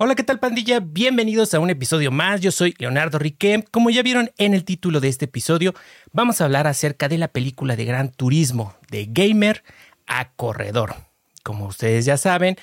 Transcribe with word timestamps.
Hola, 0.00 0.14
¿qué 0.14 0.22
tal 0.22 0.38
pandilla? 0.38 0.78
Bienvenidos 0.78 1.54
a 1.54 1.58
un 1.58 1.70
episodio 1.70 2.12
más. 2.12 2.40
Yo 2.40 2.52
soy 2.52 2.72
Leonardo 2.78 3.18
Riquem. 3.18 3.64
Como 3.68 3.90
ya 3.90 4.04
vieron 4.04 4.30
en 4.38 4.54
el 4.54 4.64
título 4.64 5.00
de 5.00 5.08
este 5.08 5.24
episodio, 5.24 5.74
vamos 6.12 6.40
a 6.40 6.44
hablar 6.44 6.68
acerca 6.68 7.08
de 7.08 7.18
la 7.18 7.26
película 7.26 7.74
de 7.74 7.84
Gran 7.84 8.12
Turismo, 8.12 8.76
de 8.92 9.08
gamer 9.10 9.64
a 10.06 10.30
corredor. 10.34 10.94
Como 11.42 11.66
ustedes 11.66 12.04
ya 12.04 12.16
saben, 12.16 12.54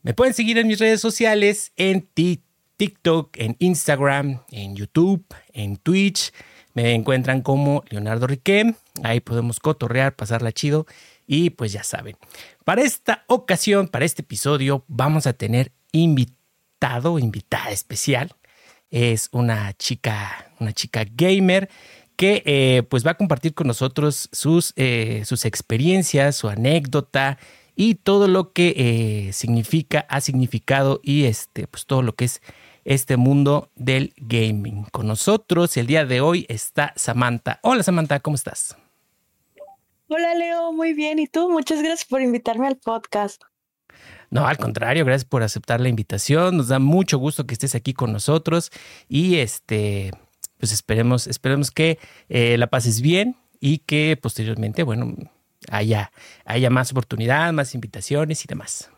me 0.00 0.14
pueden 0.14 0.32
seguir 0.32 0.56
en 0.56 0.66
mis 0.66 0.78
redes 0.78 1.02
sociales, 1.02 1.72
en 1.76 2.08
TikTok, 2.14 3.36
en 3.36 3.54
Instagram, 3.58 4.40
en 4.50 4.74
YouTube, 4.74 5.26
en 5.52 5.76
Twitch. 5.76 6.32
Me 6.72 6.94
encuentran 6.94 7.42
como 7.42 7.84
Leonardo 7.90 8.26
Riquem. 8.26 8.76
Ahí 9.02 9.20
podemos 9.20 9.60
cotorrear, 9.60 10.16
pasarla 10.16 10.52
chido. 10.52 10.86
Y 11.26 11.50
pues 11.50 11.70
ya 11.70 11.84
saben, 11.84 12.16
para 12.64 12.80
esta 12.80 13.24
ocasión, 13.26 13.88
para 13.88 14.06
este 14.06 14.22
episodio, 14.22 14.86
vamos 14.88 15.26
a 15.26 15.34
tener 15.34 15.70
invitados 15.92 16.41
invitada 17.18 17.70
especial. 17.70 18.32
Es 18.90 19.28
una 19.32 19.72
chica, 19.74 20.52
una 20.60 20.72
chica 20.72 21.04
gamer 21.10 21.68
que 22.16 22.42
eh, 22.44 22.82
pues 22.88 23.06
va 23.06 23.12
a 23.12 23.16
compartir 23.16 23.54
con 23.54 23.66
nosotros 23.66 24.28
sus, 24.32 24.74
eh, 24.76 25.22
sus 25.24 25.44
experiencias, 25.44 26.36
su 26.36 26.48
anécdota 26.48 27.38
y 27.74 27.94
todo 27.94 28.28
lo 28.28 28.52
que 28.52 28.74
eh, 28.76 29.32
significa, 29.32 30.06
ha 30.08 30.20
significado 30.20 31.00
y 31.02 31.24
este, 31.24 31.66
pues 31.66 31.86
todo 31.86 32.02
lo 32.02 32.14
que 32.14 32.26
es 32.26 32.42
este 32.84 33.16
mundo 33.16 33.70
del 33.76 34.12
gaming. 34.16 34.84
Con 34.92 35.06
nosotros 35.06 35.76
el 35.76 35.86
día 35.86 36.04
de 36.04 36.20
hoy 36.20 36.46
está 36.48 36.92
Samantha. 36.96 37.60
Hola 37.62 37.82
Samantha, 37.82 38.20
¿cómo 38.20 38.36
estás? 38.36 38.76
Hola 40.08 40.34
Leo, 40.34 40.72
muy 40.72 40.92
bien. 40.92 41.18
¿Y 41.18 41.26
tú? 41.26 41.48
Muchas 41.48 41.78
gracias 41.78 42.04
por 42.04 42.20
invitarme 42.20 42.66
al 42.66 42.76
podcast. 42.76 43.42
No, 44.32 44.46
al 44.46 44.56
contrario, 44.56 45.04
gracias 45.04 45.26
por 45.26 45.42
aceptar 45.42 45.82
la 45.82 45.90
invitación. 45.90 46.56
Nos 46.56 46.68
da 46.68 46.78
mucho 46.78 47.18
gusto 47.18 47.46
que 47.46 47.52
estés 47.52 47.74
aquí 47.74 47.92
con 47.92 48.14
nosotros 48.14 48.70
y 49.06 49.36
este, 49.36 50.10
pues 50.56 50.72
esperemos, 50.72 51.26
esperemos 51.26 51.70
que 51.70 51.98
eh, 52.30 52.56
la 52.56 52.68
pases 52.68 53.02
bien 53.02 53.36
y 53.60 53.80
que 53.80 54.18
posteriormente, 54.20 54.84
bueno, 54.84 55.14
haya, 55.68 56.12
haya 56.46 56.70
más 56.70 56.92
oportunidad, 56.92 57.52
más 57.52 57.74
invitaciones 57.74 58.42
y 58.42 58.48
demás. 58.48 58.88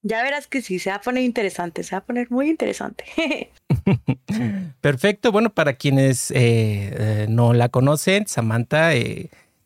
Ya 0.00 0.22
verás 0.22 0.46
que 0.46 0.62
sí, 0.62 0.78
se 0.78 0.88
va 0.88 0.96
a 0.96 1.00
poner 1.02 1.24
interesante, 1.24 1.82
se 1.82 1.94
va 1.94 1.98
a 1.98 2.04
poner 2.06 2.30
muy 2.30 2.48
interesante. 2.48 3.52
Perfecto, 4.80 5.30
bueno, 5.30 5.52
para 5.52 5.74
quienes 5.74 6.30
eh, 6.30 6.36
eh, 6.36 7.26
no 7.28 7.52
la 7.52 7.68
conocen, 7.68 8.26
Samantha 8.26 8.94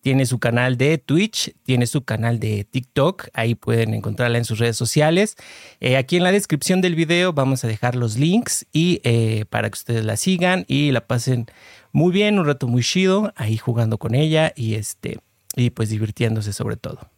tiene 0.08 0.24
su 0.24 0.38
canal 0.38 0.78
de 0.78 0.96
Twitch, 0.96 1.54
tiene 1.64 1.86
su 1.86 2.02
canal 2.02 2.40
de 2.40 2.64
TikTok, 2.64 3.28
ahí 3.34 3.54
pueden 3.54 3.92
encontrarla 3.92 4.38
en 4.38 4.46
sus 4.46 4.58
redes 4.58 4.74
sociales. 4.74 5.36
Eh, 5.80 5.98
aquí 5.98 6.16
en 6.16 6.22
la 6.22 6.32
descripción 6.32 6.80
del 6.80 6.94
video 6.94 7.34
vamos 7.34 7.62
a 7.62 7.68
dejar 7.68 7.94
los 7.94 8.16
links 8.16 8.64
y 8.72 9.02
eh, 9.04 9.44
para 9.50 9.68
que 9.68 9.76
ustedes 9.76 10.06
la 10.06 10.16
sigan 10.16 10.64
y 10.66 10.92
la 10.92 11.06
pasen 11.06 11.44
muy 11.92 12.10
bien, 12.10 12.38
un 12.38 12.46
rato 12.46 12.68
muy 12.68 12.82
chido, 12.82 13.34
ahí 13.36 13.58
jugando 13.58 13.98
con 13.98 14.14
ella 14.14 14.54
y 14.56 14.76
este 14.76 15.18
y 15.54 15.68
pues 15.68 15.90
divirtiéndose 15.90 16.54
sobre 16.54 16.76
todo. 16.76 17.10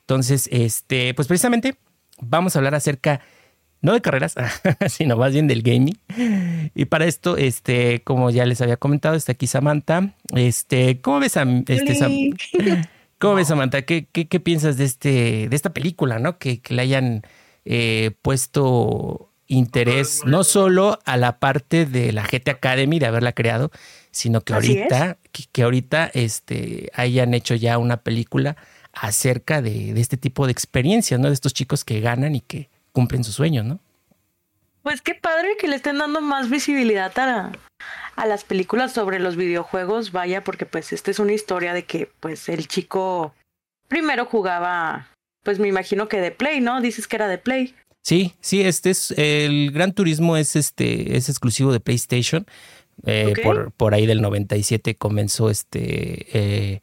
Entonces, 0.00 0.48
este, 0.50 1.12
pues 1.12 1.28
precisamente 1.28 1.76
vamos 2.22 2.56
a 2.56 2.58
hablar 2.58 2.74
acerca 2.74 3.20
no 3.84 3.92
de 3.92 4.00
carreras, 4.00 4.34
sino 4.88 5.16
más 5.16 5.32
bien 5.32 5.46
del 5.46 5.62
gaming. 5.62 5.98
Y 6.74 6.86
para 6.86 7.04
esto, 7.04 7.36
este, 7.36 8.02
como 8.02 8.30
ya 8.30 8.46
les 8.46 8.62
había 8.62 8.78
comentado, 8.78 9.14
está 9.14 9.32
aquí 9.32 9.46
Samantha. 9.46 10.14
Este, 10.34 11.02
¿cómo 11.02 11.20
ves, 11.20 11.36
a, 11.36 11.42
este, 11.42 12.32
¿cómo 13.18 13.34
ves 13.34 13.48
Samantha? 13.48 13.82
¿Qué, 13.82 14.06
qué, 14.06 14.40
piensas 14.40 14.78
de 14.78 14.84
este, 14.84 15.48
de 15.50 15.54
esta 15.54 15.74
película, 15.74 16.18
no? 16.18 16.38
Que, 16.38 16.62
le 16.70 16.80
hayan 16.80 17.22
eh, 17.66 18.12
puesto 18.22 19.30
interés 19.48 20.22
no 20.24 20.44
solo 20.44 20.98
a 21.04 21.18
la 21.18 21.38
parte 21.38 21.84
de 21.84 22.14
la 22.14 22.22
GT 22.22 22.48
Academy 22.48 22.98
de 22.98 23.06
haberla 23.06 23.32
creado, 23.34 23.70
sino 24.10 24.40
que 24.40 24.54
ahorita, 24.54 25.18
que, 25.52 25.62
ahorita 25.62 26.10
este, 26.14 26.90
hayan 26.94 27.34
hecho 27.34 27.54
ya 27.54 27.76
una 27.76 27.98
película 27.98 28.56
acerca 28.94 29.60
de, 29.60 29.92
de, 29.92 30.00
este 30.00 30.16
tipo 30.16 30.46
de 30.46 30.52
experiencias, 30.52 31.20
¿no? 31.20 31.28
De 31.28 31.34
estos 31.34 31.52
chicos 31.52 31.84
que 31.84 32.00
ganan 32.00 32.34
y 32.34 32.40
que 32.40 32.70
cumplen 32.94 33.24
sus 33.24 33.34
sueños, 33.34 33.66
¿no? 33.66 33.80
Pues 34.82 35.02
qué 35.02 35.14
padre 35.14 35.56
que 35.58 35.68
le 35.68 35.76
estén 35.76 35.98
dando 35.98 36.20
más 36.20 36.48
visibilidad 36.48 37.12
a, 37.18 37.52
a 38.16 38.26
las 38.26 38.44
películas 38.44 38.92
sobre 38.92 39.18
los 39.18 39.36
videojuegos, 39.36 40.12
vaya, 40.12 40.44
porque 40.44 40.64
pues 40.64 40.92
esta 40.92 41.10
es 41.10 41.18
una 41.18 41.32
historia 41.32 41.74
de 41.74 41.84
que 41.84 42.10
pues 42.20 42.48
el 42.48 42.68
chico 42.68 43.34
primero 43.88 44.26
jugaba, 44.26 45.08
pues 45.42 45.58
me 45.58 45.68
imagino 45.68 46.08
que 46.08 46.20
de 46.20 46.30
Play, 46.30 46.60
¿no? 46.60 46.80
Dices 46.80 47.08
que 47.08 47.16
era 47.16 47.28
de 47.28 47.38
Play. 47.38 47.74
Sí, 48.02 48.34
sí, 48.40 48.62
este 48.62 48.90
es 48.90 49.12
el 49.16 49.72
Gran 49.72 49.92
Turismo 49.92 50.36
es 50.36 50.56
este 50.56 51.16
es 51.16 51.28
exclusivo 51.28 51.72
de 51.72 51.80
PlayStation. 51.80 52.46
Eh, 53.06 53.34
por, 53.42 53.72
por 53.72 53.94
ahí 53.94 54.06
del 54.06 54.22
97 54.22 54.94
comenzó 54.94 55.50
este 55.50 56.26
eh, 56.32 56.80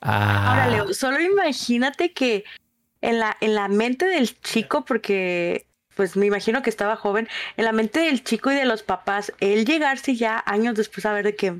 a... 0.00 0.50
Ahora, 0.50 0.68
Leo, 0.68 0.92
solo 0.92 1.20
imagínate 1.20 2.12
que 2.12 2.44
en 3.04 3.18
la, 3.18 3.36
en 3.40 3.54
la 3.54 3.68
mente 3.68 4.06
del 4.06 4.40
chico, 4.40 4.84
porque 4.84 5.66
pues 5.94 6.16
me 6.16 6.26
imagino 6.26 6.62
que 6.62 6.70
estaba 6.70 6.96
joven, 6.96 7.28
en 7.56 7.64
la 7.64 7.72
mente 7.72 8.00
del 8.00 8.24
chico 8.24 8.50
y 8.50 8.56
de 8.56 8.64
los 8.64 8.82
papás, 8.82 9.32
él 9.40 9.64
llegarse 9.64 10.16
ya 10.16 10.42
años 10.46 10.74
después 10.74 11.06
a 11.06 11.12
ver 11.12 11.24
de 11.24 11.36
que, 11.36 11.54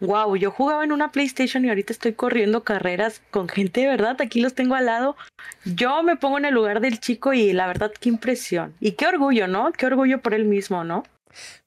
wow, 0.00 0.36
yo 0.36 0.50
jugaba 0.50 0.84
en 0.84 0.92
una 0.92 1.10
PlayStation 1.10 1.64
y 1.64 1.68
ahorita 1.68 1.92
estoy 1.92 2.12
corriendo 2.12 2.64
carreras 2.64 3.22
con 3.30 3.48
gente 3.48 3.86
verdad, 3.86 4.20
aquí 4.20 4.40
los 4.40 4.54
tengo 4.54 4.74
al 4.74 4.86
lado. 4.86 5.16
Yo 5.64 6.02
me 6.02 6.16
pongo 6.16 6.36
en 6.36 6.44
el 6.44 6.54
lugar 6.54 6.80
del 6.80 7.00
chico 7.00 7.32
y 7.32 7.52
la 7.52 7.66
verdad, 7.66 7.92
qué 7.98 8.10
impresión. 8.10 8.74
Y 8.80 8.92
qué 8.92 9.06
orgullo, 9.06 9.48
¿no? 9.48 9.72
Qué 9.72 9.86
orgullo 9.86 10.20
por 10.20 10.34
él 10.34 10.44
mismo, 10.44 10.84
¿no? 10.84 11.04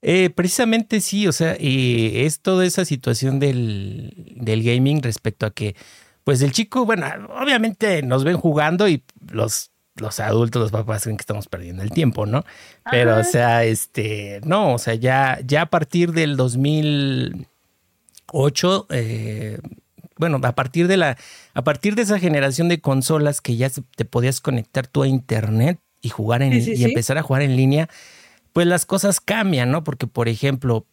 Eh, 0.01 0.29
precisamente 0.29 1.01
sí, 1.01 1.27
o 1.27 1.31
sea, 1.31 1.55
y 1.59 2.25
es 2.25 2.41
toda 2.41 2.65
esa 2.65 2.85
situación 2.85 3.39
del, 3.39 4.13
del 4.35 4.63
gaming 4.63 5.01
respecto 5.01 5.45
a 5.45 5.51
que 5.51 5.75
pues 6.23 6.41
el 6.41 6.51
chico, 6.51 6.85
bueno, 6.85 7.05
obviamente 7.29 8.01
nos 8.03 8.23
ven 8.23 8.37
jugando 8.37 8.87
y 8.87 9.03
los, 9.31 9.71
los 9.95 10.19
adultos, 10.19 10.61
los 10.61 10.71
papás 10.71 11.01
creen 11.03 11.17
que 11.17 11.23
estamos 11.23 11.47
perdiendo 11.47 11.81
el 11.83 11.89
tiempo, 11.91 12.25
¿no? 12.25 12.43
Pero, 12.89 13.17
o 13.17 13.23
sea, 13.23 13.63
este, 13.63 14.41
no, 14.43 14.73
o 14.73 14.77
sea, 14.77 14.95
ya, 14.95 15.39
ya 15.45 15.61
a 15.63 15.65
partir 15.67 16.13
del 16.13 16.37
2008, 16.37 18.87
eh, 18.89 19.59
bueno, 20.17 20.39
a 20.43 20.51
partir 20.53 20.87
de 20.87 20.97
la, 20.97 21.17
a 21.53 21.63
partir 21.63 21.95
de 21.95 22.03
esa 22.03 22.19
generación 22.19 22.69
de 22.69 22.79
consolas 22.79 23.41
que 23.41 23.57
ya 23.57 23.69
te 23.69 24.05
podías 24.05 24.39
conectar 24.41 24.87
tú 24.87 25.03
a 25.03 25.07
internet 25.07 25.79
y 26.01 26.09
jugar 26.09 26.43
en, 26.43 26.53
y 26.53 26.83
empezar 26.83 27.17
a 27.17 27.23
jugar 27.23 27.41
en 27.41 27.55
línea, 27.55 27.89
pues 28.53 28.67
las 28.67 28.85
cosas 28.85 29.19
cambian, 29.19 29.71
¿no? 29.71 29.83
Porque, 29.83 30.05
por 30.07 30.29
ejemplo, 30.29 30.85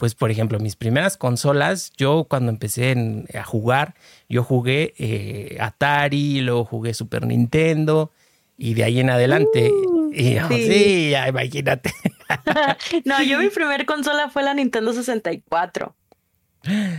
pues 0.00 0.14
por 0.14 0.30
ejemplo, 0.30 0.58
mis 0.58 0.76
primeras 0.76 1.18
consolas, 1.18 1.92
yo 1.94 2.24
cuando 2.24 2.50
empecé 2.50 2.96
a 3.34 3.44
jugar, 3.44 3.92
yo 4.30 4.42
jugué 4.42 4.94
eh, 4.96 5.58
Atari, 5.60 6.40
luego 6.40 6.64
jugué 6.64 6.94
Super 6.94 7.26
Nintendo 7.26 8.10
y 8.56 8.72
de 8.72 8.84
ahí 8.84 9.00
en 9.00 9.10
adelante. 9.10 9.70
Uh, 9.70 10.10
y 10.10 10.38
sí. 10.48 11.10
ya, 11.10 11.28
imagínate. 11.28 11.92
no, 13.04 13.22
yo 13.22 13.40
mi 13.40 13.50
primer 13.50 13.84
consola 13.84 14.30
fue 14.30 14.42
la 14.42 14.54
Nintendo 14.54 14.94
64. 14.94 15.94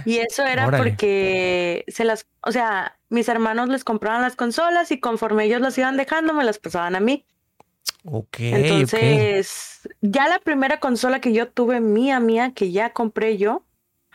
Y 0.06 0.18
eso 0.18 0.46
era 0.46 0.70
porque 0.70 1.84
se 1.88 2.06
las, 2.06 2.28
o 2.42 2.52
sea, 2.52 3.00
mis 3.10 3.28
hermanos 3.30 3.68
les 3.68 3.84
compraban 3.84 4.22
las 4.22 4.36
consolas 4.36 4.92
y 4.92 5.00
conforme 5.00 5.46
ellos 5.46 5.62
las 5.62 5.76
iban 5.76 5.98
dejando, 5.98 6.36
me 6.36 6.44
las 6.44 6.60
pasaban 6.60 6.96
a 6.96 7.00
mí. 7.00 7.26
Ok. 8.04 8.38
Entonces, 8.40 9.88
ya 10.02 10.28
la 10.28 10.40
primera 10.40 10.80
consola 10.80 11.22
que 11.22 11.34
yo 11.34 11.50
tuve 11.50 11.80
mía, 11.80 12.20
mía, 12.20 12.54
que 12.56 12.72
ya 12.72 12.94
compré 12.94 13.38
yo. 13.38 13.64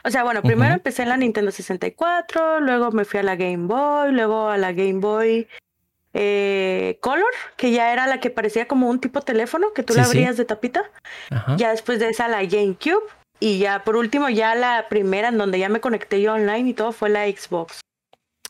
O 0.05 0.11
sea, 0.11 0.23
bueno, 0.23 0.43
primero 0.43 0.75
empecé 0.75 1.03
en 1.03 1.09
la 1.09 1.17
Nintendo 1.17 1.51
64, 1.51 2.61
luego 2.61 2.93
me 2.93 3.05
fui 3.05 3.19
a 3.19 3.25
la 3.25 3.35
Game 3.35 3.67
Boy, 3.67 4.13
luego 4.13 4.49
a 4.49 4.57
la 4.57 4.73
Game 4.73 5.01
Boy 5.01 5.49
eh, 6.15 6.99
Color, 7.01 7.33
que 7.57 7.73
ya 7.73 7.93
era 7.93 8.07
la 8.07 8.21
que 8.21 8.31
parecía 8.31 8.69
como 8.69 8.89
un 8.89 9.01
tipo 9.01 9.21
teléfono 9.21 9.73
que 9.75 9.83
tú 9.83 9.95
la 9.95 10.05
abrías 10.05 10.37
de 10.37 10.45
tapita. 10.45 10.85
Ya 11.57 11.71
después 11.71 11.99
de 11.99 12.09
esa 12.09 12.29
la 12.29 12.45
GameCube. 12.45 13.03
Y 13.39 13.59
ya 13.59 13.85
por 13.85 13.97
último, 13.97 14.31
ya 14.31 14.55
la 14.55 14.87
primera 14.89 15.29
en 15.29 15.39
donde 15.39 15.59
ya 15.59 15.69
me 15.69 15.81
conecté 15.81 16.23
yo 16.23 16.35
online 16.35 16.71
y 16.71 16.73
todo 16.73 16.93
fue 16.93 17.11
la 17.11 17.27
Xbox. 17.27 17.81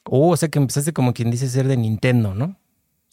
Oh, 0.04 0.30
o 0.30 0.36
sea 0.36 0.48
que 0.48 0.58
empezaste 0.58 0.92
como 0.92 1.12
quien 1.12 1.30
dice 1.30 1.48
ser 1.48 1.66
de 1.66 1.76
Nintendo, 1.76 2.34
¿no? 2.34 2.56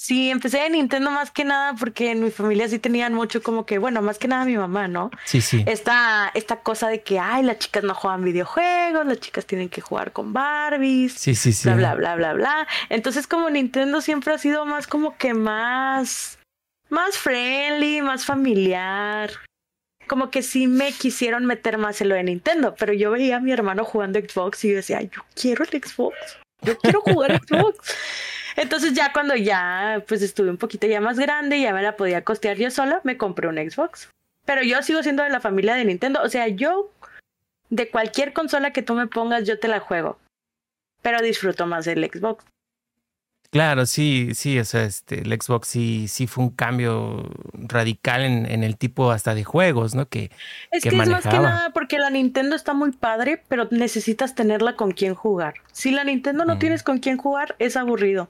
Sí, 0.03 0.29
empecé 0.29 0.57
de 0.57 0.69
Nintendo 0.69 1.11
más 1.11 1.31
que 1.31 1.45
nada 1.45 1.75
porque 1.79 2.11
en 2.11 2.21
mi 2.21 2.29
familia 2.29 2.67
sí 2.67 2.77
tenían 2.77 3.13
mucho 3.13 3.41
como 3.41 3.65
que, 3.65 3.77
bueno, 3.77 4.01
más 4.01 4.17
que 4.17 4.27
nada 4.27 4.43
mi 4.43 4.57
mamá, 4.57 4.89
¿no? 4.89 5.11
Sí, 5.23 5.39
sí. 5.39 5.63
Esta, 5.65 6.29
esta 6.33 6.57
cosa 6.59 6.89
de 6.89 7.01
que, 7.03 7.19
ay, 7.19 7.41
las 7.41 7.59
chicas 7.59 7.85
no 7.85 7.95
juegan 7.95 8.21
videojuegos, 8.21 9.05
las 9.05 9.21
chicas 9.21 9.45
tienen 9.45 9.69
que 9.69 9.79
jugar 9.79 10.11
con 10.11 10.33
Barbies. 10.33 11.13
Sí, 11.13 11.35
sí, 11.35 11.53
sí. 11.53 11.69
Bla, 11.69 11.75
bla, 11.77 11.95
bla, 11.95 12.15
bla, 12.15 12.33
bla. 12.33 12.67
Entonces 12.89 13.27
como 13.27 13.49
Nintendo 13.49 14.01
siempre 14.01 14.33
ha 14.33 14.37
sido 14.37 14.65
más 14.65 14.87
como 14.87 15.15
que 15.15 15.33
más, 15.33 16.37
más 16.89 17.17
friendly, 17.17 18.01
más 18.01 18.25
familiar. 18.25 19.31
Como 20.09 20.31
que 20.31 20.43
sí 20.43 20.67
me 20.67 20.91
quisieron 20.91 21.45
meter 21.45 21.77
más 21.77 22.01
en 22.01 22.09
lo 22.09 22.15
de 22.15 22.23
Nintendo, 22.23 22.75
pero 22.77 22.91
yo 22.91 23.11
veía 23.11 23.37
a 23.37 23.39
mi 23.39 23.53
hermano 23.53 23.85
jugando 23.85 24.19
Xbox 24.19 24.65
y 24.65 24.71
yo 24.71 24.75
decía, 24.75 25.01
yo 25.01 25.21
quiero 25.33 25.63
el 25.63 25.81
Xbox, 25.81 26.17
yo 26.61 26.77
quiero 26.77 26.99
jugar 26.99 27.39
Xbox. 27.47 27.95
Entonces 28.55 28.93
ya 28.93 29.11
cuando 29.13 29.35
ya 29.35 30.03
pues 30.07 30.21
estuve 30.21 30.49
un 30.49 30.57
poquito 30.57 30.87
ya 30.87 31.01
más 31.01 31.19
grande, 31.19 31.59
ya 31.59 31.73
me 31.73 31.81
la 31.81 31.95
podía 31.95 32.23
costear 32.23 32.57
yo 32.57 32.69
sola, 32.71 33.01
me 33.03 33.17
compré 33.17 33.47
un 33.47 33.57
Xbox. 33.57 34.09
Pero 34.45 34.61
yo 34.61 34.81
sigo 34.81 35.01
siendo 35.03 35.23
de 35.23 35.29
la 35.29 35.39
familia 35.39 35.75
de 35.75 35.85
Nintendo, 35.85 36.21
o 36.21 36.29
sea, 36.29 36.47
yo 36.47 36.91
de 37.69 37.89
cualquier 37.89 38.33
consola 38.33 38.71
que 38.71 38.83
tú 38.83 38.93
me 38.93 39.07
pongas 39.07 39.45
yo 39.47 39.59
te 39.59 39.67
la 39.67 39.79
juego. 39.79 40.19
Pero 41.01 41.21
disfruto 41.21 41.65
más 41.65 41.85
del 41.85 42.03
Xbox. 42.05 42.45
Claro, 43.53 43.85
sí, 43.85 44.31
sí, 44.33 44.57
o 44.57 44.65
sea, 44.65 44.83
este, 44.83 45.21
el 45.21 45.31
Xbox 45.39 45.67
sí, 45.67 46.07
sí 46.07 46.25
fue 46.25 46.43
un 46.43 46.49
cambio 46.49 47.29
radical 47.53 48.23
en, 48.23 48.47
en 48.47 48.63
el 48.63 48.77
tipo 48.77 49.11
hasta 49.11 49.35
de 49.35 49.43
juegos, 49.43 49.93
¿no? 49.93 50.07
Que, 50.07 50.31
es 50.71 50.81
que, 50.81 50.89
es 50.89 50.95
más 50.95 51.21
que 51.21 51.37
nada 51.37 51.69
porque 51.71 51.99
la 51.99 52.09
Nintendo 52.09 52.55
está 52.55 52.73
muy 52.73 52.93
padre, 52.93 53.43
pero 53.47 53.67
necesitas 53.69 54.33
tenerla 54.33 54.75
con 54.75 54.91
quien 54.91 55.13
jugar. 55.13 55.53
Si 55.71 55.91
la 55.91 56.03
Nintendo 56.03 56.45
no 56.45 56.57
tienes 56.57 56.81
con 56.81 56.97
quien 56.97 57.17
jugar, 57.17 57.55
es 57.59 57.77
aburrido. 57.77 58.27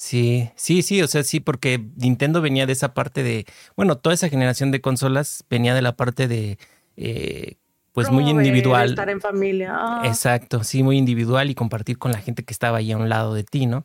Sí, 0.00 0.48
sí, 0.56 0.80
sí, 0.80 1.02
o 1.02 1.06
sea, 1.06 1.22
sí, 1.22 1.40
porque 1.40 1.78
Nintendo 1.96 2.40
venía 2.40 2.64
de 2.64 2.72
esa 2.72 2.94
parte 2.94 3.22
de, 3.22 3.44
bueno, 3.76 3.98
toda 3.98 4.14
esa 4.14 4.30
generación 4.30 4.70
de 4.70 4.80
consolas 4.80 5.44
venía 5.50 5.74
de 5.74 5.82
la 5.82 5.94
parte 5.94 6.26
de 6.26 6.58
eh, 6.96 7.58
pues 7.92 8.10
muy 8.10 8.26
individual. 8.26 8.88
Estar 8.88 9.10
en 9.10 9.20
familia. 9.20 9.76
Ah. 9.78 10.02
Exacto, 10.06 10.64
sí, 10.64 10.82
muy 10.82 10.96
individual 10.96 11.50
y 11.50 11.54
compartir 11.54 11.98
con 11.98 12.12
la 12.12 12.18
gente 12.18 12.44
que 12.44 12.54
estaba 12.54 12.78
ahí 12.78 12.92
a 12.92 12.96
un 12.96 13.10
lado 13.10 13.34
de 13.34 13.44
ti, 13.44 13.66
¿no? 13.66 13.84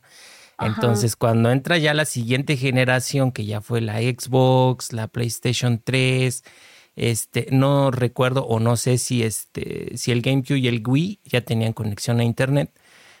Entonces, 0.58 1.16
cuando 1.16 1.50
entra 1.50 1.76
ya 1.76 1.92
la 1.92 2.06
siguiente 2.06 2.56
generación, 2.56 3.30
que 3.30 3.44
ya 3.44 3.60
fue 3.60 3.82
la 3.82 3.98
Xbox, 3.98 4.94
la 4.94 5.08
PlayStation 5.08 5.82
3, 5.84 6.44
este, 6.94 7.48
no 7.50 7.90
recuerdo 7.90 8.46
o 8.46 8.58
no 8.58 8.78
sé 8.78 8.96
si 8.96 9.22
este, 9.22 9.94
si 9.98 10.12
el 10.12 10.22
GameCube 10.22 10.60
y 10.60 10.68
el 10.68 10.82
Wii 10.82 11.20
ya 11.24 11.42
tenían 11.42 11.74
conexión 11.74 12.20
a 12.20 12.24
internet, 12.24 12.72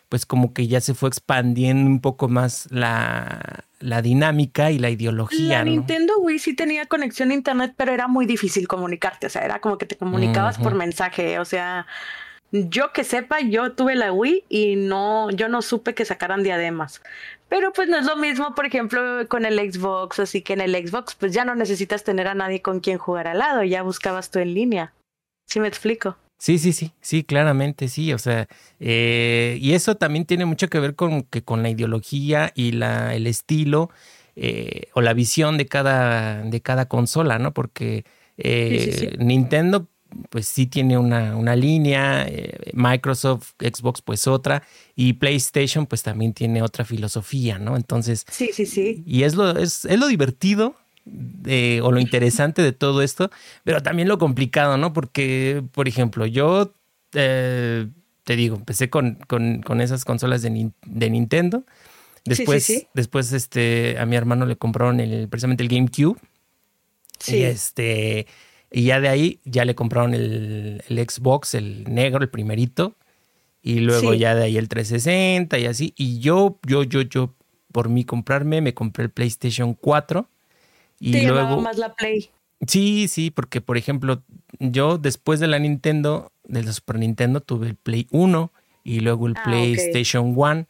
pues 0.08 0.26
como 0.26 0.52
que 0.52 0.68
ya 0.68 0.80
se 0.80 0.94
fue 0.94 1.08
expandiendo 1.08 1.88
un 1.88 2.00
poco 2.00 2.28
más 2.28 2.68
la, 2.70 3.64
la 3.80 4.02
dinámica 4.02 4.70
y 4.70 4.78
la 4.78 4.90
ideología. 4.90 5.58
La 5.58 5.64
Nintendo 5.64 6.18
Wii 6.18 6.38
sí 6.38 6.54
tenía 6.54 6.86
conexión 6.86 7.30
a 7.30 7.34
internet, 7.34 7.74
pero 7.76 7.92
era 7.92 8.08
muy 8.08 8.26
difícil 8.26 8.68
comunicarte, 8.68 9.26
o 9.26 9.30
sea, 9.30 9.42
era 9.42 9.60
como 9.60 9.78
que 9.78 9.86
te 9.86 9.96
comunicabas 9.96 10.58
por 10.58 10.74
mensaje, 10.74 11.38
o 11.38 11.44
sea, 11.44 11.86
yo 12.52 12.92
que 12.92 13.04
sepa, 13.04 13.40
yo 13.40 13.72
tuve 13.72 13.96
la 13.96 14.12
Wii 14.12 14.44
y 14.48 14.76
no, 14.76 15.30
yo 15.30 15.48
no 15.48 15.62
supe 15.62 15.94
que 15.94 16.04
sacaran 16.04 16.42
diademas. 16.42 17.02
Pero 17.48 17.72
pues 17.72 17.88
no 17.88 17.96
es 17.96 18.06
lo 18.06 18.16
mismo, 18.16 18.54
por 18.54 18.66
ejemplo, 18.66 19.28
con 19.28 19.44
el 19.44 19.58
Xbox, 19.72 20.18
así 20.18 20.42
que 20.42 20.52
en 20.52 20.60
el 20.60 20.74
Xbox 20.74 21.14
pues 21.14 21.32
ya 21.32 21.44
no 21.44 21.54
necesitas 21.54 22.02
tener 22.02 22.26
a 22.26 22.34
nadie 22.34 22.62
con 22.62 22.80
quien 22.80 22.98
jugar 22.98 23.28
al 23.28 23.38
lado, 23.38 23.62
ya 23.62 23.82
buscabas 23.82 24.30
tú 24.30 24.38
en 24.40 24.54
línea. 24.54 24.92
¿Sí 25.48 25.60
me 25.60 25.68
explico? 25.68 26.16
Sí, 26.38 26.58
sí, 26.58 26.72
sí, 26.72 26.92
sí, 27.00 27.24
claramente, 27.24 27.88
sí. 27.88 28.12
O 28.12 28.18
sea, 28.18 28.46
eh, 28.78 29.58
y 29.60 29.72
eso 29.72 29.96
también 29.96 30.26
tiene 30.26 30.44
mucho 30.44 30.68
que 30.68 30.80
ver 30.80 30.94
con 30.94 31.22
que 31.22 31.42
con 31.42 31.62
la 31.62 31.70
ideología 31.70 32.52
y 32.54 32.72
la, 32.72 33.14
el 33.14 33.26
estilo 33.26 33.90
eh, 34.36 34.88
o 34.94 35.00
la 35.00 35.14
visión 35.14 35.56
de 35.56 35.66
cada, 35.66 36.42
de 36.42 36.60
cada 36.60 36.88
consola, 36.88 37.38
¿no? 37.38 37.54
Porque 37.54 38.04
eh, 38.36 39.16
Nintendo, 39.18 39.88
pues 40.28 40.46
sí 40.46 40.66
tiene 40.66 40.98
una, 40.98 41.36
una 41.36 41.56
línea, 41.56 42.26
Microsoft, 42.74 43.52
Xbox, 43.58 44.02
pues 44.02 44.26
otra, 44.26 44.62
y 44.94 45.14
PlayStation, 45.14 45.86
pues 45.86 46.02
también 46.02 46.34
tiene 46.34 46.60
otra 46.62 46.84
filosofía, 46.84 47.58
¿no? 47.58 47.76
Entonces, 47.76 48.26
sí, 48.30 48.50
sí, 48.52 48.66
sí. 48.66 49.02
Y 49.06 49.22
es 49.22 49.34
lo, 49.34 49.56
es, 49.56 49.86
es 49.86 49.98
lo 49.98 50.06
divertido 50.06 50.76
o 51.82 51.92
lo 51.92 52.00
interesante 52.00 52.62
de 52.62 52.72
todo 52.72 53.02
esto, 53.02 53.30
pero 53.64 53.82
también 53.82 54.08
lo 54.08 54.18
complicado, 54.18 54.76
¿no? 54.76 54.92
Porque, 54.92 55.62
por 55.72 55.88
ejemplo, 55.88 56.26
yo 56.26 56.72
eh, 57.14 57.86
te 58.24 58.36
digo, 58.36 58.56
empecé 58.56 58.90
con, 58.90 59.18
con, 59.26 59.80
esas 59.80 60.04
consolas 60.04 60.42
de, 60.42 60.70
de 60.84 61.10
Nintendo. 61.10 61.64
Después, 62.24 62.88
después 62.92 63.32
este, 63.32 63.96
a 64.00 64.06
mi 64.06 64.16
hermano 64.16 64.46
le 64.46 64.56
compraron 64.56 64.98
el, 64.98 65.28
precisamente 65.28 65.62
el 65.62 65.68
GameCube. 65.68 66.18
Y 67.28 67.42
este. 67.42 68.26
Y 68.72 68.82
ya 68.82 69.00
de 69.00 69.08
ahí 69.08 69.40
ya 69.44 69.64
le 69.64 69.76
compraron 69.76 70.12
el, 70.12 70.82
el 70.88 71.08
Xbox, 71.08 71.54
el 71.54 71.84
negro, 71.84 72.22
el 72.22 72.28
primerito. 72.28 72.96
Y 73.62 73.78
luego 73.78 74.12
ya 74.12 74.34
de 74.34 74.44
ahí 74.44 74.58
el 74.58 74.68
360 74.68 75.58
y 75.58 75.66
así. 75.66 75.94
Y 75.96 76.18
yo, 76.18 76.58
yo, 76.66 76.82
yo, 76.82 77.02
yo, 77.02 77.34
por 77.70 77.88
mí 77.88 78.04
comprarme, 78.04 78.60
me 78.60 78.74
compré 78.74 79.04
el 79.04 79.10
PlayStation 79.10 79.74
4 79.74 80.28
y 80.98 81.26
luego 81.26 81.60
más 81.60 81.78
la 81.78 81.94
Play. 81.94 82.30
Sí, 82.66 83.08
sí, 83.08 83.30
porque 83.30 83.60
por 83.60 83.76
ejemplo, 83.76 84.22
yo 84.58 84.98
después 84.98 85.40
de 85.40 85.46
la 85.46 85.58
Nintendo, 85.58 86.32
de 86.44 86.62
la 86.62 86.72
Super 86.72 86.98
Nintendo, 86.98 87.40
tuve 87.40 87.68
el 87.68 87.74
Play 87.76 88.06
1 88.10 88.52
y 88.82 89.00
luego 89.00 89.26
el 89.26 89.34
ah, 89.36 89.42
PlayStation 89.44 90.32
1. 90.36 90.66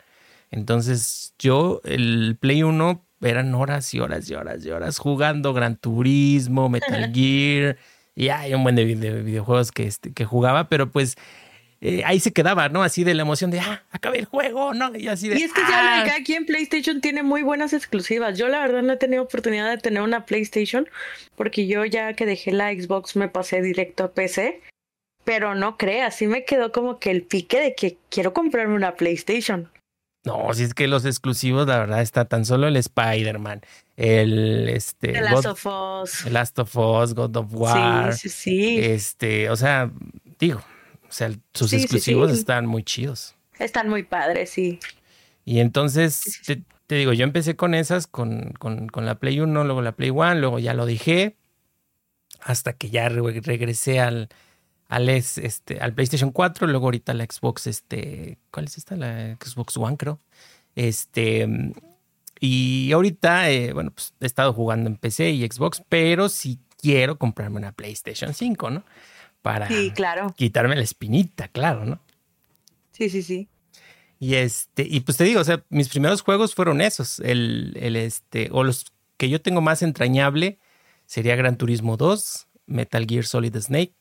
Entonces, 0.50 1.34
yo, 1.38 1.80
el 1.84 2.36
Play 2.40 2.62
1 2.62 3.04
eran 3.20 3.54
horas 3.54 3.92
y 3.94 4.00
horas 4.00 4.28
y 4.28 4.34
horas 4.34 4.64
y 4.64 4.70
horas 4.70 4.98
jugando 4.98 5.52
Gran 5.52 5.76
Turismo, 5.76 6.68
Metal 6.68 7.12
Gear, 7.14 7.76
y 8.14 8.28
hay 8.28 8.54
un 8.54 8.62
buen 8.62 8.76
de, 8.76 8.84
videojuegos 8.84 9.72
que, 9.72 9.84
este, 9.84 10.12
que 10.12 10.24
jugaba, 10.24 10.68
pero 10.68 10.90
pues 10.90 11.16
eh, 11.88 12.02
ahí 12.04 12.18
se 12.18 12.32
quedaba, 12.32 12.68
¿no? 12.68 12.82
Así 12.82 13.04
de 13.04 13.14
la 13.14 13.22
emoción 13.22 13.52
de, 13.52 13.60
ah, 13.60 13.84
acabé 13.92 14.18
el 14.18 14.24
juego, 14.24 14.74
¿no? 14.74 14.96
Y 14.96 15.06
así 15.06 15.28
de. 15.28 15.38
Y 15.38 15.44
es 15.44 15.52
que 15.52 15.60
ya 15.60 16.02
ah". 16.02 16.16
aquí 16.18 16.34
en 16.34 16.44
PlayStation 16.44 17.00
tiene 17.00 17.22
muy 17.22 17.44
buenas 17.44 17.72
exclusivas. 17.72 18.36
Yo 18.36 18.48
la 18.48 18.58
verdad 18.58 18.82
no 18.82 18.94
he 18.94 18.96
tenido 18.96 19.22
oportunidad 19.22 19.70
de 19.70 19.78
tener 19.78 20.02
una 20.02 20.26
PlayStation 20.26 20.88
porque 21.36 21.68
yo 21.68 21.84
ya 21.84 22.14
que 22.14 22.26
dejé 22.26 22.50
la 22.50 22.72
Xbox 22.72 23.14
me 23.14 23.28
pasé 23.28 23.62
directo 23.62 24.02
a 24.02 24.12
PC. 24.12 24.60
Pero 25.22 25.54
no 25.54 25.76
creas, 25.76 26.16
sí 26.16 26.26
me 26.26 26.44
quedó 26.44 26.72
como 26.72 26.98
que 26.98 27.10
el 27.12 27.22
pique 27.22 27.60
de 27.60 27.74
que 27.74 27.98
quiero 28.10 28.32
comprarme 28.32 28.74
una 28.74 28.94
PlayStation. 28.94 29.70
No, 30.24 30.52
si 30.54 30.64
es 30.64 30.74
que 30.74 30.88
los 30.88 31.04
exclusivos, 31.04 31.68
la 31.68 31.78
verdad, 31.78 32.02
está 32.02 32.24
tan 32.24 32.44
solo 32.44 32.66
el 32.66 32.76
Spider-Man, 32.76 33.60
el 33.96 34.68
este. 34.68 35.12
The 35.12 35.20
Last 35.20 35.46
of 35.46 35.66
Us. 35.66 36.26
El 36.26 36.32
Last 36.32 36.58
of 36.58 36.76
Us, 36.76 37.14
God 37.14 37.36
of 37.36 37.46
War. 37.52 38.12
Sí, 38.12 38.28
sí, 38.28 38.36
sí. 38.36 38.78
Este, 38.84 39.50
o 39.50 39.56
sea, 39.56 39.90
digo, 40.38 40.62
o 41.08 41.12
sea, 41.12 41.30
sus 41.54 41.72
exclusivos 41.72 42.30
están 42.32 42.66
muy 42.66 42.82
chidos. 42.82 43.34
Están 43.58 43.88
muy 43.88 44.02
padres, 44.02 44.50
sí. 44.50 44.78
Y 45.44 45.60
entonces, 45.60 46.40
te, 46.86 46.94
digo, 46.94 47.12
yo 47.12 47.24
empecé 47.24 47.56
con 47.56 47.74
esas, 47.74 48.06
con, 48.06 48.52
con, 48.58 48.88
con, 48.88 49.06
la 49.06 49.16
Play 49.16 49.40
1, 49.40 49.64
luego 49.64 49.80
la 49.80 49.92
Play 49.92 50.10
1, 50.10 50.34
luego 50.36 50.58
ya 50.58 50.74
lo 50.74 50.86
dejé, 50.86 51.36
hasta 52.40 52.72
que 52.72 52.90
ya 52.90 53.08
regresé 53.08 54.00
al, 54.00 54.28
al, 54.88 55.08
este, 55.08 55.78
al 55.80 55.94
PlayStation 55.94 56.32
4, 56.32 56.66
luego 56.66 56.86
ahorita 56.86 57.14
la 57.14 57.24
Xbox, 57.24 57.66
este, 57.66 58.38
¿cuál 58.50 58.66
es 58.66 58.78
esta? 58.78 58.96
La 58.96 59.36
Xbox 59.36 59.76
One, 59.76 59.96
creo. 59.96 60.20
Este, 60.74 61.48
y 62.40 62.92
ahorita, 62.92 63.50
eh, 63.50 63.72
bueno, 63.72 63.92
pues 63.92 64.14
he 64.20 64.26
estado 64.26 64.52
jugando 64.52 64.88
en 64.88 64.96
PC 64.96 65.30
y 65.30 65.46
Xbox, 65.46 65.82
pero 65.88 66.28
sí 66.28 66.58
quiero 66.80 67.18
comprarme 67.18 67.56
una 67.56 67.72
PlayStation 67.72 68.34
5, 68.34 68.70
¿no? 68.70 68.84
Para 69.46 69.68
claro. 69.94 70.34
quitarme 70.36 70.74
la 70.74 70.82
espinita, 70.82 71.46
claro, 71.46 71.84
¿no? 71.84 72.00
Sí, 72.90 73.08
sí, 73.08 73.22
sí. 73.22 73.48
Y 74.18 74.34
este, 74.34 74.84
y 74.84 74.98
pues 75.00 75.16
te 75.16 75.22
digo, 75.22 75.40
o 75.40 75.44
sea, 75.44 75.62
mis 75.68 75.88
primeros 75.88 76.22
juegos 76.22 76.52
fueron 76.52 76.80
esos. 76.80 77.20
El, 77.20 77.76
el 77.80 77.94
este, 77.94 78.48
o 78.50 78.64
los 78.64 78.86
que 79.16 79.28
yo 79.28 79.40
tengo 79.40 79.60
más 79.60 79.82
entrañable 79.82 80.58
sería 81.06 81.36
Gran 81.36 81.58
Turismo 81.58 81.96
2, 81.96 82.48
Metal 82.66 83.06
Gear 83.08 83.24
Solid 83.24 83.56
Snake, 83.56 83.94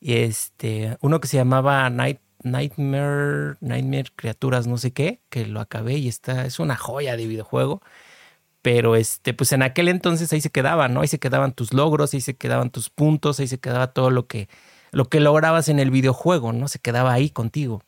y 0.00 0.14
este, 0.14 0.96
uno 1.00 1.20
que 1.20 1.28
se 1.28 1.36
llamaba 1.36 1.88
Night, 1.88 2.18
Nightmare, 2.42 3.58
Nightmare 3.60 4.10
Criaturas, 4.16 4.66
no 4.66 4.78
sé 4.78 4.92
qué, 4.92 5.20
que 5.28 5.46
lo 5.46 5.60
acabé 5.60 5.94
y 5.94 6.08
está, 6.08 6.44
es 6.44 6.58
una 6.58 6.74
joya 6.74 7.16
de 7.16 7.28
videojuego. 7.28 7.82
Pero 8.62 8.96
este, 8.96 9.32
pues 9.32 9.52
en 9.52 9.62
aquel 9.62 9.86
entonces 9.86 10.32
ahí 10.32 10.40
se 10.40 10.50
quedaba, 10.50 10.88
¿no? 10.88 11.02
Ahí 11.02 11.08
se 11.08 11.20
quedaban 11.20 11.52
tus 11.52 11.72
logros, 11.72 12.14
ahí 12.14 12.20
se 12.20 12.34
quedaban 12.34 12.70
tus 12.70 12.90
puntos, 12.90 13.38
ahí 13.38 13.46
se 13.46 13.58
quedaba 13.60 13.92
todo 13.92 14.10
lo 14.10 14.26
que, 14.26 14.48
lo 14.92 15.06
que 15.06 15.20
lograbas 15.20 15.68
en 15.68 15.78
el 15.78 15.90
videojuego, 15.90 16.52
¿no? 16.52 16.68
Se 16.68 16.78
quedaba 16.78 17.12
ahí 17.12 17.30
contigo. 17.30 17.82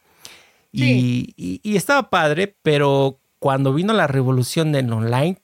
Y, 0.73 1.61
estaba 1.77 2.11
padre, 2.11 2.57
pero 2.63 3.21
cuando 3.39 3.73
vino 3.73 3.93
la 3.93 4.09
revolución 4.09 4.73
del 4.73 4.93
online, 4.93 5.39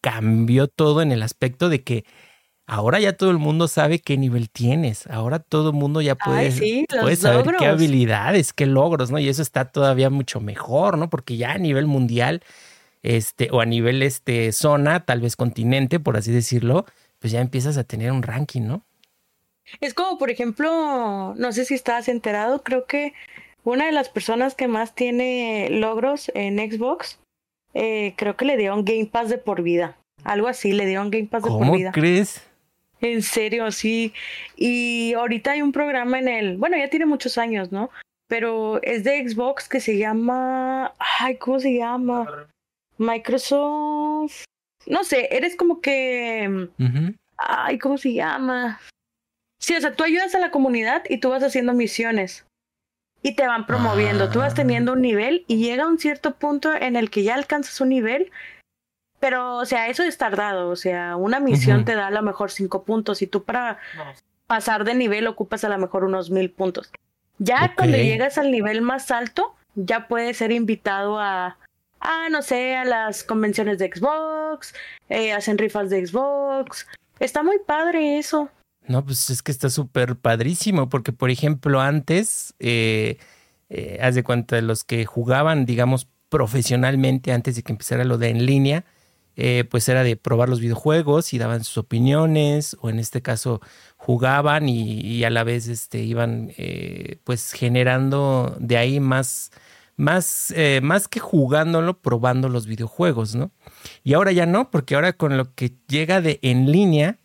cambió 0.00 0.68
todo 0.68 1.02
en 1.02 1.12
el 1.12 1.22
aspecto 1.22 1.68
de 1.68 1.82
que 1.82 2.04
ahora 2.66 3.00
ya 3.00 3.12
todo 3.14 3.30
el 3.30 3.38
mundo 3.38 3.68
sabe 3.68 3.98
qué 3.98 4.16
nivel 4.16 4.48
tienes. 4.48 5.06
Ahora 5.08 5.40
todo 5.40 5.70
el 5.70 5.76
mundo 5.76 6.00
ya 6.00 6.14
puede, 6.14 6.50
saber 7.16 7.56
qué 7.58 7.66
habilidades, 7.66 8.52
qué 8.52 8.64
logros, 8.66 9.10
¿no? 9.10 9.18
Y 9.18 9.28
eso 9.28 9.42
está 9.42 9.66
todavía 9.66 10.08
mucho 10.08 10.40
mejor, 10.40 10.96
¿no? 10.96 11.10
Porque 11.10 11.36
ya 11.36 11.52
a 11.52 11.58
nivel 11.58 11.86
mundial, 11.86 12.42
este, 13.02 13.48
o 13.50 13.60
a 13.60 13.66
nivel 13.66 14.02
este, 14.02 14.52
zona, 14.52 15.04
tal 15.04 15.20
vez 15.20 15.36
continente, 15.36 16.00
por 16.00 16.16
así 16.16 16.30
decirlo, 16.30 16.86
pues 17.18 17.32
ya 17.32 17.40
empiezas 17.40 17.76
a 17.76 17.84
tener 17.84 18.12
un 18.12 18.22
ranking, 18.22 18.62
¿no? 18.62 18.86
Es 19.80 19.94
como, 19.94 20.18
por 20.18 20.30
ejemplo, 20.30 21.34
no 21.36 21.52
sé 21.52 21.64
si 21.64 21.74
estás 21.74 22.08
enterado, 22.08 22.62
creo 22.62 22.86
que 22.86 23.12
una 23.64 23.86
de 23.86 23.92
las 23.92 24.08
personas 24.08 24.54
que 24.54 24.68
más 24.68 24.94
tiene 24.94 25.68
logros 25.70 26.30
en 26.34 26.58
Xbox, 26.58 27.20
eh, 27.74 28.14
creo 28.16 28.36
que 28.36 28.44
le 28.44 28.56
dieron 28.56 28.84
Game 28.84 29.06
Pass 29.06 29.28
de 29.28 29.38
por 29.38 29.62
vida. 29.62 29.96
Algo 30.24 30.48
así, 30.48 30.72
le 30.72 30.86
dieron 30.86 31.10
Game 31.10 31.26
Pass 31.26 31.44
de 31.44 31.50
por 31.50 31.60
vida. 31.60 31.92
¿Cómo 31.92 32.02
crees? 32.02 32.46
En 33.00 33.22
serio, 33.22 33.70
sí. 33.70 34.12
Y 34.56 35.14
ahorita 35.14 35.52
hay 35.52 35.62
un 35.62 35.72
programa 35.72 36.18
en 36.18 36.28
el, 36.28 36.56
bueno, 36.56 36.76
ya 36.76 36.90
tiene 36.90 37.06
muchos 37.06 37.38
años, 37.38 37.72
¿no? 37.72 37.90
Pero 38.28 38.80
es 38.82 39.04
de 39.04 39.26
Xbox 39.28 39.68
que 39.68 39.80
se 39.80 39.98
llama, 39.98 40.94
ay, 40.98 41.36
¿cómo 41.36 41.58
se 41.58 41.74
llama? 41.74 42.48
Microsoft. 42.98 44.44
No 44.86 45.04
sé, 45.04 45.28
eres 45.30 45.56
como 45.56 45.80
que. 45.80 46.68
Ay, 47.36 47.78
¿cómo 47.78 47.98
se 47.98 48.12
llama? 48.12 48.80
Sí, 49.60 49.76
o 49.76 49.80
sea, 49.80 49.92
tú 49.92 50.04
ayudas 50.04 50.34
a 50.34 50.38
la 50.38 50.50
comunidad 50.50 51.02
y 51.08 51.18
tú 51.18 51.28
vas 51.28 51.42
haciendo 51.42 51.74
misiones. 51.74 52.46
Y 53.22 53.34
te 53.36 53.46
van 53.46 53.66
promoviendo. 53.66 54.30
Tú 54.30 54.38
vas 54.38 54.54
teniendo 54.54 54.94
un 54.94 55.02
nivel 55.02 55.44
y 55.46 55.58
llega 55.58 55.86
un 55.86 55.98
cierto 55.98 56.34
punto 56.36 56.74
en 56.74 56.96
el 56.96 57.10
que 57.10 57.22
ya 57.22 57.34
alcanzas 57.34 57.78
un 57.82 57.90
nivel. 57.90 58.32
Pero, 59.18 59.56
o 59.56 59.66
sea, 59.66 59.88
eso 59.88 60.02
es 60.02 60.16
tardado. 60.16 60.70
O 60.70 60.76
sea, 60.76 61.16
una 61.16 61.38
misión 61.38 61.84
te 61.84 61.94
da 61.94 62.06
a 62.06 62.10
lo 62.10 62.22
mejor 62.22 62.50
cinco 62.50 62.84
puntos 62.84 63.20
y 63.20 63.26
tú 63.26 63.44
para 63.44 63.78
pasar 64.46 64.84
de 64.84 64.94
nivel 64.94 65.26
ocupas 65.26 65.62
a 65.64 65.68
lo 65.68 65.76
mejor 65.76 66.04
unos 66.04 66.30
mil 66.30 66.50
puntos. 66.50 66.90
Ya 67.38 67.74
cuando 67.76 67.98
llegas 67.98 68.38
al 68.38 68.50
nivel 68.50 68.80
más 68.80 69.10
alto, 69.10 69.54
ya 69.74 70.08
puedes 70.08 70.38
ser 70.38 70.52
invitado 70.52 71.20
a, 71.20 71.58
a 72.00 72.28
no 72.30 72.40
sé, 72.40 72.76
a 72.76 72.86
las 72.86 73.22
convenciones 73.22 73.78
de 73.78 73.92
Xbox, 73.94 74.74
eh, 75.10 75.34
hacen 75.34 75.58
rifas 75.58 75.90
de 75.90 76.06
Xbox. 76.06 76.86
Está 77.18 77.42
muy 77.42 77.58
padre 77.58 78.18
eso. 78.18 78.48
No, 78.88 79.04
pues 79.04 79.30
es 79.30 79.42
que 79.42 79.52
está 79.52 79.70
súper 79.70 80.16
padrísimo, 80.16 80.88
porque 80.88 81.12
por 81.12 81.30
ejemplo 81.30 81.80
antes, 81.80 82.54
eh, 82.58 83.18
eh, 83.68 83.98
haz 84.02 84.14
de 84.14 84.24
cuenta 84.24 84.60
los 84.60 84.84
que 84.84 85.04
jugaban, 85.04 85.64
digamos, 85.66 86.08
profesionalmente 86.28 87.32
antes 87.32 87.56
de 87.56 87.62
que 87.62 87.72
empezara 87.72 88.04
lo 88.04 88.18
de 88.18 88.30
en 88.30 88.46
línea, 88.46 88.84
eh, 89.36 89.64
pues 89.70 89.88
era 89.88 90.02
de 90.02 90.16
probar 90.16 90.48
los 90.48 90.60
videojuegos 90.60 91.32
y 91.32 91.38
daban 91.38 91.64
sus 91.64 91.78
opiniones, 91.78 92.76
o 92.80 92.90
en 92.90 92.98
este 92.98 93.22
caso 93.22 93.60
jugaban 93.96 94.68
y, 94.68 95.24
a 95.24 95.30
la 95.30 95.44
vez 95.44 95.68
este, 95.68 96.02
iban 96.02 96.52
eh, 96.56 97.18
pues 97.24 97.52
generando 97.52 98.56
de 98.60 98.76
ahí 98.76 99.00
más, 99.00 99.50
más, 99.96 100.52
eh, 100.56 100.80
más 100.82 101.08
que 101.08 101.20
jugándolo, 101.20 102.00
probando 102.00 102.48
los 102.48 102.66
videojuegos, 102.66 103.34
¿no? 103.34 103.50
Y 104.04 104.14
ahora 104.14 104.32
ya 104.32 104.46
no, 104.46 104.70
porque 104.70 104.94
ahora 104.94 105.12
con 105.14 105.36
lo 105.36 105.54
que 105.54 105.74
llega 105.88 106.20
de 106.20 106.38
en 106.42 106.70
línea, 106.70 107.18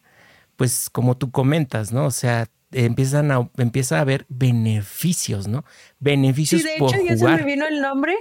pues 0.55 0.89
como 0.89 1.17
tú 1.17 1.31
comentas, 1.31 1.91
¿no? 1.91 2.05
O 2.05 2.11
sea, 2.11 2.47
empiezan 2.71 3.31
a, 3.31 3.49
empieza 3.57 3.97
a 3.97 4.01
haber 4.01 4.25
beneficios, 4.29 5.47
¿no? 5.47 5.65
Beneficios 5.99 6.61
sí, 6.61 6.67
de 6.67 6.75
hecho, 6.75 7.03
ya 7.03 7.17
se 7.17 7.27
me 7.27 7.43
vino 7.43 7.67
el 7.67 7.81
nombre 7.81 8.15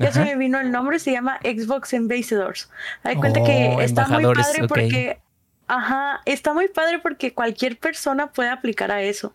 ya 0.00 0.12
se 0.12 0.24
me 0.24 0.36
vino 0.36 0.58
el 0.58 0.72
nombre, 0.72 0.98
se 0.98 1.12
llama 1.12 1.38
Xbox 1.42 1.92
Ambassadors. 1.92 2.70
Hay 3.02 3.16
cuenta 3.16 3.42
que 3.42 3.74
oh, 3.76 3.80
está 3.80 4.06
muy 4.08 4.24
padre 4.34 4.66
porque, 4.66 5.20
ajá, 5.66 6.22
está 6.24 6.54
muy 6.54 6.68
padre 6.68 6.98
porque 7.00 7.34
cualquier 7.34 7.78
persona 7.78 8.32
puede 8.32 8.48
aplicar 8.48 8.90
a 8.90 9.02
eso. 9.02 9.34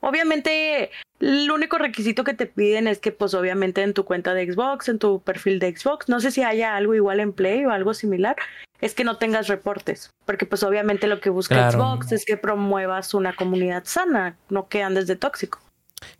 Obviamente, 0.00 0.90
el 1.24 1.50
único 1.50 1.78
requisito 1.78 2.24
que 2.24 2.34
te 2.34 2.46
piden 2.46 2.86
es 2.86 2.98
que, 2.98 3.12
pues, 3.12 3.34
obviamente 3.34 3.82
en 3.82 3.94
tu 3.94 4.04
cuenta 4.04 4.34
de 4.34 4.52
Xbox, 4.52 4.88
en 4.88 4.98
tu 4.98 5.20
perfil 5.22 5.58
de 5.58 5.76
Xbox, 5.76 6.08
no 6.08 6.20
sé 6.20 6.30
si 6.30 6.42
haya 6.42 6.76
algo 6.76 6.94
igual 6.94 7.20
en 7.20 7.32
Play 7.32 7.64
o 7.64 7.70
algo 7.70 7.94
similar, 7.94 8.36
es 8.80 8.94
que 8.94 9.04
no 9.04 9.16
tengas 9.16 9.48
reportes, 9.48 10.10
porque 10.26 10.44
pues 10.46 10.62
obviamente 10.62 11.06
lo 11.06 11.20
que 11.20 11.30
busca 11.30 11.70
Xbox 11.70 12.12
es 12.12 12.24
que 12.24 12.36
promuevas 12.36 13.14
una 13.14 13.34
comunidad 13.34 13.84
sana, 13.86 14.36
no 14.50 14.68
que 14.68 14.82
andes 14.82 15.06
de 15.06 15.16
tóxico. 15.16 15.60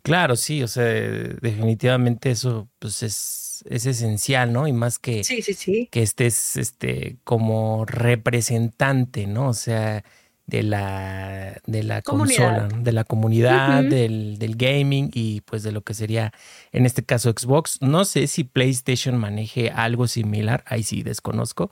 Claro, 0.01 0.35
sí, 0.35 0.63
o 0.63 0.67
sea, 0.67 0.83
definitivamente 0.83 2.31
eso 2.31 2.67
pues 2.79 3.03
es 3.03 3.45
es, 3.69 3.85
esencial, 3.85 4.51
¿no? 4.51 4.67
Y 4.67 4.73
más 4.73 4.99
que, 4.99 5.21
que 5.91 6.01
estés 6.01 6.57
este, 6.57 7.17
como 7.23 7.85
representante, 7.85 9.27
¿no? 9.27 9.49
O 9.49 9.53
sea, 9.53 10.03
de 10.47 10.63
la, 10.63 11.59
de 11.65 11.83
la 11.83 12.01
consola, 12.01 12.67
de 12.67 12.91
la 12.91 13.03
comunidad, 13.03 13.83
del, 13.83 14.37
del, 14.37 14.55
gaming 14.55 15.09
y 15.13 15.41
pues 15.41 15.63
de 15.63 15.71
lo 15.71 15.81
que 15.81 15.93
sería 15.93 16.33
en 16.71 16.85
este 16.85 17.03
caso 17.03 17.31
Xbox. 17.31 17.81
No 17.81 18.05
sé 18.05 18.27
si 18.27 18.43
PlayStation 18.43 19.17
maneje 19.17 19.71
algo 19.71 20.07
similar, 20.07 20.63
ahí 20.67 20.83
sí 20.83 21.01
desconozco, 21.01 21.71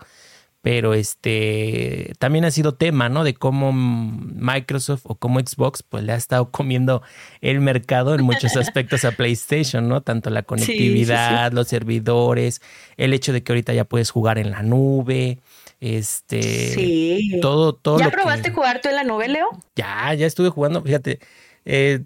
pero 0.63 0.93
este 0.93 2.13
también 2.19 2.45
ha 2.45 2.51
sido 2.51 2.73
tema, 2.73 3.09
¿no? 3.09 3.23
De 3.23 3.35
cómo 3.35 3.73
Microsoft 3.73 5.01
o 5.03 5.15
cómo 5.15 5.39
Xbox 5.39 5.83
pues 5.83 6.03
le 6.03 6.13
ha 6.13 6.15
estado 6.15 6.49
comiendo 6.51 7.03
el 7.41 7.59
mercado 7.59 8.15
en 8.15 8.23
muchos 8.23 8.55
aspectos 8.55 9.05
a 9.05 9.11
PlayStation, 9.11 9.87
¿no? 9.87 10.01
Tanto 10.01 10.29
la 10.29 10.43
conectividad, 10.43 11.51
los 11.51 11.67
servidores, 11.67 12.61
el 12.97 13.13
hecho 13.13 13.33
de 13.33 13.43
que 13.43 13.51
ahorita 13.51 13.73
ya 13.73 13.83
puedes 13.83 14.09
jugar 14.09 14.39
en 14.39 14.51
la 14.51 14.63
nube, 14.63 15.39
este, 15.83 16.41
sí. 16.41 17.39
todo, 17.41 17.73
todo. 17.73 17.99
¿Ya 17.99 18.09
probaste 18.09 18.51
jugar 18.51 18.79
tú 18.81 18.87
en 18.87 18.95
la 18.95 19.03
nube, 19.03 19.27
Leo? 19.27 19.49
Ya, 19.75 20.13
ya 20.13 20.25
estuve 20.25 20.47
jugando, 20.47 20.81
fíjate. 20.81 21.19
Eh, 21.65 21.99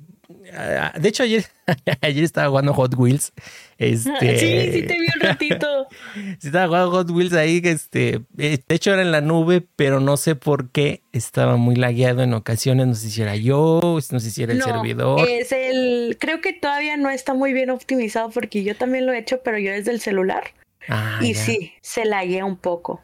de 1.00 1.10
hecho, 1.10 1.22
ayer, 1.22 1.46
ayer 2.02 2.24
estaba 2.24 2.50
jugando 2.50 2.74
Hot 2.74 2.96
Wheels. 2.98 3.34
Este, 3.78 4.40
sí, 4.40 4.72
sí 4.74 4.88
te 4.88 5.00
vi 5.00 5.08
un 5.16 5.22
ratito. 5.22 5.88
sí, 6.40 6.48
estaba 6.48 6.66
jugando 6.66 6.92
Hot 6.92 7.12
Wheels 7.12 7.34
ahí. 7.34 7.62
Este, 7.64 8.22
eh, 8.40 8.58
de 8.68 8.76
hecho, 8.76 8.94
era 8.94 9.04
en 9.04 9.12
la 9.12 9.22
nube, 9.22 9.64
pero 9.76 10.00
no 10.00 10.18
sé 10.18 10.34
por 10.34 10.72
qué 10.72 11.04
estaba 11.12 11.58
muy 11.58 11.76
lagueado 11.76 12.24
en 12.24 12.34
ocasiones. 12.34 12.88
No 12.88 12.96
sé 12.96 13.12
si 13.12 13.22
era 13.22 13.36
yo, 13.36 13.80
no 13.84 14.20
sé 14.20 14.32
si 14.32 14.42
era 14.42 14.54
el 14.54 14.62
servidor. 14.64 15.28
Es 15.30 15.52
el. 15.52 16.18
Creo 16.20 16.42
que 16.42 16.54
todavía 16.54 16.98
no 16.98 17.12
está 17.12 17.36
muy 17.36 17.54
bien 17.54 17.70
optimizado 17.70 18.32
porque 18.32 18.64
yo 18.64 18.76
también 18.76 19.06
lo 19.06 19.14
he 19.14 19.20
hecho, 19.20 19.42
pero 19.44 19.60
yo 19.60 19.72
desde 19.72 19.92
el 19.92 20.02
celular. 20.02 20.46
Ah, 20.90 21.20
y 21.22 21.36
sí, 21.36 21.74
se 21.82 22.06
laguea 22.06 22.44
un 22.44 22.58
poco. 22.58 23.02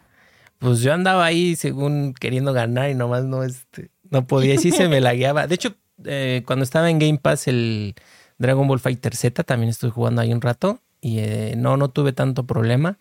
Pues 0.64 0.80
yo 0.80 0.94
andaba 0.94 1.26
ahí 1.26 1.58
según 1.58 2.14
queriendo 2.14 2.54
ganar 2.54 2.90
y 2.90 2.96
nomás 2.96 3.26
no, 3.26 3.44
este, 3.44 3.90
no 4.10 4.26
podía. 4.26 4.58
Sí 4.58 4.72
se 4.72 4.88
me 4.88 5.02
lagueaba. 5.02 5.46
De 5.46 5.56
hecho, 5.56 5.76
eh, 6.06 6.42
cuando 6.46 6.64
estaba 6.64 6.90
en 6.90 7.00
Game 7.00 7.18
Pass 7.18 7.50
el 7.50 7.96
Dragon 8.38 8.66
Ball 8.66 8.80
Fighter 8.80 9.14
Z, 9.14 9.44
también 9.44 9.70
estuve 9.70 9.92
jugando 9.92 10.22
ahí 10.22 10.32
un 10.32 10.40
rato 10.40 10.80
y 11.02 11.20
eh, 11.20 11.56
no, 11.58 11.76
no 11.76 11.90
tuve 11.90 12.14
tanto 12.14 12.46
problema, 12.46 12.98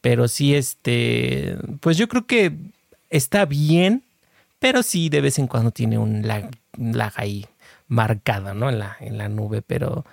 pero 0.00 0.28
sí, 0.28 0.54
este, 0.54 1.56
pues 1.80 1.96
yo 1.96 2.06
creo 2.06 2.26
que 2.28 2.56
está 3.08 3.44
bien, 3.44 4.04
pero 4.60 4.84
sí 4.84 5.08
de 5.08 5.20
vez 5.20 5.40
en 5.40 5.48
cuando 5.48 5.72
tiene 5.72 5.98
un 5.98 6.22
lag, 6.28 6.48
ahí 7.16 7.44
marcado, 7.88 8.54
¿no? 8.54 8.70
En 8.70 8.78
la, 8.78 8.96
en 9.00 9.18
la 9.18 9.28
nube, 9.28 9.62
pero, 9.62 10.04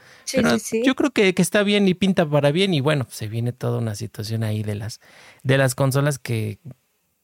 yo 0.84 0.96
creo 0.96 1.12
que, 1.12 1.36
que, 1.36 1.42
está 1.44 1.62
bien 1.62 1.88
y 1.88 1.94
pinta 1.94 2.28
para 2.28 2.50
bien 2.52 2.74
y 2.74 2.82
bueno, 2.82 3.06
se 3.12 3.28
viene 3.28 3.54
toda 3.54 3.78
una 3.78 3.94
situación 3.94 4.44
ahí 4.44 4.64
de 4.64 4.74
las, 4.74 5.00
de 5.44 5.60
las 5.60 5.76
consolas 5.76 6.18
que 6.18 6.58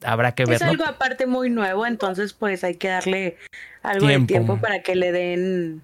habrá 0.05 0.33
que 0.33 0.45
ver. 0.45 0.55
Es 0.55 0.61
algo 0.61 0.85
aparte 0.85 1.25
muy 1.25 1.49
nuevo, 1.49 1.85
entonces 1.85 2.33
pues 2.33 2.63
hay 2.63 2.75
que 2.75 2.87
darle 2.89 3.37
algo 3.81 4.07
de 4.07 4.19
tiempo 4.21 4.57
para 4.59 4.81
que 4.81 4.95
le 4.95 5.11
den 5.11 5.81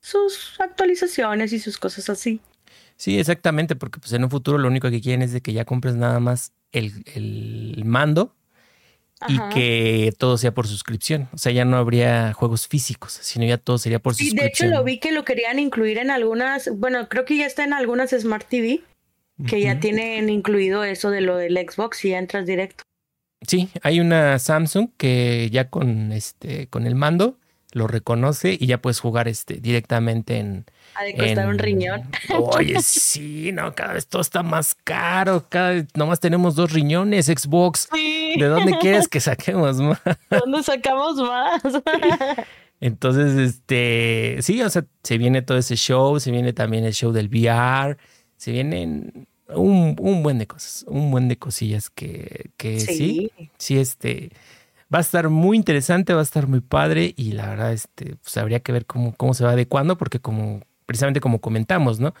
sus 0.00 0.60
actualizaciones 0.60 1.52
y 1.52 1.58
sus 1.58 1.78
cosas 1.78 2.08
así. 2.08 2.40
Sí, 2.96 3.18
exactamente, 3.18 3.76
porque 3.76 4.00
pues 4.00 4.12
en 4.12 4.24
un 4.24 4.30
futuro 4.30 4.58
lo 4.58 4.68
único 4.68 4.90
que 4.90 5.00
quieren 5.00 5.22
es 5.22 5.32
de 5.32 5.40
que 5.40 5.52
ya 5.52 5.64
compres 5.64 5.94
nada 5.94 6.18
más 6.18 6.52
el, 6.72 7.82
mando 7.84 8.34
y 9.28 9.38
que 9.54 10.12
todo 10.18 10.36
sea 10.36 10.52
por 10.52 10.66
suscripción. 10.66 11.28
O 11.32 11.38
sea, 11.38 11.52
ya 11.52 11.64
no 11.64 11.76
habría 11.76 12.32
juegos 12.32 12.66
físicos, 12.66 13.12
sino 13.12 13.44
ya 13.46 13.58
todo 13.58 13.78
sería 13.78 14.00
por 14.00 14.14
suscripción. 14.14 14.38
Sí, 14.38 14.64
de 14.64 14.68
hecho 14.68 14.76
lo 14.76 14.84
vi 14.84 14.98
que 14.98 15.12
lo 15.12 15.24
querían 15.24 15.58
incluir 15.58 15.98
en 15.98 16.10
algunas, 16.10 16.70
bueno, 16.76 17.08
creo 17.08 17.24
que 17.24 17.36
ya 17.36 17.46
está 17.46 17.64
en 17.64 17.72
algunas 17.72 18.10
Smart 18.10 18.48
TV, 18.48 18.82
que 19.46 19.60
ya 19.60 19.78
tienen 19.78 20.28
incluido 20.28 20.82
eso 20.82 21.10
de 21.10 21.20
lo 21.20 21.36
del 21.36 21.56
Xbox 21.56 22.04
y 22.04 22.10
ya 22.10 22.18
entras 22.18 22.46
directo. 22.46 22.82
Sí, 23.46 23.68
hay 23.82 24.00
una 24.00 24.38
Samsung 24.38 24.90
que 24.96 25.48
ya 25.50 25.70
con 25.70 26.12
este 26.12 26.66
con 26.68 26.86
el 26.86 26.94
mando 26.94 27.38
lo 27.72 27.86
reconoce 27.86 28.56
y 28.58 28.66
ya 28.66 28.80
puedes 28.80 28.98
jugar 28.98 29.28
este 29.28 29.54
directamente 29.54 30.38
en 30.38 30.64
ha 30.94 31.04
de 31.04 31.14
costar 31.14 31.48
un 31.48 31.58
riñón. 31.58 32.02
Oye, 32.30 32.80
sí, 32.82 33.52
no, 33.52 33.74
cada 33.74 33.92
vez 33.92 34.06
todo 34.06 34.22
está 34.22 34.42
más 34.42 34.74
caro, 34.74 35.46
cada 35.48 35.70
vez 35.70 35.86
nomás 35.94 36.18
tenemos 36.20 36.54
dos 36.54 36.72
riñones 36.72 37.26
Xbox. 37.26 37.88
¿De 37.92 38.46
dónde 38.46 38.76
quieres 38.80 39.08
que 39.08 39.20
saquemos 39.20 39.76
más? 39.76 40.00
¿Dónde 40.30 40.62
sacamos 40.62 41.16
más? 41.16 41.62
Entonces, 42.80 43.36
este, 43.36 44.38
sí, 44.40 44.62
o 44.62 44.70
sea, 44.70 44.84
se 45.02 45.18
viene 45.18 45.42
todo 45.42 45.58
ese 45.58 45.76
show, 45.76 46.18
se 46.20 46.30
viene 46.30 46.52
también 46.52 46.84
el 46.84 46.94
show 46.94 47.12
del 47.12 47.28
VR, 47.28 47.96
se 48.36 48.52
vienen 48.52 49.26
un, 49.48 49.96
un, 49.98 50.22
buen 50.22 50.38
de 50.38 50.46
cosas, 50.46 50.84
un 50.88 51.10
buen 51.10 51.28
de 51.28 51.38
cosillas 51.38 51.90
que, 51.90 52.50
que 52.56 52.80
sí. 52.80 53.30
sí, 53.56 53.78
este, 53.78 54.30
va 54.92 54.98
a 54.98 55.02
estar 55.02 55.28
muy 55.28 55.56
interesante, 55.56 56.12
va 56.12 56.20
a 56.20 56.24
estar 56.24 56.46
muy 56.46 56.60
padre 56.60 57.14
y 57.16 57.32
la 57.32 57.48
verdad, 57.48 57.72
este, 57.72 58.16
pues 58.22 58.36
habría 58.36 58.60
que 58.60 58.72
ver 58.72 58.86
cómo, 58.86 59.14
cómo 59.16 59.34
se 59.34 59.44
va 59.44 59.52
adecuando 59.52 59.96
porque 59.98 60.20
como, 60.20 60.60
precisamente 60.86 61.20
como 61.20 61.40
comentamos, 61.40 62.00
¿no? 62.00 62.14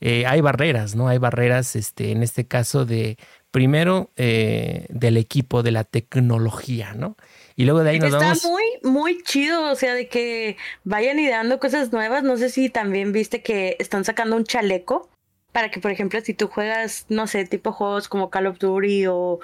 Eh, 0.00 0.26
hay 0.26 0.40
barreras, 0.40 0.94
¿no? 0.94 1.08
Hay 1.08 1.18
barreras, 1.18 1.76
este, 1.76 2.10
en 2.10 2.22
este 2.22 2.46
caso 2.46 2.84
de, 2.84 3.16
primero, 3.50 4.10
eh, 4.16 4.86
del 4.90 5.16
equipo, 5.16 5.62
de 5.62 5.70
la 5.70 5.84
tecnología, 5.84 6.92
¿no? 6.94 7.16
Y 7.56 7.64
luego 7.64 7.84
de 7.84 7.90
ahí 7.90 7.98
nos 8.00 8.12
Está 8.12 8.48
muy, 8.48 8.64
muy 8.82 9.22
chido, 9.22 9.70
o 9.70 9.76
sea, 9.76 9.94
de 9.94 10.08
que 10.08 10.56
vayan 10.82 11.20
ideando 11.20 11.60
cosas 11.60 11.92
nuevas. 11.92 12.24
No 12.24 12.36
sé 12.36 12.50
si 12.50 12.68
también 12.68 13.12
viste 13.12 13.42
que 13.42 13.76
están 13.78 14.04
sacando 14.04 14.34
un 14.36 14.44
chaleco 14.44 15.08
para 15.54 15.70
que, 15.70 15.78
por 15.78 15.92
ejemplo, 15.92 16.20
si 16.20 16.34
tú 16.34 16.48
juegas, 16.48 17.06
no 17.10 17.28
sé, 17.28 17.44
tipo 17.44 17.70
juegos 17.70 18.08
como 18.08 18.28
Call 18.28 18.48
of 18.48 18.58
Duty 18.58 19.06
o, 19.06 19.38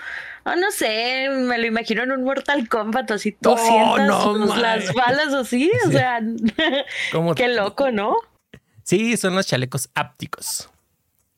no 0.45 0.71
sé, 0.73 1.29
me 1.31 1.57
lo 1.57 1.67
imagino 1.69 2.03
en 2.03 2.11
un 2.11 2.25
Mortal 2.25 2.69
Kombat, 2.69 3.13
así 3.13 3.31
tú 3.31 3.57
sientas 3.57 4.59
las 4.59 4.93
balas 4.93 5.33
así, 5.33 5.71
o 5.87 5.91
sea, 5.93 6.21
qué 7.37 7.47
loco, 7.47 7.93
¿no? 7.93 8.17
Sí, 8.83 9.17
son 9.17 9.37
los 9.37 9.47
chalecos 9.47 9.89
ápticos. 9.95 10.69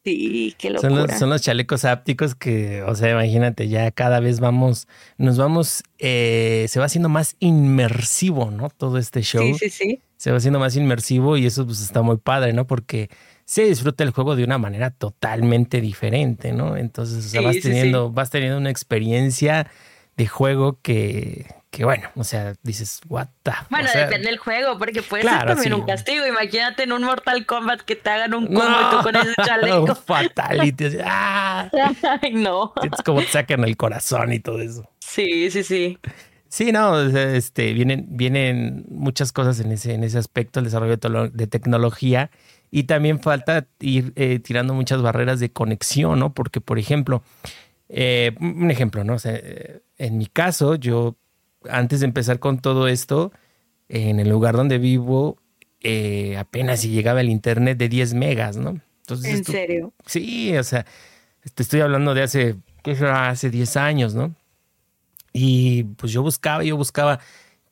Sí, 0.05 0.55
qué 0.57 0.71
locura. 0.71 0.91
Son 0.91 1.07
los, 1.07 1.19
son 1.19 1.29
los 1.29 1.43
chalecos 1.43 1.85
ápticos 1.85 2.35
que, 2.35 2.83
o 2.85 2.95
sea, 2.95 3.11
imagínate, 3.11 3.69
ya 3.69 3.91
cada 3.91 4.21
vez 4.21 4.41
vamos, 4.41 4.89
nos 5.19 5.37
vamos, 5.37 5.83
eh, 5.99 6.65
se 6.71 6.81
va 6.81 6.87
haciendo 6.87 7.11
más 7.11 7.37
inmersivo, 7.41 8.51
¿no? 8.51 8.71
Todo 8.71 8.97
este 8.97 9.21
show. 9.21 9.45
Sí, 9.45 9.69
sí, 9.69 9.69
sí. 9.69 10.01
Se 10.17 10.31
va 10.31 10.39
haciendo 10.39 10.59
más 10.59 10.77
inmersivo 10.77 11.37
y 11.37 11.45
eso 11.45 11.67
pues 11.67 11.83
está 11.83 12.01
muy 12.01 12.17
padre, 12.17 12.55
¿no? 12.55 12.67
Porque 12.67 13.11
se 13.45 13.65
disfruta 13.65 14.05
el 14.05 14.11
juego 14.11 14.37
de 14.37 14.45
una 14.45 14.59
manera 14.59 14.91
totalmente 14.91 15.81
diferente, 15.81 16.53
¿no? 16.53 16.77
Entonces, 16.77 17.27
o 17.27 17.29
sea, 17.29 17.41
vas 17.43 17.61
teniendo, 17.61 18.11
vas 18.11 18.31
teniendo 18.31 18.59
una 18.59 18.71
experiencia 18.71 19.71
de 20.17 20.27
juego 20.27 20.79
que, 20.83 21.47
que 21.71 21.85
bueno, 21.87 22.11
o 22.17 22.25
sea, 22.25 22.55
dices, 22.63 23.01
what 23.09 23.29
the 23.43 23.53
Bueno, 23.71 23.89
depende 23.95 24.29
del 24.29 24.37
juego, 24.37 24.79
porque 24.79 25.03
puede 25.03 25.23
ser 25.23 25.47
también 25.47 25.73
un 25.73 25.87
castigo. 25.87 26.27
Imagínate 26.27 26.83
en 26.83 26.93
un 26.93 27.03
Mortal 27.03 27.47
Kombat 27.47 27.81
que 27.81 27.97
te 27.97 28.11
hagan 28.11 28.35
un 28.35 28.47
combo 28.47 28.63
y 28.63 28.97
tú 28.97 29.03
con 29.03 29.17
ese 29.17 29.33
chaleco. 29.43 29.95
fatality. 30.07 30.99
¡ah! 31.05 31.71
Ay, 32.23 32.33
no. 32.33 32.75
Es 32.83 33.03
como 33.03 33.21
te 33.21 33.29
sacan 33.29 33.65
el 33.65 33.77
corazón 33.79 34.33
y 34.35 34.39
todo 34.39 34.61
eso. 34.61 34.89
Sí, 35.01 35.51
sí, 35.51 35.65
sí. 35.65 35.99
Sí, 36.49 36.73
no, 36.73 37.01
este, 37.01 37.73
vienen, 37.73 38.05
vienen 38.11 38.85
muchas 38.91 39.33
cosas 39.33 39.59
en 39.61 39.73
ese, 39.73 39.95
en 39.95 40.05
ese 40.05 40.19
aspecto, 40.19 40.61
el 40.61 40.67
desarrollo 40.67 40.99
de 41.33 41.47
tecnología. 41.47 42.31
Y 42.73 42.85
también 42.85 43.21
falta 43.21 43.69
ir 43.79 44.13
eh, 44.17 44.41
tirando 44.41 44.75
muchas 44.75 45.01
barreras 45.03 45.39
de 45.39 45.53
conexión, 45.53 46.19
¿no? 46.19 46.33
Porque, 46.33 46.61
por 46.61 46.79
ejemplo, 46.79 47.23
eh, 47.89 48.35
un 48.41 48.71
ejemplo, 48.71 49.05
¿no? 49.05 49.15
O 49.15 49.19
sea, 49.19 49.35
eh, 49.35 49.83
en 49.99 50.17
mi 50.17 50.27
caso, 50.27 50.75
yo 50.77 51.17
antes 51.69 52.01
de 52.01 52.07
empezar 52.07 52.39
con 52.39 52.59
todo 52.59 52.89
esto, 52.89 53.31
en 53.89 54.19
el 54.19 54.31
lugar 54.31 54.57
donde 54.57 54.79
vivo, 54.79 55.37
eh, 55.83 56.37
apenas 56.39 56.81
si 56.81 56.89
llegaba 56.89 57.21
el 57.21 57.29
internet 57.29 57.77
de 57.77 57.89
10 57.89 58.15
megas, 58.15 58.57
¿no? 58.57 58.81
Entonces, 59.01 59.39
¿En 59.39 59.45
serio? 59.45 59.93
Sí, 60.07 60.57
o 60.57 60.65
sea, 60.65 60.87
te 61.55 61.63
estoy 61.63 61.81
hablando 61.81 62.15
de 62.15 62.23
hace, 62.23 62.57
¿qué 62.83 62.95
será? 62.97 63.29
Hace 63.29 63.51
10 63.51 63.77
años, 63.77 64.15
¿no? 64.15 64.35
Y 65.33 65.85
pues 65.85 66.13
yo 66.13 66.23
buscaba, 66.23 66.63
yo 66.63 66.77
buscaba, 66.77 67.19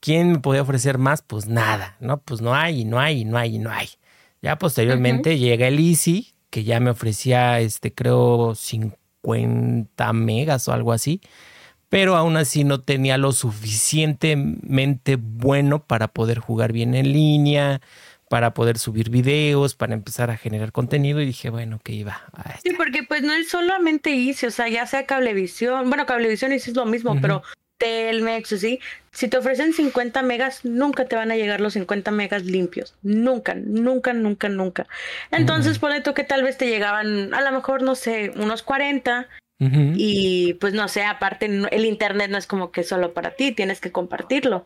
¿quién 0.00 0.32
me 0.32 0.38
podía 0.40 0.62
ofrecer 0.62 0.98
más? 0.98 1.22
Pues 1.22 1.46
nada, 1.46 1.96
¿no? 2.00 2.18
Pues 2.18 2.40
no 2.40 2.54
hay, 2.54 2.84
no 2.84 2.98
hay, 2.98 3.24
no 3.24 3.38
hay, 3.38 3.58
no 3.58 3.70
hay. 3.70 3.88
Ya 4.42 4.58
posteriormente 4.58 5.38
llega 5.38 5.68
el 5.68 5.78
Easy, 5.78 6.34
que 6.50 6.64
ya 6.64 6.80
me 6.80 6.90
ofrecía, 6.90 7.60
este, 7.60 7.92
creo, 7.92 8.54
50 8.54 10.12
megas 10.12 10.68
o 10.68 10.72
algo 10.72 10.92
así 10.92 11.20
pero 11.90 12.16
aún 12.16 12.36
así 12.36 12.64
no 12.64 12.80
tenía 12.80 13.18
lo 13.18 13.32
suficientemente 13.32 15.16
bueno 15.16 15.84
para 15.84 16.08
poder 16.08 16.38
jugar 16.38 16.72
bien 16.72 16.94
en 16.94 17.12
línea, 17.12 17.80
para 18.30 18.54
poder 18.54 18.78
subir 18.78 19.10
videos, 19.10 19.74
para 19.74 19.92
empezar 19.92 20.30
a 20.30 20.36
generar 20.36 20.70
contenido 20.70 21.20
y 21.20 21.26
dije, 21.26 21.50
bueno, 21.50 21.80
que 21.82 21.92
iba. 21.92 22.22
Sí, 22.62 22.72
porque 22.76 23.02
pues 23.02 23.22
no 23.22 23.32
es 23.32 23.50
solamente 23.50 24.10
Easy, 24.14 24.46
o 24.46 24.50
sea, 24.52 24.68
ya 24.68 24.86
sea 24.86 25.04
Cablevisión, 25.04 25.88
bueno, 25.88 26.06
Cablevisión 26.06 26.52
es 26.52 26.74
lo 26.76 26.86
mismo, 26.86 27.20
pero 27.20 27.42
Telmex, 27.80 28.50
¿sí? 28.50 28.78
Si 29.10 29.26
te 29.26 29.38
ofrecen 29.38 29.72
50 29.72 30.22
megas, 30.22 30.64
nunca 30.64 31.06
te 31.06 31.16
van 31.16 31.32
a 31.32 31.36
llegar 31.36 31.60
los 31.60 31.72
50 31.72 32.12
megas 32.12 32.44
limpios. 32.44 32.94
Nunca, 33.02 33.54
nunca, 33.54 34.12
nunca, 34.12 34.48
nunca. 34.48 34.86
Entonces, 35.32 35.82
uh 35.82 36.02
tú 36.04 36.14
que 36.14 36.22
tal 36.22 36.44
vez 36.44 36.56
te 36.56 36.68
llegaban, 36.68 37.34
a 37.34 37.40
lo 37.40 37.50
mejor, 37.50 37.82
no 37.82 37.96
sé, 37.96 38.32
unos 38.36 38.62
40 38.62 39.26
y 39.62 40.54
pues 40.54 40.72
no 40.72 40.88
sé, 40.88 41.04
aparte 41.04 41.44
el 41.44 41.84
internet 41.84 42.30
no 42.30 42.38
es 42.38 42.46
como 42.46 42.70
que 42.72 42.82
solo 42.82 43.12
para 43.12 43.32
ti, 43.32 43.52
tienes 43.52 43.78
que 43.78 43.92
compartirlo. 43.92 44.64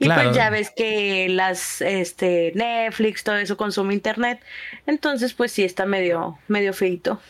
Y 0.00 0.08
pues 0.08 0.34
ya 0.34 0.50
ves 0.50 0.72
que 0.74 1.28
las 1.28 1.80
este 1.80 2.50
Netflix, 2.56 3.22
todo 3.22 3.36
eso 3.36 3.56
consume 3.56 3.94
internet. 3.94 4.40
Entonces, 4.86 5.32
pues 5.32 5.52
sí 5.52 5.62
está 5.62 5.86
medio, 5.86 6.38
medio 6.48 6.72
feito. 6.72 7.20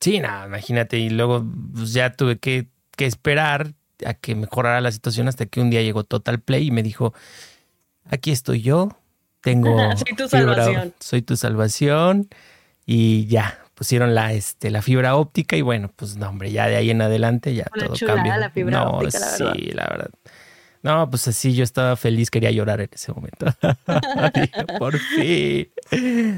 Sí, 0.00 0.20
nada, 0.20 0.46
imagínate. 0.46 0.98
Y 0.98 1.10
luego 1.10 1.44
pues, 1.74 1.92
ya 1.92 2.12
tuve 2.12 2.38
que, 2.38 2.66
que 2.96 3.06
esperar 3.06 3.72
a 4.04 4.14
que 4.14 4.34
mejorara 4.34 4.80
la 4.80 4.92
situación 4.92 5.28
hasta 5.28 5.46
que 5.46 5.60
un 5.60 5.70
día 5.70 5.82
llegó 5.82 6.04
Total 6.04 6.40
Play 6.40 6.68
y 6.68 6.70
me 6.70 6.82
dijo, 6.82 7.14
aquí 8.04 8.30
estoy 8.30 8.62
yo, 8.62 8.90
tengo... 9.40 9.76
soy 9.96 10.16
tu 10.16 10.28
salvación. 10.28 10.94
soy 11.00 11.22
tu 11.22 11.36
salvación 11.36 12.28
y 12.86 13.26
ya, 13.26 13.58
pusieron 13.74 14.14
la, 14.14 14.32
este, 14.32 14.70
la 14.70 14.82
fibra 14.82 15.16
óptica 15.16 15.56
y 15.56 15.62
bueno, 15.62 15.90
pues 15.94 16.16
no, 16.16 16.28
hombre, 16.28 16.52
ya 16.52 16.68
de 16.68 16.76
ahí 16.76 16.90
en 16.90 17.02
adelante 17.02 17.54
ya 17.54 17.64
todo 17.64 17.94
cambia. 18.06 18.36
la 18.38 18.50
fibra 18.50 18.84
no, 18.84 18.90
óptica, 18.98 19.18
la 19.18 19.30
verdad. 19.30 19.52
Sí, 19.54 19.70
la 19.72 19.86
verdad. 19.86 20.10
No, 20.82 21.08
pues 21.08 21.26
así 21.28 21.54
yo 21.54 21.64
estaba 21.64 21.96
feliz, 21.96 22.30
quería 22.30 22.50
llorar 22.50 22.82
en 22.82 22.90
ese 22.92 23.10
momento. 23.10 23.46
Por 24.78 24.98
fin. 24.98 25.72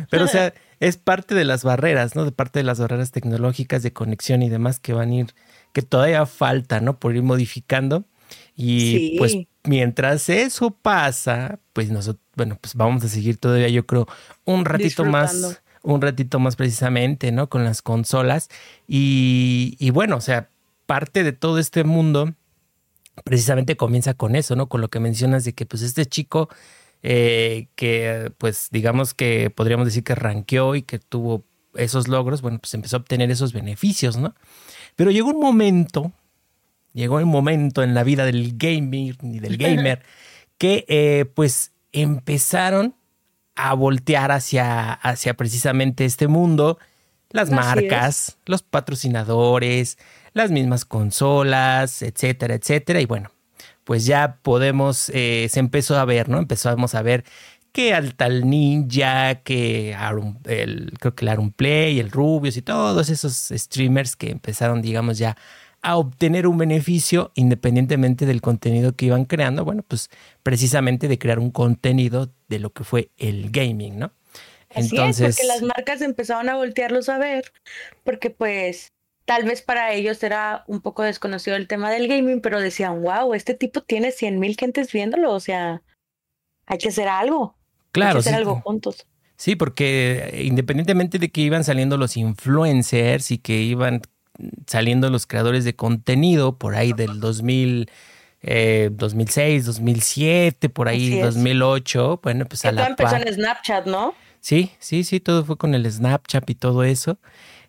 Pero 0.09 0.25
o 0.25 0.29
sea, 0.29 0.55
es 0.79 0.97
parte 0.97 1.35
de 1.35 1.45
las 1.45 1.65
barreras, 1.65 2.15
¿no? 2.15 2.25
De 2.25 2.31
parte 2.31 2.61
de 2.61 2.63
las 2.63 2.79
barreras 2.79 3.11
tecnológicas 3.11 3.83
de 3.83 3.93
conexión 3.93 4.43
y 4.43 4.49
demás 4.49 4.79
que 4.79 4.93
van 4.93 5.11
a 5.11 5.15
ir, 5.15 5.35
que 5.77 5.83
todavía 5.83 6.25
falta, 6.25 6.81
¿no? 6.81 6.99
Por 6.99 7.15
ir 7.15 7.23
modificando. 7.23 8.07
Y 8.57 9.19
pues 9.19 9.37
mientras 9.65 10.31
eso 10.31 10.71
pasa, 10.71 11.59
pues 11.75 11.91
nosotros, 11.91 12.25
bueno, 12.35 12.57
pues 12.59 12.75
vamos 12.75 13.05
a 13.05 13.09
seguir 13.09 13.37
todavía, 13.37 13.69
yo 13.69 13.85
creo, 13.85 14.09
un 14.47 14.65
ratito 14.65 15.05
más 15.05 15.61
un 15.83 16.01
ratito 16.01 16.39
más 16.41 16.57
precisamente, 16.57 17.31
¿no? 17.31 17.51
Con 17.51 17.63
las 17.63 17.83
consolas. 17.83 18.49
Y, 18.89 19.91
bueno, 19.93 20.17
o 20.17 20.23
sea, 20.23 20.49
parte 20.87 21.25
de 21.25 21.33
todo 21.33 21.59
este 21.59 21.85
mundo 21.85 22.33
precisamente 23.23 23.77
comienza 23.77 24.15
con 24.15 24.35
eso, 24.35 24.57
¿no? 24.57 24.71
Con 24.71 24.81
lo 24.81 24.89
que 24.89 24.99
mencionas 24.99 25.45
de 25.45 25.53
que 25.53 25.67
pues 25.67 25.83
este 25.83 26.07
chico 26.07 26.49
eh, 27.03 27.69
que 27.75 28.33
pues 28.39 28.69
digamos 28.71 29.13
que 29.13 29.51
podríamos 29.51 29.85
decir 29.85 30.05
que 30.05 30.15
ranqueó 30.15 30.75
y 30.75 30.81
que 30.81 30.99
tuvo 30.99 31.45
esos 31.75 32.09
logros, 32.09 32.41
bueno, 32.41 32.59
pues 32.61 32.73
empezó 32.73 32.97
a 32.97 33.01
obtener 33.01 33.31
esos 33.31 33.53
beneficios, 33.53 34.17
¿no? 34.17 34.35
Pero 34.97 35.11
llegó 35.11 35.31
un 35.31 35.41
momento, 35.41 36.13
llegó 36.93 37.17
un 37.17 37.25
momento 37.29 37.83
en 37.83 37.95
la 37.95 38.03
vida 38.03 38.25
del 38.25 38.57
gamer 38.57 39.17
y 39.23 39.39
del 39.39 39.57
gamer 39.57 40.03
que 40.59 40.85
eh, 40.89 41.27
pues 41.35 41.73
empezaron 41.93 42.95
a 43.55 43.75
voltear 43.75 44.33
hacia, 44.33 44.93
hacia 44.93 45.35
precisamente 45.35 46.05
este 46.05 46.29
mundo, 46.29 46.79
las 47.31 47.51
marcas, 47.51 48.39
los 48.47 48.63
patrocinadores, 48.63 49.99
las 50.33 50.51
mismas 50.51 50.85
consolas, 50.85 52.03
etcétera, 52.03 52.55
etcétera. 52.55 53.01
Y 53.01 53.07
bueno, 53.07 53.31
pues 53.85 54.05
ya 54.05 54.39
podemos, 54.43 55.11
eh, 55.15 55.49
se 55.51 55.61
empezó 55.61 55.97
a 55.99 56.05
ver, 56.05 56.29
¿no? 56.29 56.39
Empezamos 56.39 56.95
a 56.95 57.03
ver 57.03 57.25
que 57.77 57.93
al 57.93 58.15
tal 58.15 58.49
Ninja, 58.49 59.43
que 59.43 59.95
el, 60.47 60.93
creo 60.99 61.15
que 61.15 61.25
el 61.27 61.29
Aaron 61.29 61.51
Play, 61.53 62.01
el 62.01 62.11
Rubius 62.11 62.57
y 62.57 62.63
todos 62.63 63.11
esos 63.11 63.51
streamers 63.53 64.17
que 64.17 64.31
empezaron, 64.31 64.81
digamos, 64.81 65.19
ya 65.19 65.37
a 65.83 65.99
obtener 65.99 66.47
un 66.47 66.57
beneficio 66.57 67.33
independientemente 67.35 68.25
del 68.25 68.41
contenido 68.41 68.97
que 68.97 69.05
iban 69.05 69.27
creando, 69.27 69.63
bueno, 69.63 69.85
pues 69.87 70.09
precisamente 70.43 71.07
de 71.07 71.19
crear 71.19 71.39
un 71.39 71.51
contenido 71.51 72.33
de 72.49 72.61
lo 72.61 72.71
que 72.71 72.83
fue 72.83 73.11
el 73.19 73.51
gaming, 73.51 73.99
¿no? 73.99 74.11
Entonces, 74.71 75.29
es, 75.29 75.37
porque 75.37 75.47
las 75.47 75.63
marcas 75.63 76.01
empezaron 76.01 76.49
a 76.49 76.57
voltearlos 76.57 77.11
a 77.11 77.19
ver, 77.19 77.53
porque 78.05 78.31
pues 78.31 78.95
tal 79.27 79.45
vez 79.45 79.61
para 79.61 79.93
ellos 79.93 80.23
era 80.23 80.65
un 80.67 80.81
poco 80.81 81.03
desconocido 81.03 81.57
el 81.57 81.69
tema 81.69 81.91
del 81.91 82.09
gaming, 82.09 82.41
pero 82.41 82.59
decían, 82.59 83.03
wow, 83.03 83.35
este 83.35 83.53
tipo 83.53 83.83
tiene 83.83 84.13
100 84.13 84.41
mil 84.41 84.57
gentes 84.57 84.91
viéndolo, 84.91 85.35
o 85.35 85.41
sea, 85.41 85.83
hay 86.65 86.79
que 86.79 86.89
hacer 86.89 87.09
algo. 87.09 87.55
Claro. 87.97 88.21
Hacer 88.21 88.35
algo 88.35 88.61
juntos. 88.61 89.07
Sí, 89.37 89.55
porque 89.55 90.43
independientemente 90.45 91.19
de 91.19 91.31
que 91.31 91.43
iban 91.43 91.65
saliendo 91.65 91.97
los 91.97 92.17
influencers 92.17 93.31
y 93.31 93.39
que 93.39 93.61
iban 93.61 94.03
saliendo 94.67 95.11
los 95.11 95.27
creadores 95.27 95.65
de 95.65 95.75
contenido 95.77 96.57
por 96.59 96.75
ahí 96.75 96.93
del 96.93 97.21
2000, 97.21 97.91
2006, 98.91 99.65
2007, 99.67 100.69
por 100.69 100.89
ahí 100.89 101.21
2008. 101.21 102.21
Bueno, 102.23 102.47
pues 102.47 102.65
a 102.65 102.73
la 102.73 102.87
empezó 102.87 103.17
en 103.17 103.33
Snapchat, 103.33 103.87
¿no? 103.87 104.15
Sí, 104.41 104.71
sí, 104.79 105.05
sí, 105.05 105.21
todo 105.21 105.45
fue 105.45 105.57
con 105.59 105.75
el 105.75 105.91
Snapchat 105.91 106.49
y 106.49 106.55
todo 106.55 106.85
eso. 106.85 107.19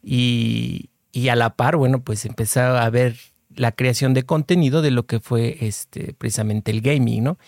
Y, 0.04 0.90
y 1.12 1.30
a 1.30 1.36
la 1.36 1.56
par, 1.56 1.76
bueno, 1.76 2.02
pues 2.02 2.26
empezó 2.26 2.62
a 2.62 2.90
ver 2.90 3.16
la 3.56 3.72
creación 3.72 4.14
de 4.14 4.24
contenido 4.24 4.82
de 4.82 4.92
lo 4.92 5.06
que 5.06 5.20
fue 5.20 5.58
este 5.62 6.14
precisamente 6.14 6.72
el 6.72 6.82
gaming, 6.82 7.24
¿no? 7.24 7.40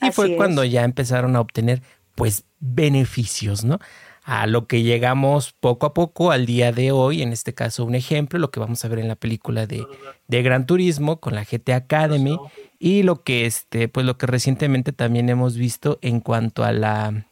Y 0.00 0.10
fue 0.12 0.36
cuando 0.36 0.64
ya 0.64 0.84
empezaron 0.84 1.36
a 1.36 1.40
obtener 1.40 1.82
pues 2.18 2.44
beneficios, 2.58 3.64
¿no? 3.64 3.78
a 4.24 4.46
lo 4.46 4.66
que 4.66 4.82
llegamos 4.82 5.54
poco 5.58 5.86
a 5.86 5.94
poco 5.94 6.32
al 6.32 6.44
día 6.44 6.70
de 6.70 6.92
hoy, 6.92 7.22
en 7.22 7.32
este 7.32 7.54
caso 7.54 7.86
un 7.86 7.94
ejemplo, 7.94 8.38
lo 8.38 8.50
que 8.50 8.60
vamos 8.60 8.84
a 8.84 8.88
ver 8.88 8.98
en 8.98 9.08
la 9.08 9.16
película 9.16 9.66
de, 9.66 9.86
de 10.26 10.42
Gran 10.42 10.66
Turismo 10.66 11.18
con 11.18 11.34
la 11.34 11.44
GT 11.44 11.70
Academy 11.72 12.38
y 12.78 13.04
lo 13.04 13.22
que 13.22 13.46
este, 13.46 13.88
pues 13.88 14.04
lo 14.04 14.18
que 14.18 14.26
recientemente 14.26 14.92
también 14.92 15.30
hemos 15.30 15.56
visto 15.56 15.98
en 16.02 16.20
cuanto 16.20 16.62
a 16.62 16.72
la 16.72 17.24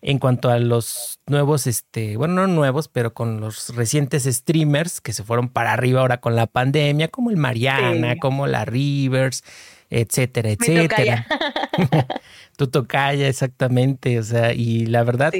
en 0.00 0.20
cuanto 0.20 0.48
a 0.50 0.58
los 0.60 1.18
nuevos, 1.26 1.66
este, 1.66 2.16
bueno, 2.18 2.34
no 2.34 2.46
nuevos, 2.46 2.86
pero 2.86 3.12
con 3.12 3.40
los 3.40 3.74
recientes 3.74 4.24
streamers 4.24 5.00
que 5.00 5.12
se 5.12 5.24
fueron 5.24 5.48
para 5.48 5.72
arriba 5.72 6.02
ahora 6.02 6.20
con 6.20 6.36
la 6.36 6.46
pandemia, 6.46 7.08
como 7.08 7.30
el 7.30 7.36
Mariana, 7.36 8.14
como 8.20 8.46
la 8.46 8.64
Rivers, 8.64 9.42
etcétera, 9.90 10.50
etcétera. 10.50 11.26
tu 12.56 12.68
tocaya, 12.68 13.28
exactamente. 13.28 14.18
O 14.18 14.22
sea, 14.22 14.52
y 14.52 14.86
la 14.86 15.04
verdad, 15.04 15.32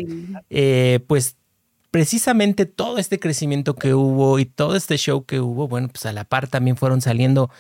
eh, 0.51 1.01
pues 1.07 1.37
precisamente 1.91 2.67
todo 2.67 2.99
este 2.99 3.21
crecimiento 3.21 3.75
que 3.75 3.95
hubo 3.95 4.39
y 4.39 4.45
todo 4.45 4.77
este 4.77 4.97
show 4.97 5.25
que 5.25 5.41
hubo, 5.41 5.69
bueno, 5.69 5.89
pues 5.89 6.07
a 6.07 6.13
la 6.13 6.25
par 6.25 6.49
también 6.49 6.77
fueron 6.77 7.01
saliendo 7.01 7.51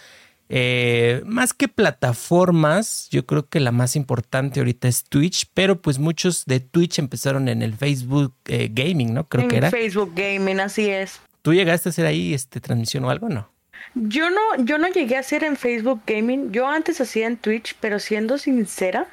eh, 0.48 1.22
más 1.24 1.54
que 1.54 1.68
plataformas, 1.68 3.08
yo 3.10 3.24
creo 3.24 3.48
que 3.48 3.60
la 3.60 3.72
más 3.72 3.96
importante 3.96 4.60
ahorita 4.60 4.88
es 4.88 5.04
Twitch, 5.04 5.46
pero 5.54 5.80
pues 5.80 5.98
muchos 5.98 6.44
de 6.44 6.60
Twitch 6.60 6.98
empezaron 6.98 7.48
en 7.48 7.62
el 7.62 7.74
Facebook 7.74 8.34
eh, 8.46 8.68
Gaming, 8.72 9.14
¿no? 9.14 9.28
Creo 9.28 9.48
que 9.48 9.56
era. 9.56 9.70
Facebook 9.70 10.12
Gaming, 10.14 10.60
así 10.60 10.88
es. 10.90 11.20
¿Tú 11.42 11.54
llegaste 11.54 11.88
a 11.88 11.90
hacer 11.90 12.06
ahí 12.06 12.34
este 12.34 12.60
transmisión 12.60 13.04
o 13.04 13.10
algo, 13.10 13.28
no? 13.28 13.50
Yo 13.94 14.28
no, 14.30 14.64
yo 14.64 14.78
no 14.78 14.88
llegué 14.88 15.16
a 15.16 15.20
hacer 15.20 15.44
en 15.44 15.56
Facebook 15.56 16.02
Gaming. 16.06 16.52
Yo 16.52 16.66
antes 16.68 17.00
hacía 17.00 17.26
en 17.26 17.36
Twitch, 17.36 17.76
pero 17.80 17.98
siendo 17.98 18.38
sincera, 18.38 19.06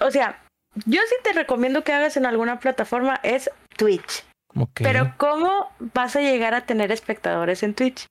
o 0.00 0.10
sea, 0.10 0.40
yo 0.86 1.00
sí 1.08 1.14
te 1.24 1.32
recomiendo 1.32 1.82
que 1.82 1.92
hagas 1.92 2.16
en 2.16 2.26
alguna 2.26 2.58
plataforma 2.60 3.20
es 3.22 3.50
Twitch. 3.76 4.24
Pero 4.74 5.14
¿cómo 5.16 5.70
vas 5.94 6.16
a 6.16 6.20
llegar 6.20 6.54
a 6.54 6.62
tener 6.62 6.90
espectadores 6.92 7.62
en 7.62 7.74
Twitch? 7.74 8.06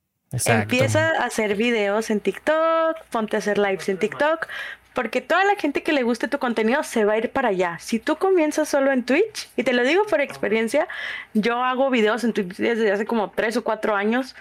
Empieza 0.46 1.12
a 1.12 1.26
hacer 1.26 1.56
videos 1.56 2.10
en 2.10 2.20
TikTok, 2.20 3.04
ponte 3.10 3.38
a 3.38 3.40
hacer 3.40 3.58
lives 3.58 3.88
en 3.90 3.98
TikTok, 3.98 4.48
porque 4.94 5.22
toda 5.22 5.46
la 5.46 5.56
gente 5.56 5.84
que 5.84 5.94
le 5.94 6.04
guste 6.04 6.28
tu 6.28 6.40
contenido 6.40 6.84
se 6.84 7.06
va 7.06 7.14
a 7.14 7.18
ir 7.18 7.32
para 7.32 7.50
allá. 7.50 7.78
Si 7.80 8.00
tú 8.00 8.18
comienzas 8.18 8.68
solo 8.68 8.92
en 8.92 9.04
Twitch, 9.04 9.50
y 9.56 9.64
te 9.64 9.74
lo 9.74 9.84
digo 9.84 10.06
por 10.06 10.22
experiencia, 10.22 10.88
yo 11.34 11.64
hago 11.64 11.90
videos 11.90 12.24
en 12.24 12.34
Twitch 12.34 12.58
desde 12.58 12.92
hace 12.92 13.06
como 13.06 13.32
tres 13.32 13.56
o 13.58 13.64
cuatro 13.64 13.96
años. 13.96 14.36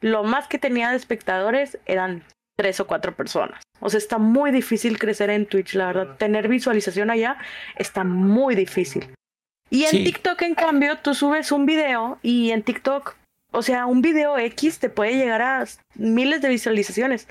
Lo 0.00 0.22
más 0.22 0.46
que 0.46 0.58
tenía 0.58 0.90
de 0.90 0.96
espectadores 0.96 1.78
eran 1.86 2.22
tres 2.56 2.80
o 2.80 2.86
cuatro 2.86 3.14
personas. 3.14 3.62
O 3.80 3.90
sea, 3.90 3.98
está 3.98 4.18
muy 4.18 4.50
difícil 4.50 4.98
crecer 4.98 5.30
en 5.30 5.46
Twitch, 5.46 5.74
la 5.74 5.86
verdad. 5.86 6.16
Tener 6.16 6.48
visualización 6.48 7.10
allá 7.10 7.38
está 7.76 8.04
muy 8.04 8.54
difícil. 8.54 9.12
Y 9.70 9.84
en 9.84 10.04
TikTok, 10.04 10.42
en 10.42 10.54
cambio, 10.54 10.98
tú 10.98 11.14
subes 11.14 11.50
un 11.50 11.66
video 11.66 12.18
y 12.22 12.50
en 12.50 12.62
TikTok 12.62 13.16
o 13.54 13.62
sea, 13.62 13.86
un 13.86 14.02
video 14.02 14.36
X 14.36 14.80
te 14.80 14.90
puede 14.90 15.14
llegar 15.14 15.40
a 15.40 15.64
miles 15.94 16.42
de 16.42 16.48
visualizaciones. 16.48 17.28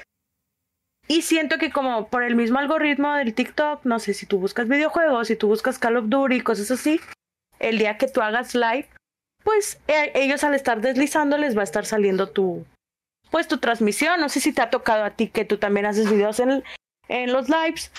Y 1.10 1.24
siento 1.24 1.58
que 1.58 1.70
como 1.70 2.08
por 2.08 2.24
el 2.24 2.36
mismo 2.36 2.60
algoritmo 2.60 3.14
del 3.16 3.34
TikTok, 3.34 3.84
no 3.84 4.00
sé, 4.00 4.14
si 4.14 4.26
tú 4.26 4.40
buscas 4.40 4.70
videojuegos, 4.70 5.28
si 5.28 5.36
tú 5.36 5.48
buscas 5.48 5.78
Call 5.78 5.98
of 5.98 6.06
Duty, 6.08 6.40
cosas 6.40 6.72
así, 6.72 7.02
el 7.60 7.78
día 7.78 7.98
que 7.98 8.08
tú 8.08 8.22
hagas 8.22 8.56
live, 8.56 8.88
pues 9.44 9.82
eh, 9.90 10.14
ellos 10.16 10.46
al 10.46 10.56
estar 10.56 10.80
deslizando 10.80 11.38
les 11.38 11.58
va 11.58 11.62
a 11.62 11.66
estar 11.66 11.86
saliendo 11.86 12.30
tu, 12.30 12.66
pues 13.34 13.48
tu 13.48 13.58
transmisión. 13.58 14.22
No 14.22 14.30
sé 14.30 14.40
si 14.40 14.54
te 14.54 14.62
ha 14.62 14.70
tocado 14.70 15.04
a 15.04 15.10
ti 15.10 15.28
que 15.28 15.44
tú 15.44 15.58
también 15.58 15.88
haces 15.88 16.08
videos 16.08 16.40
en, 16.40 16.64
en 17.08 17.34
los 17.34 17.50
lives, 17.50 17.92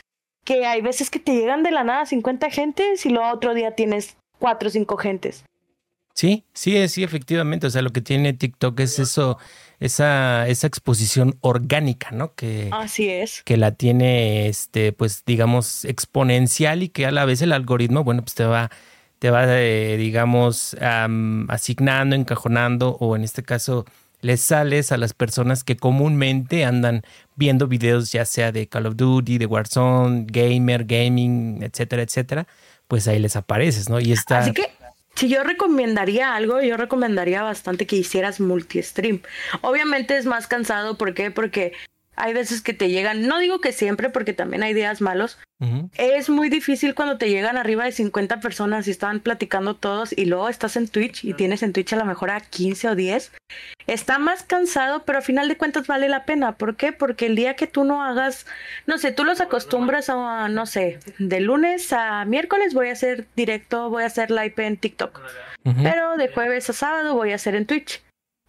que 0.45 0.65
hay 0.65 0.81
veces 0.81 1.11
que 1.11 1.19
te 1.19 1.35
llegan 1.35 1.65
de 1.65 1.73
la 1.73 1.83
nada 1.83 2.07
50 2.07 2.51
gentes 2.51 3.05
y 3.05 3.11
luego 3.11 3.33
otro 3.33 3.53
día 3.53 3.73
tienes 3.73 4.17
4 4.39 4.69
o 4.69 4.71
5 4.71 4.97
gentes. 4.97 5.45
Sí, 6.15 6.45
sí, 6.53 6.87
sí, 6.87 7.03
efectivamente. 7.03 7.67
O 7.67 7.71
sea, 7.71 7.83
lo 7.83 7.91
que 7.91 8.01
tiene 8.01 8.33
TikTok 8.33 8.79
es 8.79 9.01
eso, 9.01 9.37
esa, 9.81 10.47
esa 10.47 10.69
exposición 10.69 11.37
orgánica, 11.41 12.13
¿no? 12.13 12.33
Que, 12.37 12.69
Así 12.71 13.09
es. 13.09 13.43
Que 13.43 13.57
la 13.57 13.73
tiene, 13.73 14.47
este, 14.47 14.93
pues, 14.93 15.25
digamos, 15.27 15.85
exponencial 15.85 16.85
y 16.85 16.91
que 16.91 17.07
a 17.07 17.11
la 17.11 17.25
vez 17.25 17.43
el 17.43 17.51
algoritmo, 17.51 18.05
bueno, 18.05 18.23
pues 18.23 18.37
te 18.37 18.45
va, 18.45 18.71
te 19.19 19.31
va, 19.31 19.47
eh, 19.49 19.97
digamos, 19.97 20.77
asignando, 21.49 22.15
encajonando, 22.15 22.91
o 23.01 23.17
en 23.17 23.25
este 23.25 23.43
caso, 23.43 23.85
le 24.25 24.39
sales 24.39 24.91
a 24.91 24.97
las 24.97 25.13
personas 25.13 25.65
que 25.65 25.77
comúnmente 25.77 26.65
andan 26.65 27.03
viendo 27.37 27.69
videos, 27.69 28.11
ya 28.11 28.25
sea 28.25 28.53
de 28.53 28.67
Call 28.67 28.87
of 28.87 28.97
Duty, 28.97 29.37
de 29.37 29.45
Warzone, 29.45 30.25
Gamer, 30.27 30.87
Gaming, 30.87 31.63
etcétera, 31.63 32.01
etcétera, 32.01 32.47
pues 32.89 33.07
ahí 33.07 33.19
les 33.19 33.37
apareces, 33.37 33.91
¿no? 33.91 34.01
Y 34.01 34.13
está. 34.13 34.39
Así 34.39 34.53
que 34.53 34.71
si 35.15 35.29
yo 35.29 35.45
recomendaría 35.45 36.35
algo, 36.35 36.63
yo 36.63 36.79
recomendaría 36.79 37.43
bastante 37.43 37.87
que 37.87 37.97
hicieras 37.97 38.41
multi-stream. 38.41 39.21
Obviamente 39.61 40.17
es 40.17 40.25
más 40.25 40.47
cansado, 40.47 40.97
¿por 40.97 41.13
qué? 41.13 41.31
Porque 41.31 41.75
hay 42.17 42.33
veces 42.33 42.61
que 42.61 42.73
te 42.73 42.91
llegan, 42.91 43.27
no 43.27 43.39
digo 43.39 43.61
que 43.61 43.73
siempre, 43.73 44.11
porque 44.11 44.33
también 44.33 44.63
hay 44.63 44.75
días 44.75 45.01
malos. 45.01 45.39
Es 45.97 46.29
muy 46.29 46.51
difícil 46.51 46.95
cuando 46.95 47.17
te 47.17 47.31
llegan 47.31 47.57
arriba 47.57 47.85
de 47.85 47.93
50 47.93 48.41
personas 48.41 48.87
y 48.87 48.91
estaban 48.91 49.21
platicando 49.21 49.75
todos 49.75 50.13
y 50.13 50.27
luego 50.27 50.51
estás 50.51 50.77
en 50.77 50.89
Twitch 50.89 51.25
y 51.25 51.33
tienes 51.33 51.63
en 51.63 51.73
Twitch 51.73 51.95
a 51.95 51.97
lo 51.97 52.05
mejor 52.05 52.31
a 52.31 52.41
15 52.41 52.91
o 52.91 52.95
10. 52.95 53.33
Está 53.87 54.19
más 54.19 54.43
cansado, 54.43 55.05
pero 55.05 55.19
a 55.21 55.23
final 55.23 55.49
de 55.49 55.57
cuentas 55.57 55.87
vale 55.87 56.11
la 56.11 56.27
pena. 56.27 56.53
¿Por 56.53 56.77
qué? 56.77 56.93
Porque 56.93 57.27
el 57.27 57.37
día 57.37 57.55
que 57.55 57.67
tú 57.67 57.85
no 57.85 58.03
hagas, 58.03 58.47
no 58.87 58.99
sé, 58.99 59.13
tú 59.13 59.25
los 59.25 59.41
acostumbras 59.41 60.11
a, 60.11 60.49
no 60.51 60.67
sé, 60.67 60.99
de 61.19 61.41
lunes 61.41 61.95
a 61.95 62.27
miércoles 62.27 62.75
voy 62.75 62.91
a 62.91 62.93
hacer 62.93 63.27
directo, 63.35 63.89
voy 63.89 64.03
a 64.03 64.07
hacer 64.07 64.31
live 64.31 64.55
en 64.59 64.77
TikTok. 64.77 65.19
Pero 65.83 66.19
de 66.19 66.29
jueves 66.29 66.69
a 66.69 66.75
sábado 66.75 67.15
voy 67.15 67.33
a 67.33 67.37
hacer 67.37 67.55
en 67.55 67.65
Twitch. 67.65 68.04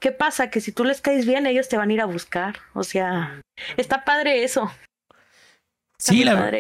¿Qué 0.06 0.12
pasa? 0.12 0.52
Que 0.52 0.62
si 0.62 0.72
tú 0.72 0.84
les 0.84 1.02
caes 1.02 1.26
bien, 1.26 1.48
ellos 1.48 1.68
te 1.68 1.78
van 1.78 1.90
a 1.90 1.94
ir 1.94 2.00
a 2.00 2.06
buscar. 2.06 2.58
O 2.76 2.84
sea, 2.84 3.42
está 3.76 4.06
padre 4.06 4.44
eso. 4.44 4.72
sí, 5.98 6.24
la, 6.24 6.52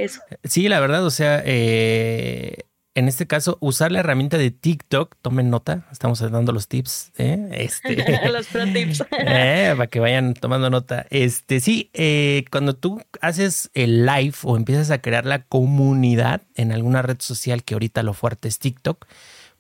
sí, 0.45 0.67
la 0.67 0.79
verdad, 0.79 1.05
o 1.05 1.12
sea, 1.12 1.43
eh, 1.45 2.63
en 2.95 3.08
este 3.08 3.27
caso, 3.27 3.60
usar 3.62 3.91
la 3.91 3.99
herramienta 3.99 4.39
de 4.39 4.49
TikTok, 4.49 5.15
tomen 5.21 5.51
nota, 5.51 5.86
estamos 5.91 6.21
dando 6.31 6.53
los 6.53 6.67
tips, 6.67 7.12
¿eh? 7.19 7.49
Este, 7.51 8.29
los 8.31 8.47
pro 8.47 8.65
tips. 8.65 9.03
Eh, 9.12 9.75
para 9.77 9.91
que 9.91 9.99
vayan 9.99 10.34
tomando 10.34 10.71
nota. 10.71 11.05
Este, 11.12 11.60
sí, 11.60 11.91
eh, 11.93 12.45
cuando 12.49 12.73
tú 12.73 12.99
haces 13.21 13.69
el 13.75 14.08
live 14.08 14.34
o 14.41 14.58
empiezas 14.58 14.89
a 14.89 15.03
crear 15.03 15.27
la 15.27 15.43
comunidad 15.43 16.41
en 16.55 16.71
alguna 16.71 17.03
red 17.03 17.17
social, 17.19 17.63
que 17.63 17.75
ahorita 17.75 18.01
lo 18.01 18.15
fuerte 18.15 18.47
es 18.47 18.58
TikTok, 18.58 19.05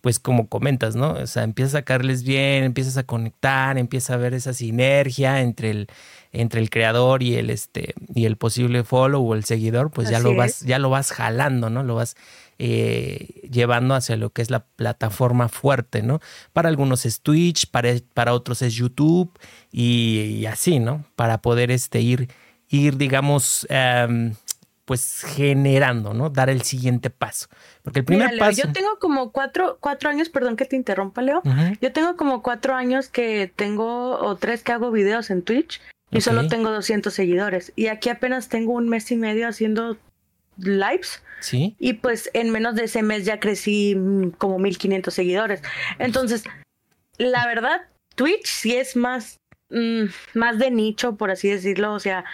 pues 0.05 0.19
como 0.19 0.49
comentas, 0.49 0.95
¿no? 0.95 1.13
O 1.13 1.25
sea, 1.25 1.41
empiezas 1.41 1.73
a 1.73 1.77
sacarles 1.79 2.23
bien, 2.23 2.63
empiezas 2.63 2.95
a 2.97 3.07
conectar, 3.07 3.79
empieza 3.79 4.13
a 4.13 4.17
ver 4.17 4.35
esa 4.35 4.53
sinergia 4.53 5.41
entre 5.41 5.71
el, 5.71 5.87
entre 6.31 6.61
el 6.61 6.69
creador 6.69 7.23
y 7.23 7.33
el 7.33 7.49
este 7.49 7.95
y 8.13 8.25
el 8.25 8.37
posible 8.37 8.83
follow 8.83 9.27
o 9.27 9.33
el 9.33 9.45
seguidor, 9.45 9.89
pues 9.89 10.11
ya 10.11 10.19
lo 10.19 10.35
vas, 10.35 10.59
ya 10.59 10.77
lo 10.77 10.91
vas 10.91 11.11
jalando, 11.11 11.71
¿no? 11.71 11.81
Lo 11.81 11.95
vas 11.95 12.15
eh, 12.59 13.49
llevando 13.49 13.95
hacia 13.95 14.15
lo 14.15 14.29
que 14.29 14.43
es 14.43 14.51
la 14.51 14.59
plataforma 14.59 15.49
fuerte, 15.49 16.03
¿no? 16.03 16.19
Para 16.53 16.69
algunos 16.69 17.07
es 17.07 17.21
Twitch, 17.21 17.71
para, 17.71 17.89
para 18.13 18.33
otros 18.33 18.61
es 18.61 18.75
YouTube 18.75 19.31
y, 19.71 20.45
así, 20.45 20.77
¿no? 20.77 21.03
Para 21.15 21.41
poder 21.41 21.71
este 21.71 22.01
ir, 22.01 22.29
ir 22.69 22.97
digamos, 22.97 23.65
em, 23.71 24.35
pues 24.85 25.25
generando, 25.27 26.13
¿no? 26.13 26.29
Dar 26.29 26.49
el 26.49 26.61
siguiente 26.61 27.09
paso. 27.09 27.47
Porque 27.83 27.99
el 27.99 28.05
primer 28.05 28.37
paso. 28.37 28.61
Yo 28.61 28.71
tengo 28.71 28.99
como 28.99 29.31
cuatro, 29.31 29.77
cuatro 29.79 30.09
años, 30.09 30.29
perdón 30.29 30.55
que 30.55 30.65
te 30.65 30.75
interrumpa, 30.75 31.21
Leo. 31.21 31.41
Yo 31.81 31.91
tengo 31.91 32.15
como 32.15 32.43
cuatro 32.43 32.75
años 32.75 33.09
que 33.09 33.51
tengo, 33.55 34.19
o 34.19 34.35
tres 34.35 34.61
que 34.61 34.71
hago 34.71 34.91
videos 34.91 35.31
en 35.31 35.41
Twitch 35.41 35.81
y 36.11 36.21
solo 36.21 36.47
tengo 36.47 36.71
200 36.71 37.13
seguidores. 37.13 37.73
Y 37.75 37.87
aquí 37.87 38.09
apenas 38.09 38.47
tengo 38.47 38.73
un 38.73 38.87
mes 38.87 39.11
y 39.11 39.15
medio 39.15 39.47
haciendo 39.47 39.97
lives. 40.57 41.21
Sí. 41.41 41.75
Y 41.79 41.93
pues 41.93 42.29
en 42.33 42.51
menos 42.51 42.75
de 42.75 42.85
ese 42.85 43.01
mes 43.03 43.25
ya 43.25 43.39
crecí 43.39 43.95
mm, 43.95 44.31
como 44.31 44.59
1500 44.59 45.13
seguidores. 45.13 45.61
Entonces, 45.99 46.43
la 47.17 47.45
verdad, 47.47 47.81
Twitch 48.15 48.45
sí 48.45 48.75
es 48.75 48.95
más 48.95 49.39
Mm, 49.69 50.05
más 50.35 50.59
de 50.59 50.71
nicho, 50.71 51.15
por 51.15 51.31
así 51.31 51.49
decirlo. 51.49 51.93
O 51.93 51.99
sea, 51.99 52.25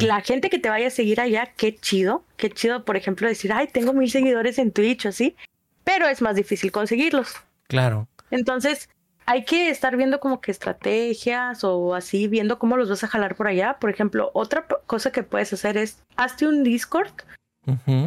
la 0.00 0.20
gente 0.20 0.50
que 0.50 0.58
te 0.58 0.68
vaya 0.68 0.88
a 0.88 0.90
seguir 0.90 1.20
allá, 1.20 1.52
qué 1.56 1.74
chido. 1.76 2.24
Qué 2.36 2.50
chido, 2.50 2.84
por 2.84 2.96
ejemplo, 2.96 3.28
decir, 3.28 3.52
ay, 3.52 3.68
tengo 3.68 3.92
mil 3.92 4.10
seguidores 4.10 4.58
en 4.58 4.72
Twitch, 4.72 5.06
así. 5.06 5.36
Pero 5.84 6.08
es 6.08 6.22
más 6.22 6.36
difícil 6.36 6.72
conseguirlos. 6.72 7.34
Claro. 7.68 8.08
Entonces, 8.30 8.88
hay 9.26 9.44
que 9.44 9.70
estar 9.70 9.96
viendo 9.96 10.20
como 10.20 10.40
que 10.40 10.50
estrategias 10.50 11.64
o 11.64 11.94
así, 11.94 12.28
viendo 12.28 12.58
cómo 12.58 12.76
los 12.76 12.88
vas 12.88 13.04
a 13.04 13.08
jalar 13.08 13.36
por 13.36 13.48
allá. 13.48 13.76
Por 13.80 13.90
ejemplo, 13.90 14.30
otra 14.34 14.66
cosa 14.86 15.12
que 15.12 15.22
puedes 15.22 15.52
hacer 15.52 15.76
es, 15.76 16.02
hazte 16.16 16.46
un 16.46 16.62
Discord 16.62 17.12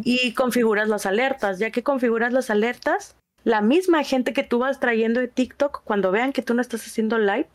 y 0.04 0.34
configuras 0.34 0.88
las 0.88 1.06
alertas. 1.06 1.60
Ya 1.60 1.72
que 1.72 1.84
configuras 1.84 2.32
las 2.32 2.50
alertas, 2.50 3.18
la 3.44 3.62
misma 3.62 4.04
gente 4.04 4.32
que 4.32 4.44
tú 4.44 4.60
vas 4.60 4.80
trayendo 4.80 5.20
de 5.20 5.28
TikTok, 5.28 5.84
cuando 5.84 6.12
vean 6.12 6.32
que 6.32 6.42
tú 6.42 6.54
no 6.54 6.62
estás 6.62 6.86
haciendo 6.86 7.18
live, 7.18 7.50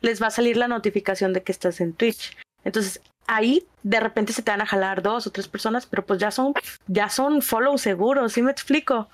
les 0.00 0.22
va 0.22 0.28
a 0.28 0.30
salir 0.30 0.56
la 0.56 0.68
notificación 0.68 1.32
de 1.32 1.42
que 1.42 1.52
estás 1.52 1.80
en 1.80 1.92
Twitch. 1.92 2.36
Entonces, 2.64 3.00
ahí 3.26 3.64
de 3.82 4.00
repente 4.00 4.32
se 4.32 4.42
te 4.42 4.50
van 4.50 4.60
a 4.60 4.66
jalar 4.66 5.02
dos 5.02 5.26
o 5.26 5.30
tres 5.30 5.48
personas, 5.48 5.86
pero 5.86 6.04
pues 6.04 6.18
ya 6.18 6.30
son, 6.30 6.52
ya 6.86 7.08
son 7.08 7.42
follow 7.42 7.78
seguros, 7.78 8.32
¿sí 8.32 8.42
me 8.42 8.50
explico? 8.50 9.08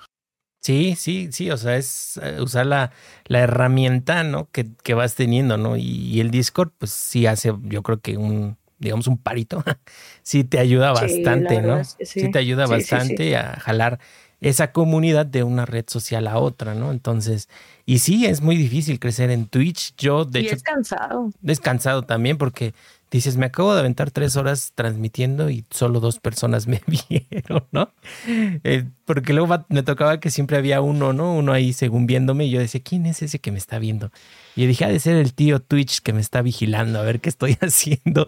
Sí, 0.61 0.95
sí, 0.97 1.29
sí, 1.31 1.51
o 1.51 1.57
sea, 1.57 1.77
es 1.77 2.19
eh, 2.21 2.41
usar 2.41 2.65
la, 2.65 2.91
la 3.25 3.39
herramienta, 3.39 4.23
¿no? 4.23 4.49
Que, 4.51 4.67
que, 4.83 4.95
vas 4.95 5.15
teniendo, 5.15 5.57
¿no? 5.57 5.77
Y, 5.77 6.19
el 6.19 6.31
Discord, 6.31 6.71
pues 6.77 6.91
sí 6.91 7.25
hace, 7.25 7.53
yo 7.61 7.83
creo 7.83 8.01
que 8.01 8.17
un, 8.17 8.57
digamos, 8.79 9.07
un 9.07 9.17
parito, 9.17 9.63
sí 10.23 10.43
te 10.43 10.59
ayuda 10.59 10.91
bastante, 10.91 11.61
¿no? 11.61 11.83
sí. 11.83 12.31
te 12.31 12.39
ayuda 12.39 12.65
bastante 12.65 13.37
a 13.37 13.59
jalar 13.59 13.99
esa 14.39 14.71
comunidad 14.71 15.25
de 15.25 15.43
una 15.43 15.65
red 15.65 15.85
social 15.87 16.27
a 16.27 16.37
otra, 16.37 16.75
¿no? 16.75 16.91
Entonces, 16.91 17.49
y 17.85 17.99
sí, 17.99 18.25
es 18.25 18.41
muy 18.41 18.55
difícil 18.55 18.99
crecer 18.99 19.31
en 19.31 19.47
Twitch. 19.47 19.93
Yo, 19.97 20.25
de 20.25 20.41
y 20.41 20.45
hecho. 20.45 20.55
Es 20.55 20.63
cansado. 20.63 21.31
Es 21.43 21.59
cansado 21.59 22.03
también 22.03 22.37
porque 22.37 22.73
dices, 23.09 23.37
me 23.37 23.45
acabo 23.45 23.73
de 23.73 23.79
aventar 23.79 24.11
tres 24.11 24.35
horas 24.35 24.73
transmitiendo 24.75 25.49
y 25.49 25.65
solo 25.69 25.99
dos 25.99 26.19
personas 26.19 26.67
me 26.67 26.81
vieron, 27.09 27.63
¿no? 27.71 27.91
Eh, 28.27 28.85
porque 29.05 29.33
luego 29.33 29.65
me 29.69 29.83
tocaba 29.83 30.19
que 30.19 30.29
siempre 30.29 30.57
había 30.57 30.81
uno, 30.81 31.13
¿no? 31.13 31.33
Uno 31.33 31.53
ahí 31.53 31.73
según 31.73 32.05
viéndome 32.05 32.45
y 32.45 32.51
yo 32.51 32.59
decía, 32.59 32.81
¿quién 32.83 33.05
es 33.05 33.21
ese 33.21 33.39
que 33.39 33.51
me 33.51 33.57
está 33.57 33.79
viendo? 33.79 34.11
Y 34.55 34.61
yo 34.61 34.67
dije, 34.67 34.85
ha 34.85 34.89
de 34.89 34.99
ser 34.99 35.15
el 35.15 35.33
tío 35.33 35.59
Twitch 35.61 36.01
que 36.01 36.13
me 36.13 36.21
está 36.21 36.41
vigilando 36.41 36.99
a 36.99 37.03
ver 37.03 37.21
qué 37.21 37.29
estoy 37.29 37.57
haciendo. 37.61 38.27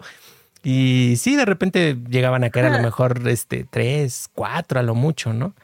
Y 0.62 1.14
sí, 1.16 1.36
de 1.36 1.44
repente 1.44 1.96
llegaban 2.08 2.44
a 2.44 2.50
caer 2.50 2.66
a 2.66 2.76
lo 2.76 2.82
mejor 2.82 3.26
este, 3.28 3.66
tres, 3.70 4.28
cuatro 4.34 4.80
a 4.80 4.82
lo 4.82 4.94
mucho, 4.94 5.32
¿no? 5.32 5.54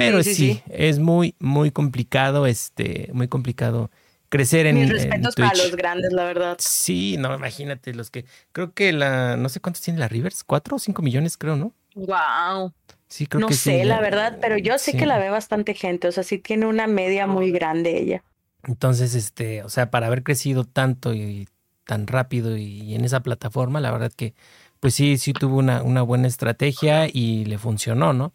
Pero 0.00 0.22
sí, 0.22 0.62
es 0.70 0.98
muy, 0.98 1.34
muy 1.38 1.70
complicado, 1.70 2.46
este, 2.46 3.10
muy 3.12 3.28
complicado 3.28 3.90
crecer 4.30 4.66
en. 4.66 4.76
Mis 4.76 4.88
respetos 4.88 5.34
para 5.34 5.54
los 5.54 5.76
grandes, 5.76 6.12
la 6.12 6.24
verdad. 6.24 6.56
Sí, 6.58 7.16
no, 7.18 7.34
imagínate, 7.34 7.92
los 7.92 8.10
que. 8.10 8.24
Creo 8.52 8.72
que 8.72 8.92
la. 8.92 9.36
No 9.36 9.50
sé 9.50 9.60
cuántos 9.60 9.82
tiene 9.82 10.00
la 10.00 10.08
Rivers, 10.08 10.42
cuatro 10.44 10.76
o 10.76 10.78
cinco 10.78 11.02
millones, 11.02 11.36
creo, 11.36 11.56
¿no? 11.56 11.74
Wow. 11.94 12.72
Sí, 13.08 13.26
creo 13.26 13.40
no 13.40 13.48
que 13.48 13.54
sé, 13.54 13.84
la 13.84 14.00
verdad, 14.00 14.38
pero 14.40 14.56
yo 14.56 14.78
sé 14.78 14.96
que 14.96 15.04
la 15.04 15.18
ve 15.18 15.30
bastante 15.30 15.74
gente. 15.74 16.06
O 16.06 16.12
sea, 16.12 16.22
sí 16.22 16.38
tiene 16.38 16.66
una 16.66 16.86
media 16.86 17.26
muy 17.26 17.50
grande 17.50 17.98
ella. 17.98 18.22
Entonces, 18.62 19.14
este, 19.14 19.64
o 19.64 19.68
sea, 19.68 19.90
para 19.90 20.06
haber 20.06 20.22
crecido 20.22 20.64
tanto 20.64 21.12
y 21.12 21.48
tan 21.84 22.06
rápido 22.06 22.56
y 22.56 22.94
en 22.94 23.04
esa 23.04 23.20
plataforma, 23.20 23.80
la 23.80 23.90
verdad 23.90 24.12
que, 24.16 24.34
pues 24.78 24.94
sí, 24.94 25.18
sí 25.18 25.32
tuvo 25.32 25.58
una, 25.58 25.82
una 25.82 26.02
buena 26.02 26.28
estrategia 26.28 27.08
y 27.12 27.46
le 27.46 27.58
funcionó, 27.58 28.12
¿no? 28.12 28.32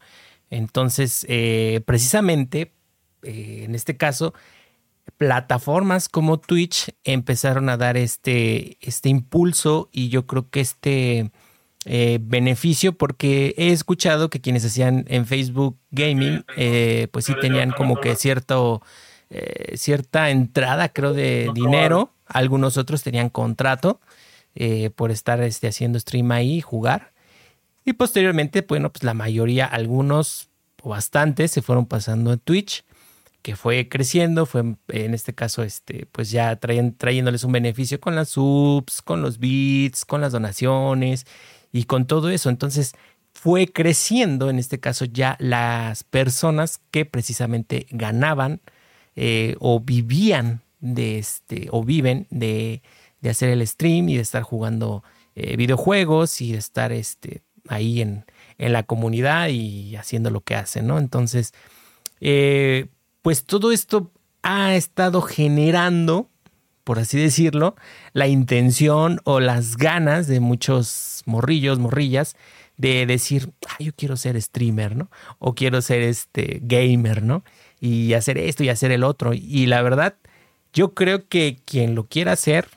Entonces, 0.49 1.25
eh, 1.29 1.81
precisamente, 1.85 2.73
eh, 3.23 3.63
en 3.65 3.75
este 3.75 3.97
caso, 3.97 4.33
plataformas 5.17 6.09
como 6.09 6.39
Twitch 6.39 6.93
empezaron 7.03 7.69
a 7.69 7.77
dar 7.77 7.97
este, 7.97 8.77
este 8.81 9.09
impulso 9.09 9.89
y 9.91 10.09
yo 10.09 10.25
creo 10.25 10.49
que 10.49 10.61
este 10.61 11.31
eh, 11.85 12.17
beneficio 12.21 12.93
porque 12.93 13.53
he 13.57 13.69
escuchado 13.69 14.29
que 14.29 14.41
quienes 14.41 14.65
hacían 14.65 15.05
en 15.07 15.27
Facebook 15.27 15.77
gaming 15.91 16.43
pues 17.11 17.25
sí 17.25 17.35
tenían 17.39 17.71
como 17.71 18.01
que 18.01 18.15
cierto, 18.15 18.81
cierta 19.75 20.31
entrada 20.31 20.89
creo 20.89 21.13
de 21.13 21.51
dinero, 21.53 22.11
algunos 22.25 22.77
otros 22.77 23.03
tenían 23.03 23.29
contrato 23.29 24.01
por 24.95 25.11
estar 25.11 25.39
este, 25.41 25.67
haciendo 25.67 25.99
stream 25.99 26.31
ahí, 26.31 26.61
jugar 26.61 27.13
y 27.85 27.93
posteriormente, 27.93 28.65
bueno, 28.67 28.91
pues 28.91 29.03
la 29.03 29.13
mayoría, 29.13 29.65
algunos 29.65 30.49
o 30.81 30.89
bastantes, 30.89 31.51
se 31.51 31.61
fueron 31.61 31.85
pasando 31.85 32.31
a 32.31 32.37
Twitch, 32.37 32.83
que 33.43 33.55
fue 33.55 33.87
creciendo, 33.87 34.47
fue 34.47 34.75
en 34.87 35.13
este 35.13 35.35
caso, 35.35 35.61
este, 35.61 36.07
pues 36.11 36.31
ya 36.31 36.55
trayéndoles 36.55 37.43
un 37.43 37.51
beneficio 37.51 38.01
con 38.01 38.15
las 38.15 38.29
subs, 38.29 39.03
con 39.03 39.21
los 39.21 39.37
bits, 39.37 40.03
con 40.03 40.19
las 40.19 40.31
donaciones 40.31 41.27
y 41.71 41.83
con 41.83 42.07
todo 42.07 42.31
eso. 42.31 42.49
Entonces, 42.49 42.93
fue 43.33 43.67
creciendo, 43.67 44.49
en 44.49 44.57
este 44.57 44.79
caso, 44.79 45.05
ya 45.05 45.35
las 45.39 46.03
personas 46.03 46.81
que 46.89 47.05
precisamente 47.05 47.85
ganaban 47.91 48.61
eh, 49.15 49.55
o 49.59 49.79
vivían 49.79 50.63
de 50.79 51.19
este, 51.19 51.67
o 51.69 51.83
viven 51.83 52.25
de, 52.31 52.81
de, 53.21 53.29
hacer 53.29 53.49
el 53.49 53.65
stream 53.67 54.09
y 54.09 54.15
de 54.15 54.21
estar 54.21 54.41
jugando 54.41 55.03
eh, 55.35 55.55
videojuegos 55.57 56.41
y 56.41 56.53
de 56.53 56.57
estar 56.57 56.91
este, 56.91 57.43
ahí 57.67 58.01
en, 58.01 58.25
la 58.57 58.83
comunidad 58.83 59.49
y 59.49 59.97
haciendo 59.97 60.29
lo 60.29 60.39
que 60.39 60.55
hacen, 60.55 60.87
¿no? 60.87 60.97
Entonces, 60.97 61.53
eh, 62.21 62.87
pues 63.21 63.43
todo 63.43 63.73
esto 63.73 64.11
ha 64.43 64.75
estado 64.75 65.21
generando, 65.21 66.29
por 66.85 66.99
así 66.99 67.19
decirlo, 67.19 67.75
la 68.13 68.27
intención 68.27 69.19
o 69.25 69.39
las 69.39 69.75
ganas 69.75 70.27
de 70.27 70.39
muchos 70.39 71.23
morrillos, 71.25 71.79
morrillas, 71.79 72.35
de 72.77 73.05
decir, 73.05 73.51
ah, 73.67 73.75
yo 73.79 73.91
quiero 73.95 74.17
ser 74.17 74.41
streamer, 74.41 74.95
¿no? 74.95 75.09
O 75.39 75.55
quiero 75.55 75.81
ser 75.81 76.01
este 76.01 76.59
gamer, 76.61 77.23
¿no? 77.23 77.43
Y 77.79 78.13
hacer 78.13 78.37
esto 78.37 78.63
y 78.63 78.69
hacer 78.69 78.91
el 78.91 79.03
otro. 79.03 79.33
Y 79.33 79.65
la 79.65 79.81
verdad, 79.81 80.15
yo 80.73 80.93
creo 80.93 81.27
que 81.27 81.57
quien 81.65 81.95
lo 81.95 82.05
quiera 82.05 82.33
hacer, 82.33 82.67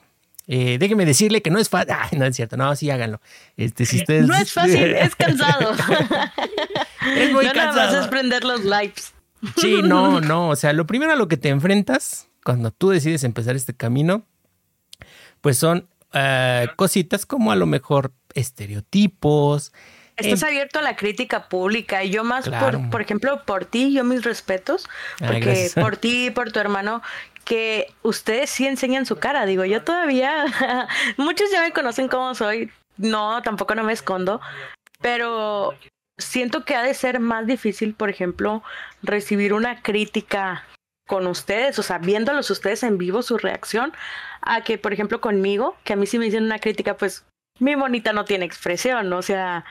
eh, 0.51 0.79
déjeme 0.79 1.05
decirle 1.05 1.43
que 1.43 1.51
no 1.51 1.59
es 1.59 1.69
fácil. 1.69 1.95
no 2.19 2.25
es 2.25 2.35
cierto. 2.35 2.57
No, 2.57 2.75
sí, 2.75 2.91
háganlo. 2.91 3.21
Este, 3.57 3.85
si 3.85 3.99
ustedes... 3.99 4.27
No 4.27 4.35
es 4.35 4.53
fácil, 4.53 4.95
es 4.95 5.15
cansado. 5.15 5.73
es 7.17 7.33
muy 7.33 7.45
cansado. 7.45 7.77
Nada 7.77 7.93
más 7.93 8.03
es 8.03 8.09
prender 8.09 8.45
los 8.45 8.65
likes. 8.65 9.03
Sí, 9.59 9.83
no, 9.85 10.21
no. 10.21 10.49
O 10.49 10.57
sea, 10.57 10.73
lo 10.73 10.87
primero 10.87 11.13
a 11.13 11.17
lo 11.17 11.29
que 11.29 11.37
te 11.37 11.51
enfrentas 11.51 12.29
cuando 12.43 12.71
tú 12.71 12.89
decides 12.89 13.25
empezar 13.25 13.55
este 13.57 13.77
camino, 13.77 14.25
pues 15.43 15.59
son 15.59 15.87
eh, 16.15 16.67
cositas 16.77 17.27
como 17.27 17.53
a 17.53 17.57
lo 17.57 17.67
mejor 17.67 18.13
estereotipos. 18.35 19.73
Estás 20.17 20.43
em, 20.43 20.49
abierto 20.49 20.79
a 20.79 20.83
la 20.83 20.97
crítica 20.97 21.49
pública 21.49 22.03
y 22.03 22.11
yo 22.11 22.25
más 22.25 22.49
por, 22.49 22.91
por 22.91 23.01
ejemplo, 23.01 23.45
por 23.45 23.67
ti, 23.67 23.93
yo 23.93 24.03
mis 24.03 24.25
respetos, 24.25 24.89
porque 25.19 25.71
por 25.75 25.97
ti, 25.97 26.31
por 26.31 26.51
tu 26.51 26.59
hermano, 26.59 27.03
que 27.49 27.87
ustedes 28.03 28.51
sí 28.51 28.67
enseñan 28.67 29.07
su 29.07 29.17
cara. 29.17 29.47
Digo, 29.47 29.65
yo 29.65 29.83
todavía, 29.83 30.45
muchos 31.17 31.51
ya 31.51 31.63
me 31.63 31.73
conocen 31.73 32.07
cómo 32.09 32.35
soy. 32.35 32.71
No, 32.99 33.41
tampoco 33.41 33.75
no 33.75 33.85
me 33.85 33.95
escondo, 33.95 34.43
pero 35.01 35.73
siento 36.19 36.67
que 36.67 36.75
ha 36.75 36.83
de 36.83 36.93
ser 36.93 37.21
más 37.21 37.47
difícil, 37.47 37.95
por 37.95 38.11
ejemplo, 38.11 38.63
recibir 39.03 39.55
una 39.55 39.81
crítica 39.81 40.67
con 41.07 41.27
ustedes, 41.27 41.79
o 41.79 41.83
sea, 41.83 41.97
viéndolos 41.97 42.51
ustedes 42.51 42.83
en 42.83 42.99
vivo, 42.99 43.23
su 43.23 43.39
reacción, 43.39 43.95
a 44.43 44.63
que, 44.63 44.77
por 44.77 44.93
ejemplo, 44.93 45.23
conmigo, 45.23 45.75
que 45.85 45.95
a 45.95 45.97
mí 45.97 46.07
sí 46.07 46.19
me 46.19 46.27
dicen 46.27 46.45
una 46.45 46.59
crítica, 46.59 46.99
pues 46.99 47.25
mi 47.61 47.77
bonita 47.77 48.13
no 48.13 48.27
tiene 48.27 48.45
expresión, 48.45 49.11
o 49.11 49.23
sea, 49.23 49.65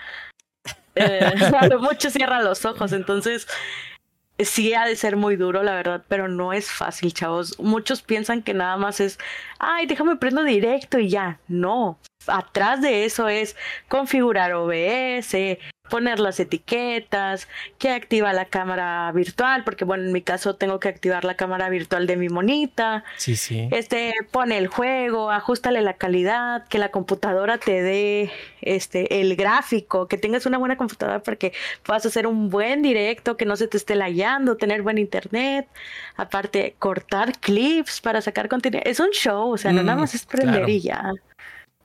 eh, 0.96 1.32
mucho 1.80 2.10
cierra 2.10 2.42
los 2.42 2.66
ojos, 2.66 2.92
entonces 2.92 3.48
sí 4.40 4.74
ha 4.74 4.86
de 4.86 4.96
ser 4.96 5.16
muy 5.16 5.36
duro, 5.36 5.64
la 5.64 5.76
verdad, 5.76 6.04
pero 6.08 6.28
no 6.28 6.54
es 6.54 6.72
fácil, 6.72 7.14
chavos. 7.14 7.60
Muchos 7.60 8.02
piensan 8.02 8.44
que 8.44 8.54
nada 8.54 8.78
más 8.78 9.00
es, 9.00 9.20
ay, 9.60 9.86
déjame 9.88 10.16
prendo 10.16 10.44
directo 10.44 11.00
y 11.00 11.10
ya. 11.10 11.40
No, 11.48 12.00
atrás 12.28 12.82
de 12.82 13.06
eso 13.06 13.28
es 13.28 13.56
configurar 13.88 14.54
OBS, 14.54 15.58
poner 15.90 16.20
las 16.20 16.40
etiquetas, 16.40 17.48
que 17.78 17.92
activa 17.92 18.34
la 18.34 18.46
cámara 18.46 19.12
virtual, 19.12 19.64
porque 19.64 19.86
bueno, 19.86 20.04
en 20.04 20.12
mi 20.12 20.22
caso 20.22 20.56
tengo 20.56 20.80
que 20.80 20.90
activar 20.90 21.24
la 21.24 21.36
cámara 21.36 21.70
virtual 21.70 22.08
de 22.08 22.18
mi 22.18 22.30
monita. 22.30 23.04
Sí, 23.18 23.36
sí. 23.36 23.68
Este, 23.72 24.14
pone 24.32 24.58
el 24.58 24.68
juego, 24.68 25.32
ajustale 25.32 25.82
la 25.82 25.94
calidad, 25.94 26.68
que 26.68 26.78
la 26.78 26.90
computadora 26.90 27.58
te 27.58 27.82
dé 27.82 28.32
este 28.62 29.22
el 29.22 29.36
gráfico, 29.36 30.08
que 30.08 30.18
tengas 30.18 30.46
una 30.46 30.58
buena 30.58 30.78
computadora 30.78 31.22
para 31.24 31.38
que 31.38 31.54
puedas 31.84 32.06
hacer 32.06 32.28
un 32.28 32.50
buen 32.50 32.82
directo, 32.82 33.38
que 33.38 33.46
no 33.46 33.56
se 33.56 33.68
te 33.68 33.78
esté 33.78 33.96
layando, 33.96 34.58
tener 34.58 34.82
buen 34.82 34.98
internet, 34.98 35.68
aparte 36.16 36.76
cortar 36.80 37.40
clips 37.40 38.02
para 38.02 38.22
sacar 38.22 38.50
contenido. 38.50 38.84
Es 38.86 39.00
un 39.00 39.10
show, 39.12 39.52
o 39.52 39.58
sea, 39.58 39.72
no 39.72 39.84
nada 39.84 39.98
mm, 39.98 40.02
más 40.02 40.16
es 40.16 40.26
prender 40.26 40.68
y 40.70 40.82
ya. 40.82 41.14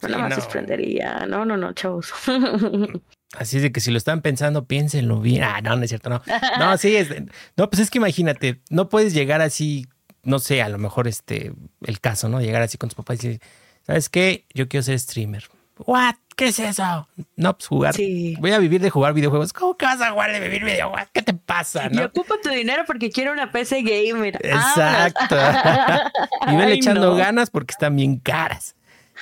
No 0.03 0.09
nada 0.17 0.29
más 0.29 0.39
es 0.39 0.47
prender 0.47 0.81
y 0.81 0.99
ya. 0.99 1.27
No, 1.27 1.45
no, 1.45 1.57
no, 1.57 1.73
chavos. 1.73 2.13
Así 3.39 3.57
es 3.57 3.63
de 3.63 3.73
que 3.73 3.81
si 3.81 3.91
lo 3.91 3.99
están 3.99 4.21
pensando, 4.21 4.67
piénsenlo 4.67 5.21
bien. 5.21 5.43
Ah, 5.43 5.61
no, 5.63 5.75
no 5.77 5.83
es 5.83 5.89
cierto, 5.89 6.11
no. 6.11 6.23
No, 6.59 6.77
sí, 6.77 6.97
es, 6.97 7.09
no, 7.57 7.71
pues 7.71 7.81
es 7.81 7.91
que 7.91 7.99
imagínate, 7.99 8.61
no 8.69 8.91
puedes 8.91 9.15
llegar 9.15 9.41
así, 9.41 9.87
no 10.23 10.39
sé, 10.39 10.61
a 10.61 10.69
lo 10.69 10.79
mejor 10.79 11.09
este, 11.09 11.53
el 11.81 12.01
caso, 12.01 12.29
¿no? 12.29 12.41
Llegar 12.43 12.61
así 12.61 12.77
con 12.77 12.91
tus 12.91 12.97
papás 12.97 13.25
y 13.25 13.29
decir, 13.29 13.43
¿sabes 13.87 14.11
qué? 14.11 14.45
Yo 14.53 14.69
quiero 14.69 14.83
ser 14.83 14.99
streamer. 14.99 15.49
¿What? 15.79 16.17
¿Qué 16.37 16.49
es 16.49 16.59
eso? 16.59 17.09
No, 17.37 17.57
pues 17.57 17.67
jugar. 17.67 17.95
Sí. 17.95 18.37
Voy 18.39 18.53
a 18.53 18.59
vivir 18.59 18.81
de 18.81 18.91
jugar 18.91 19.13
videojuegos. 19.15 19.53
¿Cómo 19.53 19.77
que 19.77 19.87
vas 19.87 20.01
a 20.01 20.11
jugar 20.11 20.33
de 20.33 20.41
vivir 20.41 20.65
videojuegos? 20.65 21.09
¿Qué 21.13 21.23
te 21.23 21.35
pasa? 21.35 21.89
¿no? 21.89 22.01
Yo 22.01 22.07
ocupo 22.07 22.39
tu 22.43 22.51
dinero 22.51 22.85
porque 22.87 23.11
quiero 23.11 23.33
una 23.33 23.51
PC 23.51 23.83
gamer. 23.83 24.39
Exacto. 24.43 25.37
y 26.49 26.57
ven 26.57 26.69
echando 26.71 27.15
ganas 27.15 27.51
porque 27.51 27.73
están 27.73 27.97
bien 27.97 28.19
caras. 28.19 28.77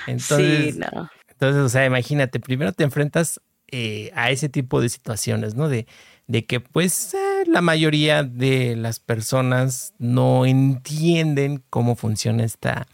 Entonces, 0.06 0.74
sí, 0.74 0.80
no. 0.80 1.10
Entonces, 1.28 1.62
o 1.62 1.68
sea, 1.68 1.86
imagínate, 1.86 2.38
primero 2.38 2.72
te 2.72 2.84
enfrentas 2.84 3.40
eh, 3.72 4.10
a 4.14 4.30
ese 4.30 4.48
tipo 4.48 4.80
de 4.80 4.88
situaciones, 4.88 5.54
¿no? 5.54 5.68
De, 5.68 5.86
de 6.26 6.44
que 6.44 6.60
pues 6.60 7.14
eh, 7.14 7.44
la 7.46 7.60
mayoría 7.60 8.22
de 8.24 8.76
las 8.76 9.00
personas 9.00 9.94
no 9.98 10.44
entienden 10.44 11.62
cómo 11.70 11.96
funciona 11.96 12.44
esta, 12.44 12.86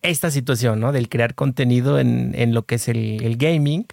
esta 0.00 0.30
situación, 0.30 0.80
¿no? 0.80 0.92
Del 0.92 1.08
crear 1.08 1.34
contenido 1.34 1.98
en, 1.98 2.34
en 2.34 2.54
lo 2.54 2.64
que 2.66 2.76
es 2.76 2.88
el, 2.88 3.36
gaming. 3.36 3.86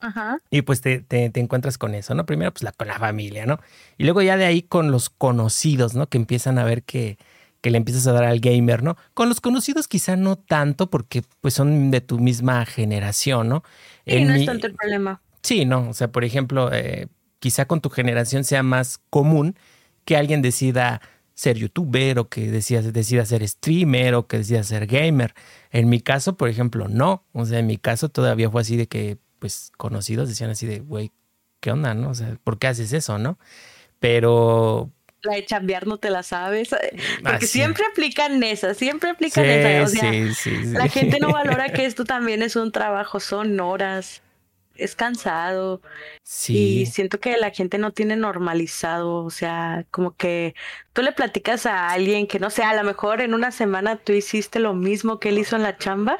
Ajá. 0.00 0.38
Y 0.50 0.62
pues 0.62 0.80
te, 0.80 1.00
te, 1.00 1.30
encuentras 1.34 1.78
con 1.78 1.94
eso, 1.94 2.14
¿no? 2.14 2.26
Primero 2.26 2.52
pues 2.52 2.62
la, 2.62 2.72
con 2.72 2.88
la 2.88 2.98
familia, 2.98 3.46
¿no? 3.46 3.60
Y 3.98 4.04
luego 4.04 4.20
ya 4.22 4.36
de 4.36 4.46
ahí 4.46 4.62
con 4.62 4.90
los 4.90 5.10
conocidos, 5.10 5.94
¿no? 5.94 6.08
Que 6.08 6.18
empiezan 6.18 6.58
a 6.58 6.64
ver 6.64 6.82
que, 6.82 7.18
que 7.60 7.70
le 7.70 7.78
empiezas 7.78 8.06
a 8.06 8.12
dar 8.12 8.24
al 8.24 8.40
gamer, 8.40 8.82
¿no? 8.82 8.96
Con 9.14 9.28
los 9.28 9.40
conocidos 9.40 9.88
quizá 9.88 10.16
no 10.16 10.36
tanto 10.36 10.90
porque 10.90 11.22
pues 11.40 11.54
son 11.54 11.90
de 11.90 12.00
tu 12.00 12.18
misma 12.18 12.64
generación, 12.66 13.48
¿no? 13.48 13.64
Sí, 14.06 14.24
no 14.24 14.34
es 14.34 14.46
tanto 14.46 14.66
el 14.66 14.74
problema. 14.74 15.20
Sí, 15.42 15.64
no, 15.64 15.88
o 15.88 15.94
sea, 15.94 16.10
por 16.12 16.24
ejemplo, 16.24 16.70
eh, 16.72 17.08
quizá 17.38 17.66
con 17.66 17.80
tu 17.80 17.90
generación 17.90 18.44
sea 18.44 18.62
más 18.62 19.00
común 19.10 19.56
que 20.04 20.16
alguien 20.16 20.42
decida 20.42 21.00
ser 21.34 21.56
youtuber 21.56 22.18
o 22.18 22.28
que 22.28 22.50
decidas, 22.50 22.92
decidas 22.92 23.28
ser 23.28 23.46
streamer 23.46 24.14
o 24.14 24.26
que 24.26 24.38
decidas 24.38 24.66
ser 24.66 24.86
gamer. 24.86 25.34
En 25.70 25.88
mi 25.88 26.00
caso, 26.00 26.36
por 26.36 26.48
ejemplo, 26.48 26.88
no. 26.88 27.24
O 27.32 27.46
sea, 27.46 27.60
en 27.60 27.66
mi 27.66 27.76
caso 27.76 28.08
todavía 28.08 28.50
fue 28.50 28.62
así 28.62 28.76
de 28.76 28.88
que, 28.88 29.18
pues, 29.38 29.70
conocidos 29.76 30.28
decían 30.28 30.50
así 30.50 30.66
de, 30.66 30.80
güey, 30.80 31.12
¿qué 31.60 31.70
onda, 31.70 31.94
no? 31.94 32.10
O 32.10 32.14
sea, 32.14 32.36
¿por 32.42 32.58
qué 32.58 32.66
haces 32.68 32.92
eso, 32.92 33.18
no? 33.18 33.38
Pero... 34.00 34.90
La 35.22 35.34
de 35.34 35.44
chambear 35.44 35.86
no 35.86 35.98
te 35.98 36.10
la 36.10 36.22
sabes. 36.22 36.72
Eh, 36.72 36.96
porque 37.22 37.46
siempre 37.46 37.84
aplican 37.90 38.42
esa, 38.42 38.74
siempre 38.74 39.10
aplican 39.10 39.44
esa. 39.44 39.82
O 39.82 39.88
sea, 39.88 40.12
la 40.72 40.88
gente 40.88 41.18
no 41.20 41.32
valora 41.32 41.72
que 41.72 41.84
esto 41.86 42.04
también 42.04 42.42
es 42.42 42.56
un 42.56 42.72
trabajo, 42.72 43.20
son 43.20 43.58
horas 43.60 44.22
es 44.78 44.94
cansado. 44.94 45.82
Sí. 46.22 46.82
Y 46.82 46.86
siento 46.86 47.20
que 47.20 47.36
la 47.36 47.50
gente 47.50 47.78
no 47.78 47.92
tiene 47.92 48.16
normalizado, 48.16 49.24
o 49.24 49.30
sea, 49.30 49.84
como 49.90 50.16
que 50.16 50.54
tú 50.92 51.02
le 51.02 51.12
platicas 51.12 51.66
a 51.66 51.90
alguien 51.90 52.26
que 52.26 52.38
no 52.38 52.50
sé, 52.50 52.62
a 52.62 52.74
lo 52.74 52.84
mejor 52.84 53.20
en 53.20 53.34
una 53.34 53.50
semana 53.50 53.96
tú 53.96 54.12
hiciste 54.12 54.60
lo 54.60 54.74
mismo 54.74 55.20
que 55.20 55.30
él 55.30 55.38
hizo 55.38 55.56
en 55.56 55.62
la 55.62 55.76
chamba. 55.76 56.18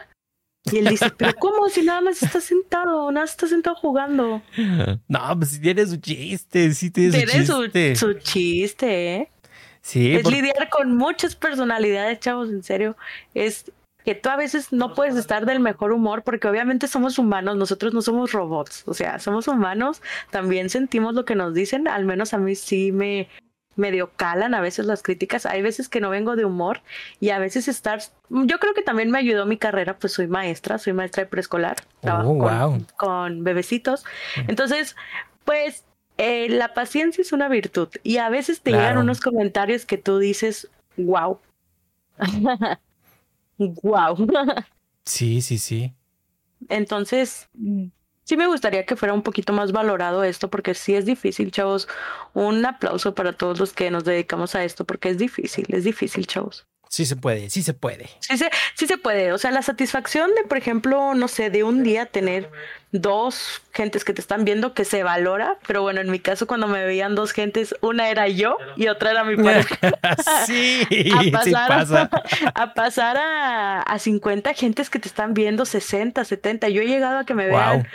Y 0.72 0.78
él 0.78 0.86
dice, 0.86 1.10
pero 1.16 1.34
¿cómo? 1.38 1.68
Si 1.68 1.82
nada 1.82 2.00
más 2.00 2.22
está 2.22 2.40
sentado, 2.40 3.10
nada 3.10 3.24
más 3.24 3.30
está 3.30 3.46
sentado 3.46 3.76
jugando. 3.76 4.42
No, 5.08 5.38
pues 5.38 5.50
si 5.50 5.60
tiene 5.60 5.86
su 5.86 5.96
chiste, 5.96 6.72
sí 6.74 6.90
tiene, 6.90 7.46
su 7.46 7.62
chiste. 7.64 7.96
Su, 7.96 8.12
su 8.12 8.18
chiste, 8.18 9.16
¿eh? 9.16 9.30
Sí. 9.80 10.14
Es 10.14 10.30
lidiar 10.30 10.68
con 10.68 10.96
muchas 10.96 11.34
personalidades, 11.34 12.20
chavos, 12.20 12.50
en 12.50 12.62
serio. 12.62 12.96
Es 13.34 13.72
que 14.04 14.14
tú 14.14 14.28
a 14.30 14.36
veces 14.36 14.72
no 14.72 14.94
puedes 14.94 15.16
estar 15.16 15.44
del 15.44 15.60
mejor 15.60 15.92
humor 15.92 16.22
porque 16.22 16.48
obviamente 16.48 16.88
somos 16.88 17.18
humanos, 17.18 17.56
nosotros 17.56 17.92
no 17.92 18.00
somos 18.00 18.32
robots, 18.32 18.84
o 18.86 18.94
sea, 18.94 19.18
somos 19.18 19.48
humanos, 19.48 20.00
también 20.30 20.70
sentimos 20.70 21.14
lo 21.14 21.26
que 21.26 21.34
nos 21.34 21.52
dicen, 21.52 21.88
al 21.88 22.06
menos 22.06 22.32
a 22.32 22.38
mí 22.38 22.54
sí 22.54 22.90
me 22.90 23.28
medio 23.78 24.10
calan 24.16 24.54
a 24.54 24.60
veces 24.60 24.86
las 24.86 25.02
críticas, 25.02 25.46
hay 25.46 25.62
veces 25.62 25.88
que 25.88 26.00
no 26.00 26.10
vengo 26.10 26.36
de 26.36 26.44
humor 26.44 26.80
y 27.20 27.30
a 27.30 27.38
veces 27.38 27.68
estar, 27.68 28.00
yo 28.28 28.58
creo 28.58 28.74
que 28.74 28.82
también 28.82 29.10
me 29.10 29.18
ayudó 29.18 29.46
mi 29.46 29.56
carrera, 29.56 29.98
pues 29.98 30.12
soy 30.12 30.26
maestra, 30.26 30.78
soy 30.78 30.92
maestra 30.92 31.22
de 31.22 31.30
preescolar, 31.30 31.76
trabajo 32.00 32.30
oh, 32.30 32.78
con, 32.96 33.44
bebecitos, 33.44 34.04
entonces, 34.48 34.96
pues 35.44 35.84
eh, 36.18 36.48
la 36.48 36.74
paciencia 36.74 37.22
es 37.22 37.32
una 37.32 37.48
virtud 37.48 37.88
y 38.02 38.18
a 38.18 38.28
veces 38.28 38.60
te 38.60 38.72
llegan 38.72 38.98
unos 38.98 39.20
comentarios 39.20 39.86
que 39.86 39.98
tú 39.98 40.18
dices, 40.18 40.68
wow. 40.96 41.38
Wow. 43.58 44.28
sí, 45.04 45.42
sí, 45.42 45.58
sí. 45.58 45.92
Entonces, 46.68 47.48
sí 48.28 48.36
me 48.36 48.46
gustaría 48.46 48.84
que 48.84 48.94
fuera 48.94 49.14
un 49.14 49.22
poquito 49.22 49.54
más 49.54 49.72
valorado 49.72 50.22
esto, 50.22 50.48
porque 50.50 50.74
sí 50.74 50.94
es 50.94 51.06
difícil, 51.06 51.50
chavos. 51.50 51.88
Un 52.34 52.64
aplauso 52.66 53.14
para 53.14 53.32
todos 53.32 53.58
los 53.58 53.72
que 53.72 53.90
nos 53.90 54.04
dedicamos 54.04 54.54
a 54.54 54.64
esto, 54.64 54.84
porque 54.84 55.08
es 55.08 55.16
difícil, 55.16 55.64
es 55.70 55.84
difícil, 55.84 56.26
chavos. 56.26 56.66
Sí 56.90 57.04
se 57.04 57.16
puede, 57.16 57.50
sí 57.50 57.62
se 57.62 57.74
puede. 57.74 58.08
Sí 58.20 58.38
se, 58.38 58.50
sí 58.74 58.86
se 58.86 58.96
puede. 58.96 59.32
O 59.32 59.38
sea, 59.38 59.50
la 59.50 59.62
satisfacción 59.62 60.34
de, 60.34 60.42
por 60.44 60.56
ejemplo, 60.56 61.14
no 61.14 61.28
sé, 61.28 61.50
de 61.50 61.62
un 61.62 61.82
día 61.82 62.06
tener 62.06 62.50
dos 62.92 63.60
gentes 63.72 64.04
que 64.04 64.14
te 64.14 64.22
están 64.22 64.46
viendo 64.46 64.72
que 64.72 64.86
se 64.86 65.02
valora, 65.02 65.58
pero 65.66 65.82
bueno, 65.82 66.00
en 66.00 66.10
mi 66.10 66.18
caso 66.18 66.46
cuando 66.46 66.66
me 66.66 66.84
veían 66.84 67.14
dos 67.14 67.32
gentes, 67.32 67.74
una 67.82 68.08
era 68.08 68.28
yo 68.28 68.56
y 68.76 68.88
otra 68.88 69.10
era 69.10 69.24
mi 69.24 69.36
pareja. 69.42 69.76
sí, 70.46 70.86
a 71.14 71.30
pasar, 71.30 71.44
sí 71.44 71.52
pasa. 71.52 72.10
A, 72.54 72.74
pasar 72.74 73.16
a, 73.18 73.82
a 73.82 73.98
50 73.98 74.54
gentes 74.54 74.88
que 74.88 74.98
te 74.98 75.08
están 75.08 75.34
viendo, 75.34 75.66
60, 75.66 76.24
70. 76.24 76.68
Yo 76.70 76.80
he 76.80 76.86
llegado 76.86 77.18
a 77.18 77.24
que 77.24 77.34
me 77.34 77.46
vean 77.46 77.86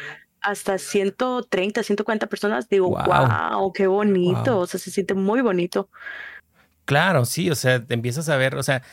hasta 0.44 0.78
130, 0.78 1.84
140 1.84 2.28
personas. 2.28 2.70
Digo, 2.70 2.90
wow, 2.90 3.72
qué 3.74 3.88
bonito. 3.88 4.60
O 4.60 4.68
sea, 4.68 4.80
se 4.80 4.92
siente 4.92 5.14
muy 5.14 5.42
bonito. 5.42 5.90
Claro, 6.86 7.26
sí, 7.26 7.50
o 7.50 7.56
sea, 7.56 7.84
te 7.84 7.94
empiezas 7.94 8.28
a 8.28 8.36
ver, 8.36 8.56
o 8.56 8.64
sea, 8.64 8.84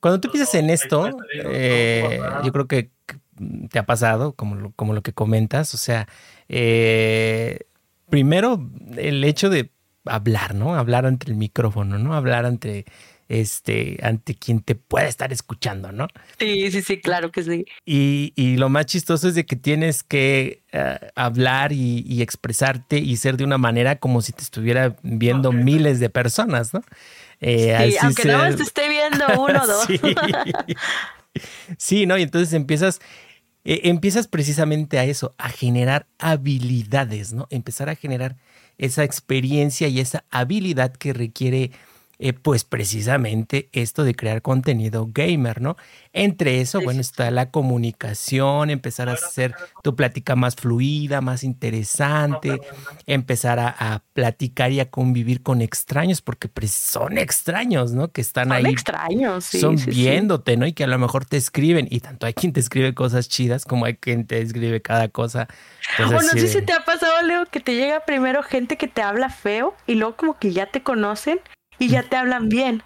cuando 0.00 0.20
tú 0.20 0.28
empiezas 0.28 0.54
en 0.54 0.70
esto, 0.70 1.10
eh, 1.34 2.20
yo 2.44 2.52
creo 2.52 2.68
que 2.68 2.90
te 3.70 3.78
ha 3.78 3.86
pasado, 3.86 4.34
como 4.34 4.54
lo, 4.54 4.70
como 4.72 4.94
lo 4.94 5.02
que 5.02 5.12
comentas, 5.12 5.74
o 5.74 5.76
sea, 5.76 6.06
eh, 6.48 7.66
primero 8.08 8.70
el 8.96 9.24
hecho 9.24 9.50
de 9.50 9.72
hablar, 10.04 10.54
¿no? 10.54 10.76
Hablar 10.76 11.06
ante 11.06 11.28
el 11.30 11.36
micrófono, 11.36 11.98
¿no? 11.98 12.14
Hablar 12.14 12.46
ante 12.46 12.84
este, 13.30 14.00
ante 14.02 14.34
quien 14.34 14.60
te 14.60 14.74
pueda 14.74 15.06
estar 15.06 15.32
escuchando, 15.32 15.92
¿no? 15.92 16.08
Sí, 16.40 16.68
sí, 16.72 16.82
sí, 16.82 17.00
claro 17.00 17.30
que 17.30 17.44
sí. 17.44 17.64
Y, 17.86 18.32
y 18.34 18.56
lo 18.56 18.68
más 18.68 18.86
chistoso 18.86 19.28
es 19.28 19.36
de 19.36 19.46
que 19.46 19.54
tienes 19.54 20.02
que 20.02 20.64
eh, 20.72 20.98
hablar 21.14 21.70
y, 21.72 22.04
y, 22.08 22.22
expresarte 22.22 22.98
y 22.98 23.16
ser 23.16 23.36
de 23.36 23.44
una 23.44 23.56
manera 23.56 24.00
como 24.00 24.20
si 24.20 24.32
te 24.32 24.42
estuviera 24.42 24.96
viendo 25.04 25.52
miles 25.52 26.00
de 26.00 26.10
personas, 26.10 26.74
¿no? 26.74 26.82
Eh, 27.40 27.92
sí, 27.92 27.96
aunque 28.00 28.24
no 28.24 28.56
te 28.56 28.64
esté 28.64 28.88
viendo 28.88 29.24
uno 29.40 29.62
o 29.62 29.66
dos. 29.66 29.86
sí. 31.78 32.06
¿no? 32.06 32.18
Y 32.18 32.22
entonces 32.22 32.52
empiezas, 32.52 33.00
eh, 33.64 33.82
empiezas 33.84 34.26
precisamente 34.26 34.98
a 34.98 35.04
eso, 35.04 35.36
a 35.38 35.50
generar 35.50 36.08
habilidades, 36.18 37.32
¿no? 37.32 37.46
Empezar 37.50 37.88
a 37.90 37.94
generar 37.94 38.34
esa 38.76 39.04
experiencia 39.04 39.86
y 39.86 40.00
esa 40.00 40.24
habilidad 40.30 40.92
que 40.92 41.12
requiere 41.12 41.70
eh, 42.22 42.34
pues 42.34 42.64
precisamente 42.64 43.70
esto 43.72 44.04
de 44.04 44.14
crear 44.14 44.42
contenido 44.42 45.08
gamer, 45.10 45.62
¿no? 45.62 45.78
Entre 46.12 46.60
eso, 46.60 46.82
bueno, 46.82 47.00
está 47.00 47.30
la 47.30 47.50
comunicación, 47.50 48.68
empezar 48.68 49.08
a 49.08 49.12
hacer 49.12 49.54
tu 49.82 49.96
plática 49.96 50.36
más 50.36 50.54
fluida, 50.54 51.22
más 51.22 51.44
interesante, 51.44 52.60
empezar 53.06 53.58
a, 53.58 54.02
platicar 54.12 54.70
y 54.70 54.80
a 54.80 54.90
convivir 54.90 55.42
con 55.42 55.62
extraños, 55.62 56.20
porque 56.20 56.48
pues, 56.48 56.72
son 56.72 57.16
extraños, 57.16 57.92
¿no? 57.92 58.12
Que 58.12 58.20
están 58.20 58.52
ahí. 58.52 58.64
Son 58.64 58.70
extraños, 58.72 59.44
sí. 59.44 59.58
Son 59.58 59.76
viéndote, 59.76 60.58
¿no? 60.58 60.66
Y 60.66 60.74
que 60.74 60.84
a 60.84 60.88
lo 60.88 60.98
mejor 60.98 61.24
te 61.24 61.38
escriben, 61.38 61.88
y 61.90 62.00
tanto 62.00 62.26
hay 62.26 62.34
quien 62.34 62.52
te 62.52 62.60
escribe 62.60 62.92
cosas 62.92 63.30
chidas 63.30 63.64
como 63.64 63.86
hay 63.86 63.94
quien 63.94 64.26
te 64.26 64.42
escribe 64.42 64.82
cada 64.82 65.08
cosa. 65.08 65.48
No 65.98 66.20
sé 66.20 66.48
si 66.48 66.60
te 66.60 66.74
ha 66.74 66.84
pasado, 66.84 67.22
Leo, 67.22 67.46
que 67.46 67.60
te 67.60 67.74
llega 67.74 68.00
primero 68.00 68.42
gente 68.42 68.76
que 68.76 68.88
te 68.88 69.00
habla 69.00 69.30
feo 69.30 69.74
y 69.86 69.94
luego 69.94 70.16
como 70.16 70.38
que 70.38 70.52
ya 70.52 70.66
te 70.66 70.82
conocen 70.82 71.40
y 71.80 71.88
ya 71.88 72.02
te 72.02 72.16
hablan 72.16 72.50
bien. 72.50 72.82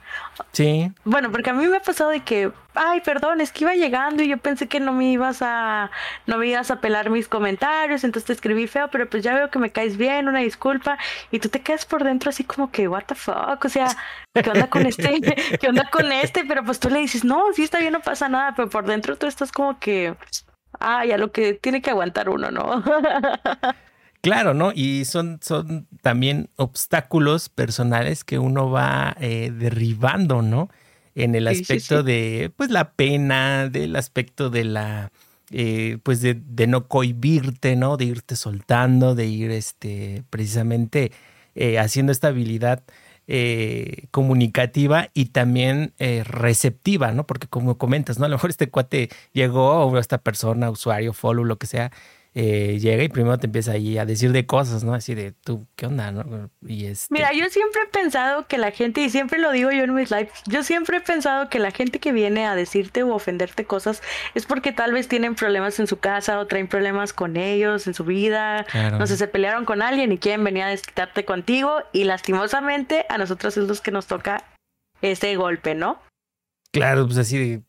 Sí. 0.52 0.92
Bueno, 1.04 1.30
porque 1.33 1.50
a 1.50 1.52
mí 1.52 1.66
me 1.66 1.76
ha 1.76 1.83
pasado 1.83 2.11
de 2.11 2.20
que, 2.20 2.52
ay, 2.74 3.00
perdón, 3.00 3.40
es 3.40 3.50
que 3.50 3.64
iba 3.64 3.74
llegando 3.74 4.22
y 4.22 4.28
yo 4.28 4.38
pensé 4.38 4.68
que 4.68 4.78
no 4.78 4.92
me 4.92 5.11
ibas 5.11 5.42
a, 5.42 5.90
no 6.26 6.38
me 6.38 6.46
ibas 6.46 6.70
a 6.70 6.80
pelar 6.80 7.11
mis 7.11 7.26
comentarios, 7.26 8.04
entonces 8.04 8.26
te 8.26 8.33
escribí 8.33 8.68
feo, 8.68 8.88
pero 8.92 9.11
pues 9.11 9.24
ya 9.24 9.35
veo 9.35 9.50
que 9.50 9.59
me 9.59 9.72
caes 9.72 9.96
bien, 9.96 10.28
una 10.28 10.38
disculpa, 10.38 10.96
y 11.33 11.40
tú 11.40 11.48
te 11.48 11.61
quedas 11.61 11.85
por 11.87 12.04
dentro 12.04 12.30
así 12.30 12.44
como 12.44 12.70
que, 12.70 12.87
what 12.87 13.02
the 13.07 13.16
fuck, 13.16 13.64
o 13.64 13.68
sea, 13.68 13.88
¿qué 14.33 14.48
onda 14.48 14.70
con 14.70 14.87
este? 14.87 15.20
¿Qué 15.61 15.68
onda 15.68 15.90
con 15.90 16.12
este? 16.12 16.44
Pero 16.44 16.64
pues 16.64 16.78
tú 16.78 16.88
le 16.88 17.00
dices, 17.00 17.24
no, 17.24 17.52
sí 17.52 17.64
está 17.64 17.80
bien, 17.80 17.92
no 17.92 18.00
pasa 18.00 18.28
nada, 18.28 18.54
pero 18.54 18.70
por 18.70 18.87
dentro 18.87 19.16
tú 19.16 19.26
estás 19.26 19.50
como 19.50 19.80
que, 19.80 20.14
ay, 20.78 21.11
a 21.11 21.18
lo 21.18 21.33
que 21.33 21.54
tiene 21.54 21.83
que 21.83 21.90
aguantar 21.90 22.28
uno, 22.28 22.52
¿no? 22.52 22.85
Claro, 24.24 24.54
¿no? 24.54 24.72
Y 24.74 25.04
son, 25.04 25.38
son 25.42 25.87
también 26.00 26.48
obstáculos 26.56 27.50
personales 27.50 28.24
que 28.24 28.38
uno 28.38 28.70
va 28.70 29.14
eh, 29.20 29.52
derribando, 29.54 30.40
¿no? 30.40 30.70
En 31.14 31.34
el 31.34 31.46
aspecto 31.46 32.02
de, 32.02 32.50
pues, 32.56 32.70
la 32.70 32.92
pena, 32.92 33.68
del 33.68 33.94
aspecto 33.96 34.48
de 34.48 34.64
la, 34.64 35.12
eh, 35.50 35.98
pues, 36.02 36.22
de, 36.22 36.40
de, 36.42 36.66
no 36.66 36.88
cohibirte, 36.88 37.76
¿no? 37.76 37.98
De 37.98 38.06
irte 38.06 38.34
soltando, 38.34 39.14
de 39.14 39.26
ir, 39.26 39.50
este, 39.50 40.24
precisamente 40.30 41.12
eh, 41.54 41.78
haciendo 41.78 42.10
esta 42.10 42.28
habilidad 42.28 42.82
comunicativa 44.10 45.08
y 45.14 45.26
también 45.26 45.94
receptiva, 45.98 47.10
¿no? 47.12 47.26
Porque 47.26 47.48
como 47.48 47.78
comentas, 47.78 48.18
¿no? 48.18 48.26
A 48.26 48.28
lo 48.28 48.37
mejor 48.37 48.50
este 48.50 48.68
cuate 48.68 49.08
llegó 49.32 49.87
o 49.87 49.98
esta 49.98 50.18
persona, 50.18 50.68
usuario, 50.68 51.14
follow, 51.14 51.42
lo 51.42 51.56
que 51.56 51.66
sea, 51.66 51.90
eh, 52.37 52.79
llega 52.81 53.05
y 53.05 53.09
primero 53.09 53.38
te 53.38 53.47
empieza 53.47 53.73
ahí 53.73 53.97
a 53.97 54.05
decir 54.05 54.33
de 54.33 54.44
cosas, 54.44 54.83
¿no? 54.83 54.92
Así 54.92 55.14
de, 55.14 55.31
tú, 55.31 55.68
¿qué 55.77 55.87
onda? 55.87 56.11
¿no? 56.11 56.51
Y 56.66 56.87
este... 56.87 57.07
Mira, 57.14 57.33
yo 57.33 57.49
siempre 57.49 57.83
he 57.83 57.87
pensado 57.87 58.49
que 58.49 58.59
la 58.59 58.73
gente, 58.73 59.03
y 59.03 59.11
siempre 59.11 59.38
lo 59.38 59.53
digo 59.53 59.70
yo 59.70 59.85
en 59.85 59.94
mis 59.94 60.11
lives, 60.11 60.33
yo 60.47 60.64
siempre 60.64 60.97
he 60.97 61.01
pensado 61.01 61.49
que 61.49 61.61
la 61.61 61.70
gente 61.70 62.01
que 62.01 62.11
viene 62.11 62.44
a 62.47 62.57
decirte 62.57 63.05
o 63.05 63.14
ofenderte 63.14 63.66
cosas 63.66 64.03
es 64.35 64.47
porque 64.47 64.73
tal 64.73 64.92
vez 64.92 65.07
tienen 65.07 65.37
problemas 65.37 65.79
en 65.79 65.87
su 65.87 66.01
casa 66.01 66.40
o 66.40 66.47
traen 66.49 66.66
problemas 66.66 67.12
con 67.12 67.37
ellos 67.37 67.87
en 67.87 67.94
su 67.94 68.05
vida, 68.05 68.66
no 68.99 69.07
sé, 69.07 69.16
se 69.16 69.29
pelearon 69.29 69.64
con 69.64 69.81
alguien 69.81 70.11
y 70.11 70.18
quieren 70.18 70.42
venir 70.42 70.64
a 70.64 70.68
desquitarte 70.68 71.25
contigo 71.25 71.83
y 71.92 72.03
lastimosamente 72.03 73.07
a 73.09 73.19
nosotros 73.19 73.56
es 73.56 73.69
los 73.69 73.81
que 73.81 73.92
nos 73.92 74.06
toca 74.06 74.42
ese 75.02 75.37
golpe, 75.37 75.77
¿no? 75.77 76.00
Claro, 76.73 77.06
pues 77.06 77.19
así 77.19 77.38
de 77.38 77.63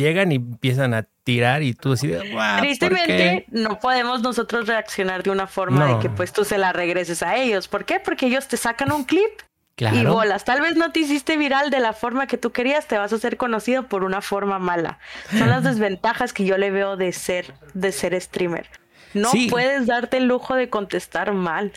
llegan 0.00 0.32
y 0.32 0.36
empiezan 0.36 0.94
a 0.94 1.06
tirar 1.22 1.62
y 1.62 1.74
tú 1.74 1.90
decides, 1.90 2.22
Tristemente, 2.58 3.46
no 3.50 3.78
podemos 3.78 4.22
nosotros 4.22 4.66
reaccionar 4.66 5.22
de 5.22 5.30
una 5.30 5.46
forma 5.46 5.86
de 5.86 5.98
que 6.00 6.08
pues 6.10 6.32
tú 6.32 6.44
se 6.44 6.58
la 6.58 6.72
regreses 6.72 7.22
a 7.22 7.36
ellos. 7.36 7.68
¿Por 7.68 7.84
qué? 7.84 8.00
Porque 8.00 8.26
ellos 8.26 8.48
te 8.48 8.56
sacan 8.56 8.90
un 8.90 9.04
clip 9.04 9.30
y 9.76 10.04
bolas. 10.04 10.44
Tal 10.44 10.60
vez 10.60 10.76
no 10.76 10.92
te 10.92 11.00
hiciste 11.00 11.36
viral 11.36 11.70
de 11.70 11.80
la 11.80 11.92
forma 11.92 12.26
que 12.26 12.36
tú 12.36 12.50
querías, 12.50 12.86
te 12.86 12.98
vas 12.98 13.12
a 13.12 13.16
hacer 13.16 13.36
conocido 13.36 13.88
por 13.88 14.04
una 14.04 14.20
forma 14.20 14.58
mala. 14.58 14.98
Son 15.38 15.48
las 15.48 15.62
desventajas 15.64 16.32
que 16.32 16.44
yo 16.44 16.58
le 16.58 16.70
veo 16.70 16.96
de 16.96 17.12
ser, 17.12 17.54
de 17.74 17.92
ser 17.92 18.20
streamer. 18.20 18.68
No 19.14 19.30
puedes 19.48 19.86
darte 19.86 20.18
el 20.18 20.26
lujo 20.26 20.54
de 20.54 20.68
contestar 20.68 21.32
mal. 21.32 21.72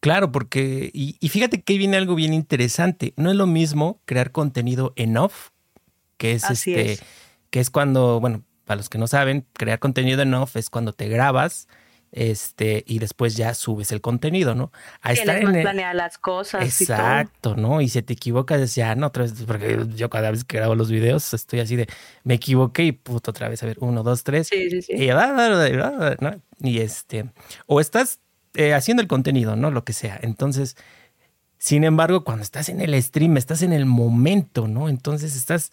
Claro, 0.00 0.30
porque, 0.30 0.90
y, 0.92 1.28
fíjate 1.28 1.60
que 1.62 1.76
viene 1.76 1.96
algo 1.96 2.14
bien 2.14 2.32
interesante. 2.32 3.14
No 3.16 3.30
es 3.30 3.36
lo 3.36 3.46
mismo 3.46 4.00
crear 4.04 4.30
contenido 4.30 4.92
en 4.94 5.16
off, 5.16 5.48
que 6.16 6.32
es 6.32 6.48
este, 6.48 6.98
que 7.50 7.60
es 7.60 7.70
cuando, 7.70 8.20
bueno, 8.20 8.42
para 8.64 8.76
los 8.76 8.88
que 8.88 8.98
no 8.98 9.06
saben, 9.06 9.46
crear 9.54 9.78
contenido 9.78 10.22
en 10.22 10.34
off 10.34 10.56
es 10.56 10.70
cuando 10.70 10.92
te 10.92 11.08
grabas, 11.08 11.68
este, 12.10 12.84
y 12.86 12.98
después 13.00 13.36
ya 13.36 13.52
subes 13.54 13.92
el 13.92 14.00
contenido, 14.00 14.54
¿no? 14.54 14.72
A 15.02 15.12
estar 15.12 15.36
en 15.36 15.96
las 15.96 16.18
cosas. 16.18 16.64
Exacto, 16.64 17.54
¿no? 17.54 17.80
Y 17.80 17.88
si 17.88 18.00
te 18.02 18.14
equivocas, 18.14 18.74
ya, 18.74 18.94
no, 18.94 19.08
otra 19.08 19.24
vez, 19.24 19.34
porque 19.46 19.86
yo 19.94 20.08
cada 20.08 20.30
vez 20.30 20.44
que 20.44 20.56
grabo 20.56 20.74
los 20.74 20.90
videos 20.90 21.34
estoy 21.34 21.60
así 21.60 21.76
de, 21.76 21.86
me 22.24 22.34
equivoqué 22.34 22.84
y 22.84 22.92
puto, 22.92 23.30
otra 23.30 23.48
vez, 23.48 23.62
a 23.62 23.66
ver, 23.66 23.76
uno, 23.80 24.02
dos, 24.02 24.24
tres. 24.24 24.48
Sí, 24.48 24.70
sí, 24.70 24.82
sí. 24.82 24.92
Y, 24.94 25.08
¿no? 25.08 26.42
y 26.60 26.78
este, 26.80 27.30
o 27.66 27.80
estás 27.80 28.20
eh, 28.54 28.74
haciendo 28.74 29.02
el 29.02 29.08
contenido, 29.08 29.56
¿no? 29.56 29.70
Lo 29.70 29.84
que 29.84 29.92
sea. 29.92 30.18
Entonces, 30.22 30.76
sin 31.58 31.84
embargo, 31.84 32.24
cuando 32.24 32.42
estás 32.42 32.68
en 32.68 32.80
el 32.80 33.00
stream, 33.02 33.36
estás 33.36 33.62
en 33.62 33.72
el 33.72 33.84
momento, 33.84 34.66
¿no? 34.66 34.88
Entonces 34.88 35.36
estás 35.36 35.72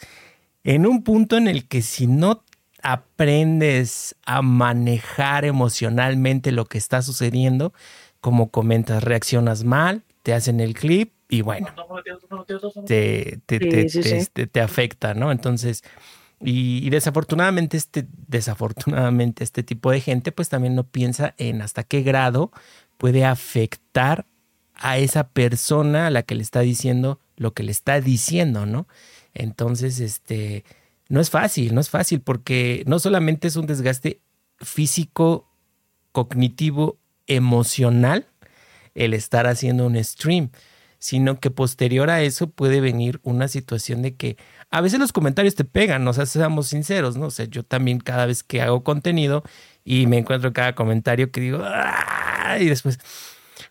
en 0.66 0.88
un 0.88 1.04
punto 1.04 1.38
en 1.38 1.48
el 1.48 1.68
que 1.68 1.82
si 1.82 2.08
no 2.08 2.44
aprendes 2.82 4.16
a 4.26 4.42
manejar 4.42 5.46
emocionalmente 5.46 6.52
lo 6.52 6.66
que 6.66 6.80
está 6.80 7.02
sucediendo, 7.02 7.72
como 8.20 8.50
comentas, 8.50 9.04
reaccionas 9.04 9.64
mal, 9.64 10.04
te 10.24 10.34
hacen 10.34 10.60
el 10.60 10.74
clip 10.74 11.14
y 11.30 11.42
bueno, 11.42 11.68
te, 12.88 13.40
te, 13.46 14.62
afecta, 14.62 15.14
¿no? 15.14 15.32
Entonces, 15.32 15.84
y, 16.40 16.90
desafortunadamente, 16.90 17.78
este, 17.78 18.08
desafortunadamente, 18.28 19.44
este 19.44 19.62
tipo 19.62 19.92
de 19.92 20.02
gente, 20.02 20.32
pues 20.32 20.50
también 20.50 20.74
no 20.74 20.84
piensa 20.84 21.36
en 21.38 21.62
hasta 21.62 21.84
qué 21.84 22.02
grado 22.02 22.52
puede 22.98 23.24
afectar 23.24 24.26
a 24.74 24.98
esa 24.98 25.30
persona 25.30 26.08
a 26.08 26.10
la 26.10 26.24
que 26.24 26.36
le 26.36 26.42
está 26.42 26.62
diciendo 26.62 27.20
lo 27.38 27.54
que 27.54 27.64
le 27.64 27.72
está 27.72 28.02
diciendo, 28.02 28.66
¿no? 28.66 28.88
Entonces, 29.36 30.00
este, 30.00 30.64
no 31.08 31.22
es 31.22 31.30
fácil, 31.30 31.76
no 31.76 31.82
es 31.82 31.90
fácil, 31.90 32.22
porque 32.22 32.84
no 32.88 32.98
solamente 32.98 33.48
es 33.48 33.56
un 33.56 33.68
desgaste 33.68 34.22
físico, 34.58 35.48
cognitivo, 36.12 36.98
emocional, 37.28 38.28
el 38.96 39.14
estar 39.14 39.46
haciendo 39.46 39.86
un 39.86 40.02
stream, 40.04 40.50
sino 40.98 41.40
que 41.40 41.52
posterior 41.52 42.10
a 42.10 42.22
eso 42.22 42.50
puede 42.50 42.82
venir 42.82 43.20
una 43.24 43.48
situación 43.48 44.02
de 44.02 44.16
que 44.16 44.38
a 44.72 44.82
veces 44.82 45.00
los 45.00 45.12
comentarios 45.12 45.54
te 45.54 45.66
pegan, 45.66 46.08
o 46.08 46.14
sea, 46.14 46.26
seamos 46.26 46.68
sinceros, 46.68 47.18
¿no? 47.18 47.28
O 47.28 47.32
sea, 47.32 47.46
yo 47.46 47.64
también 47.64 48.00
cada 48.00 48.26
vez 48.26 48.44
que 48.44 48.62
hago 48.62 48.84
contenido 48.84 49.44
y 49.84 50.08
me 50.08 50.18
encuentro 50.18 50.54
cada 50.54 50.74
comentario 50.74 51.32
que 51.32 51.42
digo, 51.42 51.60
¡ah! 51.64 52.58
y 52.60 52.66
después, 52.66 53.00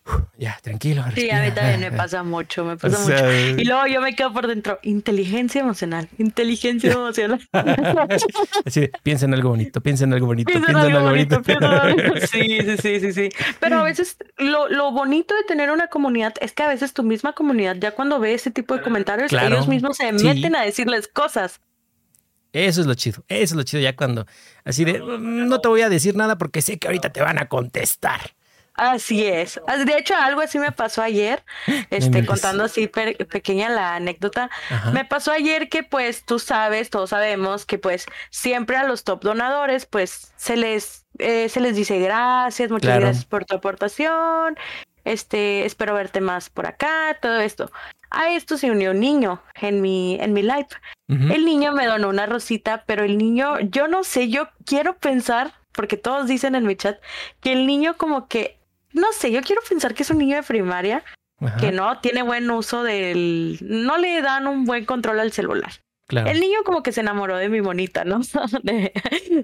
ya, 0.38 0.58
tranquilo. 0.62 1.04
Sí, 1.14 1.30
a 1.30 1.42
mí 1.42 1.50
también 1.52 1.80
me 1.80 1.92
pasa 1.96 2.22
mucho, 2.22 2.64
me 2.64 2.76
pasa 2.76 2.98
mucho. 2.98 3.60
Y 3.60 3.64
luego 3.64 3.86
yo 3.86 4.00
me 4.00 4.14
quedo 4.14 4.32
por 4.32 4.46
dentro, 4.46 4.78
inteligencia 4.82 5.60
emocional, 5.60 6.08
inteligencia 6.18 6.92
emocional. 6.94 7.40
Así, 8.64 8.90
piensa 9.02 9.26
en 9.26 9.34
algo 9.34 9.50
bonito, 9.50 9.80
piensa 9.80 10.04
en 10.04 10.12
algo 10.12 10.26
bonito, 10.26 10.50
piensa, 10.52 10.70
en 10.70 10.76
algo, 10.76 11.00
bonito. 11.02 11.40
Sí, 12.30 12.58
sí, 12.60 12.76
sí, 12.80 13.00
sí, 13.00 13.12
sí. 13.12 13.28
Pero 13.60 13.78
a 13.78 13.82
veces 13.82 14.16
lo, 14.38 14.68
lo, 14.68 14.92
bonito 14.92 15.34
de 15.34 15.44
tener 15.44 15.70
una 15.70 15.88
comunidad 15.88 16.34
es 16.40 16.52
que 16.52 16.62
a 16.62 16.68
veces 16.68 16.92
tu 16.92 17.02
misma 17.02 17.32
comunidad, 17.32 17.76
ya 17.76 17.92
cuando 17.92 18.20
ve 18.20 18.34
ese 18.34 18.50
tipo 18.50 18.76
de 18.76 18.82
comentarios, 18.82 19.32
ellos 19.32 19.68
mismos 19.68 19.96
se 19.96 20.12
meten 20.12 20.56
a 20.56 20.62
decirles 20.62 21.08
cosas. 21.08 21.60
Eso 22.52 22.82
es 22.82 22.86
lo 22.86 22.94
chido, 22.94 23.24
eso 23.26 23.54
es 23.54 23.56
lo 23.56 23.62
chido 23.64 23.82
ya 23.82 23.96
cuando, 23.96 24.26
así 24.64 24.84
de, 24.84 25.00
mm, 25.00 25.48
no 25.48 25.60
te 25.60 25.66
voy 25.66 25.80
a 25.80 25.88
decir 25.88 26.14
nada 26.14 26.38
porque 26.38 26.62
sé 26.62 26.78
que 26.78 26.86
ahorita 26.86 27.12
te 27.12 27.20
van 27.20 27.38
a 27.40 27.48
contestar. 27.48 28.20
Así 28.74 29.24
es. 29.24 29.60
De 29.86 29.96
hecho, 29.96 30.16
algo 30.16 30.40
así 30.40 30.58
me 30.58 30.72
pasó 30.72 31.00
ayer, 31.02 31.44
este, 31.90 32.26
contando 32.26 32.64
así 32.64 32.88
pequeña 32.88 33.68
la 33.68 33.94
anécdota. 33.94 34.50
Me 34.92 35.04
pasó 35.04 35.30
ayer 35.30 35.68
que, 35.68 35.84
pues, 35.84 36.24
tú 36.24 36.38
sabes, 36.38 36.90
todos 36.90 37.10
sabemos 37.10 37.66
que, 37.66 37.78
pues, 37.78 38.06
siempre 38.30 38.76
a 38.76 38.84
los 38.84 39.04
top 39.04 39.22
donadores, 39.22 39.86
pues, 39.86 40.32
se 40.36 40.56
les, 40.56 41.06
eh, 41.18 41.48
se 41.48 41.60
les 41.60 41.76
dice 41.76 42.00
gracias, 42.00 42.70
muchas 42.70 42.98
gracias 42.98 43.24
por 43.24 43.44
tu 43.44 43.54
aportación, 43.54 44.56
este, 45.04 45.64
espero 45.66 45.94
verte 45.94 46.20
más 46.20 46.50
por 46.50 46.66
acá, 46.66 47.16
todo 47.22 47.40
esto. 47.40 47.70
A 48.10 48.30
esto 48.30 48.56
se 48.56 48.70
unió 48.70 48.90
un 48.90 49.00
niño 49.00 49.42
en 49.60 49.80
mi, 49.80 50.16
en 50.20 50.32
mi 50.32 50.42
live. 50.42 50.68
El 51.08 51.44
niño 51.44 51.72
me 51.72 51.86
donó 51.86 52.08
una 52.08 52.26
rosita, 52.26 52.84
pero 52.86 53.04
el 53.04 53.18
niño, 53.18 53.60
yo 53.60 53.88
no 53.88 54.04
sé, 54.04 54.30
yo 54.30 54.48
quiero 54.64 54.96
pensar, 54.96 55.52
porque 55.72 55.96
todos 55.96 56.26
dicen 56.26 56.54
en 56.54 56.64
mi 56.66 56.76
chat, 56.76 56.98
que 57.40 57.52
el 57.52 57.66
niño 57.66 57.96
como 57.98 58.26
que 58.26 58.58
no 58.94 59.12
sé, 59.12 59.30
yo 59.30 59.42
quiero 59.42 59.60
pensar 59.68 59.94
que 59.94 60.02
es 60.02 60.10
un 60.10 60.18
niño 60.18 60.36
de 60.36 60.42
primaria 60.42 61.04
que 61.60 61.72
no 61.72 61.98
tiene 61.98 62.22
buen 62.22 62.50
uso 62.50 62.82
del, 62.82 63.58
no 63.60 63.98
le 63.98 64.22
dan 64.22 64.46
un 64.46 64.64
buen 64.64 64.86
control 64.86 65.20
al 65.20 65.32
celular. 65.32 65.72
El 66.08 66.38
niño 66.38 66.58
como 66.64 66.82
que 66.82 66.92
se 66.92 67.00
enamoró 67.00 67.38
de 67.38 67.48
mi 67.48 67.60
bonita, 67.60 68.04
¿no? 68.04 68.22
se 68.22 68.92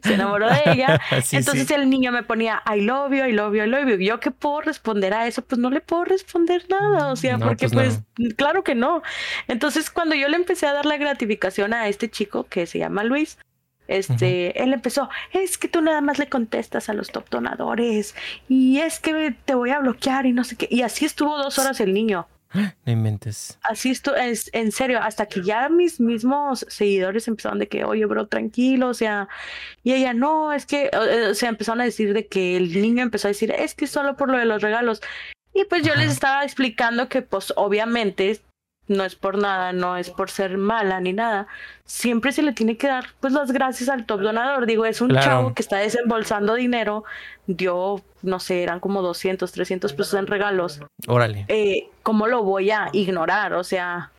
enamoró 0.05 0.49
de 0.49 0.61
ella. 0.67 1.01
Entonces 1.33 1.71
el 1.71 1.89
niño 1.89 2.13
me 2.13 2.23
ponía 2.23 2.63
I 2.73 2.83
love 2.83 3.13
you, 3.13 3.25
I 3.25 3.33
love 3.33 3.55
you, 3.55 3.65
I 3.65 3.67
love 3.67 3.89
you. 3.89 3.97
Yo 3.97 4.21
qué 4.21 4.31
puedo 4.31 4.61
responder 4.61 5.15
a 5.15 5.27
eso, 5.27 5.43
pues 5.43 5.59
no 5.59 5.71
le 5.71 5.81
puedo 5.81 6.05
responder 6.05 6.65
nada, 6.69 7.11
o 7.11 7.17
sea, 7.17 7.39
porque 7.39 7.69
pues, 7.69 8.03
pues 8.15 8.35
claro 8.35 8.63
que 8.63 8.75
no. 8.75 9.03
Entonces 9.49 9.91
cuando 9.91 10.15
yo 10.15 10.29
le 10.29 10.37
empecé 10.37 10.67
a 10.67 10.75
dar 10.75 10.87
la 10.87 10.99
gratificación 10.99 11.73
a 11.73 11.89
este 11.89 12.11
chico 12.11 12.45
que 12.45 12.67
se 12.67 12.79
llama 12.79 13.05
Luis, 13.05 13.39
este, 13.97 14.63
él 14.63 14.73
empezó, 14.73 15.09
es 15.33 15.59
que 15.59 15.69
tú 15.69 15.83
nada 15.83 16.01
más 16.01 16.19
le 16.19 16.29
contestas 16.29 16.89
a 16.89 16.95
los 16.95 17.11
top 17.11 17.29
donadores 17.31 18.15
y 18.49 18.79
es 18.79 19.01
que 19.01 19.35
te 19.45 19.55
voy 19.55 19.71
a 19.71 19.81
bloquear 19.81 20.27
y 20.27 20.33
no 20.33 20.45
sé 20.45 20.57
qué. 20.57 20.69
Y 20.71 20.83
así 20.83 21.05
estuvo 21.05 21.37
dos 21.39 21.59
horas 21.59 21.81
el 21.81 21.93
niño. 21.93 22.27
No 22.85 22.93
inventes. 22.93 23.59
Así 23.63 23.91
estuvo, 23.91 24.17
es, 24.17 24.51
en 24.53 24.73
serio, 24.73 25.01
hasta 25.01 25.27
que 25.27 25.43
ya 25.43 25.69
mis 25.69 26.01
mismos 26.01 26.67
seguidores 26.69 27.29
empezaron 27.29 27.59
de 27.59 27.69
que, 27.69 27.85
oye, 27.85 28.05
bro, 28.07 28.27
tranquilo, 28.27 28.89
o 28.89 28.95
sea, 28.95 29.29
y 29.85 29.93
ella, 29.93 30.15
no, 30.15 30.53
es 30.53 30.67
que, 30.67 30.91
o 31.31 31.35
sea, 31.35 31.49
empezaron 31.49 31.81
a 31.81 31.85
decir 31.85 32.13
de 32.13 32.27
que 32.27 32.57
el 32.57 32.73
niño 32.73 33.03
empezó 33.03 33.29
a 33.29 33.31
decir, 33.31 33.53
es 33.53 33.75
que 33.75 33.87
solo 33.87 34.17
por 34.17 34.31
lo 34.31 34.39
de 34.39 34.47
los 34.47 34.63
regalos. 34.63 35.01
Y 35.55 35.65
pues 35.65 35.83
yo 35.83 35.95
les 35.97 36.13
estaba 36.13 36.45
explicando 36.45 37.09
que, 37.09 37.23
pues, 37.23 37.53
obviamente, 37.57 38.41
no 38.91 39.05
es 39.05 39.15
por 39.15 39.39
nada, 39.39 39.73
no 39.73 39.97
es 39.97 40.11
por 40.11 40.31
ser 40.31 40.59
mala 40.59 41.01
ni 41.01 41.13
nada. 41.13 41.47
Siempre 41.85 42.33
se 42.33 42.43
le 42.43 42.53
tiene 42.53 42.77
que 42.77 42.89
dar 42.89 43.07
pues 43.21 43.33
las 43.33 43.53
gracias 43.53 43.89
al 43.89 44.05
top 44.05 44.21
donador. 44.21 44.67
Digo, 44.67 44.85
es 44.85 45.01
un 45.01 45.13
chavo 45.15 45.55
que 45.55 45.63
está 45.63 45.77
desembolsando 45.77 46.57
dinero, 46.57 47.05
dio, 47.47 48.03
no 48.23 48.41
sé, 48.41 48.65
eran 48.65 48.81
como 48.81 49.01
200, 49.01 49.51
300 49.53 49.93
pesos 49.93 50.15
en 50.15 50.27
regalos. 50.27 50.81
Órale. 51.07 51.45
Eh, 51.47 51.89
¿Cómo 52.03 52.27
lo 52.27 52.43
voy 52.43 52.73
a 52.73 52.89
ignorar? 52.93 53.55
O 53.55 53.63
sea, 53.63 54.11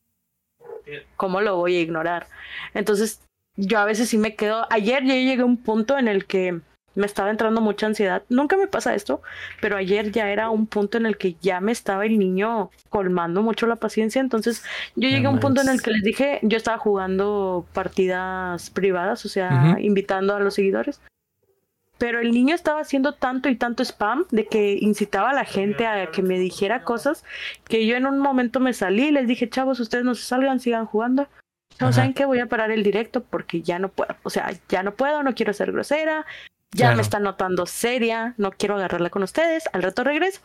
¿cómo 1.17 1.41
lo 1.41 1.57
voy 1.57 1.76
a 1.76 1.82
ignorar? 1.82 2.28
Entonces, 2.74 3.22
yo 3.57 3.78
a 3.78 3.84
veces 3.84 4.07
sí 4.07 4.17
me 4.17 4.36
quedo. 4.38 4.67
Ayer 4.69 5.03
yo 5.03 5.13
llegué 5.13 5.41
a 5.41 5.45
un 5.45 5.57
punto 5.57 5.97
en 5.97 6.07
el 6.07 6.26
que 6.26 6.61
me 6.96 7.06
estaba 7.06 7.30
entrando 7.30 7.62
mucha 7.62 7.88
ansiedad. 7.88 8.24
Nunca 8.30 8.58
me 8.58 8.68
pasa 8.68 8.94
esto, 8.96 9.22
pero 9.62 9.78
ayer 9.78 10.12
ya 10.12 10.30
era 10.30 10.50
un 10.50 10.68
punto 10.68 10.98
en 10.98 11.06
el 11.06 11.18
que 11.18 11.36
ya 11.42 11.62
me 11.62 11.72
estaba 11.72 12.06
el 12.06 12.20
niño 12.20 12.70
colmando 12.89 13.42
mucho 13.42 13.68
la 13.68 13.78
paciencia. 13.78 14.20
Entonces 14.20 14.64
yo 14.96 15.10
llegué 15.10 15.28
a 15.28 15.30
un 15.30 15.39
punto 15.39 15.62
en 15.62 15.70
el 15.70 15.82
que 15.82 15.92
les 15.92 16.04
dije, 16.04 16.39
yo 16.42 16.58
estaba 16.58 16.78
jugando 16.78 17.66
partidas 17.74 18.70
privadas, 18.70 19.26
o 19.26 19.30
sea, 19.30 19.78
invitando 19.80 20.36
a 20.36 20.39
los 20.39 20.56
seguidores. 20.56 21.02
Pero 21.98 22.20
el 22.20 22.32
niño 22.32 22.56
estaba 22.56 22.82
haciendo 22.82 23.14
tanto 23.14 23.48
y 23.48 23.56
tanto 23.56 23.84
spam 23.84 24.26
de 24.32 24.48
que 24.48 24.76
incitaba 24.82 25.30
a 25.30 25.34
la 25.34 25.46
gente 25.46 25.86
a 25.86 26.10
que 26.10 26.24
me 26.24 26.39
dijera 26.39 26.84
cosas 26.84 27.24
que 27.66 27.86
yo 27.86 27.96
en 27.96 28.08
un 28.08 28.18
momento 28.18 28.60
me 28.60 28.74
salí 28.74 29.10
y 29.10 29.12
les 29.12 29.28
dije, 29.28 29.48
chavos, 29.48 29.80
ustedes 29.80 30.04
no 30.04 30.16
se 30.16 30.26
salgan, 30.26 30.60
sigan 30.60 30.88
jugando. 30.88 31.28
No 31.80 31.94
saben 31.94 32.14
que 32.14 32.26
voy 32.26 32.39
a 32.39 32.48
parar 32.48 32.72
el 32.72 32.84
directo 32.84 33.24
porque 33.24 33.62
ya 33.62 33.80
no 33.80 33.89
puedo, 33.89 34.16
o 34.24 34.30
sea, 34.30 34.52
ya 34.70 34.84
no 34.84 34.94
puedo, 34.94 35.24
no 35.24 35.34
quiero 35.34 35.54
ser 35.54 35.72
grosera, 35.72 36.26
ya 36.74 36.95
me 36.95 37.01
está 37.01 37.19
notando 37.19 37.65
seria, 37.65 38.34
no 38.38 38.51
quiero 38.51 38.76
agarrarla 38.76 39.09
con 39.09 39.24
ustedes, 39.24 39.65
al 39.74 39.84
rato 39.84 40.03
regreso. 40.03 40.41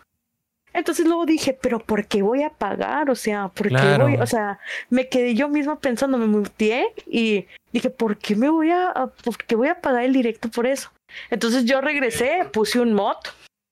Entonces 0.73 1.07
luego 1.07 1.25
dije, 1.25 1.55
pero 1.55 1.79
¿por 1.79 2.07
qué 2.07 2.21
voy 2.21 2.43
a 2.43 2.51
pagar? 2.51 3.09
O 3.09 3.15
sea, 3.15 3.49
¿por 3.49 3.69
qué 3.69 3.99
voy? 3.99 4.17
O 4.17 4.27
sea, 4.27 4.59
me 4.91 5.09
quedé 5.09 5.35
yo 5.35 5.49
misma 5.49 5.79
pensando, 5.79 6.19
me 6.19 6.27
muteé 6.27 6.93
y 7.07 7.47
dije, 7.73 7.89
¿por 7.89 8.19
qué 8.19 8.37
me 8.37 8.51
voy 8.51 8.71
a, 8.71 8.93
por 9.25 9.39
qué 9.39 9.57
voy 9.57 9.69
a 9.69 9.81
pagar 9.81 10.05
el 10.05 10.13
directo 10.13 10.51
por 10.51 10.67
eso? 10.67 10.91
Entonces 11.31 11.65
yo 11.65 11.81
regresé, 11.81 12.47
puse 12.53 12.79
un 12.81 12.93
mod, 12.93 13.17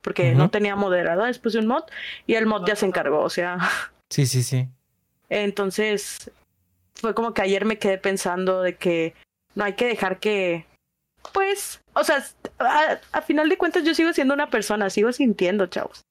porque 0.00 0.34
no 0.34 0.50
tenía 0.50 0.76
moderadores, 0.76 1.38
puse 1.38 1.58
un 1.58 1.66
mod 1.66 1.84
y 2.26 2.34
el 2.34 2.46
mod 2.46 2.66
ya 2.66 2.76
se 2.76 2.86
encargó, 2.86 3.20
o 3.20 3.30
sea. 3.30 3.58
Sí, 4.10 4.26
sí, 4.26 4.42
sí. 4.42 4.68
Entonces 5.28 6.30
fue 6.94 7.14
como 7.14 7.34
que 7.34 7.42
ayer 7.42 7.64
me 7.64 7.78
quedé 7.78 7.98
pensando 7.98 8.62
de 8.62 8.76
que 8.76 9.14
no 9.54 9.64
hay 9.64 9.74
que 9.74 9.86
dejar 9.86 10.20
que 10.20 10.66
pues, 11.32 11.80
o 11.94 12.04
sea, 12.04 12.24
a, 13.12 13.22
final 13.22 13.48
de 13.48 13.58
cuentas 13.58 13.84
yo 13.84 13.94
sigo 13.94 14.12
siendo 14.12 14.34
una 14.34 14.50
persona, 14.50 14.90
sigo 14.90 15.12
sintiendo, 15.12 15.66
chavos. 15.66 16.04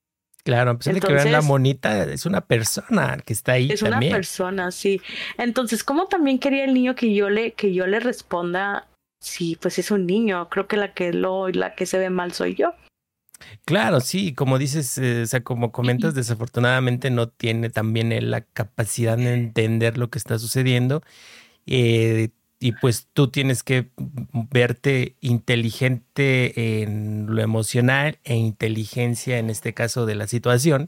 Claro, 0.44 0.72
a 0.72 0.78
pesar 0.78 0.96
de 0.96 1.00
que 1.00 1.14
vean 1.14 1.32
la 1.32 1.42
monita, 1.42 2.04
es 2.04 2.26
una 2.26 2.42
persona 2.42 3.18
que 3.26 3.32
está 3.32 3.54
ahí. 3.54 3.72
Es 3.72 3.82
una 3.82 4.00
persona, 4.00 4.72
sí. 4.72 5.02
Entonces, 5.38 5.86
¿cómo 5.86 6.08
también 6.08 6.38
quería 6.38 6.66
el 6.66 6.74
niño 6.74 6.96
que 6.96 7.14
yo 7.14 7.30
le, 7.30 7.54
que 7.54 7.74
yo 7.74 7.88
le 7.88 8.02
responda? 8.02 8.88
Sí, 9.22 9.58
pues 9.62 9.80
es 9.80 9.90
un 9.90 10.06
niño. 10.06 10.50
Creo 10.50 10.68
que 10.68 10.76
la 10.76 10.94
que 10.94 11.14
lo, 11.14 11.48
la 11.48 11.76
que 11.76 11.86
se 11.86 11.98
ve 11.98 12.10
mal 12.10 12.34
soy 12.34 12.56
yo. 12.56 12.74
Claro, 13.66 14.02
sí, 14.02 14.34
como 14.34 14.58
dices, 14.58 14.98
eh, 14.98 15.22
o 15.24 15.26
sea, 15.26 15.44
como 15.44 15.72
comentas, 15.72 16.14
desafortunadamente 16.14 17.10
no 17.10 17.30
tiene 17.30 17.70
también 17.70 18.30
la 18.30 18.42
capacidad 18.42 19.18
de 19.18 19.34
entender 19.34 19.98
lo 19.98 20.10
que 20.10 20.18
está 20.18 20.40
sucediendo. 20.40 21.04
Eh, 21.66 22.30
y 22.64 22.72
pues 22.72 23.10
tú 23.12 23.28
tienes 23.28 23.62
que 23.62 23.90
verte 24.50 25.18
inteligente 25.20 26.82
en 26.82 27.26
lo 27.28 27.42
emocional 27.42 28.20
e 28.24 28.38
inteligencia 28.38 29.38
en 29.38 29.50
este 29.50 29.74
caso 29.74 30.06
de 30.06 30.16
la 30.16 30.28
situación. 30.28 30.88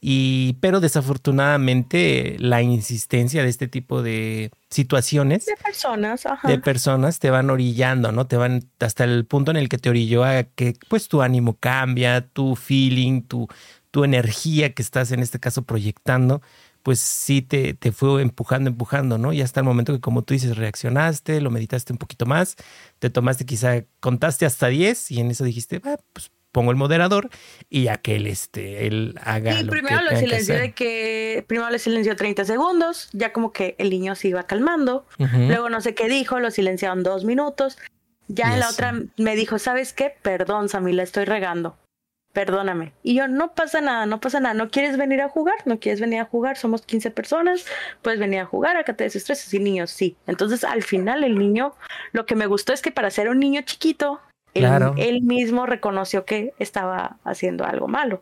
Y, 0.00 0.54
pero 0.54 0.80
desafortunadamente 0.80 2.34
la 2.40 2.62
insistencia 2.62 3.44
de 3.44 3.48
este 3.48 3.68
tipo 3.68 4.02
de 4.02 4.50
situaciones 4.70 5.46
de 5.46 5.54
personas, 5.56 6.24
de 6.42 6.58
personas 6.58 7.20
te 7.20 7.30
van 7.30 7.48
orillando, 7.48 8.10
¿no? 8.10 8.26
Te 8.26 8.36
van 8.36 8.68
hasta 8.80 9.04
el 9.04 9.24
punto 9.24 9.52
en 9.52 9.56
el 9.56 9.68
que 9.68 9.78
te 9.78 9.90
orilló 9.90 10.24
a 10.24 10.42
que 10.42 10.74
pues 10.88 11.06
tu 11.06 11.22
ánimo 11.22 11.56
cambia, 11.60 12.26
tu 12.26 12.56
feeling, 12.56 13.22
tu, 13.22 13.46
tu 13.92 14.02
energía 14.02 14.74
que 14.74 14.82
estás 14.82 15.12
en 15.12 15.20
este 15.20 15.38
caso 15.38 15.62
proyectando, 15.62 16.42
pues 16.84 17.00
sí 17.00 17.40
te, 17.40 17.72
te 17.72 17.92
fue 17.92 18.20
empujando, 18.20 18.68
empujando, 18.68 19.16
¿no? 19.16 19.32
Y 19.32 19.40
hasta 19.40 19.60
el 19.60 19.64
momento 19.64 19.94
que 19.94 20.00
como 20.00 20.20
tú 20.20 20.34
dices, 20.34 20.54
reaccionaste, 20.58 21.40
lo 21.40 21.50
meditaste 21.50 21.94
un 21.94 21.98
poquito 21.98 22.26
más, 22.26 22.56
te 22.98 23.08
tomaste 23.08 23.46
quizá, 23.46 23.84
contaste 24.00 24.44
hasta 24.44 24.68
10 24.68 25.10
y 25.10 25.20
en 25.20 25.30
eso 25.30 25.44
dijiste, 25.44 25.80
ah, 25.84 25.96
pues 26.12 26.30
pongo 26.52 26.70
el 26.70 26.76
moderador 26.76 27.30
y 27.70 27.88
a 27.88 27.96
que 27.96 28.16
él, 28.16 28.26
este, 28.26 28.86
él 28.86 29.18
haga 29.24 29.58
y 29.58 29.64
primero 29.64 30.02
lo 30.02 30.14
silenció 30.14 30.56
de 30.56 30.72
que 30.72 31.42
primero 31.48 31.70
le 31.70 31.78
silenció 31.78 32.16
30 32.16 32.44
segundos, 32.44 33.08
ya 33.14 33.32
como 33.32 33.50
que 33.50 33.76
el 33.78 33.88
niño 33.88 34.14
se 34.14 34.28
iba 34.28 34.42
calmando, 34.42 35.06
luego 35.18 35.70
no 35.70 35.80
sé 35.80 35.94
qué 35.94 36.06
dijo, 36.06 36.38
lo 36.38 36.50
silenciaron 36.50 37.02
dos 37.02 37.24
minutos, 37.24 37.78
ya 38.28 38.52
en 38.52 38.60
la 38.60 38.68
otra 38.68 38.92
me 39.16 39.36
dijo, 39.36 39.58
¿sabes 39.58 39.94
qué? 39.94 40.12
Perdón, 40.20 40.68
Sammy, 40.68 40.92
la 40.92 41.02
estoy 41.02 41.24
regando. 41.24 41.78
Perdóname. 42.34 42.92
Y 43.04 43.14
yo, 43.14 43.28
no 43.28 43.54
pasa 43.54 43.80
nada, 43.80 44.06
no 44.06 44.18
pasa 44.18 44.40
nada. 44.40 44.54
¿No 44.54 44.68
quieres 44.68 44.96
venir 44.96 45.22
a 45.22 45.28
jugar? 45.28 45.54
¿No 45.66 45.78
quieres 45.78 46.00
venir 46.00 46.18
a 46.18 46.24
jugar? 46.24 46.56
Somos 46.56 46.82
15 46.82 47.12
personas. 47.12 47.64
Puedes 48.02 48.18
venir 48.18 48.40
a 48.40 48.44
jugar, 48.44 48.76
acá 48.76 48.94
te 48.94 49.04
desestreses. 49.04 49.54
Y 49.54 49.60
niños, 49.60 49.92
sí. 49.92 50.16
Entonces, 50.26 50.64
al 50.64 50.82
final, 50.82 51.22
el 51.22 51.38
niño, 51.38 51.74
lo 52.10 52.26
que 52.26 52.34
me 52.34 52.46
gustó 52.46 52.72
es 52.72 52.82
que 52.82 52.90
para 52.90 53.08
ser 53.10 53.28
un 53.28 53.38
niño 53.38 53.60
chiquito, 53.62 54.20
él, 54.52 55.22
mismo 55.22 55.64
reconoció 55.64 56.24
que 56.24 56.54
estaba 56.58 57.18
haciendo 57.22 57.64
algo 57.64 57.86
malo. 57.86 58.20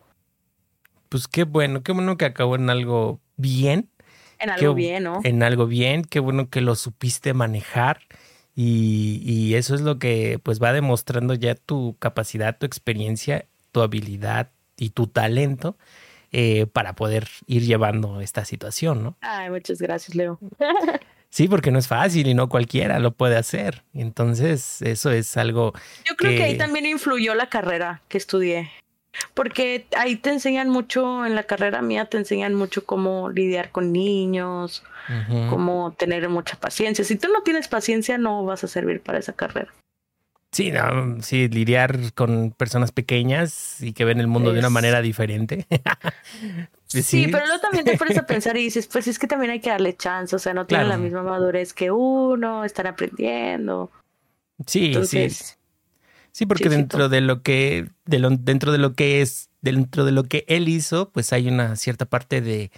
Pues 1.09 1.27
qué 1.27 1.43
bueno, 1.43 1.81
qué 1.81 1.91
bueno 1.91 2.15
que 2.15 2.25
acabó 2.25 2.55
en 2.55 2.69
algo 2.69 3.19
bien. 3.35 3.89
En 4.37 4.51
algo 4.51 4.75
bien, 4.75 5.05
¿no? 5.05 5.21
En 5.23 5.41
algo 5.41 5.65
bien, 5.65 6.03
qué 6.03 6.19
bueno 6.19 6.51
que 6.51 6.61
lo 6.61 6.75
supiste 6.75 7.33
manejar. 7.33 8.01
Y, 8.55 9.55
eso 9.55 9.73
es 9.73 9.81
lo 9.81 9.97
que 9.97 10.39
pues 10.43 10.61
va 10.61 10.73
demostrando 10.73 11.33
ya 11.33 11.55
tu 11.55 11.95
capacidad, 11.97 12.57
tu 12.57 12.67
experiencia, 12.67 13.47
tu 13.73 13.81
habilidad 13.81 14.51
y 14.77 14.91
tu 14.91 15.07
talento 15.07 15.75
eh, 16.31 16.65
para 16.65 16.93
poder 16.93 17.27
ir 17.47 17.63
llevando 17.63 18.21
esta 18.21 18.45
situación, 18.45 19.03
¿no? 19.03 19.17
Ay, 19.19 19.49
muchas 19.49 19.79
gracias, 19.79 20.15
Leo. 20.15 20.39
Sí, 21.29 21.47
porque 21.47 21.71
no 21.71 21.79
es 21.79 21.87
fácil 21.87 22.27
y 22.27 22.35
no 22.35 22.47
cualquiera 22.47 22.99
lo 22.99 23.09
puede 23.09 23.37
hacer. 23.37 23.81
Entonces, 23.95 24.83
eso 24.83 25.09
es 25.09 25.35
algo. 25.35 25.73
Yo 26.05 26.15
creo 26.15 26.37
que, 26.37 26.43
ahí 26.43 26.59
también 26.59 26.85
influyó 26.85 27.33
la 27.33 27.49
carrera 27.49 28.03
que 28.07 28.19
estudié. 28.19 28.69
Porque 29.33 29.87
ahí 29.97 30.15
te 30.15 30.29
enseñan 30.29 30.69
mucho, 30.69 31.25
en 31.25 31.33
la 31.33 31.41
carrera 31.41 31.81
mía 31.81 32.05
te 32.05 32.17
enseñan 32.17 32.53
mucho 32.53 32.85
cómo 32.85 33.31
lidiar 33.31 33.71
con 33.71 33.91
niños, 33.91 34.83
cómo 35.49 35.95
tener 35.97 36.29
mucha 36.29 36.55
paciencia. 36.55 37.03
Si 37.03 37.15
tú 37.15 37.27
no 37.33 37.41
tienes 37.41 37.67
paciencia, 37.67 38.19
no 38.19 38.45
vas 38.45 38.63
a 38.63 38.67
servir 38.67 39.01
para 39.01 39.17
esa 39.17 39.33
carrera. 39.33 39.73
Sí, 40.53 40.71
no, 40.71 41.21
sí, 41.23 41.49
lidiar 41.49 42.13
con 42.13 42.51
personas 42.51 42.91
pequeñas 42.91 43.81
y 43.81 43.91
que 43.91 44.05
ven 44.05 44.19
el 44.19 44.27
mundo 44.27 44.53
de 44.53 44.59
una 44.59 44.69
manera 44.69 45.01
diferente. 45.01 45.65
sí, 46.85 47.27
pero 47.31 47.45
luego 47.47 47.59
también 47.59 47.83
te 47.83 47.97
pones 47.97 48.19
a 48.19 48.25
pensar 48.27 48.55
y 48.57 48.61
dices, 48.61 48.87
pues 48.87 49.07
es 49.07 49.17
que 49.17 49.25
también 49.25 49.51
hay 49.51 49.59
que 49.59 49.71
darle 49.71 49.97
chance, 49.97 50.35
o 50.35 50.39
sea, 50.39 50.53
no 50.53 50.67
tienen 50.67 50.89
la 50.89 50.97
misma 50.97 51.23
madurez 51.23 51.73
que 51.73 51.89
uno, 51.89 52.63
están 52.65 52.85
aprendiendo. 52.85 53.89
Sí, 54.67 54.93
sí. 55.05 55.27
Sí, 56.31 56.45
porque 56.45 56.69
dentro 56.69 57.09
de 57.09 57.21
lo 57.21 57.41
que, 57.41 57.89
de 58.05 58.19
lo, 58.19 58.29
dentro 58.29 58.71
de 58.71 58.77
lo 58.77 58.93
que 58.93 59.21
es, 59.21 59.49
dentro 59.61 60.05
de 60.05 60.11
lo 60.11 60.23
que 60.23 60.45
él 60.47 60.69
hizo, 60.69 61.09
pues 61.09 61.33
hay 61.33 61.47
una 61.47 61.75
cierta 61.75 62.05
parte 62.05 62.41
de 62.41 62.71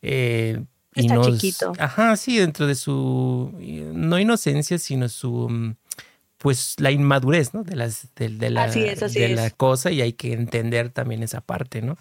eh, 0.00 0.62
Está 0.94 1.20
chiquito. 1.20 1.72
Ajá, 1.78 2.16
sí, 2.16 2.38
dentro 2.38 2.66
de 2.66 2.74
su 2.74 3.52
no 3.92 4.18
inocencia, 4.18 4.78
sino 4.78 5.08
su 5.08 5.48
mm, 5.48 5.76
pues 6.38 6.76
la 6.78 6.90
inmadurez, 6.90 7.52
¿no? 7.52 7.64
De 7.64 7.76
las 7.76 8.14
de, 8.14 8.28
la, 8.50 8.68
de 8.68 9.28
la 9.34 9.50
cosa 9.50 9.90
y 9.90 10.00
hay 10.00 10.12
que 10.12 10.32
entender 10.32 10.90
también 10.90 11.22
esa 11.22 11.40
parte, 11.40 11.82
¿no? 11.82 11.98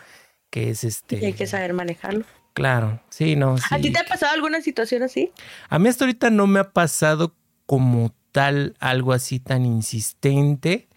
Que 0.50 0.70
es 0.70 0.84
este. 0.84 1.18
Y 1.20 1.26
hay 1.26 1.34
que 1.34 1.48
saber 1.48 1.74
manejarlo. 1.74 2.24
Claro, 2.54 3.02
sí, 3.10 3.36
no. 3.36 3.56
¿A 3.70 3.80
ti 3.80 3.92
te 3.92 4.00
ha 4.00 4.06
pasado 4.06 4.34
alguna 4.34 4.62
situación 4.62 5.04
así? 5.04 5.32
A 5.70 5.78
mí 5.78 5.90
hasta 5.90 6.06
ahorita 6.06 6.30
no 6.30 6.48
me 6.48 6.60
ha 6.60 6.72
pasado 6.72 7.36
como 7.66 8.16
tal 8.32 8.76
algo 8.80 9.14
así 9.14 9.40
tan 9.40 9.66
insistente, 9.66 10.88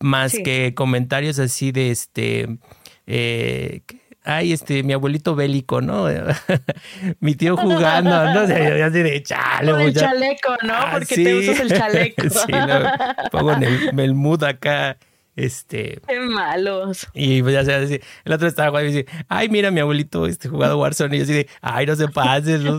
más 0.00 0.32
que 0.32 0.74
comentarios 0.74 1.38
así 1.38 1.72
de 1.72 1.90
este. 1.90 2.58
Eh, 3.06 3.82
ay, 4.24 4.52
este, 4.52 4.82
mi 4.82 4.92
abuelito 4.92 5.34
bélico, 5.34 5.80
¿no? 5.80 6.06
mi 7.20 7.34
tío 7.34 7.56
jugando, 7.56 8.32
¿no? 8.32 8.46
sé, 8.46 8.78
yo 8.78 8.84
así 8.86 9.02
de 9.02 9.22
chale. 9.22 9.84
el 9.84 9.94
chaleco, 9.94 10.56
¿no? 10.62 10.74
Ah, 10.74 10.90
Porque 10.92 11.14
te 11.16 11.34
usas 11.34 11.60
el 11.60 11.68
chaleco. 11.68 12.22
sí, 12.30 12.52
no, 12.52 13.28
pongo 13.30 13.52
en 13.52 13.98
el, 13.98 14.14
mood 14.14 14.44
acá. 14.44 14.96
Este. 15.34 15.98
Qué 16.06 16.20
malos. 16.20 17.06
Y 17.14 17.40
pues 17.42 17.54
ya 17.54 17.64
se 17.64 18.02
el 18.24 18.32
otro 18.32 18.46
estaba 18.46 18.68
jugando 18.68 18.90
y 18.90 18.92
dice, 18.92 19.06
ay, 19.28 19.48
mira, 19.48 19.70
mi 19.70 19.80
abuelito 19.80 20.26
este 20.26 20.50
jugado 20.50 20.78
Warzone. 20.78 21.16
Y 21.16 21.20
yo 21.20 21.24
así 21.24 21.32
de, 21.32 21.48
ay, 21.62 21.86
no 21.86 21.96
se 21.96 22.08
pases. 22.08 22.60
No, 22.60 22.72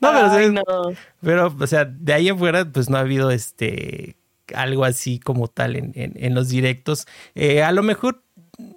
pero, 0.00 0.52
no. 0.52 0.62
pero, 1.20 1.56
o 1.58 1.66
sea, 1.66 1.84
de 1.86 2.12
ahí 2.12 2.28
en 2.28 2.38
fuera, 2.38 2.64
pues 2.64 2.88
no 2.88 2.98
ha 2.98 3.00
habido 3.00 3.32
este 3.32 4.16
algo 4.54 4.84
así 4.84 5.18
como 5.18 5.48
tal 5.48 5.76
en, 5.76 5.92
en, 5.94 6.34
los 6.34 6.48
directos. 6.48 7.06
Eh, 7.34 7.62
a 7.62 7.72
lo 7.72 7.82
mejor 7.82 8.22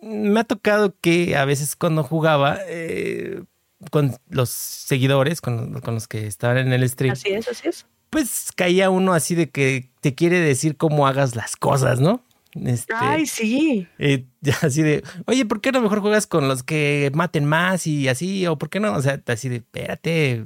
me 0.01 0.39
ha 0.39 0.43
tocado 0.43 0.95
que 1.01 1.35
a 1.35 1.45
veces 1.45 1.75
cuando 1.75 2.03
jugaba 2.03 2.59
eh, 2.67 3.43
con 3.89 4.15
los 4.29 4.49
seguidores, 4.49 5.41
con, 5.41 5.81
los 5.83 6.07
que 6.07 6.27
estaban 6.27 6.57
en 6.57 6.73
el 6.73 6.87
stream. 6.87 7.13
Así 7.13 7.29
es, 7.29 7.47
así 7.47 7.67
es. 7.67 7.85
Pues 8.09 8.51
caía 8.55 8.89
uno 8.89 9.13
así 9.13 9.35
de 9.35 9.49
que 9.49 9.89
te 10.01 10.13
quiere 10.13 10.39
decir 10.39 10.77
cómo 10.77 11.07
hagas 11.07 11.35
las 11.35 11.55
cosas, 11.55 11.99
¿no? 11.99 12.21
Este, 12.53 12.93
Ay, 12.95 13.25
sí. 13.25 13.87
Eh, 13.97 14.25
así 14.61 14.81
de, 14.81 15.03
oye, 15.25 15.45
¿por 15.45 15.61
qué 15.61 15.71
no 15.71 15.81
mejor 15.81 16.01
juegas 16.01 16.27
con 16.27 16.47
los 16.47 16.63
que 16.63 17.09
maten 17.13 17.45
más 17.45 17.87
y 17.87 18.07
así? 18.07 18.45
¿O 18.47 18.57
por 18.57 18.69
qué 18.69 18.79
no? 18.79 18.93
O 18.93 19.01
sea, 19.01 19.21
así 19.25 19.49
de, 19.49 19.57
espérate, 19.57 20.45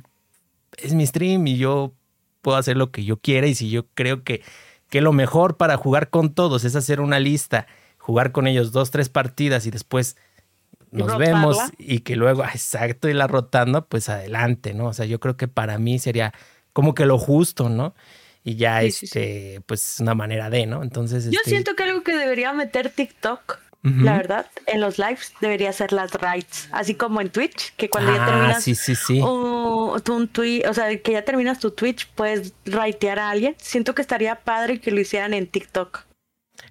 es 0.78 0.94
mi 0.94 1.06
stream 1.06 1.46
y 1.48 1.58
yo 1.58 1.94
puedo 2.42 2.58
hacer 2.58 2.78
lo 2.78 2.92
que 2.92 3.04
yo 3.04 3.18
quiera 3.18 3.48
y 3.48 3.56
si 3.56 3.70
yo 3.70 3.88
creo 3.96 4.24
que, 4.24 4.44
que 4.90 5.02
lo 5.02 5.12
mejor 5.12 5.58
para 5.58 5.78
jugar 5.78 6.10
con 6.10 6.34
todos 6.34 6.64
es 6.64 6.76
hacer 6.76 7.02
una 7.02 7.20
lista 7.20 7.66
jugar 8.06 8.32
con 8.32 8.46
ellos 8.46 8.72
dos, 8.72 8.92
tres 8.92 9.10
partidas 9.10 9.66
y 9.66 9.72
después 9.72 10.16
nos 10.92 11.18
vemos 11.18 11.58
y 11.80 12.02
que 12.02 12.16
luego, 12.16 12.44
ah, 12.44 12.52
exacto, 12.54 13.10
y 13.10 13.14
la 13.14 13.26
rotando, 13.26 13.88
pues 13.88 14.10
adelante, 14.10 14.76
¿no? 14.76 14.86
O 14.86 14.94
sea, 14.94 15.08
yo 15.08 15.20
creo 15.20 15.38
que 15.38 15.48
para 15.48 15.80
mí 15.80 15.98
sería 15.98 16.32
como 16.72 16.94
que 16.94 17.08
lo 17.08 17.18
justo, 17.18 17.68
¿no? 17.68 17.96
Y 18.44 18.58
ya, 18.58 18.84
este, 18.84 19.60
pues 19.66 19.98
una 20.00 20.14
manera 20.14 20.52
de, 20.52 20.68
¿no? 20.68 20.84
Entonces. 20.84 21.26
Yo 21.26 21.40
este 21.40 21.50
siento 21.50 21.76
que 21.76 21.82
algo 21.82 22.04
que 22.04 22.16
debería 22.16 22.54
meter 22.54 22.92
TikTok, 22.92 23.58
la 23.82 24.18
verdad, 24.18 24.48
en 24.68 24.82
los 24.82 25.00
lives 25.00 25.34
debería 25.42 25.74
ser 25.74 25.92
las 25.92 26.12
rights, 26.14 26.70
así 26.72 26.94
como 26.94 27.22
en 27.22 27.30
Twitch, 27.30 27.74
que 27.76 27.90
cuando 27.90 28.16
ya 28.16 28.24
ah, 28.24 28.26
terminas 28.28 28.64
sí, 28.64 28.76
sí, 28.76 28.96
sí. 28.96 29.20
Un, 29.20 30.28
tweet, 30.32 30.68
o 30.68 30.76
sea, 30.76 30.96
que 31.02 31.12
ya 31.12 31.24
terminas 31.24 31.58
tu 31.60 31.72
Twitch, 31.72 32.08
puedes 32.14 32.54
raitear 32.66 33.18
a 33.18 33.32
alguien. 33.32 33.56
Siento 33.58 33.96
que 33.96 34.04
estaría 34.04 34.42
padre 34.42 34.80
que 34.80 34.92
lo 34.92 35.00
hicieran 35.00 35.34
en 35.34 35.48
TikTok. 35.48 36.06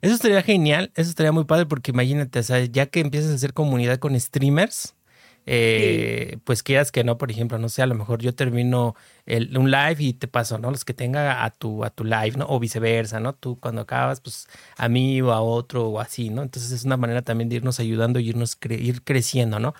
Eso 0.04 0.14
estaría 0.16 0.42
genial, 0.42 0.92
eso 0.96 1.08
estaría 1.08 1.32
muy 1.32 1.44
padre 1.44 1.64
porque 1.64 1.90
imagínate, 1.90 2.38
o 2.38 2.42
sea, 2.42 2.62
ya 2.62 2.84
que 2.84 3.00
empiezas 3.00 3.32
a 3.32 3.34
hacer 3.36 3.54
comunidad 3.54 3.98
con 3.98 4.20
streamers, 4.20 4.94
eh, 5.46 6.36
pues 6.44 6.62
quieras 6.62 6.92
que 6.92 7.04
no, 7.04 7.16
por 7.16 7.30
ejemplo, 7.30 7.58
no 7.58 7.70
sé, 7.70 7.80
a 7.80 7.86
lo 7.86 7.94
mejor 7.94 8.20
yo 8.20 8.34
termino 8.34 8.94
el, 9.24 9.56
un 9.56 9.70
live 9.70 9.96
y 10.00 10.12
te 10.12 10.28
paso, 10.28 10.58
¿no? 10.58 10.70
Los 10.70 10.84
que 10.84 10.92
tenga 10.92 11.42
a 11.42 11.50
tu, 11.50 11.84
a 11.84 11.90
tu 11.90 12.04
live, 12.04 12.32
¿no? 12.36 12.44
O 12.50 12.60
viceversa, 12.60 13.18
¿no? 13.18 13.34
Tú 13.34 13.58
cuando 13.58 13.80
acabas, 13.80 14.20
pues 14.20 14.46
a 14.76 14.90
mí 14.90 15.22
o 15.22 15.32
a 15.32 15.40
otro 15.40 15.88
o 15.88 16.00
así, 16.00 16.28
¿no? 16.28 16.42
Entonces 16.42 16.70
es 16.72 16.84
una 16.84 16.98
manera 16.98 17.22
también 17.22 17.48
de 17.48 17.56
irnos 17.56 17.80
ayudando 17.80 18.20
y 18.20 18.28
irnos 18.28 18.58
ir 18.68 19.02
creciendo, 19.04 19.58
¿no? 19.58 19.72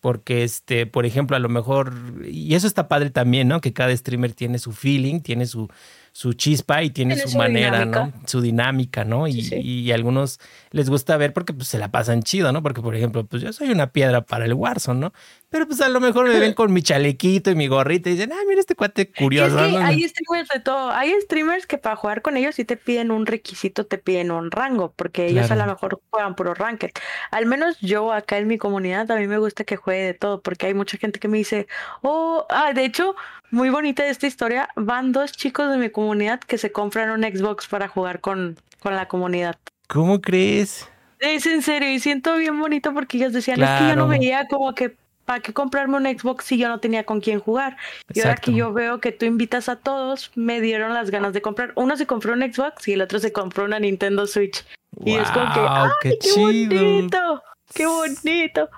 Porque, 0.00 0.44
este, 0.44 0.86
por 0.86 1.06
ejemplo, 1.06 1.36
a 1.36 1.40
lo 1.40 1.48
mejor, 1.48 1.92
y 2.24 2.54
eso 2.54 2.68
está 2.68 2.86
padre 2.88 3.10
también, 3.10 3.48
¿no? 3.48 3.60
Que 3.60 3.72
cada 3.72 3.96
streamer 3.96 4.32
tiene 4.34 4.58
su 4.60 4.72
feeling, 4.72 5.20
tiene 5.20 5.46
su, 5.46 5.68
su 6.12 6.34
chispa 6.34 6.82
y 6.82 6.90
tiene, 6.90 7.16
su, 7.16 7.38
manera, 7.38 7.86
¿no? 7.86 8.12
Su 8.26 8.42
dinámica, 8.42 9.04
¿no? 9.04 9.26
Y, 9.26 9.40
y, 9.62 9.92
algunos 9.92 10.38
les 10.70 10.90
gusta 10.90 11.16
ver 11.16 11.32
porque 11.32 11.54
pues, 11.54 11.68
se 11.68 11.78
la 11.78 11.90
pasan 11.90 12.22
chido, 12.22 12.52
¿no? 12.52 12.62
Porque, 12.62 12.82
por 12.82 12.94
ejemplo, 12.94 13.24
pues 13.24 13.42
yo 13.42 13.52
soy 13.52 13.70
una 13.70 13.88
piedra 13.92 14.20
para 14.20 14.44
el 14.44 14.52
Warzone, 14.52 15.00
¿no? 15.00 15.12
Pero 15.52 15.66
pues 15.66 15.82
a 15.82 15.90
lo 15.90 16.00
mejor 16.00 16.26
me 16.28 16.38
ven 16.38 16.54
con 16.54 16.72
mi 16.72 16.82
chalequito 16.82 17.50
y 17.50 17.54
mi 17.54 17.66
gorrita 17.66 18.08
y 18.08 18.14
dicen, 18.14 18.32
ah, 18.32 18.40
mira 18.48 18.58
este 18.58 18.74
cuate 18.74 19.12
curioso. 19.12 19.62
Es 19.62 19.70
que 19.70 19.76
hay 19.76 20.08
streamers 20.08 20.48
de 20.48 20.60
todo. 20.60 20.90
Hay 20.90 21.12
streamers 21.20 21.66
que 21.66 21.76
para 21.76 21.94
jugar 21.94 22.22
con 22.22 22.38
ellos 22.38 22.54
sí 22.54 22.64
te 22.64 22.78
piden 22.78 23.10
un 23.10 23.26
requisito, 23.26 23.84
te 23.84 23.98
piden 23.98 24.30
un 24.30 24.50
rango, 24.50 24.94
porque 24.96 25.26
ellos 25.26 25.50
a 25.50 25.56
lo 25.56 25.66
mejor 25.66 26.00
juegan 26.08 26.36
puro 26.36 26.54
ranked. 26.54 26.92
Al 27.30 27.44
menos 27.44 27.78
yo 27.80 28.14
acá 28.14 28.38
en 28.38 28.46
mi 28.46 28.56
comunidad 28.56 29.10
a 29.10 29.16
mí 29.16 29.26
me 29.26 29.36
gusta 29.36 29.64
que 29.64 29.76
juegue 29.76 30.04
de 30.04 30.14
todo, 30.14 30.40
porque 30.40 30.68
hay 30.68 30.74
mucha 30.74 30.96
gente 30.96 31.20
que 31.20 31.28
me 31.28 31.36
dice, 31.36 31.66
oh, 32.00 32.46
ah, 32.48 32.72
de 32.72 32.86
hecho, 32.86 33.14
muy 33.50 33.68
bonita 33.68 34.06
esta 34.06 34.26
historia. 34.26 34.70
Van 34.74 35.12
dos 35.12 35.32
chicos 35.32 35.70
de 35.70 35.76
mi 35.76 35.90
comunidad 35.90 36.40
que 36.40 36.56
se 36.56 36.72
compran 36.72 37.10
un 37.10 37.24
Xbox 37.24 37.66
para 37.66 37.88
jugar 37.88 38.20
con, 38.20 38.56
con 38.80 38.96
la 38.96 39.06
comunidad. 39.06 39.58
¿Cómo 39.86 40.22
crees? 40.22 40.88
Es 41.18 41.44
en 41.44 41.60
serio, 41.60 41.92
y 41.92 42.00
siento 42.00 42.36
bien 42.36 42.58
bonito 42.58 42.94
porque 42.94 43.18
ellos 43.18 43.34
decían, 43.34 43.62
es 43.62 43.68
que 43.78 43.88
yo 43.88 43.96
no 43.96 44.08
veía 44.08 44.48
como 44.48 44.74
que 44.74 44.96
¿para 45.32 45.42
qué 45.42 45.54
comprarme 45.54 45.96
un 45.96 46.04
Xbox 46.04 46.44
si 46.44 46.58
yo 46.58 46.68
no 46.68 46.78
tenía 46.78 47.04
con 47.04 47.22
quién 47.22 47.40
jugar? 47.40 47.78
Y 48.12 48.20
ahora 48.20 48.36
que 48.36 48.52
yo 48.52 48.70
veo 48.74 49.00
que 49.00 49.12
tú 49.12 49.24
invitas 49.24 49.70
a 49.70 49.76
todos, 49.76 50.30
me 50.34 50.60
dieron 50.60 50.92
las 50.92 51.10
ganas 51.10 51.32
de 51.32 51.40
comprar. 51.40 51.72
Uno 51.74 51.96
se 51.96 52.06
compró 52.06 52.34
un 52.34 52.42
Xbox 52.42 52.86
y 52.86 52.92
el 52.92 53.00
otro 53.00 53.18
se 53.18 53.32
compró 53.32 53.64
una 53.64 53.80
Nintendo 53.80 54.26
Switch. 54.26 54.62
y 55.02 55.14
es 55.14 55.30
como 55.30 55.50
que, 55.54 55.60
¡ay, 55.66 55.90
qué, 56.02 56.18
qué 56.20 56.38
bonito! 56.38 57.42
¡Qué 57.72 57.86
bonito! 57.86 58.68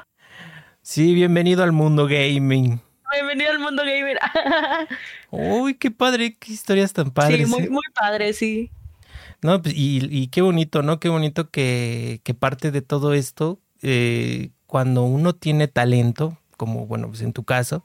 Sí, 0.81 1.13
bienvenido 1.13 1.65
al 1.65 1.73
mundo 1.73 2.07
gaming. 2.07 2.81
Bienvenido 3.13 3.51
al 3.51 3.59
mundo 3.59 3.83
gamer. 3.83 4.21
Uy, 5.31 5.75
qué 5.75 5.91
padre, 5.91 6.37
qué 6.39 6.53
historias 6.53 6.93
tan 6.93 7.11
padres. 7.11 7.49
Sí, 7.49 7.53
muy, 7.53 7.65
¿eh? 7.65 7.69
muy 7.69 7.85
padre, 7.93 8.33
sí. 8.33 8.71
No, 9.43 9.61
pues, 9.61 9.75
y, 9.77 10.29
qué 10.29 10.41
bonito, 10.41 10.83
¿no? 10.83 11.01
Qué 11.01 11.09
bonito 11.09 11.51
que, 11.51 12.21
que 12.23 12.33
parte 12.33 12.71
de 12.71 12.81
todo 12.81 13.13
esto, 13.13 13.59
eh, 13.83 14.51
cuando 14.67 15.03
uno 15.03 15.35
tiene 15.35 15.67
talento, 15.67 16.39
como 16.57 16.87
bueno, 16.87 17.09
pues 17.09 17.23
en 17.23 17.33
tu 17.33 17.45
caso, 17.45 17.85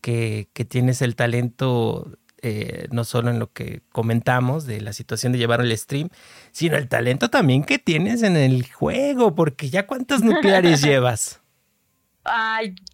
que, 0.00 0.48
que 0.52 0.64
tienes 0.64 1.02
el 1.02 1.16
talento 1.16 2.10
eh, 2.46 2.88
no 2.90 3.04
solo 3.04 3.30
en 3.30 3.38
lo 3.38 3.50
que 3.50 3.80
comentamos 3.90 4.66
de 4.66 4.82
la 4.82 4.92
situación 4.92 5.32
de 5.32 5.38
llevar 5.38 5.62
el 5.62 5.74
stream, 5.78 6.10
sino 6.52 6.76
el 6.76 6.90
talento 6.90 7.30
también 7.30 7.64
que 7.64 7.78
tienes 7.78 8.22
en 8.22 8.36
el 8.36 8.70
juego, 8.70 9.34
porque 9.34 9.70
ya 9.70 9.86
cuántas 9.86 10.22
nucleares 10.22 10.82
llevas. 10.82 11.40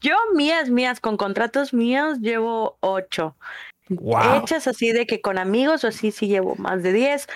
yo 0.00 0.14
mías, 0.36 0.70
mías, 0.70 1.00
con 1.00 1.16
contratos 1.16 1.74
míos 1.74 2.20
llevo 2.20 2.78
ocho. 2.78 3.34
Hechas 3.88 4.68
así 4.68 4.92
de 4.92 5.04
que 5.04 5.20
con 5.20 5.36
amigos 5.36 5.82
o 5.82 5.88
así 5.88 6.12
sí 6.12 6.28
llevo 6.28 6.54
más 6.54 6.84
de 6.84 6.92
diez. 6.92 7.26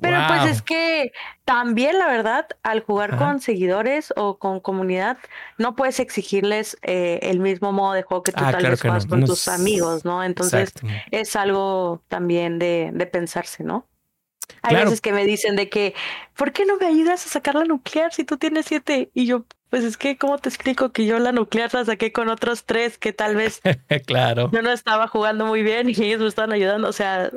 Pero 0.00 0.18
pues 0.28 0.44
es 0.50 0.62
que 0.62 1.12
también 1.44 1.98
la 1.98 2.06
verdad, 2.06 2.46
al 2.62 2.82
jugar 2.82 3.16
con 3.16 3.40
seguidores 3.40 4.12
o 4.16 4.38
con 4.38 4.60
comunidad, 4.60 5.18
no 5.56 5.74
puedes 5.74 5.98
exigirles 5.98 6.76
eh, 6.82 7.18
el 7.22 7.40
mismo 7.40 7.72
modo 7.72 7.94
de 7.94 8.02
juego 8.02 8.22
que 8.22 8.32
tú 8.32 8.44
ah, 8.44 8.52
tal 8.52 8.66
vez 8.66 8.80
juegas 8.80 9.06
con 9.06 9.24
tus 9.24 9.48
amigos, 9.48 10.04
¿no? 10.04 10.22
Entonces 10.22 10.72
es 11.10 11.34
algo 11.36 12.02
también 12.08 12.58
de, 12.58 12.90
de 12.92 13.06
pensarse, 13.06 13.64
¿no? 13.64 13.86
Hay 14.62 14.76
veces 14.76 15.00
que 15.00 15.12
me 15.12 15.24
dicen 15.24 15.56
de 15.56 15.68
que, 15.68 15.94
¿por 16.36 16.52
qué 16.52 16.64
no 16.64 16.76
me 16.76 16.86
ayudas 16.86 17.24
a 17.26 17.28
sacar 17.28 17.54
la 17.54 17.64
nuclear 17.64 18.12
si 18.12 18.24
tú 18.24 18.36
tienes 18.38 18.66
siete? 18.66 19.10
Y 19.14 19.26
yo, 19.26 19.44
pues 19.70 19.84
es 19.84 19.96
que, 19.96 20.16
¿cómo 20.16 20.38
te 20.38 20.48
explico 20.48 20.90
que 20.92 21.06
yo 21.06 21.18
la 21.18 21.32
nuclear 21.32 21.72
la 21.74 21.84
saqué 21.84 22.12
con 22.12 22.28
otros 22.28 22.64
tres 22.64 22.98
que 22.98 23.12
tal 23.12 23.36
vez 23.36 23.60
claro. 24.06 24.50
yo 24.52 24.62
no 24.62 24.70
estaba 24.70 25.08
jugando 25.08 25.46
muy 25.46 25.62
bien 25.62 25.88
y 25.88 25.92
ellos 25.92 26.20
me 26.20 26.28
estaban 26.28 26.52
ayudando? 26.52 26.88
O 26.88 26.92
sea, 26.92 27.30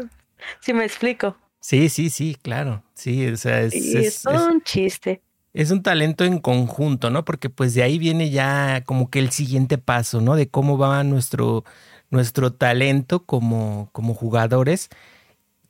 si 0.59 0.73
me 0.73 0.85
explico. 0.85 1.35
Sí, 1.61 1.89
sí, 1.89 2.09
sí, 2.09 2.35
claro. 2.41 2.83
Sí, 2.95 3.27
o 3.27 3.37
sea, 3.37 3.61
es, 3.61 3.73
es, 3.75 4.25
un 4.25 4.61
chiste. 4.63 5.21
Es 5.53 5.69
un 5.69 5.83
talento 5.83 6.25
en 6.25 6.39
conjunto, 6.39 7.11
¿no? 7.11 7.23
Porque 7.23 7.49
pues 7.49 7.75
de 7.75 7.83
ahí 7.83 7.99
viene 7.99 8.31
ya 8.31 8.83
como 8.83 9.09
que 9.11 9.19
el 9.19 9.29
siguiente 9.29 9.77
paso, 9.77 10.21
¿no? 10.21 10.35
De 10.35 10.49
cómo 10.49 10.79
va 10.79 11.03
nuestro, 11.03 11.63
nuestro 12.09 12.51
talento 12.51 13.25
como, 13.25 13.89
como 13.91 14.15
jugadores 14.15 14.89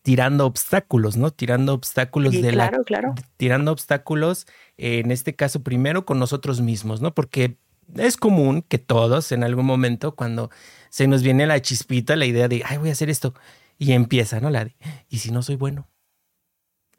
tirando 0.01 0.45
obstáculos, 0.45 1.17
¿no? 1.17 1.31
Tirando 1.31 1.73
obstáculos 1.73 2.33
de 2.33 2.51
claro, 2.51 2.77
la 2.79 2.83
claro. 2.85 3.15
tirando 3.37 3.71
obstáculos 3.71 4.47
en 4.77 5.11
este 5.11 5.35
caso 5.35 5.61
primero 5.61 6.05
con 6.05 6.19
nosotros 6.19 6.61
mismos, 6.61 7.01
¿no? 7.01 7.13
Porque 7.13 7.57
es 7.97 8.15
común 8.15 8.63
que 8.67 8.79
todos 8.79 9.33
en 9.33 9.43
algún 9.43 9.65
momento 9.65 10.15
cuando 10.15 10.49
se 10.89 11.07
nos 11.07 11.21
viene 11.21 11.45
la 11.45 11.61
chispita 11.61 12.15
la 12.15 12.25
idea 12.25 12.47
de, 12.47 12.63
ay, 12.65 12.77
voy 12.77 12.89
a 12.89 12.93
hacer 12.93 13.09
esto 13.09 13.33
y 13.81 13.93
empieza, 13.93 14.39
¿no? 14.39 14.51
La 14.51 14.69
¿y 15.09 15.17
si 15.17 15.31
no 15.31 15.41
soy 15.41 15.55
bueno? 15.55 15.89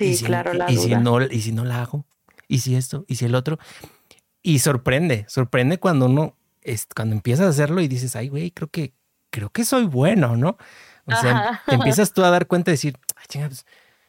Sí, 0.00 0.20
claro, 0.24 0.52
la 0.52 0.68
y 0.68 0.76
si 0.76 0.96
no 0.96 1.22
y 1.22 1.40
si 1.40 1.52
no 1.52 1.64
la 1.64 1.80
hago, 1.80 2.04
y 2.48 2.58
si 2.58 2.74
esto, 2.74 3.04
y 3.06 3.14
si 3.14 3.24
el 3.24 3.36
otro 3.36 3.60
y 4.42 4.58
sorprende, 4.58 5.24
sorprende 5.28 5.78
cuando 5.78 6.06
uno 6.06 6.36
es, 6.60 6.88
cuando 6.92 7.14
empiezas 7.14 7.46
a 7.46 7.50
hacerlo 7.50 7.82
y 7.82 7.86
dices, 7.86 8.16
"Ay, 8.16 8.28
güey, 8.28 8.50
creo 8.50 8.68
que 8.68 8.94
creo 9.30 9.50
que 9.50 9.64
soy 9.64 9.84
bueno, 9.84 10.36
¿no?" 10.36 10.56
O 11.06 11.14
sea, 11.14 11.60
te 11.68 11.76
empiezas 11.76 12.12
tú 12.12 12.24
a 12.24 12.30
dar 12.30 12.48
cuenta 12.48 12.72
de 12.72 12.74
decir, 12.74 12.96
"Ay, 13.14 13.26
chinga, 13.28 13.46
pues, 13.46 13.64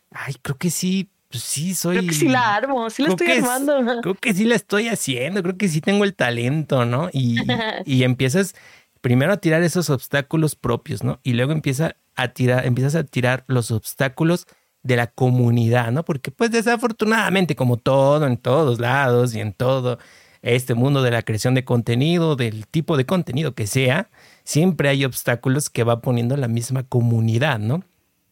ay, 0.09 0.34
creo 0.41 0.57
que 0.57 0.71
sí, 0.71 1.11
pues 1.30 1.43
sí 1.43 1.76
soy 1.76 1.97
Creo 1.97 2.07
que 2.09 2.15
sí 2.15 2.28
la 2.28 2.55
armo, 2.55 2.89
sí 2.89 3.03
la 3.03 3.09
estoy 3.09 3.32
armando. 3.34 3.76
creo 4.01 4.15
que 4.15 4.34
sí 4.34 4.45
la 4.45 4.55
estoy 4.55 4.88
haciendo, 4.88 5.43
creo 5.43 5.57
que 5.59 5.67
sí 5.69 5.80
tengo 5.80 6.05
el 6.05 6.15
talento, 6.15 6.86
¿no? 6.86 7.09
Y, 7.13 7.38
y 7.86 8.03
empiezas 8.03 8.55
primero 9.01 9.32
a 9.32 9.38
tirar 9.38 9.61
esos 9.61 9.91
obstáculos 9.91 10.55
propios, 10.55 11.03
¿no? 11.03 11.19
Y 11.21 11.34
luego 11.34 11.51
empieza 11.51 11.97
a 12.16 12.30
tirar, 12.30 12.66
empiezas 12.66 12.95
a 12.95 13.03
tirar 13.03 13.43
los 13.47 13.72
obstáculos 13.72 14.45
de 14.84 14.97
la 14.97 15.07
comunidad, 15.07 15.91
¿no? 15.91 16.03
Porque 16.03 16.32
pues 16.32 16.51
desafortunadamente, 16.51 17.55
como 17.55 17.78
todo 17.78 18.28
en 18.28 18.38
todos 18.38 18.80
lados 18.80 19.34
y 19.34 19.39
en 19.39 19.53
todo 19.53 19.97
este 20.41 20.74
mundo 20.74 21.01
de 21.01 21.11
la 21.11 21.22
creación 21.22 21.55
de 21.55 21.64
contenido, 21.64 22.36
del 22.36 22.68
tipo 22.68 22.97
de 22.97 23.05
contenido 23.05 23.55
que 23.55 23.66
sea, 23.66 24.09
siempre 24.43 24.89
hay 24.89 25.05
obstáculos 25.05 25.70
que 25.70 25.84
va 25.84 26.01
poniendo 26.01 26.36
la 26.36 26.49
misma 26.49 26.84
comunidad, 26.84 27.59
¿no? 27.59 27.84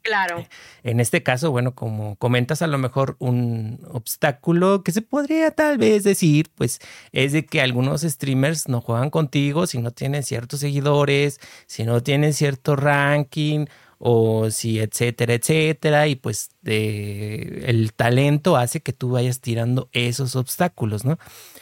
Claro. 0.02 0.46
En 0.84 1.00
este 1.00 1.22
caso, 1.22 1.52
bueno, 1.52 1.76
como 1.76 2.16
comentas, 2.16 2.62
a 2.62 2.68
lo 2.68 2.78
mejor 2.78 3.16
un 3.20 3.80
obstáculo 3.92 4.84
que 4.84 4.92
se 4.92 5.02
podría 5.02 5.52
tal 5.52 5.78
vez 5.78 6.04
decir, 6.04 6.50
pues 6.56 6.80
es 7.12 7.34
de 7.34 7.46
que 7.46 7.62
algunos 7.62 8.02
streamers 8.02 8.68
no 8.68 8.82
juegan 8.82 9.12
contigo 9.12 9.68
si 9.68 9.78
no 9.78 9.92
tienen 9.92 10.24
ciertos 10.24 10.62
seguidores, 10.62 11.40
si 11.68 11.84
no 11.84 12.02
tienen 12.02 12.34
cierto 12.34 12.76
ranking 12.76 13.66
o 14.04 14.50
si 14.50 14.80
etcétera, 14.80 15.36
etcétera, 15.36 16.08
y 16.08 16.16
pues 16.16 16.50
de, 16.62 17.66
el 17.68 17.94
talento 17.94 18.58
hace 18.58 18.82
que 18.82 18.94
tú 18.94 19.12
vayas 19.12 19.42
tirando 19.42 19.90
esos 19.92 20.36
obstáculos, 20.36 21.06
¿no? 21.06 21.20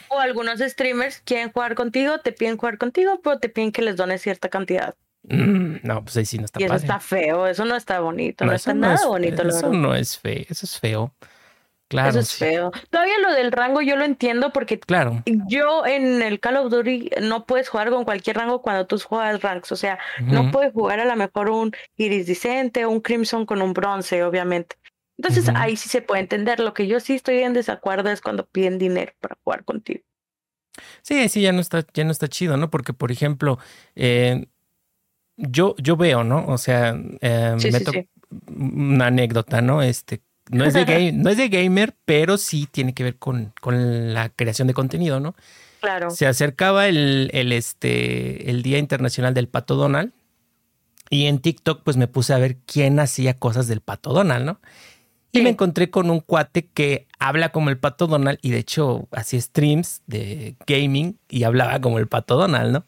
O 0.07 0.19
algunos 0.19 0.59
streamers 0.59 1.19
quieren 1.19 1.51
jugar 1.51 1.75
contigo, 1.75 2.19
te 2.19 2.31
piden 2.31 2.55
jugar 2.55 2.77
contigo, 2.77 3.19
pero 3.21 3.39
te 3.39 3.49
piden 3.49 3.73
que 3.73 3.81
les 3.81 3.97
dones 3.97 4.21
cierta 4.21 4.47
cantidad. 4.47 4.95
Mm, 5.29 5.79
no, 5.83 6.03
pues 6.03 6.17
ahí 6.17 6.25
sí 6.25 6.37
no 6.37 6.45
está 6.45 6.59
Y 6.59 6.63
eso 6.63 6.75
está 6.75 6.99
feo, 6.99 7.47
eso 7.47 7.65
no 7.65 7.75
está 7.75 7.99
bonito, 7.99 8.45
no, 8.45 8.53
está 8.53 8.73
nada 8.73 9.05
bonito. 9.07 9.47
Eso 9.47 9.71
no 9.71 9.95
es 9.95 10.17
feo, 10.17 10.45
eso 10.49 10.65
es 10.65 10.79
feo. 10.79 11.13
Claro. 11.89 12.09
Eso 12.09 12.19
es 12.19 12.33
feo. 12.35 12.71
Todavía 12.91 13.15
lo 13.19 13.33
del 13.33 13.51
rango 13.51 13.81
yo 13.81 13.95
lo 13.95 14.05
entiendo 14.05 14.51
porque 14.53 14.79
claro. 14.79 15.23
yo 15.47 15.87
en 15.87 16.21
el 16.21 16.39
Call 16.39 16.57
of 16.57 16.71
Duty 16.71 17.09
no 17.21 17.45
puedes 17.47 17.67
jugar 17.67 17.89
con 17.89 18.05
cualquier 18.05 18.37
rango 18.37 18.61
cuando 18.61 18.85
tú 18.85 18.99
juegas 18.99 19.41
ranks. 19.41 19.71
O 19.71 19.75
sea, 19.75 19.97
no 20.21 20.51
puedes 20.51 20.71
jugar 20.71 20.99
a 20.99 21.05
lo 21.05 21.15
mejor 21.15 21.49
un 21.49 21.71
iridiscente 21.97 22.85
o 22.85 22.91
un 22.91 23.01
crimson 23.01 23.47
con 23.47 23.63
un 23.63 23.73
bronce, 23.73 24.23
obviamente. 24.23 24.75
Entonces 25.17 25.49
ahí 25.55 25.75
sí 25.75 25.89
se 25.89 26.03
puede 26.03 26.21
entender. 26.21 26.59
Lo 26.59 26.75
que 26.75 26.85
yo 26.85 26.99
sí 26.99 27.15
estoy 27.15 27.39
en 27.39 27.53
desacuerdo 27.53 28.11
es 28.11 28.21
cuando 28.21 28.45
piden 28.45 28.77
dinero 28.77 29.11
para 29.19 29.37
jugar 29.43 29.65
contigo. 29.65 30.03
Sí, 31.01 31.27
sí, 31.27 31.41
ya 31.41 31.51
no 31.51 31.59
está, 31.59 31.85
ya 31.93 32.03
no 32.03 32.11
está 32.11 32.27
chido, 32.27 32.55
¿no? 32.55 32.69
Porque, 32.69 32.93
por 32.93 33.11
ejemplo, 33.11 33.59
eh, 33.95 34.45
yo, 35.39 35.75
yo 35.77 35.95
veo, 35.95 36.23
¿no? 36.23 36.45
O 36.47 36.57
sea, 36.57 36.99
eh, 37.21 37.55
meto 37.71 37.91
una 38.55 39.07
anécdota, 39.07 39.61
¿no? 39.61 39.81
Este, 39.81 40.21
no 40.49 40.65
es, 40.65 40.73
de 40.73 40.85
game, 40.85 41.11
no 41.13 41.29
es 41.29 41.37
de 41.37 41.49
gamer, 41.49 41.95
pero 42.05 42.37
sí 42.37 42.67
tiene 42.69 42.93
que 42.93 43.03
ver 43.03 43.17
con, 43.17 43.53
con 43.61 44.13
la 44.13 44.29
creación 44.29 44.67
de 44.67 44.73
contenido, 44.73 45.19
¿no? 45.19 45.35
Claro. 45.79 46.09
Se 46.09 46.27
acercaba 46.27 46.87
el, 46.87 47.29
el, 47.33 47.53
este, 47.53 48.49
el 48.49 48.61
Día 48.63 48.79
Internacional 48.79 49.33
del 49.33 49.47
Pato 49.47 49.75
Donald 49.75 50.11
y 51.09 51.25
en 51.27 51.39
TikTok 51.39 51.83
pues 51.83 51.95
me 51.95 52.07
puse 52.07 52.33
a 52.33 52.37
ver 52.37 52.57
quién 52.65 52.99
hacía 52.99 53.33
cosas 53.33 53.67
del 53.67 53.81
Pato 53.81 54.11
Donald, 54.11 54.45
¿no? 54.45 54.59
Y 55.31 55.41
me 55.41 55.49
encontré 55.49 55.91
con 55.91 56.09
un 56.09 56.21
cuate 56.21 56.67
que 56.67 57.07
habla 57.19 57.49
como 57.49 57.69
el 57.69 57.77
Pato 57.77 58.07
Donald 58.07 58.39
y 58.41 58.49
de 58.49 58.57
hecho 58.57 59.07
hacía 59.11 59.39
streams 59.39 60.01
de 60.07 60.55
gaming 60.65 61.19
y 61.29 61.43
hablaba 61.43 61.79
como 61.81 61.99
el 61.99 62.07
Pato 62.07 62.35
Donald, 62.35 62.71
¿no? 62.71 62.85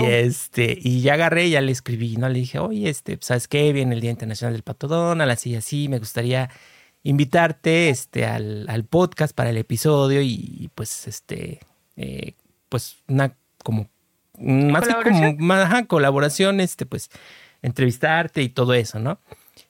Y 0.00 0.06
este, 0.06 0.76
y 0.80 1.02
ya 1.02 1.14
agarré, 1.14 1.50
ya 1.50 1.60
le 1.60 1.70
escribí, 1.70 2.16
¿no? 2.16 2.28
Le 2.28 2.40
dije, 2.40 2.58
oye, 2.58 2.88
este, 2.88 3.16
¿sabes 3.20 3.46
qué? 3.46 3.72
Viene 3.72 3.94
el 3.94 4.00
Día 4.00 4.10
Internacional 4.10 4.54
del 4.54 4.62
Pato 4.62 4.88
Donald, 4.88 5.30
así, 5.30 5.54
así, 5.54 5.88
me 5.88 5.98
gustaría 5.98 6.50
invitarte 7.04 7.90
este, 7.90 8.26
al, 8.26 8.66
al 8.68 8.84
podcast 8.84 9.34
para 9.34 9.50
el 9.50 9.56
episodio 9.56 10.20
y 10.20 10.70
pues, 10.74 11.06
este, 11.06 11.60
eh, 11.96 12.34
pues 12.68 12.96
una 13.08 13.36
como, 13.62 13.88
más 14.38 14.88
que 14.88 14.94
como, 15.10 15.36
más, 15.38 15.86
colaboración, 15.86 16.60
este, 16.60 16.86
pues, 16.86 17.10
entrevistarte 17.60 18.42
y 18.42 18.48
todo 18.48 18.74
eso, 18.74 18.98
¿no? 18.98 19.20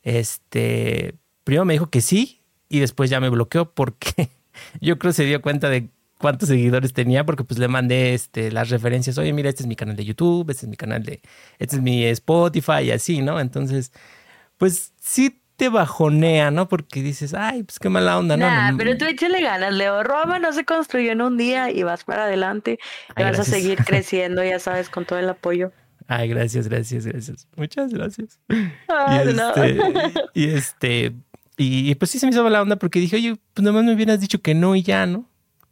Este, 0.02 1.14
primero 1.44 1.64
me 1.64 1.74
dijo 1.74 1.90
que 1.90 2.00
sí 2.00 2.42
y 2.68 2.80
después 2.80 3.10
ya 3.10 3.20
me 3.20 3.28
bloqueó 3.28 3.72
porque 3.72 4.30
yo 4.80 4.98
creo 4.98 5.10
que 5.10 5.16
se 5.16 5.24
dio 5.24 5.42
cuenta 5.42 5.68
de 5.68 5.88
cuántos 6.18 6.48
seguidores 6.48 6.92
tenía 6.92 7.26
porque 7.26 7.44
pues 7.44 7.58
le 7.58 7.68
mandé 7.68 8.14
este, 8.14 8.50
las 8.50 8.70
referencias. 8.70 9.18
Oye, 9.18 9.32
mira, 9.32 9.48
este 9.48 9.64
es 9.64 9.66
mi 9.66 9.76
canal 9.76 9.96
de 9.96 10.04
YouTube, 10.04 10.48
este 10.50 10.66
es 10.66 10.70
mi 10.70 10.76
canal 10.76 11.02
de, 11.02 11.20
este 11.58 11.76
es 11.76 11.82
mi 11.82 12.04
Spotify 12.06 12.84
y 12.84 12.90
así, 12.92 13.20
¿no? 13.20 13.40
Entonces, 13.40 13.92
pues 14.56 14.92
sí 15.00 15.42
te 15.56 15.68
bajonea, 15.68 16.50
¿no? 16.50 16.68
Porque 16.68 17.02
dices, 17.02 17.34
ay, 17.34 17.62
pues 17.62 17.78
qué 17.78 17.88
mala 17.88 18.18
onda, 18.18 18.36
¿no? 18.36 18.46
Nah, 18.46 18.76
pero 18.76 18.96
tú 18.96 19.04
échale 19.04 19.42
ganas, 19.42 19.72
Leo. 19.74 20.02
Roma 20.02 20.38
no 20.38 20.52
se 20.52 20.64
construyó 20.64 21.12
en 21.12 21.20
un 21.20 21.36
día 21.36 21.70
y 21.70 21.82
vas 21.82 22.04
para 22.04 22.24
adelante. 22.24 22.78
Y 23.16 23.22
vas 23.22 23.38
a 23.38 23.44
seguir 23.44 23.78
creciendo, 23.86 24.42
ya 24.42 24.58
sabes, 24.58 24.88
con 24.88 25.04
todo 25.04 25.18
el 25.18 25.28
apoyo. 25.28 25.72
Ay, 26.08 26.28
gracias, 26.28 26.68
gracias, 26.68 27.06
gracias. 27.06 27.46
Muchas 27.56 27.92
gracias. 27.92 28.40
y, 28.48 29.28
este, 29.28 29.78
y 30.34 30.48
este, 30.48 31.12
y 31.62 31.94
pues 31.94 32.10
sí 32.10 32.18
se 32.18 32.26
me 32.26 32.32
hizo 32.32 32.42
mala 32.42 32.62
onda 32.62 32.76
porque 32.76 32.98
dije, 33.00 33.16
oye, 33.16 33.36
pues 33.54 33.64
nomás 33.64 33.84
me 33.84 33.94
hubieras 33.94 34.20
dicho 34.20 34.40
que 34.40 34.54
no 34.54 34.74
y 34.76 34.82
ya, 34.82 35.06
¿no? 35.06 35.26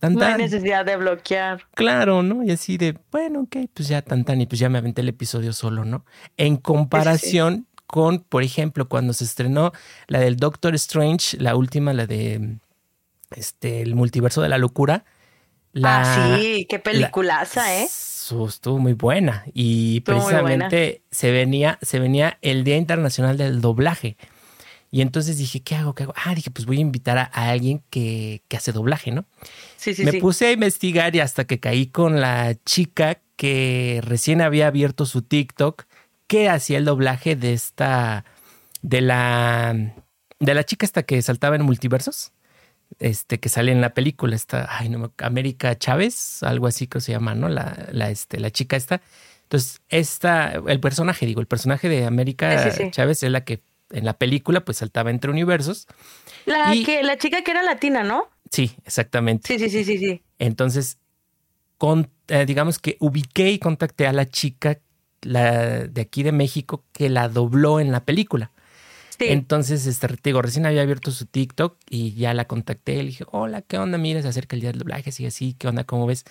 no 0.09 0.25
hay 0.25 0.39
necesidad 0.39 0.85
de 0.85 0.97
bloquear. 0.97 1.67
Claro, 1.75 2.23
¿no? 2.23 2.43
Y 2.43 2.51
así 2.51 2.79
de, 2.79 2.97
bueno, 3.11 3.41
ok, 3.41 3.57
pues 3.75 3.89
ya 3.89 4.01
tan 4.03 4.25
tan, 4.25 4.41
y 4.41 4.47
pues 4.47 4.59
ya 4.59 4.69
me 4.69 4.79
aventé 4.79 5.03
el 5.03 5.09
episodio 5.09 5.53
solo, 5.53 5.85
¿no? 5.85 6.05
En 6.37 6.57
comparación 6.57 7.67
con, 7.87 8.21
por 8.21 8.43
ejemplo, 8.43 8.89
cuando 8.89 9.13
se 9.13 9.25
estrenó 9.25 9.73
la 10.07 10.21
del 10.21 10.37
Doctor 10.37 10.75
Strange, 10.77 11.37
la 11.39 11.57
última, 11.57 11.93
la 11.93 12.07
de 12.07 12.57
este, 13.35 13.83
el 13.83 13.95
multiverso 13.95 14.43
de 14.43 14.49
la 14.49 14.59
locura. 14.59 15.05
La, 15.73 16.03
ah, 16.03 16.39
sí, 16.39 16.67
qué 16.69 16.79
peliculaza, 16.79 17.77
¿eh? 17.77 17.85
Estuvo 17.85 18.79
muy 18.79 18.93
buena. 18.93 19.45
Y 19.55 20.01
precisamente 20.01 21.03
se 21.11 21.33
venía, 21.33 21.79
se 21.83 21.99
venía 21.99 22.39
el 22.43 22.65
Día 22.65 22.77
Internacional 22.77 23.37
del 23.37 23.61
Doblaje. 23.61 24.17
Y 24.91 25.03
entonces 25.03 25.39
dije, 25.39 25.61
¿qué 25.61 25.77
hago? 25.77 25.95
¿Qué 25.95 26.03
hago? 26.03 26.15
Ah, 26.17 26.35
dije, 26.35 26.51
pues 26.51 26.67
voy 26.67 26.79
a 26.79 26.81
invitar 26.81 27.17
a, 27.17 27.25
alguien 27.25 27.83
que, 27.91 28.43
que, 28.49 28.57
hace 28.57 28.73
doblaje, 28.73 29.13
¿no? 29.13 29.25
Sí, 29.77 29.95
sí, 29.95 30.05
Me 30.05 30.15
puse 30.15 30.47
a 30.47 30.53
investigar 30.53 31.15
y 31.15 31.21
hasta 31.21 31.45
que 31.45 31.61
caí 31.61 31.87
con 31.87 32.21
la 32.21 32.57
chica 32.65 33.21
que 33.37 34.01
recién 34.05 34.41
había 34.41 34.67
abierto 34.67 35.07
su 35.07 35.23
TikTok, 35.23 35.85
que 36.27 36.49
hacía 36.49 36.79
el 36.79 36.85
doblaje 36.85 37.37
de 37.37 37.53
esta, 37.53 38.25
de 38.83 39.01
la, 39.01 39.95
de 40.41 40.55
la 40.55 40.65
chica 40.65 40.87
esta 40.87 41.05
que 41.05 41.23
saltaba 41.23 41.57
en 41.57 41.63
multiversos, 41.63 42.33
este, 42.99 43.39
que 43.39 43.49
sale 43.49 43.71
en 43.71 43.81
la 43.81 43.95
película, 43.95 44.35
esta, 44.35 44.67
ay, 44.77 44.89
no, 44.89 45.13
América 45.19 45.79
Chávez, 45.79 46.43
algo 46.43 46.67
así 46.67 46.89
que 46.89 47.01
se 47.01 47.13
llama, 47.13 47.35
¿no? 47.37 47.49
La, 47.49 47.89
la, 47.93 48.11
este, 48.11 48.41
la 48.41 48.51
chica 48.51 48.77
esta. 48.77 49.01
Entonces, 49.45 49.81
esta, 49.89 50.61
el 50.67 50.81
personaje, 50.81 51.27
digo, 51.27 51.41
el 51.41 51.47
personaje 51.47 51.89
de 51.89 52.07
América 52.07 52.73
Chávez 52.91 53.23
es 53.23 53.31
la 53.31 53.45
que 53.45 53.63
en 53.91 54.05
la 54.05 54.15
película, 54.15 54.65
pues 54.65 54.79
saltaba 54.79 55.11
entre 55.11 55.31
universos. 55.31 55.87
La, 56.47 56.73
que, 56.85 57.03
la 57.03 57.19
chica 57.19 57.43
que 57.43 57.51
era 57.51 57.63
latina, 57.63 58.03
¿no? 58.03 58.29
Sí, 58.51 58.73
exactamente. 58.85 59.47
Sí, 59.47 59.59
sí, 59.59 59.71
sí, 59.71 59.85
sí, 59.85 59.99
sí. 59.99 60.23
Entonces, 60.39 60.99
con, 61.79 62.11
eh, 62.29 62.45
digamos 62.47 62.79
que 62.79 62.97
ubiqué 63.01 63.51
y 63.51 63.59
contacté 63.59 64.07
a 64.07 64.13
la 64.13 64.27
chica 64.29 64.79
la, 65.23 65.87
de 65.87 66.01
aquí 66.01 66.23
de 66.23 66.33
México 66.33 66.85
que 66.93 67.09
la 67.09 67.29
dobló 67.29 67.81
en 67.81 67.93
la 67.93 68.05
película. 68.05 68.53
Sí. 69.19 69.27
Entonces, 69.29 69.87
este, 69.87 70.09
digo, 70.25 70.41
recién 70.41 70.67
había 70.67 70.83
abierto 70.83 71.11
su 71.11 71.27
TikTok 71.27 71.77
y 71.89 72.15
ya 72.15 72.33
la 72.33 72.47
contacté. 72.47 72.97
Le 72.97 73.05
dije, 73.05 73.25
hola, 73.31 73.63
¿qué 73.63 73.79
onda? 73.79 73.99
Mira, 73.99 74.23
se 74.23 74.29
acerca 74.29 74.57
el 74.57 74.63
día 74.63 74.71
del 74.71 74.81
doblaje, 74.81 75.11
así, 75.11 75.27
así, 75.27 75.55
¿qué 75.59 75.69
onda? 75.69 75.85
¿Cómo 75.85 76.07
ves? 76.07 76.25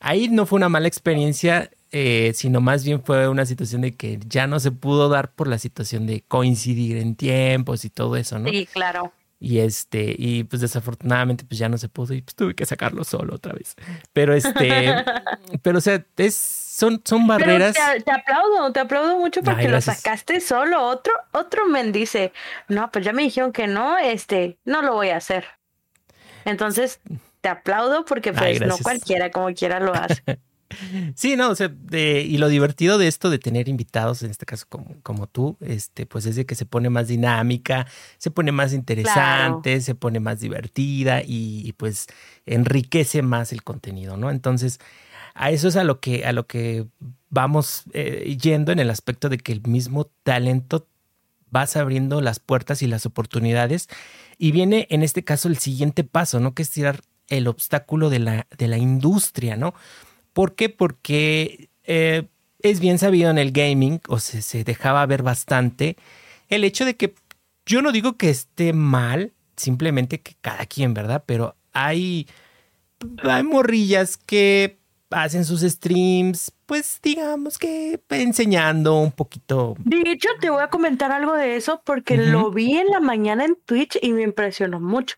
Ahí 0.00 0.28
no 0.28 0.46
fue 0.46 0.58
una 0.58 0.68
mala 0.68 0.86
experiencia 0.86 1.70
eh, 1.90 2.32
sino 2.34 2.60
más 2.60 2.84
bien 2.84 3.02
fue 3.02 3.28
una 3.28 3.46
situación 3.46 3.80
de 3.82 3.92
que 3.92 4.18
ya 4.26 4.46
no 4.46 4.60
se 4.60 4.70
pudo 4.70 5.08
dar 5.08 5.32
por 5.32 5.48
la 5.48 5.58
situación 5.58 6.06
de 6.06 6.22
coincidir 6.26 6.98
en 6.98 7.16
tiempos 7.16 7.84
y 7.84 7.90
todo 7.90 8.16
eso, 8.16 8.38
¿no? 8.38 8.50
Sí, 8.50 8.66
claro. 8.72 9.12
Y 9.40 9.60
este, 9.60 10.14
y 10.18 10.44
pues 10.44 10.60
desafortunadamente 10.60 11.44
pues 11.44 11.58
ya 11.58 11.68
no 11.68 11.78
se 11.78 11.88
pudo 11.88 12.12
y 12.12 12.22
pues 12.22 12.34
tuve 12.34 12.54
que 12.54 12.66
sacarlo 12.66 13.04
solo 13.04 13.36
otra 13.36 13.52
vez. 13.52 13.76
Pero 14.12 14.34
este, 14.34 14.94
pero 15.62 15.78
o 15.78 15.80
sea, 15.80 16.04
es, 16.16 16.34
son, 16.34 17.00
son 17.04 17.26
barreras. 17.26 17.76
te, 18.04 18.10
aplaudo, 18.10 18.72
te 18.72 18.80
aplaudo 18.80 19.16
mucho 19.16 19.42
porque 19.42 19.68
lo 19.68 19.80
sacaste 19.80 20.40
solo. 20.40 20.84
Otro, 20.84 21.12
otro 21.32 21.66
men 21.66 21.92
dice, 21.92 22.32
no, 22.66 22.90
pues 22.90 23.04
ya 23.04 23.12
me 23.12 23.22
dijeron 23.22 23.52
que 23.52 23.66
no, 23.66 23.96
este, 23.96 24.58
no 24.64 24.82
lo 24.82 24.94
voy 24.94 25.10
a 25.10 25.16
hacer. 25.16 25.44
Entonces, 26.44 27.00
te 27.40 27.48
aplaudo 27.48 28.04
porque 28.04 28.32
pues 28.32 28.60
no 28.60 28.76
cualquiera 28.78 29.30
como 29.30 29.54
quiera 29.54 29.80
lo 29.80 29.94
hace. 29.94 30.22
Sí, 31.14 31.36
no, 31.36 31.50
o 31.50 31.54
sea, 31.54 31.72
y 31.92 32.36
lo 32.36 32.48
divertido 32.48 32.98
de 32.98 33.08
esto 33.08 33.30
de 33.30 33.38
tener 33.38 33.68
invitados, 33.68 34.22
en 34.22 34.30
este 34.30 34.44
caso 34.44 34.66
como, 34.68 34.96
como 35.02 35.26
tú, 35.26 35.56
este, 35.60 36.04
pues 36.04 36.26
es 36.26 36.36
de 36.36 36.44
que 36.46 36.54
se 36.54 36.66
pone 36.66 36.90
más 36.90 37.08
dinámica, 37.08 37.86
se 38.18 38.30
pone 38.30 38.52
más 38.52 38.72
interesante, 38.72 39.80
se 39.80 39.94
pone 39.94 40.20
más 40.20 40.40
divertida 40.40 41.22
y, 41.24 41.72
pues 41.78 42.06
enriquece 42.46 43.22
más 43.22 43.52
el 43.52 43.62
contenido, 43.62 44.16
¿no? 44.16 44.30
Entonces, 44.30 44.78
a 45.34 45.50
eso 45.50 45.68
es 45.68 45.76
a 45.76 45.84
lo 45.84 46.00
que, 46.00 46.26
a 46.26 46.32
lo 46.32 46.46
que 46.46 46.86
vamos 47.30 47.84
eh, 47.92 48.36
yendo 48.40 48.72
en 48.72 48.78
el 48.78 48.90
aspecto 48.90 49.28
de 49.28 49.38
que 49.38 49.52
el 49.52 49.62
mismo 49.62 50.10
talento 50.22 50.86
vas 51.50 51.76
abriendo 51.76 52.20
las 52.20 52.40
puertas 52.40 52.82
y 52.82 52.86
las 52.86 53.06
oportunidades. 53.06 53.88
Y 54.36 54.52
viene 54.52 54.86
en 54.90 55.02
este 55.02 55.24
caso 55.24 55.48
el 55.48 55.58
siguiente 55.58 56.04
paso, 56.04 56.40
¿no? 56.40 56.54
Que 56.54 56.62
es 56.62 56.70
tirar 56.70 57.00
el 57.28 57.46
obstáculo 57.46 58.10
de 58.10 58.18
la, 58.18 58.46
de 58.56 58.68
la 58.68 58.78
industria, 58.78 59.56
¿no? 59.56 59.74
¿Por 60.38 60.54
qué? 60.54 60.68
Porque 60.68 61.68
eh, 61.82 62.28
es 62.60 62.78
bien 62.78 63.00
sabido 63.00 63.28
en 63.28 63.38
el 63.38 63.50
gaming, 63.50 64.00
o 64.06 64.20
se, 64.20 64.40
se 64.40 64.62
dejaba 64.62 65.04
ver 65.04 65.24
bastante, 65.24 65.96
el 66.48 66.62
hecho 66.62 66.84
de 66.84 66.94
que 66.94 67.12
yo 67.66 67.82
no 67.82 67.90
digo 67.90 68.16
que 68.16 68.30
esté 68.30 68.72
mal, 68.72 69.32
simplemente 69.56 70.20
que 70.20 70.36
cada 70.40 70.64
quien, 70.66 70.94
¿verdad? 70.94 71.24
Pero 71.26 71.56
hay, 71.72 72.28
hay 73.24 73.42
morrillas 73.42 74.16
que 74.16 74.78
hacen 75.10 75.44
sus 75.44 75.62
streams, 75.62 76.52
pues 76.66 77.00
digamos 77.02 77.58
que 77.58 78.00
enseñando 78.08 79.00
un 79.00 79.10
poquito. 79.10 79.74
De 79.80 80.02
hecho, 80.06 80.28
te 80.40 80.50
voy 80.50 80.62
a 80.62 80.68
comentar 80.68 81.10
algo 81.10 81.34
de 81.34 81.56
eso 81.56 81.82
porque 81.84 82.16
lo 82.16 82.52
vi 82.52 82.76
en 82.76 82.86
la 82.90 83.00
mañana 83.00 83.44
en 83.44 83.56
Twitch 83.64 83.98
y 84.00 84.12
me 84.12 84.22
impresionó 84.22 84.78
mucho. 84.78 85.16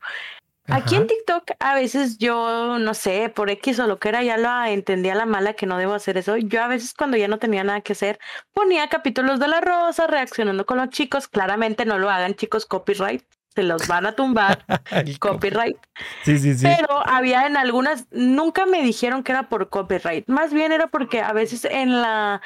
Aquí 0.71 0.95
en 0.95 1.07
TikTok 1.07 1.53
a 1.59 1.75
veces 1.75 2.19
yo, 2.19 2.79
no 2.79 2.95
sé, 2.95 3.29
por 3.29 3.51
X 3.51 3.79
o 3.81 3.87
lo 3.87 3.99
que 3.99 4.09
era, 4.09 4.23
ya 4.23 4.37
lo 4.37 4.65
entendía 4.65 5.15
la 5.15 5.27
mala 5.27 5.55
que 5.55 5.67
no 5.67 5.79
debo 5.79 5.95
hacer 5.95 6.17
eso. 6.17 6.37
Yo 6.37 6.63
a 6.63 6.69
veces 6.69 6.95
cuando 6.95 7.17
ya 7.17 7.29
no 7.29 7.39
tenía 7.39 7.65
nada 7.65 7.81
que 7.81 7.93
hacer, 7.93 8.19
ponía 8.53 8.89
capítulos 8.89 9.41
de 9.41 9.49
La 9.49 9.61
Rosa 9.61 10.07
reaccionando 10.07 10.67
con 10.67 10.79
los 10.79 10.91
chicos. 10.91 11.29
Claramente 11.29 11.85
no 11.85 11.99
lo 11.99 12.11
hagan 12.11 12.35
chicos, 12.35 12.67
copyright. 12.67 13.23
Se 13.55 13.65
los 13.65 13.89
van 13.89 14.07
a 14.07 14.13
tumbar. 14.13 14.65
copyright. 15.21 15.77
Sí, 16.25 16.39
sí, 16.39 16.55
sí. 16.55 16.65
Pero 16.65 17.07
había 17.09 17.47
en 17.47 17.57
algunas, 17.57 18.07
nunca 18.11 18.65
me 18.65 18.83
dijeron 18.83 19.25
que 19.25 19.33
era 19.33 19.49
por 19.49 19.69
copyright. 19.69 20.29
Más 20.29 20.53
bien 20.53 20.73
era 20.73 20.87
porque 20.87 21.21
a 21.21 21.33
veces 21.33 21.65
en 21.65 22.01
la, 22.01 22.41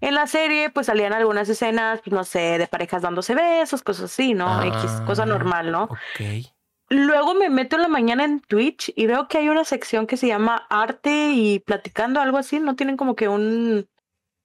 en 0.00 0.14
la 0.14 0.26
serie, 0.26 0.70
pues 0.70 0.86
salían 0.86 1.12
algunas 1.12 1.48
escenas, 1.48 2.00
pues 2.00 2.12
no 2.12 2.24
sé, 2.24 2.58
de 2.58 2.66
parejas 2.66 3.02
dándose 3.02 3.34
besos, 3.34 3.82
cosas 3.82 4.06
así, 4.06 4.34
¿no? 4.34 4.62
X, 4.62 4.90
cosa 5.06 5.22
ah, 5.22 5.26
normal, 5.26 5.70
¿no? 5.70 5.84
Ok. 5.84 6.50
Luego 6.90 7.34
me 7.34 7.50
meto 7.50 7.76
en 7.76 7.82
la 7.82 7.88
mañana 7.88 8.24
en 8.24 8.40
Twitch 8.40 8.92
y 8.96 9.06
veo 9.06 9.28
que 9.28 9.38
hay 9.38 9.48
una 9.48 9.64
sección 9.64 10.06
que 10.06 10.16
se 10.16 10.26
llama 10.26 10.66
arte 10.70 11.32
y 11.32 11.58
platicando 11.60 12.20
algo 12.20 12.38
así, 12.38 12.60
no 12.60 12.76
tienen 12.76 12.96
como 12.96 13.14
que 13.14 13.28
un, 13.28 13.86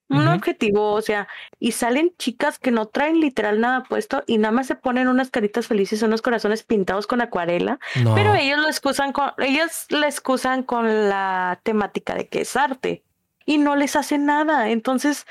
un 0.10 0.28
objetivo, 0.28 0.91
o 0.91 1.02
sea, 1.02 1.28
y 1.60 1.72
salen 1.72 2.14
chicas 2.18 2.60
que 2.60 2.72
no 2.72 2.88
traen 2.88 3.20
literal 3.20 3.60
nada 3.60 3.84
puesto 3.84 4.24
y 4.28 4.38
nada 4.38 4.52
más 4.52 4.68
se 4.68 4.76
ponen 4.76 5.08
unas 5.08 5.30
caritas 5.30 5.68
felices, 5.68 6.02
unos 6.02 6.22
corazones 6.22 6.64
pintados 6.64 7.08
con 7.08 7.22
acuarela, 7.22 7.80
pero 8.16 8.34
ellos 8.36 8.60
lo 8.60 8.68
excusan 8.68 9.14
con, 9.14 9.32
ellas 9.38 9.88
la 9.89 10.08
excusan 10.08 10.64
con 10.64 11.10
la 11.10 11.60
temática 11.64 12.16
de 12.16 12.28
que 12.28 12.41
es 12.41 12.56
arte 12.56 13.04
y 13.46 13.58
no 13.58 13.76
les 13.76 13.96
hace 13.96 14.18
nada. 14.18 14.70
Entonces, 14.70 15.26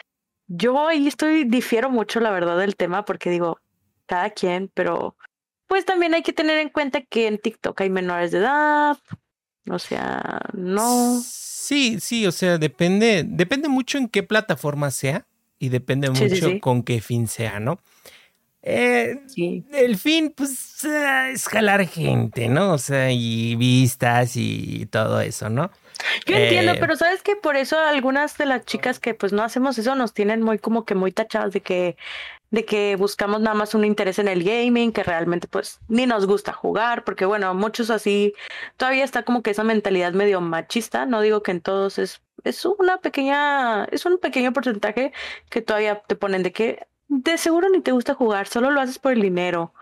yo 0.48 0.88
ahí 0.88 1.06
estoy, 1.06 1.44
difiero 1.44 1.90
mucho 1.90 2.20
la 2.20 2.30
verdad 2.30 2.58
del 2.58 2.76
tema 2.76 3.04
porque 3.04 3.30
digo, 3.30 3.60
cada 4.06 4.30
quien, 4.30 4.70
pero 4.74 5.16
pues 5.72 5.86
también 5.86 6.12
hay 6.12 6.22
que 6.22 6.34
tener 6.34 6.58
en 6.58 6.68
cuenta 6.68 7.00
que 7.00 7.26
en 7.26 7.38
TikTok 7.38 7.80
hay 7.80 7.88
menores 7.88 8.30
de 8.30 8.40
edad. 8.40 8.98
O 9.70 9.78
sea, 9.78 10.42
no. 10.52 11.18
Sí, 11.24 11.96
sí, 11.98 12.26
o 12.26 12.30
sea, 12.30 12.58
depende, 12.58 13.24
depende 13.26 13.70
mucho 13.70 13.96
en 13.96 14.08
qué 14.08 14.22
plataforma 14.22 14.90
sea 14.90 15.24
y 15.58 15.70
depende 15.70 16.10
mucho 16.10 16.60
con 16.60 16.82
qué 16.82 17.00
fin 17.00 17.26
sea, 17.26 17.58
¿no? 17.58 17.80
Eh, 18.60 19.18
el 19.72 19.96
fin, 19.96 20.34
pues, 20.36 20.84
es 20.84 21.48
jalar 21.48 21.88
gente, 21.88 22.48
¿no? 22.48 22.74
O 22.74 22.78
sea, 22.78 23.10
y 23.10 23.54
vistas 23.56 24.32
y 24.36 24.84
todo 24.90 25.22
eso, 25.22 25.48
¿no? 25.48 25.70
Yo 26.26 26.36
entiendo, 26.36 26.72
eh, 26.72 26.76
pero 26.80 26.96
sabes 26.96 27.22
que 27.22 27.34
por 27.34 27.56
eso 27.56 27.78
algunas 27.78 28.36
de 28.36 28.44
las 28.44 28.66
chicas 28.66 29.00
que 29.00 29.14
pues 29.14 29.32
no 29.32 29.42
hacemos 29.42 29.78
eso 29.78 29.94
nos 29.94 30.12
tienen 30.12 30.42
muy 30.42 30.58
como 30.58 30.84
que 30.84 30.94
muy 30.94 31.12
tachadas 31.12 31.54
de 31.54 31.62
que 31.62 31.96
de 32.53 32.66
que 32.66 32.96
buscamos 32.96 33.40
nada 33.40 33.55
más 33.57 33.74
un 33.74 33.84
interés 33.84 34.18
en 34.18 34.28
el 34.28 34.44
gaming, 34.44 34.92
que 34.92 35.03
realmente 35.03 35.48
pues 35.48 35.80
ni 35.88 36.07
nos 36.07 36.26
gusta 36.26 36.53
jugar, 36.53 37.03
porque 37.03 37.24
bueno, 37.24 37.53
muchos 37.55 37.90
así, 37.90 38.34
todavía 38.76 39.05
está 39.05 39.24
como 39.24 39.42
que 39.42 39.50
esa 39.50 39.64
mentalidad 39.64 40.12
medio 40.12 40.40
machista, 40.42 41.07
no 41.07 41.22
digo 41.22 41.42
que 41.42 41.50
en 41.50 41.62
todos 41.62 41.98
es, 41.98 42.20
es 42.44 42.64
una 42.66 42.98
pequeña, 42.98 43.84
es 43.86 44.05
un 44.05 44.18
pequeño 44.18 44.53
porcentaje 44.53 45.12
que 45.48 45.62
todavía 45.62 46.03
te 46.07 46.14
ponen 46.14 46.42
de 46.42 46.53
que 46.53 46.86
de 47.09 47.38
seguro 47.38 47.70
ni 47.70 47.80
te 47.80 47.92
gusta 47.92 48.14
jugar, 48.14 48.46
solo 48.48 48.70
lo 48.70 48.80
haces 48.80 48.98
por 48.98 49.12
el 49.12 49.22
dinero. 49.22 49.72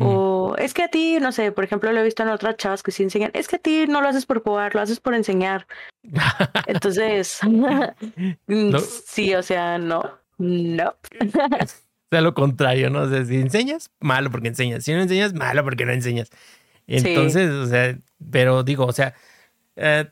O 0.00 0.54
es 0.58 0.74
que 0.74 0.82
a 0.82 0.88
ti, 0.88 1.18
no 1.20 1.32
sé, 1.32 1.52
por 1.52 1.64
ejemplo, 1.64 1.90
lo 1.92 2.00
he 2.00 2.04
visto 2.04 2.22
en 2.22 2.28
otras 2.28 2.56
chavas 2.56 2.82
que 2.82 2.90
sí 2.90 3.02
enseñan, 3.02 3.30
es 3.32 3.48
que 3.48 3.56
a 3.56 3.58
ti 3.58 3.86
no 3.86 4.02
lo 4.02 4.08
haces 4.08 4.26
por 4.26 4.42
jugar, 4.42 4.74
lo 4.74 4.82
haces 4.82 5.00
por 5.00 5.14
enseñar. 5.14 5.66
Entonces, 6.66 7.40
sí, 9.06 9.34
o 9.34 9.42
sea, 9.42 9.78
no, 9.78 10.02
no. 10.36 10.94
O 12.10 12.10
sea, 12.10 12.20
lo 12.22 12.32
contrario, 12.32 12.88
¿no? 12.88 13.02
O 13.02 13.08
sea, 13.08 13.24
si 13.24 13.36
enseñas, 13.36 13.90
malo 14.00 14.30
porque 14.30 14.48
enseñas. 14.48 14.84
Si 14.84 14.92
no 14.92 15.00
enseñas, 15.00 15.34
malo 15.34 15.62
porque 15.62 15.84
no 15.84 15.92
enseñas. 15.92 16.30
Entonces, 16.86 17.50
o 17.50 17.66
sea, 17.66 17.98
pero 18.30 18.62
digo, 18.62 18.86
o 18.86 18.92
sea, 18.92 19.14
eh, 19.76 20.08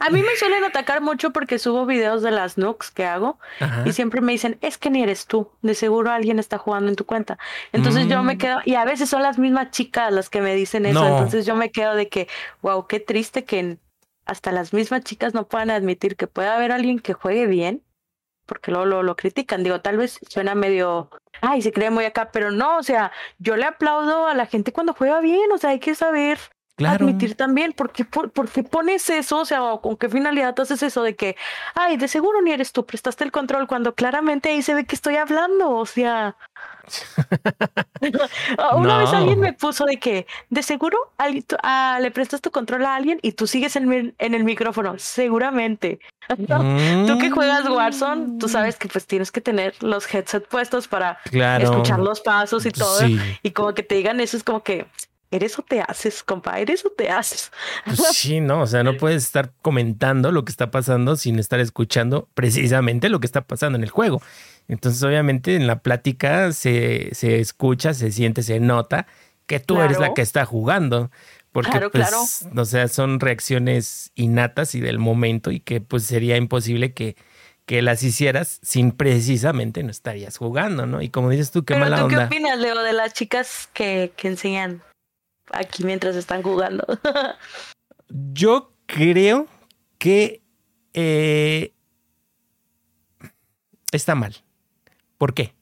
a 0.00 0.08
mí 0.08 0.22
me 0.22 0.34
suelen 0.36 0.64
atacar 0.64 1.02
mucho 1.02 1.30
porque 1.30 1.58
subo 1.58 1.84
videos 1.84 2.22
de 2.22 2.30
las 2.30 2.56
nukes 2.56 2.90
que 2.90 3.04
hago 3.04 3.38
y 3.84 3.92
siempre 3.92 4.22
me 4.22 4.32
dicen, 4.32 4.56
es 4.62 4.78
que 4.78 4.88
ni 4.88 5.02
eres 5.02 5.26
tú, 5.26 5.50
de 5.60 5.74
seguro 5.74 6.10
alguien 6.10 6.38
está 6.38 6.56
jugando 6.56 6.88
en 6.88 6.96
tu 6.96 7.04
cuenta. 7.04 7.38
Entonces 7.72 8.08
yo 8.08 8.22
me 8.22 8.36
mm. 8.36 8.38
quedo, 8.38 8.58
y 8.64 8.76
a 8.76 8.86
veces 8.86 9.10
son 9.10 9.22
las 9.22 9.38
mismas 9.38 9.70
chicas 9.72 10.10
las 10.10 10.30
que 10.30 10.40
me 10.40 10.54
dicen 10.54 10.86
eso, 10.86 11.06
entonces 11.06 11.44
yo 11.44 11.54
me 11.54 11.70
quedo 11.70 11.94
de 11.94 12.08
que, 12.08 12.28
wow, 12.62 12.86
qué 12.86 12.98
triste 12.98 13.44
que 13.44 13.76
hasta 14.24 14.52
las 14.52 14.72
mismas 14.72 15.04
chicas 15.04 15.34
no 15.34 15.46
puedan 15.46 15.70
admitir 15.70 16.16
que 16.16 16.26
puede 16.26 16.48
haber 16.48 16.72
alguien 16.72 16.98
que 16.98 17.12
juegue 17.12 17.46
bien, 17.46 17.82
porque 18.50 18.72
luego 18.72 18.84
lo, 18.84 19.02
lo 19.04 19.14
critican. 19.14 19.62
Digo, 19.62 19.80
tal 19.80 19.96
vez 19.96 20.18
suena 20.28 20.56
medio, 20.56 21.08
ay, 21.40 21.62
se 21.62 21.70
cree 21.70 21.88
muy 21.88 22.04
acá, 22.04 22.32
pero 22.32 22.50
no, 22.50 22.78
o 22.78 22.82
sea, 22.82 23.12
yo 23.38 23.56
le 23.56 23.64
aplaudo 23.64 24.26
a 24.26 24.34
la 24.34 24.46
gente 24.46 24.72
cuando 24.72 24.92
juega 24.92 25.20
bien, 25.20 25.52
o 25.52 25.58
sea, 25.58 25.70
hay 25.70 25.78
que 25.78 25.94
saber 25.94 26.40
admitir 26.84 27.36
también, 27.36 27.72
¿por 27.72 27.92
qué, 27.92 28.04
por, 28.04 28.32
pones 28.68 29.08
eso? 29.08 29.38
O 29.38 29.44
sea, 29.44 29.60
¿con 29.80 29.96
qué 29.96 30.08
finalidad 30.08 30.58
haces 30.58 30.82
eso 30.82 31.04
de 31.04 31.14
que, 31.14 31.36
ay, 31.76 31.96
de 31.96 32.08
seguro 32.08 32.42
ni 32.42 32.50
eres 32.50 32.72
tú, 32.72 32.84
prestaste 32.84 33.22
el 33.22 33.30
control 33.30 33.68
cuando 33.68 33.94
claramente 33.94 34.48
ahí 34.48 34.62
se 34.62 34.74
ve 34.74 34.84
que 34.84 34.96
estoy 34.96 35.14
hablando? 35.14 35.70
O 35.70 35.86
sea, 35.86 36.36
una 38.74 38.98
vez 38.98 39.10
alguien 39.10 39.40
me 39.40 39.52
puso 39.52 39.84
de 39.84 39.98
que, 39.98 40.26
de 40.48 40.62
seguro 40.62 40.98
ah, 41.18 41.98
le 42.00 42.10
prestas 42.10 42.40
tu 42.40 42.50
control 42.50 42.84
a 42.84 42.96
alguien 42.96 43.18
y 43.22 43.32
tú 43.32 43.46
sigues 43.46 43.76
en, 43.76 44.14
en 44.18 44.34
el 44.34 44.44
micrófono, 44.44 44.94
seguramente. 44.98 46.00
Tú 46.28 47.18
que 47.18 47.30
juegas 47.30 47.68
Warzone, 47.68 48.38
tú 48.38 48.48
sabes 48.48 48.76
que 48.76 48.86
pues 48.86 49.04
tienes 49.04 49.32
que 49.32 49.40
tener 49.40 49.74
los 49.82 50.12
headset 50.12 50.46
puestos 50.46 50.86
para 50.86 51.18
escuchar 51.58 51.98
los 51.98 52.20
pasos 52.20 52.66
y 52.66 52.70
todo. 52.70 53.00
Y 53.42 53.50
como 53.50 53.74
que 53.74 53.82
te 53.82 53.96
digan 53.96 54.20
eso 54.20 54.36
es 54.36 54.44
como 54.44 54.62
que, 54.62 54.86
eres 55.30 55.58
o 55.58 55.62
te 55.62 55.80
haces, 55.80 56.22
compa, 56.22 56.58
eres 56.58 56.84
o 56.84 56.90
te 56.90 57.10
haces. 57.10 57.52
Pues 57.84 58.00
sí, 58.12 58.40
no, 58.40 58.62
o 58.62 58.66
sea, 58.66 58.82
no 58.82 58.96
puedes 58.96 59.24
estar 59.24 59.52
comentando 59.62 60.32
lo 60.32 60.44
que 60.44 60.50
está 60.50 60.70
pasando 60.70 61.16
sin 61.16 61.38
estar 61.38 61.60
escuchando 61.60 62.28
precisamente 62.34 63.08
lo 63.08 63.20
que 63.20 63.26
está 63.26 63.42
pasando 63.42 63.76
en 63.76 63.84
el 63.84 63.90
juego. 63.90 64.22
Entonces, 64.70 65.02
obviamente, 65.02 65.56
en 65.56 65.66
la 65.66 65.80
plática 65.80 66.52
se, 66.52 67.12
se 67.12 67.40
escucha, 67.40 67.92
se 67.92 68.12
siente, 68.12 68.44
se 68.44 68.60
nota 68.60 69.08
que 69.46 69.58
tú 69.58 69.80
eres 69.80 69.98
la 69.98 70.14
que 70.14 70.22
está 70.22 70.44
jugando. 70.44 71.10
Porque, 71.50 71.72
claro, 71.72 71.90
pues, 71.90 72.08
claro. 72.08 72.62
o 72.62 72.64
sea, 72.64 72.86
son 72.86 73.18
reacciones 73.18 74.12
innatas 74.14 74.76
y 74.76 74.80
del 74.80 75.00
momento 75.00 75.50
y 75.50 75.58
que 75.58 75.80
pues 75.80 76.04
sería 76.04 76.36
imposible 76.36 76.94
que, 76.94 77.16
que 77.66 77.82
las 77.82 78.04
hicieras 78.04 78.60
sin 78.62 78.92
precisamente 78.92 79.82
no 79.82 79.90
estarías 79.90 80.36
jugando, 80.36 80.86
¿no? 80.86 81.02
Y 81.02 81.08
como 81.08 81.30
dices 81.30 81.50
tú, 81.50 81.64
qué 81.64 81.74
Pero 81.74 81.86
mala 81.86 82.02
¿tú 82.02 82.08
¿Qué 82.08 82.18
opinas, 82.18 82.56
Leo, 82.60 82.80
de 82.80 82.92
las 82.92 83.12
chicas 83.12 83.68
que, 83.72 84.12
que 84.16 84.28
enseñan 84.28 84.84
aquí 85.50 85.82
mientras 85.82 86.14
están 86.14 86.44
jugando. 86.44 86.86
Yo 88.08 88.72
creo 88.86 89.48
que 89.98 90.42
eh, 90.94 91.72
está 93.90 94.14
mal. 94.14 94.36
¿Por 95.20 95.34
qué? 95.34 95.52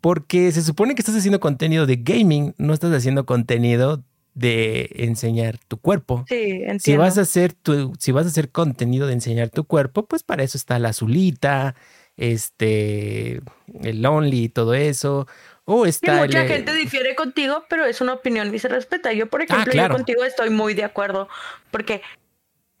Porque 0.00 0.50
se 0.50 0.60
supone 0.60 0.96
que 0.96 1.02
estás 1.02 1.14
haciendo 1.14 1.38
contenido 1.38 1.86
de 1.86 2.00
gaming, 2.02 2.52
no 2.58 2.74
estás 2.74 2.92
haciendo 2.92 3.26
contenido 3.26 4.02
de 4.34 4.90
enseñar 4.96 5.56
tu 5.68 5.76
cuerpo. 5.76 6.24
Sí, 6.28 6.34
entiendo. 6.34 6.80
Si 6.80 6.96
vas 6.96 7.16
a 7.16 7.20
hacer 7.20 7.52
tu, 7.52 7.92
si 8.00 8.10
vas 8.10 8.26
a 8.26 8.30
hacer 8.30 8.50
contenido 8.50 9.06
de 9.06 9.12
enseñar 9.12 9.50
tu 9.50 9.62
cuerpo, 9.62 10.06
pues 10.06 10.24
para 10.24 10.42
eso 10.42 10.58
está 10.58 10.80
la 10.80 10.88
azulita, 10.88 11.76
este, 12.16 13.40
el 13.84 14.04
Only 14.04 14.46
y 14.46 14.48
todo 14.48 14.74
eso. 14.74 15.28
Oh, 15.64 15.86
está 15.86 16.16
mucha 16.16 16.44
gente 16.46 16.74
difiere 16.74 17.14
contigo, 17.14 17.64
pero 17.70 17.84
es 17.84 18.00
una 18.00 18.14
opinión 18.14 18.52
y 18.52 18.58
se 18.58 18.66
respeta. 18.66 19.12
Yo, 19.12 19.28
por 19.28 19.42
ah, 19.42 19.44
ejemplo, 19.44 19.74
yo 19.74 19.88
contigo 19.90 20.24
estoy 20.24 20.50
muy 20.50 20.74
de 20.74 20.82
acuerdo, 20.82 21.28
porque 21.70 22.02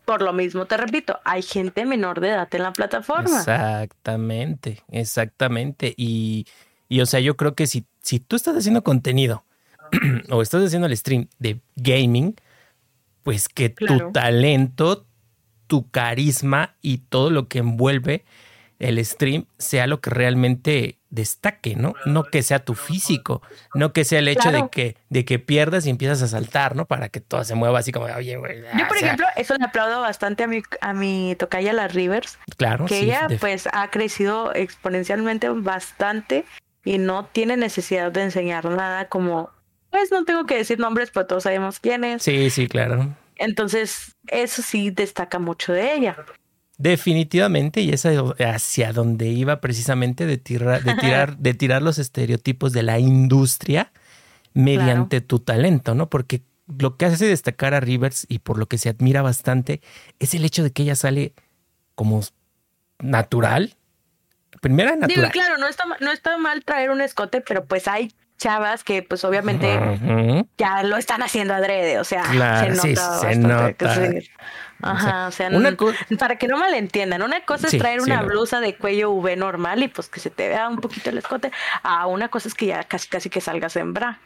por 0.04 0.22
lo 0.22 0.32
mismo 0.32 0.66
te 0.66 0.76
repito, 0.76 1.18
hay 1.24 1.42
gente 1.42 1.84
menor 1.84 2.20
de 2.20 2.30
edad 2.30 2.48
en 2.52 2.62
la 2.62 2.72
plataforma. 2.72 3.38
Exactamente, 3.38 4.82
exactamente. 4.90 5.94
Y, 5.96 6.46
y 6.88 7.00
o 7.00 7.06
sea, 7.06 7.20
yo 7.20 7.36
creo 7.36 7.54
que 7.54 7.66
si, 7.66 7.86
si 8.02 8.20
tú 8.20 8.36
estás 8.36 8.56
haciendo 8.56 8.82
contenido 8.82 9.44
o 10.30 10.42
estás 10.42 10.64
haciendo 10.64 10.86
el 10.86 10.96
stream 10.96 11.28
de 11.38 11.60
gaming, 11.76 12.34
pues 13.22 13.48
que 13.48 13.68
tu 13.68 14.10
talento, 14.12 15.06
tu 15.66 15.90
carisma 15.90 16.74
y 16.82 16.98
todo 16.98 17.30
lo 17.30 17.48
que 17.48 17.58
envuelve 17.58 18.24
el 18.82 19.04
stream 19.04 19.46
sea 19.58 19.86
lo 19.86 20.00
que 20.00 20.10
realmente 20.10 20.98
destaque, 21.08 21.76
¿no? 21.76 21.94
No 22.04 22.24
que 22.24 22.42
sea 22.42 22.64
tu 22.64 22.74
físico, 22.74 23.40
no 23.74 23.92
que 23.92 24.04
sea 24.04 24.18
el 24.18 24.26
hecho 24.26 24.50
de 24.50 24.68
que 24.70 24.96
de 25.08 25.24
que 25.24 25.38
pierdas 25.38 25.86
y 25.86 25.90
empiezas 25.90 26.20
a 26.22 26.28
saltar, 26.28 26.74
¿no? 26.74 26.86
Para 26.86 27.08
que 27.08 27.20
todo 27.20 27.44
se 27.44 27.54
mueva 27.54 27.78
así 27.78 27.92
como, 27.92 28.06
oye, 28.06 28.36
güey. 28.36 28.62
Yo, 28.76 28.88
por 28.88 28.96
ejemplo, 28.96 29.26
eso 29.36 29.54
le 29.54 29.64
aplaudo 29.64 30.00
bastante 30.00 30.42
a 30.42 30.46
mi, 30.48 30.62
a 30.80 30.94
mi 30.94 31.36
tocaya, 31.38 31.72
la 31.72 31.86
Rivers. 31.86 32.38
Claro. 32.56 32.86
Que 32.86 33.00
ella, 33.00 33.28
pues, 33.38 33.68
ha 33.72 33.88
crecido 33.90 34.52
exponencialmente 34.52 35.48
bastante 35.48 36.44
y 36.84 36.98
no 36.98 37.26
tiene 37.26 37.56
necesidad 37.56 38.10
de 38.10 38.22
enseñar 38.22 38.64
nada 38.64 39.08
como, 39.08 39.50
pues, 39.90 40.10
no 40.10 40.24
tengo 40.24 40.44
que 40.44 40.56
decir 40.56 40.80
nombres, 40.80 41.12
pero 41.14 41.26
todos 41.26 41.44
sabemos 41.44 41.78
quién 41.78 42.02
es. 42.02 42.24
Sí, 42.24 42.50
sí, 42.50 42.66
claro. 42.66 43.14
Entonces, 43.36 44.16
eso 44.26 44.60
sí 44.62 44.90
destaca 44.90 45.38
mucho 45.38 45.72
de 45.72 45.94
ella. 45.94 46.16
Definitivamente, 46.78 47.80
y 47.82 47.90
es 47.90 48.06
hacia 48.06 48.92
donde 48.92 49.28
iba 49.28 49.60
precisamente 49.60 50.26
de 50.26 50.38
tirar, 50.38 50.82
de 50.82 50.94
tirar, 50.94 51.36
de 51.36 51.54
tirar 51.54 51.82
los 51.82 51.98
estereotipos 51.98 52.72
de 52.72 52.82
la 52.82 52.98
industria 52.98 53.92
mediante 54.54 55.20
tu 55.20 55.38
talento, 55.38 55.94
¿no? 55.94 56.08
Porque 56.08 56.42
lo 56.78 56.96
que 56.96 57.06
hace 57.06 57.26
destacar 57.26 57.74
a 57.74 57.80
Rivers 57.80 58.26
y 58.28 58.38
por 58.38 58.58
lo 58.58 58.66
que 58.66 58.78
se 58.78 58.88
admira 58.88 59.22
bastante 59.22 59.80
es 60.18 60.34
el 60.34 60.44
hecho 60.44 60.62
de 60.62 60.72
que 60.72 60.82
ella 60.82 60.96
sale 60.96 61.34
como 61.94 62.22
natural. 62.98 63.74
Primera 64.60 64.96
natural. 64.96 65.08
Digo, 65.14 65.30
claro, 65.30 65.58
no 65.58 65.68
está, 65.68 65.84
no 66.00 66.12
está 66.12 66.38
mal 66.38 66.64
traer 66.64 66.90
un 66.90 67.00
escote, 67.00 67.40
pero 67.40 67.64
pues 67.64 67.88
hay 67.88 68.12
chavas 68.38 68.82
que 68.82 69.02
pues 69.02 69.24
obviamente 69.24 69.78
ya 70.58 70.82
lo 70.82 70.96
están 70.96 71.22
haciendo 71.22 71.54
adrede, 71.54 71.98
o 72.00 72.04
sea, 72.04 72.24
se 72.24 72.70
nota. 72.70 73.18
se 73.20 73.36
nota. 73.36 73.96
Ajá, 74.82 75.28
o 75.28 75.30
sea, 75.30 75.50
para 76.18 76.36
que 76.36 76.48
no 76.48 76.58
malentiendan, 76.58 77.22
una 77.22 77.44
cosa 77.44 77.68
es 77.68 77.78
traer 77.78 78.00
una 78.00 78.22
blusa 78.22 78.60
de 78.60 78.74
cuello 78.76 79.12
V 79.12 79.36
normal 79.36 79.82
y 79.82 79.88
pues 79.88 80.08
que 80.08 80.20
se 80.20 80.28
te 80.28 80.48
vea 80.48 80.68
un 80.68 80.78
poquito 80.78 81.10
el 81.10 81.18
escote, 81.18 81.52
a 81.82 82.06
una 82.06 82.28
cosa 82.28 82.48
es 82.48 82.54
que 82.54 82.66
ya 82.66 82.84
casi 82.84 83.08
casi 83.08 83.30
que 83.30 83.40
salgas 83.40 83.76
en 83.76 83.94
bra. 83.94 84.20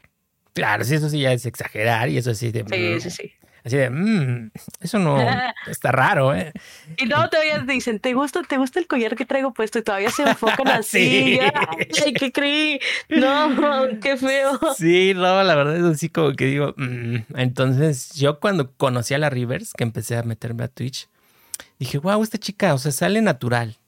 Claro, 0.54 0.84
sí, 0.84 0.94
eso 0.94 1.10
sí 1.10 1.20
ya 1.20 1.32
es 1.32 1.44
exagerar 1.44 2.08
y 2.08 2.16
eso 2.16 2.34
sí 2.34 2.50
de... 2.50 2.64
Sí, 2.68 3.00
sí, 3.00 3.10
sí. 3.10 3.32
Así 3.66 3.78
de, 3.78 3.90
mmm, 3.90 4.52
eso 4.80 5.00
no 5.00 5.18
está 5.66 5.90
raro, 5.90 6.32
¿eh? 6.32 6.52
Y 6.98 7.06
luego 7.06 7.28
todavía 7.28 7.58
dicen, 7.58 7.98
¿te 7.98 8.14
gusta, 8.14 8.42
¿te 8.44 8.58
gusta 8.58 8.78
el 8.78 8.86
collar 8.86 9.16
que 9.16 9.26
traigo 9.26 9.52
puesto? 9.52 9.80
Y 9.80 9.82
todavía 9.82 10.08
se 10.10 10.22
enfocan 10.22 10.68
así. 10.68 11.40
Ay, 11.40 12.12
¿qué 12.12 12.30
creí? 12.30 12.78
No, 13.08 13.88
qué 14.00 14.16
feo. 14.18 14.60
Sí, 14.76 15.14
no, 15.16 15.42
la 15.42 15.56
verdad 15.56 15.76
es 15.78 15.82
así 15.82 16.08
como 16.08 16.34
que 16.34 16.46
digo, 16.46 16.74
mmm. 16.76 17.16
entonces 17.34 18.12
yo 18.14 18.38
cuando 18.38 18.70
conocí 18.70 19.14
a 19.14 19.18
la 19.18 19.30
Rivers, 19.30 19.72
que 19.72 19.82
empecé 19.82 20.16
a 20.16 20.22
meterme 20.22 20.62
a 20.62 20.68
Twitch, 20.68 21.08
dije, 21.80 21.98
wow, 21.98 22.22
esta 22.22 22.38
chica, 22.38 22.72
o 22.72 22.78
sea, 22.78 22.92
sale 22.92 23.20
natural. 23.20 23.78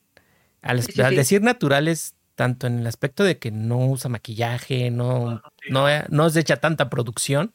Al, 0.61 0.85
decir 0.85 1.41
natural 1.43 1.87
es 1.87 2.17
tanto 2.35 2.67
en 2.67 2.81
el 2.81 2.87
aspecto 2.89 3.23
de 3.23 3.39
que 3.39 3.53
no 3.53 3.79
usa 3.79 4.11
maquillaje, 4.11 4.91
no, 4.91 5.41
no, 5.71 5.87
no 6.09 6.31
se 6.31 6.41
echa 6.41 6.57
tanta 6.57 6.91
producción 6.91 7.53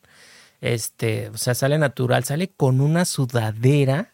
este, 0.63 1.27
o 1.27 1.37
sea, 1.37 1.55
sale 1.55 1.77
natural, 1.77 2.23
sale 2.23 2.47
con 2.47 2.79
una 2.79 3.03
sudadera. 3.03 4.13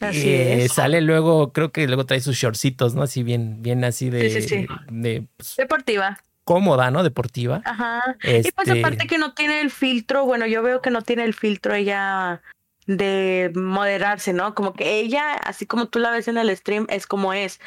Así 0.00 0.30
eh, 0.32 0.66
Sale 0.72 1.02
luego, 1.02 1.52
creo 1.52 1.70
que 1.70 1.86
luego 1.86 2.06
trae 2.06 2.20
sus 2.22 2.36
shortcitos, 2.36 2.94
¿no? 2.94 3.02
Así 3.02 3.22
bien, 3.22 3.62
bien 3.62 3.84
así 3.84 4.08
de. 4.08 4.30
Sí, 4.30 4.48
sí, 4.48 4.66
de 4.88 5.26
pues, 5.36 5.56
Deportiva. 5.56 6.18
Cómoda, 6.44 6.90
¿no? 6.90 7.02
Deportiva. 7.02 7.60
Ajá. 7.66 8.16
Y 8.24 8.50
pues 8.52 8.66
este 8.66 8.80
aparte 8.80 9.06
que 9.06 9.18
no 9.18 9.34
tiene 9.34 9.60
el 9.60 9.70
filtro, 9.70 10.24
bueno, 10.24 10.46
yo 10.46 10.62
veo 10.62 10.80
que 10.80 10.90
no 10.90 11.02
tiene 11.02 11.24
el 11.24 11.34
filtro 11.34 11.74
ella 11.74 12.40
de 12.86 13.52
moderarse, 13.54 14.32
¿no? 14.32 14.54
Como 14.54 14.72
que 14.72 15.00
ella, 15.00 15.34
así 15.34 15.66
como 15.66 15.86
tú 15.86 15.98
la 15.98 16.10
ves 16.10 16.28
en 16.28 16.38
el 16.38 16.56
stream, 16.56 16.86
es 16.88 17.06
como 17.06 17.34
es. 17.34 17.60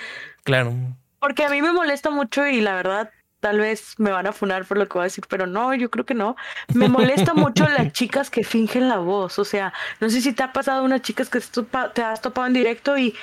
Claro. 0.44 0.74
Porque 1.20 1.46
a 1.46 1.50
mí 1.50 1.62
me 1.62 1.72
molesta 1.72 2.10
mucho 2.10 2.48
y 2.48 2.62
la 2.62 2.74
verdad 2.74 3.12
tal 3.46 3.60
vez 3.60 3.94
me 4.00 4.10
van 4.10 4.26
a 4.26 4.32
funar 4.32 4.66
por 4.66 4.80
lo 4.80 4.88
que 4.88 4.94
voy 4.94 5.02
a 5.02 5.04
decir, 5.04 5.24
pero 5.30 5.46
no, 5.46 5.72
yo 5.76 5.92
creo 5.92 6.04
que 6.04 6.16
no. 6.16 6.36
Me 6.74 6.90
molesta 6.90 7.34
mucho 7.36 7.70
las 7.70 7.94
chicas 7.94 8.32
que 8.32 8.44
fingen 8.44 8.90
la 8.90 8.98
voz, 8.98 9.38
o 9.38 9.46
sea, 9.46 9.72
no 10.00 10.10
sé 10.10 10.20
si 10.22 10.34
te 10.34 10.42
ha 10.42 10.52
pasado 10.52 10.84
unas 10.84 11.04
chicas 11.04 11.30
que 11.30 11.40
te 11.94 12.02
has 12.02 12.22
topado 12.22 12.48
en 12.48 12.54
directo 12.54 12.98
y 12.98 13.14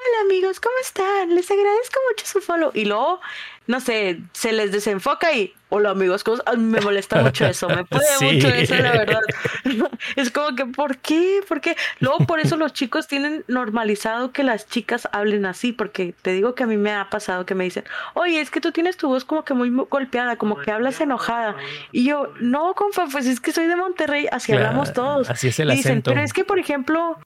hola 0.00 0.22
amigos, 0.24 0.60
¿cómo 0.60 0.74
están? 0.80 1.34
Les 1.34 1.50
agradezco 1.50 2.00
mucho 2.08 2.26
su 2.26 2.40
follow. 2.40 2.70
Y 2.74 2.86
luego, 2.86 3.20
no 3.66 3.80
sé, 3.80 4.20
se 4.32 4.52
les 4.52 4.72
desenfoca 4.72 5.32
y, 5.32 5.52
hola 5.68 5.90
amigos, 5.90 6.24
¿cómo? 6.24 6.38
me 6.56 6.80
molesta 6.80 7.20
mucho 7.22 7.46
eso, 7.46 7.68
me 7.68 7.84
puede 7.84 8.06
mucho 8.20 8.48
eso, 8.48 8.76
la 8.76 8.92
verdad. 8.92 9.20
es 10.16 10.30
como 10.30 10.56
que, 10.56 10.66
¿por 10.66 10.98
qué? 10.98 11.40
¿Por 11.46 11.60
qué? 11.60 11.76
Luego, 11.98 12.26
por 12.26 12.40
eso 12.40 12.56
los 12.56 12.72
chicos 12.72 13.08
tienen 13.08 13.44
normalizado 13.48 14.32
que 14.32 14.42
las 14.42 14.66
chicas 14.68 15.08
hablen 15.12 15.44
así, 15.44 15.72
porque 15.72 16.14
te 16.22 16.32
digo 16.32 16.54
que 16.54 16.62
a 16.62 16.66
mí 16.66 16.76
me 16.76 16.92
ha 16.92 17.10
pasado 17.10 17.44
que 17.44 17.54
me 17.54 17.64
dicen, 17.64 17.84
oye, 18.14 18.40
es 18.40 18.50
que 18.50 18.60
tú 18.60 18.72
tienes 18.72 18.96
tu 18.96 19.08
voz 19.08 19.24
como 19.24 19.44
que 19.44 19.54
muy 19.54 19.70
golpeada, 19.90 20.36
como 20.36 20.58
que 20.58 20.70
hablas 20.70 21.00
enojada. 21.00 21.56
Y 21.92 22.04
yo, 22.04 22.32
no, 22.40 22.74
compa, 22.74 23.06
pues 23.10 23.26
es 23.26 23.40
que 23.40 23.52
soy 23.52 23.66
de 23.66 23.76
Monterrey, 23.76 24.28
así 24.32 24.52
hablamos 24.52 24.92
todos. 24.92 25.28
Así 25.28 25.48
es 25.48 25.60
el 25.60 25.70
y 25.70 25.76
dicen, 25.76 25.92
acento. 25.92 26.12
pero 26.12 26.22
es 26.22 26.32
que, 26.32 26.44
por 26.44 26.58
ejemplo, 26.58 27.18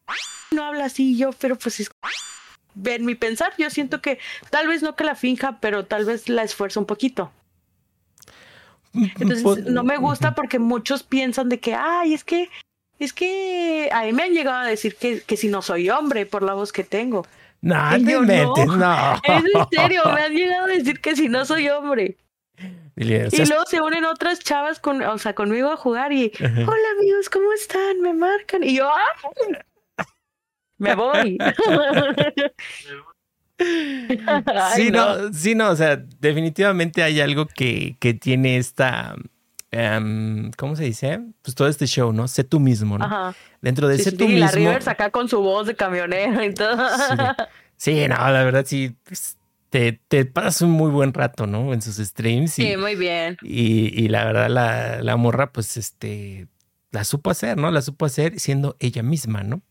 no 0.50 0.64
habla 0.64 0.86
así 0.86 1.16
yo, 1.16 1.30
pero 1.38 1.56
pues 1.56 1.80
es 1.80 1.90
en 2.84 3.04
mi 3.04 3.14
pensar, 3.14 3.52
yo 3.58 3.70
siento 3.70 4.00
que 4.00 4.18
tal 4.50 4.68
vez 4.68 4.82
no 4.82 4.96
que 4.96 5.04
la 5.04 5.14
finja, 5.14 5.58
pero 5.60 5.84
tal 5.84 6.04
vez 6.04 6.28
la 6.28 6.42
esfuerza 6.42 6.80
un 6.80 6.86
poquito. 6.86 7.30
Entonces 8.94 9.64
no 9.66 9.82
me 9.82 9.96
gusta 9.96 10.34
porque 10.34 10.58
muchos 10.58 11.02
piensan 11.02 11.48
de 11.48 11.58
que, 11.58 11.74
ay, 11.74 12.14
es 12.14 12.22
que, 12.22 12.48
es 12.98 13.12
que 13.12 13.88
a 13.92 14.02
mí 14.02 14.12
me 14.12 14.22
han 14.24 14.32
llegado 14.32 14.58
a 14.58 14.66
decir 14.66 14.96
que, 14.96 15.20
que 15.22 15.36
si 15.36 15.48
no 15.48 15.62
soy 15.62 15.90
hombre 15.90 16.26
por 16.26 16.42
la 16.42 16.54
voz 16.54 16.72
que 16.72 16.84
tengo. 16.84 17.26
No, 17.60 17.90
te 17.92 18.20
metes, 18.20 18.66
no. 18.66 19.14
Es 19.24 19.42
en 19.54 19.68
serio, 19.70 20.02
me 20.14 20.22
han 20.22 20.32
llegado 20.32 20.64
a 20.66 20.68
decir 20.68 21.00
que 21.00 21.16
si 21.16 21.28
no 21.28 21.44
soy 21.44 21.68
hombre. 21.70 22.16
y 22.96 23.04
luego 23.04 23.64
se 23.66 23.80
unen 23.80 24.04
otras 24.04 24.40
chavas 24.40 24.78
con, 24.78 25.02
o 25.02 25.18
sea, 25.18 25.34
conmigo 25.34 25.70
a 25.70 25.76
jugar 25.76 26.12
y, 26.12 26.30
hola 26.40 26.88
amigos, 26.98 27.30
¿cómo 27.30 27.52
están? 27.52 28.00
Me 28.00 28.12
marcan. 28.12 28.62
Y 28.62 28.76
yo, 28.76 28.88
¡ah! 28.88 29.64
Me 30.78 30.94
voy. 30.94 31.38
sí, 34.74 34.90
no. 34.90 35.32
sí, 35.32 35.54
no, 35.54 35.70
o 35.70 35.76
sea, 35.76 35.96
definitivamente 36.20 37.02
hay 37.02 37.20
algo 37.20 37.46
que, 37.46 37.96
que 38.00 38.14
tiene 38.14 38.58
esta, 38.58 39.14
um, 39.72 40.50
¿cómo 40.56 40.76
se 40.76 40.84
dice? 40.84 41.20
Pues 41.42 41.54
todo 41.54 41.68
este 41.68 41.86
show, 41.86 42.12
¿no? 42.12 42.28
Sé 42.28 42.44
tú 42.44 42.60
mismo, 42.60 42.98
¿no? 42.98 43.04
Ajá. 43.04 43.34
Dentro 43.60 43.88
de 43.88 43.98
sí, 43.98 44.04
sé 44.04 44.10
sí, 44.10 44.16
tú 44.16 44.24
y 44.24 44.28
mismo. 44.28 44.46
la 44.46 44.52
Rivers 44.52 44.88
acá 44.88 45.10
con 45.10 45.28
su 45.28 45.40
voz 45.40 45.66
de 45.66 45.76
camionero 45.76 46.42
y 46.44 46.52
todo. 46.52 46.76
Sí, 47.76 47.92
sí 47.92 48.08
no, 48.08 48.16
la 48.16 48.44
verdad 48.44 48.64
sí. 48.66 48.96
Pues, 49.04 49.38
te, 49.70 50.00
te 50.06 50.24
pasas 50.24 50.62
un 50.62 50.70
muy 50.70 50.90
buen 50.90 51.12
rato, 51.12 51.48
¿no? 51.48 51.72
En 51.72 51.82
sus 51.82 51.96
streams. 51.96 52.56
Y, 52.60 52.70
sí, 52.70 52.76
muy 52.76 52.94
bien. 52.94 53.36
Y, 53.42 53.88
y 54.00 54.08
la 54.08 54.24
verdad, 54.24 54.48
la, 54.48 55.02
la 55.02 55.16
morra, 55.16 55.52
pues, 55.52 55.76
este, 55.76 56.46
la 56.92 57.02
supo 57.02 57.30
hacer, 57.30 57.56
¿no? 57.56 57.72
La 57.72 57.82
supo 57.82 58.06
hacer 58.06 58.38
siendo 58.38 58.76
ella 58.78 59.02
misma, 59.02 59.42
¿no? 59.42 59.62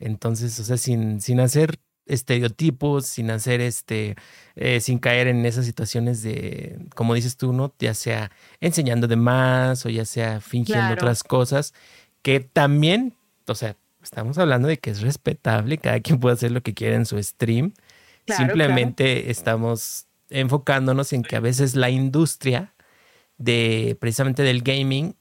Entonces, 0.00 0.58
o 0.60 0.64
sea, 0.64 0.76
sin, 0.76 1.20
sin 1.20 1.40
hacer 1.40 1.78
estereotipos, 2.06 3.06
sin 3.06 3.30
hacer 3.30 3.60
este, 3.60 4.16
eh, 4.56 4.80
sin 4.80 4.98
caer 4.98 5.28
en 5.28 5.44
esas 5.46 5.66
situaciones 5.66 6.22
de, 6.22 6.78
como 6.94 7.14
dices 7.14 7.36
tú, 7.36 7.52
¿no? 7.52 7.74
Ya 7.78 7.94
sea 7.94 8.30
enseñando 8.60 9.06
de 9.06 9.16
más 9.16 9.84
o 9.86 9.90
ya 9.90 10.04
sea 10.04 10.40
fingiendo 10.40 10.86
claro. 10.86 10.94
otras 10.94 11.22
cosas, 11.22 11.74
que 12.22 12.40
también, 12.40 13.14
o 13.46 13.54
sea, 13.54 13.76
estamos 14.02 14.38
hablando 14.38 14.68
de 14.68 14.78
que 14.78 14.90
es 14.90 15.02
respetable, 15.02 15.78
cada 15.78 16.00
quien 16.00 16.18
puede 16.18 16.34
hacer 16.34 16.50
lo 16.50 16.62
que 16.62 16.74
quiera 16.74 16.96
en 16.96 17.06
su 17.06 17.22
stream. 17.22 17.74
Claro, 18.24 18.44
Simplemente 18.44 19.16
claro. 19.16 19.30
estamos 19.30 20.06
enfocándonos 20.30 21.12
en 21.12 21.22
que 21.22 21.36
a 21.36 21.40
veces 21.40 21.74
la 21.74 21.90
industria 21.90 22.74
de 23.38 23.96
precisamente 24.00 24.42
del 24.42 24.62
gaming 24.62 25.14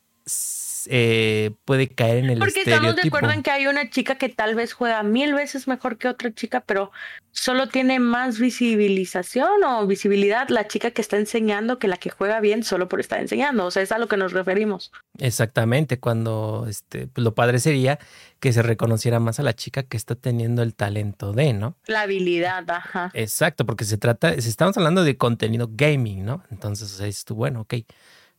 eh, 0.90 1.52
puede 1.66 1.88
caer 1.88 2.18
en 2.18 2.30
el 2.32 2.40
Porque 2.40 2.60
estereotipo. 2.60 2.90
estamos 2.90 2.96
de 2.96 3.08
acuerdo 3.08 3.32
en 3.32 3.44
que 3.44 3.52
hay 3.52 3.68
una 3.68 3.90
chica 3.90 4.16
que 4.16 4.30
tal 4.30 4.56
vez 4.56 4.74
juega 4.74 5.04
mil 5.04 5.34
veces 5.34 5.68
mejor 5.68 5.98
que 5.98 6.08
otra 6.08 6.34
chica, 6.34 6.62
pero 6.62 6.92
solo 7.32 7.68
tiene 7.68 8.00
más 8.00 8.40
visibilización 8.40 9.64
o 9.64 9.86
visibilidad 9.86 10.50
la 10.50 10.68
chica 10.68 10.92
que 10.92 11.02
está 11.02 11.18
enseñando 11.18 11.78
que 11.78 11.88
la 11.88 11.98
que 11.98 12.10
juega 12.10 12.40
bien 12.40 12.64
solo 12.64 12.88
por 12.90 13.00
estar 13.00 13.20
enseñando. 13.20 13.66
O 13.66 13.72
sea, 13.72 13.84
es 13.84 13.92
a 13.92 14.00
lo 14.00 14.08
que 14.08 14.18
nos 14.18 14.34
referimos. 14.34 14.92
Exactamente, 15.20 16.00
cuando 16.00 16.66
este, 16.68 17.08
pues 17.08 17.24
lo 17.24 17.36
padre 17.36 17.60
sería 17.60 18.00
que 18.40 18.54
se 18.54 18.62
reconociera 18.62 19.20
más 19.20 19.40
a 19.40 19.44
la 19.44 19.54
chica 19.54 19.84
que 19.84 19.98
está 19.98 20.16
teniendo 20.16 20.64
el 20.64 20.74
talento 20.74 21.34
de, 21.34 21.54
¿no? 21.54 21.76
La 21.86 22.02
habilidad, 22.02 22.70
ajá. 22.70 23.12
Exacto, 23.14 23.66
porque 23.66 23.86
se 23.86 23.98
trata, 23.98 24.34
estamos 24.34 24.78
hablando 24.78 25.04
de 25.04 25.18
contenido 25.18 25.70
gaming, 25.72 26.26
¿no? 26.26 26.44
Entonces, 26.52 26.92
o 26.94 26.98
sea, 26.98 27.10
tú, 27.26 27.36
bueno, 27.36 27.62
ok 27.62 27.76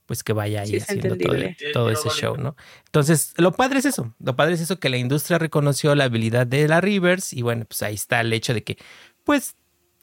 pues 0.09 0.25
que 0.25 0.33
vaya 0.33 0.63
ahí 0.63 0.71
sí, 0.71 0.77
haciendo 0.79 1.19
todo, 1.19 1.37
todo, 1.75 1.91
ese 1.91 2.09
show, 2.09 2.39
¿no? 2.39 2.57
Entonces, 2.87 3.35
lo 3.37 3.53
padre 3.53 3.81
es 3.81 3.85
eso, 3.85 4.15
lo 4.19 4.37
padre 4.37 4.55
es 4.55 4.63
eso, 4.63 4.81
que 4.81 4.89
la 4.89 4.97
industria 4.97 5.37
reconoció 5.37 5.95
la 5.95 6.05
habilidad 6.05 6.47
de 6.47 6.67
la 6.67 6.81
Rivers 6.81 7.35
y 7.35 7.43
bueno, 7.43 7.67
pues 7.67 7.83
ahí 7.83 7.95
está 7.95 8.23
el 8.23 8.33
hecho 8.33 8.55
de 8.55 8.65
que, 8.65 8.79
pues, 9.23 9.55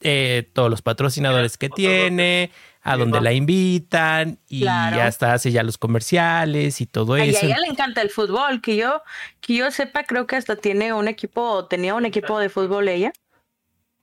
eh, 0.02 0.48
todos 0.52 0.70
los 0.70 0.80
patrocinadores 0.80 1.58
que 1.58 1.68
tiene, 1.70 2.52
a 2.82 2.96
donde 2.96 3.20
la 3.20 3.32
invitan 3.32 4.38
y 4.48 4.60
claro. 4.60 5.02
hasta 5.02 5.32
hace 5.32 5.50
ya 5.50 5.64
los 5.64 5.76
comerciales 5.76 6.80
y 6.80 6.86
todo 6.86 7.14
Ay, 7.14 7.30
eso. 7.30 7.40
A 7.44 7.48
ella 7.48 7.58
le 7.58 7.66
encanta 7.66 8.00
el 8.00 8.10
fútbol, 8.10 8.60
que 8.60 8.76
yo, 8.76 9.02
que 9.40 9.56
yo 9.56 9.72
sepa, 9.72 10.04
creo 10.04 10.28
que 10.28 10.36
hasta 10.36 10.54
tiene 10.54 10.92
un 10.92 11.08
equipo, 11.08 11.66
tenía 11.66 11.96
un 11.96 12.06
equipo 12.06 12.38
de 12.38 12.48
fútbol 12.48 12.86
ella. 12.88 13.12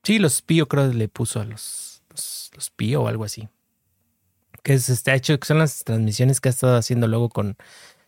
Sí, 0.04 0.20
los 0.20 0.42
Pío 0.42 0.68
creo 0.68 0.92
que 0.92 0.98
le 0.98 1.08
puso 1.08 1.40
a 1.40 1.46
los, 1.46 2.02
los, 2.10 2.52
los 2.54 2.70
Pío 2.72 3.04
o 3.04 3.08
algo 3.08 3.24
así 3.24 3.48
que 4.64 4.80
se 4.80 4.94
está 4.94 5.14
hecho, 5.14 5.40
que 5.40 5.46
son 5.46 5.60
las 5.60 5.84
transmisiones 5.84 6.42
que 6.42 6.50
ha 6.50 6.52
estado 6.52 6.78
haciendo 6.78 7.08
luego 7.08 7.30
con, 7.30 7.58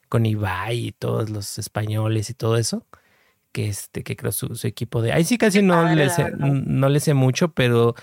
con 0.09 0.25
Ibai 0.25 0.87
y 0.87 0.91
todos 0.93 1.29
los 1.29 1.59
españoles 1.59 2.29
y 2.29 2.33
todo 2.33 2.57
eso. 2.57 2.85
Que 3.51 3.69
este, 3.69 4.03
que 4.03 4.15
creo 4.17 4.31
su, 4.31 4.55
su 4.55 4.67
equipo 4.67 5.01
de. 5.01 5.13
Ahí 5.13 5.23
sí 5.23 5.37
casi 5.37 5.61
no, 5.61 5.87
le 5.93 6.09
sé, 6.09 6.31
no 6.37 6.89
le 6.89 6.99
sé 6.99 7.13
mucho, 7.13 7.53
pero 7.53 7.95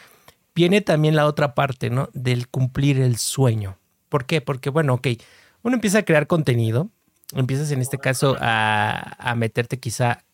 viene 0.55 0.81
también 0.81 1.17
la 1.17 1.27
otra 1.27 1.55
parte, 1.55 1.91
¿no? 1.91 2.09
Del 2.15 2.49
cumplir 2.49 3.01
el 3.01 3.17
sueño. 3.17 3.79
¿Por 4.09 4.25
qué? 4.25 4.41
Porque, 4.41 4.71
bueno, 4.71 4.95
ok, 4.95 5.09
uno 5.63 5.75
empieza 5.75 5.99
a 5.99 6.03
crear 6.05 6.27
contenido, 6.27 6.91
empiezas 7.35 7.71
en 7.71 7.81
este 7.81 7.99
caso 7.99 8.37
a, 8.41 9.17
a 9.19 9.35
meterte 9.35 9.79
quizá 9.79 10.25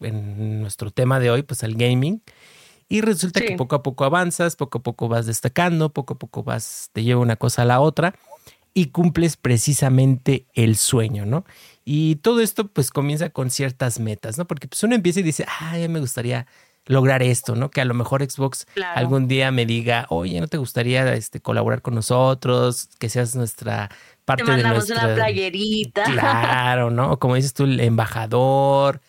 en 0.00 0.60
nuestro 0.60 0.90
tema 0.90 1.20
de 1.20 1.30
hoy, 1.30 1.42
pues 1.42 1.64
al 1.64 1.74
gaming. 1.74 2.22
Y 2.88 3.00
resulta 3.00 3.40
sí. 3.40 3.46
que 3.46 3.56
poco 3.56 3.76
a 3.76 3.82
poco 3.82 4.04
avanzas, 4.04 4.56
poco 4.56 4.78
a 4.78 4.82
poco 4.82 5.08
vas 5.08 5.26
destacando, 5.26 5.92
poco 5.92 6.14
a 6.14 6.18
poco 6.18 6.42
vas, 6.42 6.90
te 6.92 7.02
lleva 7.02 7.20
una 7.20 7.36
cosa 7.36 7.62
a 7.62 7.64
la 7.64 7.80
otra 7.80 8.14
y 8.74 8.86
cumples 8.86 9.36
precisamente 9.36 10.46
el 10.52 10.76
sueño, 10.76 11.24
¿no? 11.24 11.44
Y 11.84 12.16
todo 12.16 12.40
esto 12.40 12.68
pues 12.68 12.90
comienza 12.90 13.30
con 13.30 13.50
ciertas 13.50 13.98
metas, 13.98 14.38
¿no? 14.38 14.46
Porque 14.46 14.68
pues 14.68 14.82
uno 14.84 14.94
empieza 14.94 15.20
y 15.20 15.22
dice, 15.22 15.46
ah, 15.48 15.78
ya 15.78 15.88
me 15.88 15.98
gustaría 15.98 16.46
lograr 16.86 17.22
esto, 17.22 17.56
¿no? 17.56 17.70
Que 17.70 17.80
a 17.80 17.84
lo 17.84 17.94
mejor 17.94 18.22
Xbox 18.28 18.66
claro. 18.74 18.98
algún 18.98 19.28
día 19.28 19.50
me 19.50 19.66
diga, 19.66 20.06
oye, 20.08 20.40
¿no 20.40 20.46
te 20.46 20.56
gustaría 20.56 21.14
este, 21.14 21.40
colaborar 21.40 21.82
con 21.82 21.94
nosotros? 21.94 22.88
Que 22.98 23.08
seas 23.08 23.34
nuestra 23.34 23.90
parte 24.24 24.44
te 24.44 24.52
de 24.52 24.62
nuestra... 24.62 25.04
una 25.04 25.14
playerita. 25.14 26.04
Claro, 26.04 26.90
¿no? 26.90 27.18
Como 27.18 27.34
dices 27.34 27.54
tú, 27.54 27.64
el 27.64 27.80
embajador, 27.80 29.00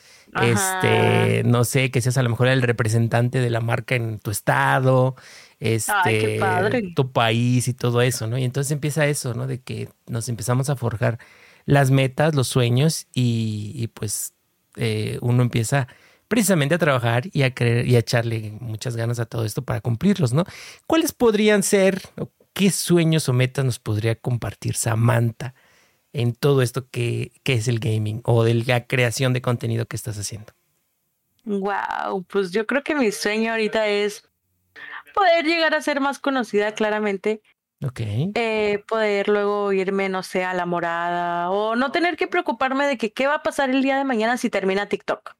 este, 0.43 1.43
no 1.45 1.63
sé, 1.63 1.91
que 1.91 2.01
seas 2.01 2.17
a 2.17 2.23
lo 2.23 2.29
mejor 2.29 2.47
el 2.47 2.61
representante 2.61 3.39
de 3.39 3.49
la 3.49 3.61
marca 3.61 3.95
en 3.95 4.19
tu 4.19 4.31
estado, 4.31 5.15
este, 5.59 6.41
Ay, 6.43 6.93
tu 6.93 7.11
país 7.11 7.67
y 7.67 7.73
todo 7.73 8.01
eso, 8.01 8.27
¿no? 8.27 8.37
Y 8.37 8.43
entonces 8.43 8.71
empieza 8.71 9.05
eso, 9.07 9.33
¿no? 9.33 9.47
De 9.47 9.61
que 9.61 9.89
nos 10.07 10.29
empezamos 10.29 10.69
a 10.69 10.75
forjar 10.75 11.19
las 11.65 11.91
metas, 11.91 12.35
los 12.35 12.47
sueños 12.47 13.07
y, 13.13 13.73
y 13.75 13.87
pues 13.87 14.33
eh, 14.75 15.17
uno 15.21 15.41
empieza 15.41 15.87
precisamente 16.27 16.75
a 16.75 16.77
trabajar 16.77 17.23
y 17.31 17.43
a 17.43 17.53
creer 17.53 17.87
y 17.87 17.95
a 17.95 17.99
echarle 17.99 18.53
muchas 18.59 18.95
ganas 18.95 19.19
a 19.19 19.25
todo 19.25 19.45
esto 19.45 19.63
para 19.63 19.81
cumplirlos, 19.81 20.33
¿no? 20.33 20.45
¿Cuáles 20.85 21.11
podrían 21.11 21.63
ser 21.63 22.01
qué 22.53 22.71
sueños 22.71 23.29
o 23.29 23.33
metas 23.33 23.65
nos 23.65 23.79
podría 23.79 24.15
compartir 24.15 24.75
Samantha? 24.75 25.53
En 26.17 26.33
todo 26.33 26.63
esto 26.63 26.89
que, 26.89 27.31
que, 27.43 27.53
es 27.53 27.67
el 27.67 27.79
gaming 27.79 28.21
o 28.25 28.43
de 28.43 28.55
la 28.55 28.87
creación 28.87 29.33
de 29.33 29.41
contenido 29.43 29.85
que 29.85 29.95
estás 29.95 30.17
haciendo? 30.17 30.51
Wow, 31.45 32.23
pues 32.27 32.51
yo 32.51 32.65
creo 32.65 32.83
que 32.83 32.95
mi 32.95 33.11
sueño 33.11 33.51
ahorita 33.51 33.87
es 33.87 34.27
poder 35.13 35.45
llegar 35.45 35.75
a 35.75 35.81
ser 35.81 36.01
más 36.01 36.17
conocida 36.17 36.73
claramente. 36.73 37.43
Ok. 37.85 38.01
Eh, 38.33 38.83
poder 38.87 39.29
luego 39.29 39.71
irme, 39.71 40.09
no 40.09 40.23
sé, 40.23 40.43
a 40.43 40.55
la 40.55 40.65
morada 40.65 41.51
o 41.51 41.75
no 41.75 41.91
tener 41.91 42.17
que 42.17 42.27
preocuparme 42.27 42.87
de 42.87 42.97
que 42.97 43.13
qué 43.13 43.27
va 43.27 43.35
a 43.35 43.43
pasar 43.43 43.69
el 43.69 43.83
día 43.83 43.95
de 43.95 44.03
mañana 44.03 44.37
si 44.37 44.49
termina 44.49 44.89
TikTok. 44.89 45.35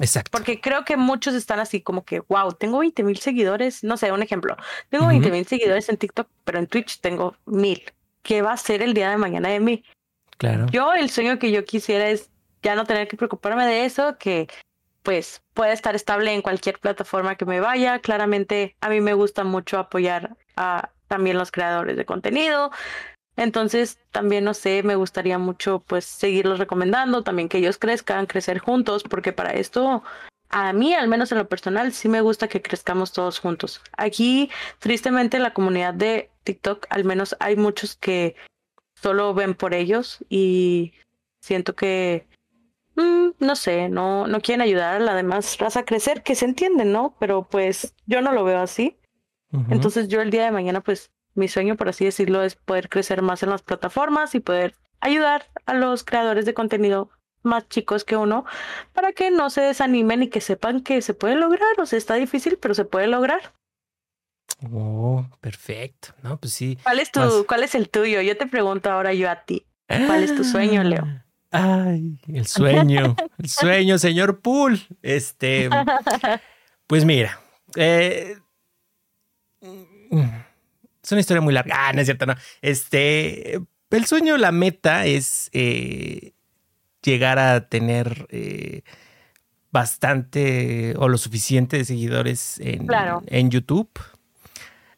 Exacto. 0.00 0.32
Porque 0.32 0.60
creo 0.60 0.84
que 0.84 0.96
muchos 0.96 1.34
están 1.34 1.60
así 1.60 1.80
como 1.80 2.04
que, 2.04 2.20
wow, 2.28 2.52
tengo 2.52 2.78
20 2.78 3.04
mil 3.04 3.18
seguidores. 3.18 3.84
No 3.84 3.96
sé, 3.96 4.10
un 4.10 4.22
ejemplo. 4.22 4.56
Tengo 4.88 5.04
uh 5.04 5.08
-huh. 5.08 5.20
20 5.20 5.30
mil 5.30 5.46
seguidores 5.46 5.88
en 5.88 5.96
TikTok, 5.96 6.28
pero 6.42 6.58
en 6.58 6.66
Twitch 6.66 7.00
tengo 7.00 7.36
mil. 7.46 7.84
¿Qué 8.22 8.42
va 8.42 8.52
a 8.52 8.56
ser 8.56 8.82
el 8.82 8.94
día 8.94 9.10
de 9.10 9.16
mañana 9.16 9.48
de 9.48 9.60
mí? 9.60 9.84
Claro. 10.38 10.66
Yo, 10.70 10.92
el 10.92 11.10
sueño 11.10 11.38
que 11.38 11.50
yo 11.50 11.64
quisiera 11.64 12.08
es 12.08 12.30
ya 12.62 12.74
no 12.74 12.84
tener 12.84 13.08
que 13.08 13.16
preocuparme 13.16 13.66
de 13.66 13.84
eso, 13.84 14.16
que 14.18 14.48
pues 15.02 15.42
pueda 15.52 15.72
estar 15.72 15.94
estable 15.96 16.32
en 16.32 16.42
cualquier 16.42 16.78
plataforma 16.78 17.34
que 17.34 17.44
me 17.44 17.60
vaya. 17.60 17.98
Claramente 17.98 18.76
a 18.80 18.88
mí 18.88 19.00
me 19.00 19.14
gusta 19.14 19.44
mucho 19.44 19.78
apoyar 19.78 20.36
a 20.56 20.90
también 21.08 21.38
los 21.38 21.50
creadores 21.50 21.96
de 21.96 22.04
contenido. 22.04 22.70
Entonces, 23.36 23.98
también, 24.10 24.44
no 24.44 24.54
sé, 24.54 24.82
me 24.82 24.94
gustaría 24.94 25.38
mucho 25.38 25.82
pues 25.86 26.04
seguirlos 26.04 26.58
recomendando, 26.58 27.22
también 27.22 27.48
que 27.48 27.58
ellos 27.58 27.78
crezcan, 27.78 28.26
crecer 28.26 28.58
juntos, 28.58 29.02
porque 29.02 29.32
para 29.32 29.52
esto 29.52 30.02
a 30.52 30.72
mí, 30.74 30.92
al 30.92 31.08
menos 31.08 31.32
en 31.32 31.38
lo 31.38 31.48
personal, 31.48 31.92
sí 31.92 32.08
me 32.08 32.20
gusta 32.20 32.46
que 32.46 32.60
crezcamos 32.60 33.12
todos 33.12 33.40
juntos. 33.40 33.80
Aquí, 33.96 34.50
tristemente, 34.78 35.38
en 35.38 35.42
la 35.42 35.54
comunidad 35.54 35.94
de 35.94 36.30
TikTok, 36.44 36.86
al 36.90 37.04
menos 37.04 37.34
hay 37.40 37.56
muchos 37.56 37.96
que 37.96 38.36
solo 38.94 39.32
ven 39.32 39.54
por 39.54 39.72
ellos 39.72 40.18
y 40.28 40.92
siento 41.40 41.74
que, 41.74 42.28
mm, 42.96 43.30
no 43.40 43.56
sé, 43.56 43.88
no, 43.88 44.26
no 44.26 44.40
quieren 44.40 44.60
ayudar 44.60 44.96
a 44.96 45.00
la 45.00 45.14
demás 45.14 45.58
raza 45.58 45.80
a 45.80 45.84
crecer, 45.86 46.22
que 46.22 46.34
se 46.34 46.44
entienden, 46.44 46.92
¿no? 46.92 47.16
Pero 47.18 47.48
pues 47.50 47.94
yo 48.06 48.20
no 48.20 48.32
lo 48.32 48.44
veo 48.44 48.60
así. 48.60 48.98
Entonces 49.68 50.08
yo 50.08 50.22
el 50.22 50.30
día 50.30 50.44
de 50.44 50.50
mañana, 50.50 50.80
pues 50.80 51.10
mi 51.34 51.46
sueño, 51.46 51.76
por 51.76 51.88
así 51.88 52.06
decirlo, 52.06 52.42
es 52.42 52.56
poder 52.56 52.88
crecer 52.88 53.20
más 53.20 53.42
en 53.42 53.50
las 53.50 53.62
plataformas 53.62 54.34
y 54.34 54.40
poder 54.40 54.74
ayudar 55.00 55.46
a 55.66 55.74
los 55.74 56.04
creadores 56.04 56.46
de 56.46 56.54
contenido 56.54 57.10
más 57.42 57.68
chicos 57.68 58.04
que 58.04 58.16
uno 58.16 58.44
para 58.92 59.12
que 59.12 59.30
no 59.30 59.50
se 59.50 59.60
desanimen 59.60 60.22
y 60.22 60.28
que 60.28 60.40
sepan 60.40 60.82
que 60.82 61.02
se 61.02 61.14
puede 61.14 61.36
lograr. 61.36 61.78
O 61.78 61.86
sea, 61.86 61.98
está 61.98 62.14
difícil, 62.14 62.58
pero 62.58 62.74
se 62.74 62.84
puede 62.84 63.06
lograr. 63.06 63.52
Oh, 64.70 65.26
perfecto. 65.40 66.08
No, 66.22 66.38
pues 66.38 66.52
sí. 66.52 66.78
¿Cuál 66.82 67.00
es 67.00 67.10
tu, 67.10 67.44
cuál 67.46 67.62
es 67.62 67.74
el 67.74 67.88
tuyo? 67.88 68.20
Yo 68.20 68.36
te 68.36 68.46
pregunto 68.46 68.90
ahora 68.90 69.12
yo 69.14 69.30
a 69.30 69.44
ti. 69.44 69.66
¿Cuál 69.86 70.22
es 70.22 70.34
tu 70.34 70.44
sueño, 70.44 70.82
Leo? 70.84 71.06
Ay, 71.50 72.18
el 72.28 72.46
sueño, 72.46 73.14
el 73.38 73.48
sueño, 73.48 73.98
señor 73.98 74.40
Pool. 74.40 74.80
Este, 75.02 75.68
pues 76.86 77.04
mira, 77.04 77.40
eh, 77.76 78.38
es 79.60 81.12
una 81.12 81.20
historia 81.20 81.42
muy 81.42 81.52
larga. 81.52 81.88
Ah, 81.88 81.92
no 81.92 82.00
es 82.00 82.06
cierto, 82.06 82.24
no. 82.24 82.34
Este, 82.62 83.60
el 83.90 84.06
sueño, 84.06 84.38
la 84.38 84.50
meta 84.50 85.04
es 85.04 85.50
eh, 85.52 86.32
llegar 87.02 87.38
a 87.38 87.68
tener 87.68 88.26
eh, 88.30 88.82
bastante 89.70 90.94
o 90.98 91.08
lo 91.08 91.18
suficiente 91.18 91.78
de 91.78 91.84
seguidores 91.84 92.60
en, 92.60 92.86
en 93.26 93.50
YouTube. 93.50 93.90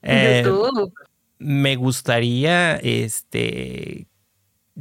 Eh, 0.02 0.42
YouTube. 0.44 0.92
Me 1.38 1.76
gustaría 1.76 2.76
este 2.76 4.07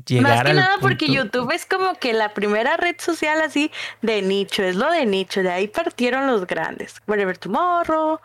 llegar 0.05 0.37
Más 0.37 0.43
que 0.43 0.53
nada 0.53 0.75
porque 0.81 1.07
YouTube 1.07 1.51
es 1.51 1.65
como 1.65 1.93
que 1.95 2.13
la 2.13 2.33
primera 2.33 2.77
red 2.77 2.95
social 2.99 3.41
así 3.41 3.71
de 4.01 4.21
nicho, 4.21 4.63
es 4.63 4.75
lo 4.75 4.91
de 4.91 5.05
nicho, 5.05 5.43
de 5.43 5.51
ahí 5.51 5.67
partieron 5.67 6.27
los 6.27 6.47
grandes. 6.47 6.95
Whatever 7.07 7.37
Tomorrow, 7.37 8.19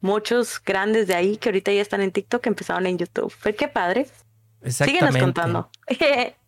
muchos 0.00 0.62
grandes 0.64 1.06
de 1.06 1.14
ahí 1.14 1.36
que 1.36 1.50
ahorita 1.50 1.72
ya 1.72 1.82
están 1.82 2.00
en 2.02 2.12
TikTok 2.12 2.46
empezaron 2.46 2.86
en 2.86 2.98
YouTube. 2.98 3.30
Fue 3.30 3.54
qué 3.54 3.68
padre. 3.68 4.06
Síguenos 4.64 5.16
contando. 5.16 5.70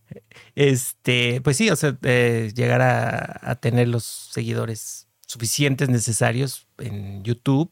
Este, 0.55 1.41
pues 1.41 1.57
sí, 1.57 1.71
o 1.71 1.77
sea, 1.77 1.97
eh, 2.03 2.53
llegar 2.55 2.83
a, 2.83 3.55
tener 3.57 3.89
los 3.89 4.05
seguidores 4.05 5.09
suficientes 5.27 5.89
necesarios 5.89 6.67
en 6.79 7.23
YouTube 7.25 7.71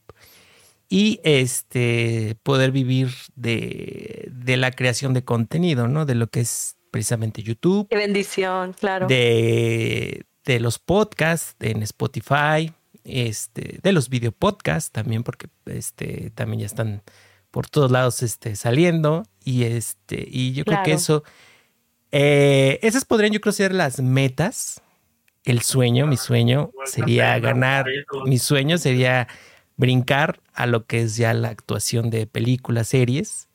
y 0.89 1.21
este 1.25 2.37
poder 2.43 2.73
vivir 2.73 3.11
de, 3.35 4.29
de, 4.33 4.57
la 4.57 4.71
creación 4.71 5.15
de 5.15 5.25
contenido, 5.25 5.89
¿no? 5.89 6.05
De 6.05 6.15
lo 6.15 6.29
que 6.29 6.41
es 6.41 6.77
precisamente 6.91 7.43
YouTube. 7.43 7.89
Qué 7.89 7.97
bendición, 7.97 8.75
claro. 8.75 9.07
De, 9.07 10.27
de 10.45 10.61
los 10.61 10.79
podcasts 10.79 11.57
en 11.61 11.83
Spotify, 11.83 12.73
este, 13.05 13.81
de 13.83 13.93
los 13.93 14.09
video 14.09 14.33
podcasts 14.33 14.91
también, 14.91 15.23
porque 15.23 15.49
este, 15.67 16.31
también 16.35 16.61
ya 16.61 16.67
están 16.67 17.03
por 17.51 17.69
todos 17.69 17.91
lados 17.91 18.23
este, 18.23 18.57
saliendo. 18.57 19.25
Y 19.45 19.65
este, 19.65 20.27
y 20.29 20.53
yo 20.53 20.65
creo 20.65 20.83
que 20.85 20.93
eso 20.93 21.25
eh, 22.13 22.79
esas 22.83 23.05
podrían, 23.07 23.33
yo 23.33 23.41
creo, 23.41 23.53
ser 23.53 23.75
las 23.75 24.01
metas. 24.01 24.83
El 25.45 25.63
sueño, 25.63 26.07
mi 26.07 26.17
sueño 26.17 26.71
sería 26.85 27.39
ganar. 27.41 27.87
Mi 28.27 28.39
sueño 28.39 28.79
sería 28.79 29.27
brincar 29.77 30.41
a 30.53 30.67
lo 30.67 30.87
que 30.87 31.03
es 31.03 31.17
ya 31.17 31.35
la 31.35 31.49
actuación 31.49 32.11
de 32.11 32.27
películas, 32.27 32.89
series. 32.89 33.49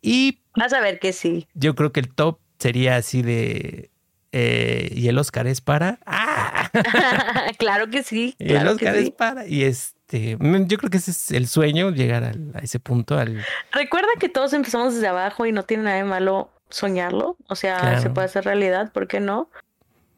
Y. 0.00 0.38
Vas 0.56 0.72
a 0.72 0.80
ver 0.80 0.98
que 1.00 1.12
sí. 1.12 1.48
Yo 1.54 1.74
creo 1.74 1.92
que 1.92 2.00
el 2.00 2.14
top 2.14 2.38
sería 2.58 2.96
así 2.96 3.20
de. 3.20 3.90
Eh, 4.30 4.90
y 4.94 5.08
el 5.08 5.18
Oscar 5.18 5.46
es 5.46 5.60
para. 5.60 5.98
¡Ah! 6.06 6.70
claro 7.58 7.90
que 7.90 8.02
sí. 8.02 8.34
el 8.38 8.66
Oscar 8.66 8.96
es 8.96 9.10
para. 9.10 9.46
Y 9.46 9.64
este. 9.64 10.38
Yo 10.40 10.78
creo 10.78 10.90
que 10.90 10.98
ese 10.98 11.10
es 11.10 11.30
el 11.30 11.46
sueño, 11.46 11.90
llegar 11.90 12.24
a, 12.24 12.58
ese 12.60 12.78
punto. 12.78 13.18
Al... 13.18 13.44
Recuerda 13.72 14.08
que 14.20 14.28
todos 14.28 14.52
empezamos 14.52 14.94
desde 14.94 15.08
abajo 15.08 15.46
y 15.46 15.52
no 15.52 15.64
tiene 15.64 15.84
nada 15.84 15.96
de 15.96 16.04
malo 16.04 16.50
soñarlo, 16.72 17.36
o 17.48 17.54
sea, 17.54 18.00
se 18.00 18.10
puede 18.10 18.26
hacer 18.26 18.44
realidad, 18.44 18.92
¿por 18.92 19.06
qué 19.06 19.20
no? 19.20 19.48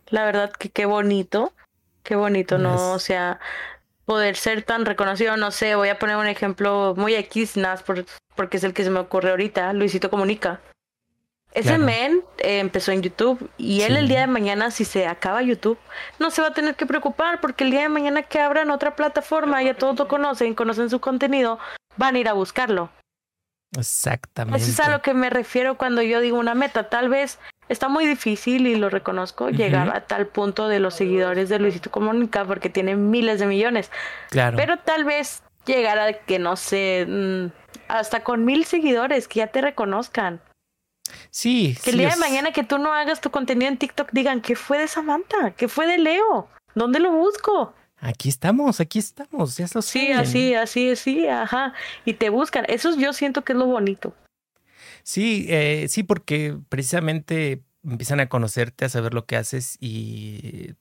La 0.08 0.24
verdad 0.24 0.52
que 0.52 0.70
qué 0.70 0.86
bonito, 0.86 1.52
qué 2.02 2.16
bonito, 2.16 2.58
¿no? 2.58 2.92
O 2.92 2.98
sea, 2.98 3.40
poder 4.04 4.36
ser 4.36 4.62
tan 4.62 4.84
reconocido, 4.86 5.36
no 5.36 5.50
sé, 5.50 5.74
voy 5.74 5.88
a 5.88 5.98
poner 5.98 6.16
un 6.16 6.26
ejemplo 6.26 6.94
muy 6.96 7.14
X, 7.14 7.54
por, 7.84 8.04
porque 8.34 8.58
es 8.58 8.64
el 8.64 8.74
que 8.74 8.84
se 8.84 8.90
me 8.90 9.00
ocurre 9.00 9.30
ahorita, 9.30 9.72
Luisito 9.72 10.10
Comunica. 10.10 10.60
Ese 11.52 11.78
men 11.78 12.22
eh, 12.38 12.58
empezó 12.58 12.90
en 12.90 13.02
YouTube 13.02 13.48
y 13.56 13.82
él 13.82 13.96
el 13.96 14.08
día 14.08 14.20
de 14.20 14.26
mañana, 14.26 14.72
si 14.72 14.84
se 14.84 15.06
acaba 15.06 15.40
YouTube, 15.40 15.78
no 16.18 16.32
se 16.32 16.42
va 16.42 16.48
a 16.48 16.52
tener 16.52 16.74
que 16.74 16.84
preocupar 16.84 17.40
porque 17.40 17.62
el 17.62 17.70
día 17.70 17.82
de 17.82 17.88
mañana 17.88 18.24
que 18.24 18.40
abran 18.40 18.72
otra 18.72 18.96
plataforma, 18.96 19.62
ya 19.62 19.74
todos 19.74 19.96
lo 19.96 20.08
conocen, 20.08 20.56
conocen 20.56 20.90
su 20.90 20.98
contenido, 21.00 21.60
van 21.96 22.16
a 22.16 22.18
ir 22.18 22.28
a 22.28 22.32
buscarlo. 22.32 22.90
Exactamente. 23.78 24.60
Eso 24.62 24.70
es 24.70 24.80
a 24.80 24.90
lo 24.90 25.02
que 25.02 25.14
me 25.14 25.30
refiero 25.30 25.76
cuando 25.76 26.02
yo 26.02 26.20
digo 26.20 26.38
una 26.38 26.54
meta. 26.54 26.88
Tal 26.88 27.08
vez 27.08 27.38
está 27.68 27.88
muy 27.88 28.06
difícil 28.06 28.66
y 28.66 28.76
lo 28.76 28.90
reconozco 28.90 29.50
llegar 29.50 29.94
a 29.94 30.02
tal 30.02 30.26
punto 30.26 30.68
de 30.68 30.80
los 30.80 30.94
seguidores 30.94 31.48
de 31.48 31.58
Luisito 31.58 31.90
Comunica 31.90 32.44
porque 32.44 32.70
tiene 32.70 32.96
miles 32.96 33.40
de 33.40 33.46
millones. 33.46 33.90
Claro. 34.30 34.56
Pero 34.56 34.78
tal 34.78 35.04
vez 35.04 35.42
llegar 35.66 35.98
a 35.98 36.12
que 36.12 36.38
no 36.38 36.56
sé, 36.56 37.06
mm, 37.08 37.46
hasta 37.88 38.22
con 38.22 38.44
mil 38.44 38.64
seguidores 38.64 39.28
que 39.28 39.38
ya 39.38 39.48
te 39.48 39.60
reconozcan. 39.60 40.40
Sí. 41.30 41.76
Que 41.82 41.90
el 41.90 41.98
día 41.98 42.10
de 42.10 42.16
mañana 42.16 42.52
que 42.52 42.64
tú 42.64 42.78
no 42.78 42.92
hagas 42.92 43.20
tu 43.20 43.30
contenido 43.30 43.70
en 43.70 43.78
TikTok 43.78 44.10
digan, 44.12 44.40
¿qué 44.40 44.56
fue 44.56 44.78
de 44.78 44.88
Samantha? 44.88 45.52
¿Qué 45.52 45.68
fue 45.68 45.86
de 45.86 45.98
Leo? 45.98 46.48
¿Dónde 46.74 46.98
lo 46.98 47.12
busco? 47.12 47.74
Aquí 48.04 48.28
estamos, 48.28 48.80
aquí 48.80 48.98
estamos, 48.98 49.56
ya 49.56 49.66
lo 49.74 49.82
Sí, 49.82 50.12
así, 50.12 50.54
así, 50.54 50.94
sí, 50.94 51.26
ajá. 51.26 51.72
Y 52.04 52.14
te 52.14 52.28
buscan. 52.28 52.64
Eso 52.68 52.96
yo 52.96 53.12
siento 53.12 53.42
que 53.44 53.52
es 53.52 53.58
lo 53.58 53.66
bonito. 53.66 54.14
Sí, 55.02 55.46
eh, 55.48 55.86
sí, 55.88 56.02
porque 56.02 56.56
precisamente 56.68 57.62
empiezan 57.82 58.20
a 58.20 58.28
conocerte, 58.28 58.84
a 58.84 58.88
saber 58.88 59.14
lo 59.14 59.26
que 59.26 59.36
haces 59.36 59.76
y 59.80 60.74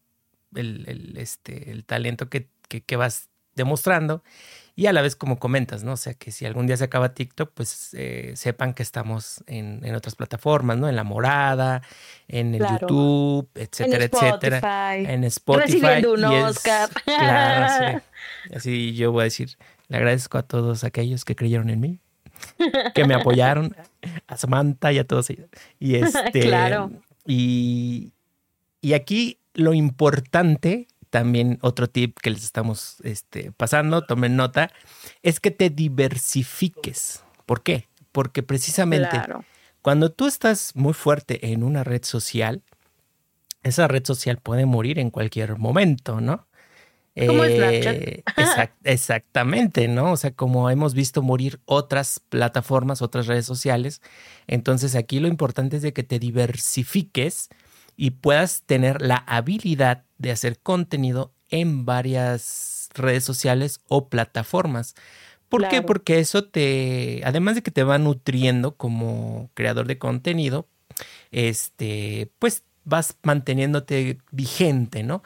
el, 0.55 0.86
el 0.88 1.17
este, 1.17 1.71
el 1.71 1.84
talento 1.86 2.30
que, 2.30 2.47
que, 2.67 2.82
que 2.82 2.95
vas 2.95 3.30
demostrando 3.55 4.24
y 4.76 4.88
a 4.88 4.93
la 4.93 5.01
vez 5.01 5.15
como 5.15 5.38
comentas, 5.38 5.84
¿no? 5.84 5.93
O 5.93 5.97
sea, 5.97 6.15
que 6.15 6.32
si 6.32 6.45
algún 6.45 6.65
día 6.65 6.78
se 6.78 6.86
acaba 6.86 7.13
TikTok, 7.13 7.51
pues 7.53 7.89
eh, 7.93 8.34
sepan 8.36 8.74
que 8.74 8.82
estamos 8.82 9.43
en, 9.45 9.82
en, 9.86 9.93
otras 9.93 10.15
plataformas, 10.15 10.78
¿no? 10.78 10.89
En 10.89 10.95
La 10.95 11.03
Morada, 11.03 11.84
en 12.28 12.55
el 12.55 12.65
YouTube, 12.67 13.47
etcétera, 13.53 14.05
etcétera. 14.05 14.97
En 14.97 15.24
Spotify. 15.26 15.80
Recibiendo 15.80 16.13
un 16.13 16.24
Oscar. 16.24 16.89
claro, 17.05 17.99
sí. 18.01 18.03
Así 18.55 18.93
yo 18.93 19.11
voy 19.11 19.21
a 19.21 19.24
decir, 19.26 19.57
le 19.89 19.97
agradezco 19.97 20.39
a 20.39 20.43
todos 20.43 20.84
aquellos 20.84 21.24
que 21.24 21.36
creyeron 21.36 21.69
en 21.69 21.80
mí, 21.80 21.99
que 22.95 23.05
me 23.05 23.13
apoyaron, 23.13 23.76
a 24.28 24.38
Samantha 24.38 24.91
y 24.91 24.97
a 24.97 25.05
todos 25.05 25.30
ellos. 25.30 25.49
Y 25.80 25.95
este, 25.95 26.41
claro. 26.41 26.91
Y, 27.28 28.11
y 28.82 28.93
aquí 28.93 29.38
lo 29.53 29.76
importante 29.76 30.88
también 31.14 31.59
otro 31.61 31.88
tip 31.88 32.18
que 32.20 32.32
les 32.32 32.43
estamos 32.43 32.97
este, 33.03 33.51
pasando, 33.51 34.01
tomen 34.01 34.36
nota, 34.36 34.72
es 35.22 35.39
que 35.39 35.51
te 35.51 35.70
diversifiques. 35.70 37.24
¿Por 37.45 37.61
qué? 37.61 37.88
Porque 38.11 38.41
precisamente 38.41 39.22
cuando 39.84 40.11
tú 40.11 40.26
estás 40.26 40.76
muy 40.76 40.93
fuerte 40.93 41.51
en 41.51 41.61
una 41.61 41.84
red 41.84 42.03
social, 42.03 42.64
esa 43.61 43.88
red 43.88 44.03
social 44.03 44.39
puede 44.39 44.66
morir 44.66 44.97
en 44.97 45.12
cualquier 45.12 45.59
momento, 45.59 46.20
¿no? 46.20 46.47
Como 47.16 47.46
eh, 47.46 48.24
exactamente, 48.83 49.87
¿no? 49.87 50.13
O 50.13 50.17
sea, 50.17 50.32
como 50.32 50.71
hemos 50.71 50.96
visto 50.96 51.21
morir 51.21 51.59
otras 51.66 52.21
plataformas, 52.28 53.04
otras 53.04 53.28
redes 53.28 53.46
sociales. 53.46 54.01
Entonces 54.47 54.96
aquí 54.96 55.20
lo 55.20 55.28
importante 55.28 55.75
es 55.75 55.83
de 55.83 55.93
que 55.93 56.01
te 56.01 56.17
diversifiques 56.17 57.50
y 57.96 58.12
puedas 58.12 58.63
tener 58.63 59.00
la 59.04 59.17
habilidad 59.17 60.05
de 60.24 60.32
hacer 60.32 60.58
contenido 60.58 61.33
en 61.50 61.86
varias 61.86 62.89
redes 62.95 63.24
sociales 63.24 63.82
o 63.87 64.09
plataformas. 64.09 64.95
¿Por 65.50 65.67
qué? 65.67 65.83
Porque 65.83 66.17
eso 66.17 66.45
te, 66.45 67.21
además 67.25 67.54
de 67.54 67.62
que 67.62 67.70
te 67.70 67.83
va 67.83 68.00
nutriendo 68.00 68.75
como 68.75 69.51
creador 69.54 69.86
de 69.86 70.00
contenido, 70.00 70.67
este, 71.29 72.32
pues 72.39 72.63
vas 72.86 73.16
manteniéndote 73.21 74.17
vigente, 74.32 75.04
¿no? 75.04 75.21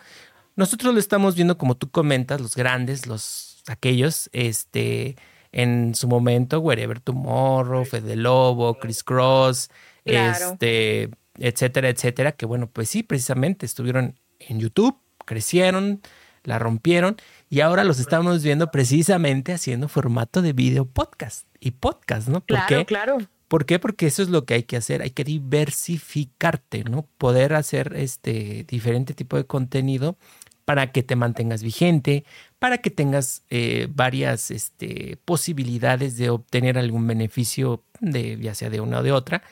Nosotros 0.57 0.93
lo 0.93 0.99
estamos 0.99 1.35
viendo 1.35 1.57
como 1.57 1.77
tú 1.77 1.89
comentas, 1.89 2.41
los 2.41 2.55
grandes, 2.55 3.07
los 3.07 3.63
aquellos, 3.67 4.29
este, 4.33 5.15
en 5.53 5.95
su 5.95 6.09
momento, 6.09 6.59
Wherever 6.59 6.99
Tomorrow, 6.99 7.85
Fede 7.85 8.15
Lobo, 8.17 8.79
Chris 8.79 9.03
Cross, 9.03 9.69
este, 10.03 11.09
etcétera, 11.37 11.87
etcétera, 11.87 12.31
que 12.33 12.45
bueno, 12.45 12.67
pues 12.67 12.89
sí, 12.89 13.03
precisamente 13.03 13.65
estuvieron 13.65 14.19
en 14.39 14.59
YouTube, 14.59 14.97
crecieron, 15.25 16.01
la 16.43 16.59
rompieron 16.59 17.17
y 17.49 17.59
ahora 17.59 17.83
los 17.83 17.99
estamos 17.99 18.41
viendo 18.41 18.71
precisamente 18.71 19.53
haciendo 19.53 19.87
formato 19.89 20.41
de 20.41 20.53
video 20.53 20.85
podcast 20.85 21.45
y 21.59 21.71
podcast, 21.71 22.29
¿no? 22.29 22.39
¿Por 22.39 22.57
claro, 22.65 22.85
claro. 22.85 23.17
¿Por 23.47 23.65
qué? 23.65 23.79
Porque 23.79 24.07
eso 24.07 24.21
es 24.21 24.29
lo 24.29 24.45
que 24.45 24.55
hay 24.55 24.63
que 24.63 24.77
hacer, 24.77 25.01
hay 25.01 25.11
que 25.11 25.23
diversificarte, 25.23 26.83
¿no? 26.83 27.07
Poder 27.17 27.53
hacer 27.53 27.93
este 27.95 28.65
diferente 28.67 29.13
tipo 29.13 29.37
de 29.37 29.45
contenido 29.45 30.17
para 30.65 30.91
que 30.91 31.01
te 31.01 31.15
mantengas 31.15 31.63
vigente, 31.63 32.25
para 32.59 32.79
que 32.79 32.89
tengas 32.89 33.43
eh, 33.49 33.87
varias 33.89 34.51
este, 34.51 35.17
posibilidades 35.23 36.17
de 36.17 36.29
obtener 36.29 36.77
algún 36.77 37.07
beneficio 37.07 37.83
de 38.01 38.37
ya 38.37 38.53
sea 38.53 38.69
de 38.69 38.81
una 38.81 38.99
o 38.99 39.03
de 39.03 39.13
otra 39.13 39.43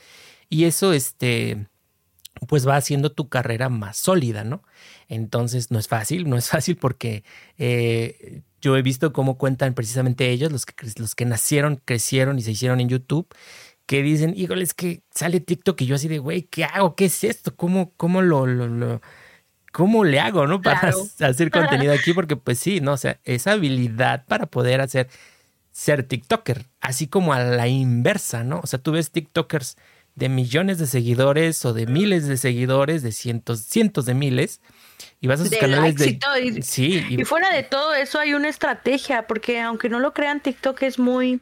y 0.49 0.65
eso 0.65 0.91
este 0.91 1.67
pues 2.47 2.67
va 2.67 2.75
haciendo 2.75 3.11
tu 3.11 3.29
carrera 3.29 3.69
más 3.69 3.97
sólida, 3.97 4.43
¿no? 4.43 4.63
Entonces 5.07 5.71
no 5.71 5.79
es 5.79 5.87
fácil, 5.87 6.29
no 6.29 6.37
es 6.37 6.49
fácil 6.49 6.75
porque 6.75 7.23
eh, 7.57 8.41
yo 8.61 8.75
he 8.77 8.81
visto 8.81 9.13
cómo 9.13 9.37
cuentan 9.37 9.73
precisamente 9.73 10.29
ellos, 10.29 10.51
los 10.51 10.65
que, 10.65 10.73
los 10.97 11.15
que 11.15 11.25
nacieron, 11.25 11.81
crecieron 11.83 12.37
y 12.39 12.41
se 12.41 12.51
hicieron 12.51 12.79
en 12.79 12.89
YouTube, 12.89 13.27
que 13.85 14.01
dicen, 14.01 14.33
híjole, 14.35 14.63
es 14.63 14.73
que 14.73 15.03
sale 15.11 15.39
TikTok 15.39 15.79
y 15.81 15.85
yo 15.85 15.95
así 15.95 16.07
de, 16.07 16.19
güey, 16.19 16.43
¿qué 16.43 16.65
hago? 16.65 16.95
¿Qué 16.95 17.05
es 17.05 17.23
esto? 17.23 17.55
¿Cómo, 17.55 17.93
cómo 17.97 18.21
lo, 18.21 18.47
lo, 18.47 19.01
cómo 19.71 20.03
le 20.03 20.19
hago, 20.19 20.47
no? 20.47 20.61
Para 20.61 20.91
hacer 21.19 21.51
contenido 21.51 21.93
aquí, 21.93 22.13
porque 22.13 22.35
pues 22.35 22.59
sí, 22.59 22.81
¿no? 22.81 22.93
O 22.93 22.97
sea, 22.97 23.19
esa 23.23 23.51
habilidad 23.51 24.25
para 24.25 24.47
poder 24.47 24.81
hacer, 24.81 25.09
ser 25.71 26.03
TikToker, 26.03 26.65
así 26.81 27.07
como 27.07 27.33
a 27.33 27.39
la 27.39 27.67
inversa, 27.67 28.43
¿no? 28.43 28.59
O 28.63 28.67
sea, 28.67 28.79
tú 28.79 28.91
ves 28.93 29.11
TikTokers 29.11 29.77
de 30.15 30.29
millones 30.29 30.77
de 30.77 30.87
seguidores 30.87 31.63
o 31.65 31.73
de 31.73 31.85
miles 31.85 32.27
de 32.27 32.37
seguidores, 32.37 33.03
de 33.03 33.11
cientos, 33.11 33.61
cientos 33.61 34.05
de 34.05 34.13
miles, 34.13 34.61
y 35.19 35.27
vas 35.27 35.41
a 35.41 35.45
sus 35.45 35.57
canales 35.57 35.95
de... 35.95 36.19
Y, 36.41 36.61
sí. 36.61 37.05
Y, 37.09 37.23
fuera 37.25 37.51
de 37.51 37.63
todo 37.63 37.93
eso 37.93 38.19
hay 38.19 38.33
una 38.33 38.47
estrategia, 38.47 39.27
porque 39.27 39.59
aunque 39.59 39.89
no 39.89 39.99
lo 39.99 40.13
crean, 40.13 40.39
TikTok 40.39 40.81
es 40.83 40.99
muy... 40.99 41.41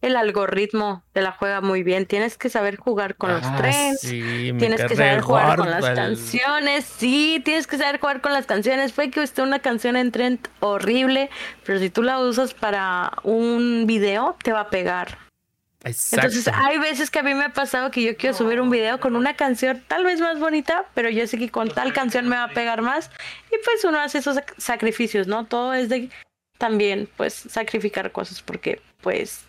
El 0.00 0.16
algoritmo 0.16 1.04
te 1.12 1.22
la 1.22 1.30
juega 1.30 1.60
muy 1.60 1.84
bien. 1.84 2.06
Tienes 2.06 2.36
que 2.36 2.48
saber 2.48 2.74
jugar 2.74 3.14
con 3.14 3.34
los 3.34 3.44
ah, 3.44 3.54
trends. 3.56 4.00
tienes 4.00 4.82
que 4.82 4.96
saber 4.96 5.20
jugar 5.20 5.56
con 5.56 5.70
las 5.70 5.84
canciones. 5.90 6.84
Sí, 6.84 7.40
tienes 7.44 7.68
que 7.68 7.78
saber 7.78 8.00
jugar 8.00 8.20
con 8.20 8.32
las 8.32 8.46
canciones. 8.46 8.92
Fue 8.92 9.12
que 9.12 9.22
esté 9.22 9.42
una 9.42 9.60
canción 9.60 9.94
en 9.94 10.10
trend 10.10 10.40
horrible, 10.58 11.30
pero 11.64 11.78
si 11.78 11.88
tú 11.88 12.02
la 12.02 12.18
usas 12.18 12.52
para 12.52 13.12
un 13.22 13.84
video, 13.86 14.36
te 14.42 14.50
va 14.50 14.62
a 14.62 14.70
pegar. 14.70 15.18
Entonces 15.84 16.48
hay 16.48 16.78
veces 16.78 17.10
que 17.10 17.18
a 17.18 17.22
mí 17.22 17.34
me 17.34 17.44
ha 17.44 17.52
pasado 17.52 17.90
que 17.90 18.02
yo 18.02 18.16
quiero 18.16 18.36
subir 18.36 18.60
un 18.60 18.70
video 18.70 19.00
con 19.00 19.16
una 19.16 19.34
canción 19.34 19.82
tal 19.88 20.04
vez 20.04 20.20
más 20.20 20.38
bonita, 20.38 20.86
pero 20.94 21.10
yo 21.10 21.26
sé 21.26 21.38
que 21.38 21.50
con 21.50 21.68
tal 21.68 21.92
canción 21.92 22.28
me 22.28 22.36
va 22.36 22.44
a 22.44 22.52
pegar 22.52 22.82
más 22.82 23.10
y 23.50 23.56
pues 23.64 23.84
uno 23.84 23.98
hace 24.00 24.18
esos 24.18 24.38
sacrificios, 24.58 25.26
¿no? 25.26 25.46
Todo 25.46 25.74
es 25.74 25.88
de 25.88 26.08
también 26.58 27.08
pues 27.16 27.34
sacrificar 27.34 28.12
cosas 28.12 28.42
porque 28.42 28.80
pues 29.00 29.46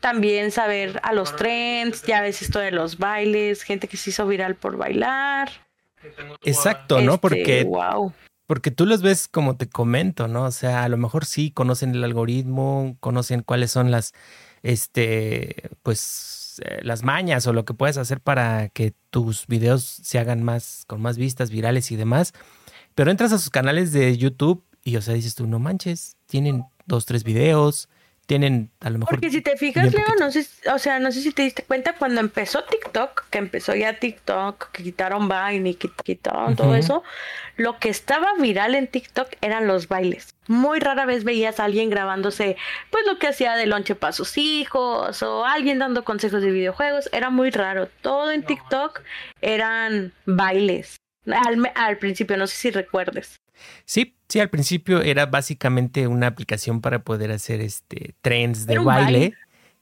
también 0.00 0.50
saber 0.50 1.00
a 1.02 1.14
los 1.14 1.34
trends, 1.34 2.02
ya 2.02 2.20
ves 2.20 2.42
esto 2.42 2.58
de 2.58 2.70
los 2.70 2.98
bailes, 2.98 3.62
gente 3.62 3.88
que 3.88 3.96
se 3.96 4.10
hizo 4.10 4.26
viral 4.26 4.54
por 4.54 4.76
bailar. 4.76 5.50
Exacto, 6.42 7.00
¿no? 7.00 7.14
Este, 7.14 7.20
porque 7.20 7.66
Porque 8.46 8.70
tú 8.70 8.86
los 8.86 9.02
ves 9.02 9.28
como 9.28 9.56
te 9.56 9.68
comento, 9.68 10.28
¿no? 10.28 10.44
O 10.44 10.50
sea, 10.50 10.84
a 10.84 10.88
lo 10.88 10.96
mejor 10.96 11.24
sí 11.24 11.50
conocen 11.50 11.94
el 11.94 12.04
algoritmo, 12.04 12.96
conocen 13.00 13.42
cuáles 13.42 13.70
son 13.70 13.90
las 13.90 14.12
este, 14.62 15.70
pues 15.82 16.60
eh, 16.64 16.80
las 16.82 17.02
mañas 17.02 17.46
o 17.46 17.52
lo 17.52 17.64
que 17.64 17.74
puedes 17.74 17.96
hacer 17.96 18.20
para 18.20 18.68
que 18.70 18.94
tus 19.10 19.46
videos 19.46 19.82
se 19.84 20.18
hagan 20.18 20.42
más, 20.42 20.84
con 20.86 21.02
más 21.02 21.18
vistas, 21.18 21.50
virales 21.50 21.90
y 21.90 21.96
demás. 21.96 22.32
Pero 22.94 23.10
entras 23.10 23.32
a 23.32 23.38
sus 23.38 23.50
canales 23.50 23.92
de 23.92 24.16
YouTube 24.16 24.64
y, 24.82 24.96
o 24.96 25.02
sea, 25.02 25.14
dices 25.14 25.34
tú, 25.34 25.46
no 25.46 25.58
manches, 25.58 26.16
tienen 26.26 26.64
dos, 26.86 27.06
tres 27.06 27.24
videos, 27.24 27.88
tienen 28.26 28.70
a 28.80 28.90
lo 28.90 28.98
mejor. 28.98 29.14
Porque 29.14 29.30
si 29.30 29.40
te 29.40 29.56
fijas, 29.56 29.92
Leo, 29.92 30.04
no 30.18 30.30
sé, 30.30 30.46
o 30.72 30.78
sea, 30.78 30.98
no 30.98 31.12
sé 31.12 31.20
si 31.20 31.32
te 31.32 31.42
diste 31.42 31.62
cuenta 31.62 31.94
cuando 31.94 32.20
empezó 32.20 32.64
TikTok, 32.64 33.28
que 33.30 33.38
empezó 33.38 33.74
ya 33.74 33.98
TikTok, 33.98 34.70
que 34.70 34.82
quitaron 34.82 35.28
Vine 35.28 35.70
y 35.70 35.74
quitaron 35.74 36.56
todo 36.56 36.74
eso, 36.74 37.02
lo 37.56 37.78
que 37.78 37.88
estaba 37.88 38.34
viral 38.38 38.74
en 38.74 38.86
TikTok 38.86 39.28
eran 39.40 39.66
los 39.66 39.88
bailes. 39.88 40.34
Muy 40.46 40.80
rara 40.80 41.06
vez 41.06 41.24
veías 41.24 41.60
a 41.60 41.64
alguien 41.64 41.90
grabándose, 41.90 42.56
pues 42.90 43.04
lo 43.06 43.18
que 43.18 43.28
hacía 43.28 43.56
de 43.56 43.66
lonche 43.66 43.94
para 43.94 44.12
sus 44.12 44.36
hijos 44.36 45.22
o 45.22 45.44
alguien 45.44 45.78
dando 45.78 46.04
consejos 46.04 46.42
de 46.42 46.50
videojuegos. 46.50 47.08
Era 47.12 47.30
muy 47.30 47.50
raro. 47.50 47.88
Todo 48.02 48.30
en 48.30 48.42
TikTok 48.42 49.02
eran 49.40 50.12
bailes. 50.26 50.96
Al, 51.26 51.72
al 51.74 51.98
principio, 51.98 52.36
no 52.36 52.46
sé 52.46 52.56
si 52.56 52.70
recuerdes. 52.70 53.40
Sí, 53.84 54.16
sí, 54.28 54.40
al 54.40 54.50
principio 54.50 55.02
era 55.02 55.26
básicamente 55.26 56.06
una 56.06 56.26
aplicación 56.26 56.80
para 56.80 57.02
poder 57.02 57.30
hacer 57.32 57.60
este 57.60 58.14
trends 58.20 58.66
de 58.66 58.78
baile. 58.78 59.34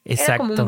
Exacto. 0.05 0.67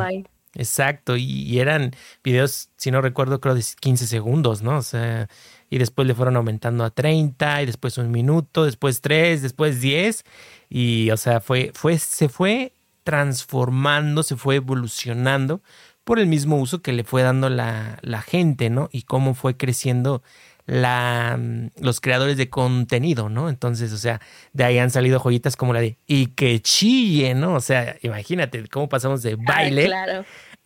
Exacto, 0.56 1.16
y, 1.16 1.58
eran 1.58 1.90
videos, 2.22 2.70
si 2.76 2.92
no 2.92 3.00
recuerdo, 3.00 3.40
creo 3.40 3.56
de 3.56 3.64
15 3.80 4.06
segundos, 4.06 4.62
¿no? 4.62 4.78
O 4.78 4.82
sea, 4.82 5.28
y 5.68 5.78
después 5.78 6.06
le 6.06 6.14
fueron 6.14 6.36
aumentando 6.36 6.84
a 6.84 6.90
30 6.90 7.62
y 7.62 7.66
después 7.66 7.98
un 7.98 8.12
minuto, 8.12 8.64
después 8.64 9.00
3, 9.00 9.42
después 9.42 9.80
10 9.80 10.24
y 10.68 11.10
o 11.10 11.16
sea, 11.16 11.40
fue 11.40 11.72
fue 11.74 11.98
se 11.98 12.28
fue 12.28 12.72
transformando, 13.02 14.22
se 14.22 14.36
fue 14.36 14.56
evolucionando 14.56 15.60
por 16.04 16.18
el 16.20 16.26
mismo 16.26 16.56
uso 16.58 16.82
que 16.82 16.92
le 16.92 17.02
fue 17.02 17.22
dando 17.22 17.48
la, 17.48 17.98
la 18.02 18.22
gente, 18.22 18.70
¿no? 18.70 18.88
Y 18.92 19.02
cómo 19.02 19.34
fue 19.34 19.56
creciendo 19.56 20.22
la, 20.66 21.38
los 21.78 22.00
creadores 22.00 22.36
de 22.36 22.48
contenido, 22.48 23.28
¿no? 23.28 23.48
Entonces, 23.48 23.92
o 23.92 23.98
sea, 23.98 24.20
de 24.52 24.64
ahí 24.64 24.78
han 24.78 24.90
salido 24.90 25.18
joyitas 25.18 25.56
como 25.56 25.72
la 25.74 25.80
de 25.80 25.98
y 26.06 26.28
que 26.28 26.60
chille, 26.60 27.34
¿no? 27.34 27.54
O 27.54 27.60
sea, 27.60 27.96
imagínate 28.02 28.66
cómo 28.68 28.88
pasamos 28.88 29.22
de 29.22 29.36
baile 29.36 29.90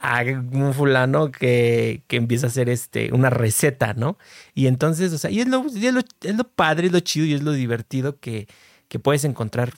a 0.01 0.23
un 0.23 0.73
fulano 0.73 1.33
que, 1.33 2.03
que, 2.07 2.17
empieza 2.17 2.47
a 2.47 2.51
hacer 2.51 2.69
este, 2.69 3.13
una 3.13 3.31
receta, 3.31 3.95
¿no? 3.95 4.17
Y 4.55 4.69
entonces, 4.69 5.13
o 5.13 5.19
sea, 5.19 5.31
y 5.31 5.41
es 5.41 5.49
lo, 5.49 5.67
es 5.67 5.93
lo, 5.93 6.01
es 6.23 6.37
lo 6.37 6.45
padre, 6.45 6.87
es 6.87 6.93
lo 6.93 7.01
chido 7.01 7.27
y 7.27 7.35
es 7.35 7.43
lo 7.43 7.51
divertido 7.51 8.21
que, 8.21 8.47
que 8.87 9.01
puedes 9.01 9.25
encontrar 9.25 9.73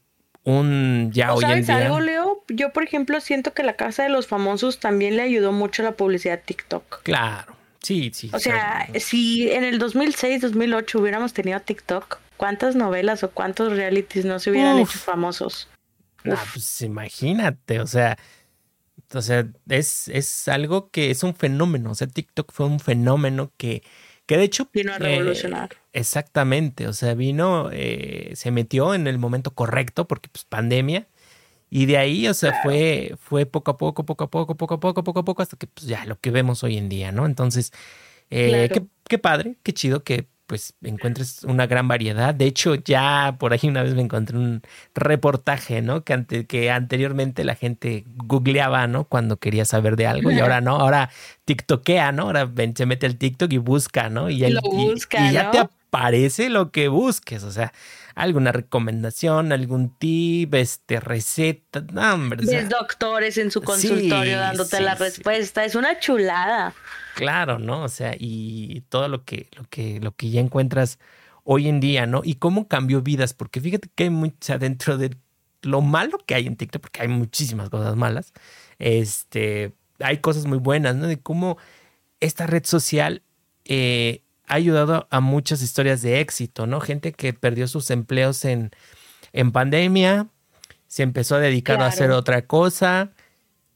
un 0.45 1.11
ya 1.13 1.33
hoy 1.33 1.45
en 1.45 1.65
día. 1.65 1.77
algo, 1.77 2.01
Leo? 2.01 2.45
Yo, 2.49 2.73
por 2.73 2.83
ejemplo, 2.83 3.21
siento 3.21 3.55
que 3.55 3.63
la 3.63 3.77
Casa 3.77 4.03
de 4.03 4.11
los 4.11 4.27
Famosos 4.27 4.81
también 4.81 5.17
le 5.17 5.23
ayudó 5.23 5.53
mucho 5.53 5.83
a 5.83 5.87
la 5.87 5.93
publicidad 5.93 6.41
TikTok. 6.45 7.03
Claro. 7.03 7.60
Sí, 7.83 8.11
sí. 8.15 8.31
O 8.33 8.39
sea, 8.39 8.89
si 8.99 9.51
en 9.51 9.65
el 9.65 9.79
2006, 9.79 10.43
2008 10.43 10.99
hubiéramos 10.99 11.33
tenido 11.33 11.61
TikTok, 11.61 12.19
¿cuántas 12.37 12.77
novelas 12.77 13.23
o 13.25 13.31
cuántos 13.31 13.73
realities 13.73 14.25
no 14.25 14.39
se 14.39 14.51
hubieran 14.51 14.79
hecho 14.79 14.99
famosos? 14.99 15.69
Ah, 16.25 16.45
pues 16.53 16.83
imagínate, 16.83 17.81
o 17.81 17.87
sea, 17.87 18.19
o 19.15 19.23
sea, 19.23 19.47
es, 19.69 20.09
es 20.09 20.49
algo 20.49 20.91
que 20.91 21.11
es 21.11 21.23
un 21.23 21.35
fenómeno, 21.35 21.91
o 21.91 21.95
sea, 21.95 22.07
TikTok 22.07 22.53
fue 22.53 22.67
un 22.67 22.79
fenómeno 22.79 23.53
que, 23.57 23.83
que 24.27 24.37
de 24.37 24.45
hecho... 24.45 24.69
Vino 24.73 24.93
a 24.93 24.97
eh, 24.97 24.99
revolucionar. 24.99 25.71
exactamente, 25.93 26.87
o 26.87 26.93
sea, 26.93 27.15
vino, 27.15 27.71
eh, 27.73 28.33
se 28.35 28.51
metió 28.51 28.95
en 28.95 29.07
el 29.07 29.19
momento 29.19 29.53
correcto 29.53 30.07
porque 30.07 30.29
pues 30.29 30.45
pandemia, 30.45 31.09
y 31.71 31.87
de 31.87 31.97
ahí, 31.97 32.27
o 32.29 32.35
sea, 32.35 32.61
fue, 32.63 33.15
fue 33.19 33.47
poco 33.47 33.71
a 33.71 33.77
poco, 33.79 34.05
poco 34.05 34.25
a 34.25 34.31
poco, 34.31 34.57
poco 34.57 34.75
a 34.75 34.81
poco, 34.81 35.05
poco 35.05 35.21
a 35.21 35.25
poco, 35.25 35.43
hasta 35.43 35.57
que 35.57 35.69
pues 35.69 35.87
ya 35.87 36.05
lo 36.05 36.19
que 36.19 36.31
vemos 36.31 36.65
hoy 36.65 36.77
en 36.77 36.89
día, 36.89 37.13
¿no? 37.13 37.27
Entonces, 37.27 37.73
eh, 38.31 38.69
qué, 38.73 38.83
qué, 39.09 39.19
padre, 39.19 39.57
qué 39.63 39.73
chido 39.73 40.03
que 40.03 40.27
pues 40.51 40.75
encuentres 40.83 41.45
una 41.45 41.69
gran 41.69 41.87
variedad. 41.87 42.35
De 42.35 42.45
hecho, 42.45 42.75
ya 42.75 43.37
por 43.39 43.53
ahí 43.53 43.61
una 43.63 43.85
vez 43.85 43.95
me 43.95 44.03
encontré 44.03 44.37
un 44.37 44.63
reportaje, 44.97 45.81
¿no? 45.81 46.03
Que, 46.03 46.13
ante, 46.13 46.45
que 46.47 46.73
anteriormente 46.73 47.45
la 47.45 47.55
gente 47.55 48.03
googleaba, 48.17 48.89
¿no? 48.89 49.05
Cuando 49.05 49.37
quería 49.37 49.65
saber 49.65 49.95
de 49.95 50.09
algo 50.09 50.33
y 50.33 50.41
ahora 50.41 50.61
no, 50.61 50.75
ahora 50.75 51.09
TikTokea, 51.45 52.11
¿no? 52.11 52.25
Ahora 52.25 52.51
se 52.75 52.85
mete 52.85 53.07
al 53.07 53.17
TikTok 53.17 53.53
y 53.53 53.59
busca, 53.59 54.11
¿no? 54.11 54.29
Y, 54.29 54.41
lo 54.51 54.61
busca, 54.63 55.31
y 55.31 55.35
ya 55.35 55.53
te 55.53 55.59
aparece 55.59 56.49
lo 56.49 56.73
que 56.73 56.89
busques, 56.89 57.45
o 57.45 57.53
sea, 57.53 57.73
alguna 58.15 58.53
recomendación, 58.53 59.53
algún 59.53 59.91
tip, 59.97 60.55
este, 60.55 61.01
receta, 61.01 61.83
no, 61.93 62.15
hombre. 62.15 62.45
Ves 62.45 62.69
doctores 62.69 63.39
en 63.39 63.51
su 63.51 63.63
consultorio 63.63 64.39
dándote 64.39 64.81
la 64.81 64.95
respuesta, 64.95 65.65
es 65.65 65.75
una 65.75 65.99
chulada. 65.99 66.75
Claro, 67.15 67.59
¿no? 67.59 67.83
O 67.83 67.89
sea, 67.89 68.15
y 68.19 68.83
todo 68.89 69.09
lo 69.09 69.25
que, 69.25 69.49
lo 69.57 69.65
que, 69.65 70.01
lo 70.01 70.13
que 70.15 70.31
ya 70.31 70.41
encuentras 70.41 70.99
hoy 71.45 71.69
en 71.69 71.81
día, 71.81 72.07
¿no? 72.07 72.23
Y 72.25 72.35
cómo 72.35 72.69
cambió 72.69 73.03
vidas, 73.03 73.35
porque 73.35 73.61
fíjate 73.61 73.89
que 73.95 74.05
hay 74.05 74.11
mucha 74.11 74.59
dentro 74.59 74.97
de 74.97 75.17
lo 75.63 75.81
malo 75.81 76.19
que 76.27 76.35
hay 76.35 76.47
en 76.47 76.57
TikTok, 76.57 76.83
porque 76.83 77.03
hay 77.03 77.09
muchísimas 77.09 77.71
cosas 77.71 77.97
malas, 77.97 78.33
este, 78.79 79.75
hay 79.99 80.19
cosas 80.19 80.47
muy 80.47 80.59
buenas, 80.59 80.97
¿no? 80.97 81.07
De 81.07 81.21
cómo 81.21 81.59
esta 82.21 82.47
red 82.47 82.65
social 82.65 83.23
eh, 83.65 84.23
ha 84.51 84.57
ayudado 84.57 85.07
a 85.11 85.21
muchas 85.21 85.63
historias 85.63 86.03
de 86.03 86.21
éxito, 86.21 86.67
¿no? 86.67 86.81
Gente 86.81 87.13
que 87.13 87.33
perdió 87.33 87.69
sus 87.69 87.91
empleos 87.91 88.45
en, 88.45 88.71
en 89.33 89.53
pandemia, 89.53 90.27
se 90.89 91.05
empezó 91.05 91.37
a 91.37 91.41
dedicar 91.41 91.81
a 91.81 91.87
hacer 91.87 92.11
otra 92.11 92.47
cosa, 92.47 93.13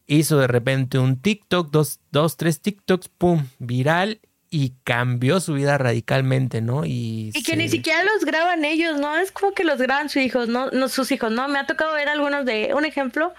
hizo 0.09 0.39
de 0.39 0.49
repente 0.49 0.99
un 0.99 1.23
TikTok, 1.23 1.71
dos, 1.71 2.01
dos, 2.11 2.37
tres 2.37 2.61
TikToks, 2.61 3.09
pum, 3.09 3.47
viral, 3.61 4.21
y 4.51 4.75
cambió 4.85 5.41
su 5.41 5.55
vida 5.55 5.79
radicalmente, 5.79 6.61
¿no? 6.61 6.85
Y, 6.85 7.33
que 7.45 7.57
ni 7.57 7.69
siquiera 7.69 8.03
los 8.05 8.25
graban 8.25 8.65
ellos, 8.65 8.99
¿no? 8.99 9.17
Es 9.17 9.33
como 9.33 9.53
que 9.53 9.65
los 9.65 9.79
graban 9.79 10.09
sus 10.09 10.23
hijos, 10.23 10.49
¿no? 10.49 10.71
no 10.71 10.89
sus 10.89 11.11
hijos, 11.13 11.31
¿no? 11.31 11.49
Me 11.49 11.59
ha 11.59 11.67
tocado 11.67 11.95
ver 11.95 12.09
algunos 12.09 12.45
de, 12.45 12.75
un 12.75 12.85
ejemplo, 12.85 13.33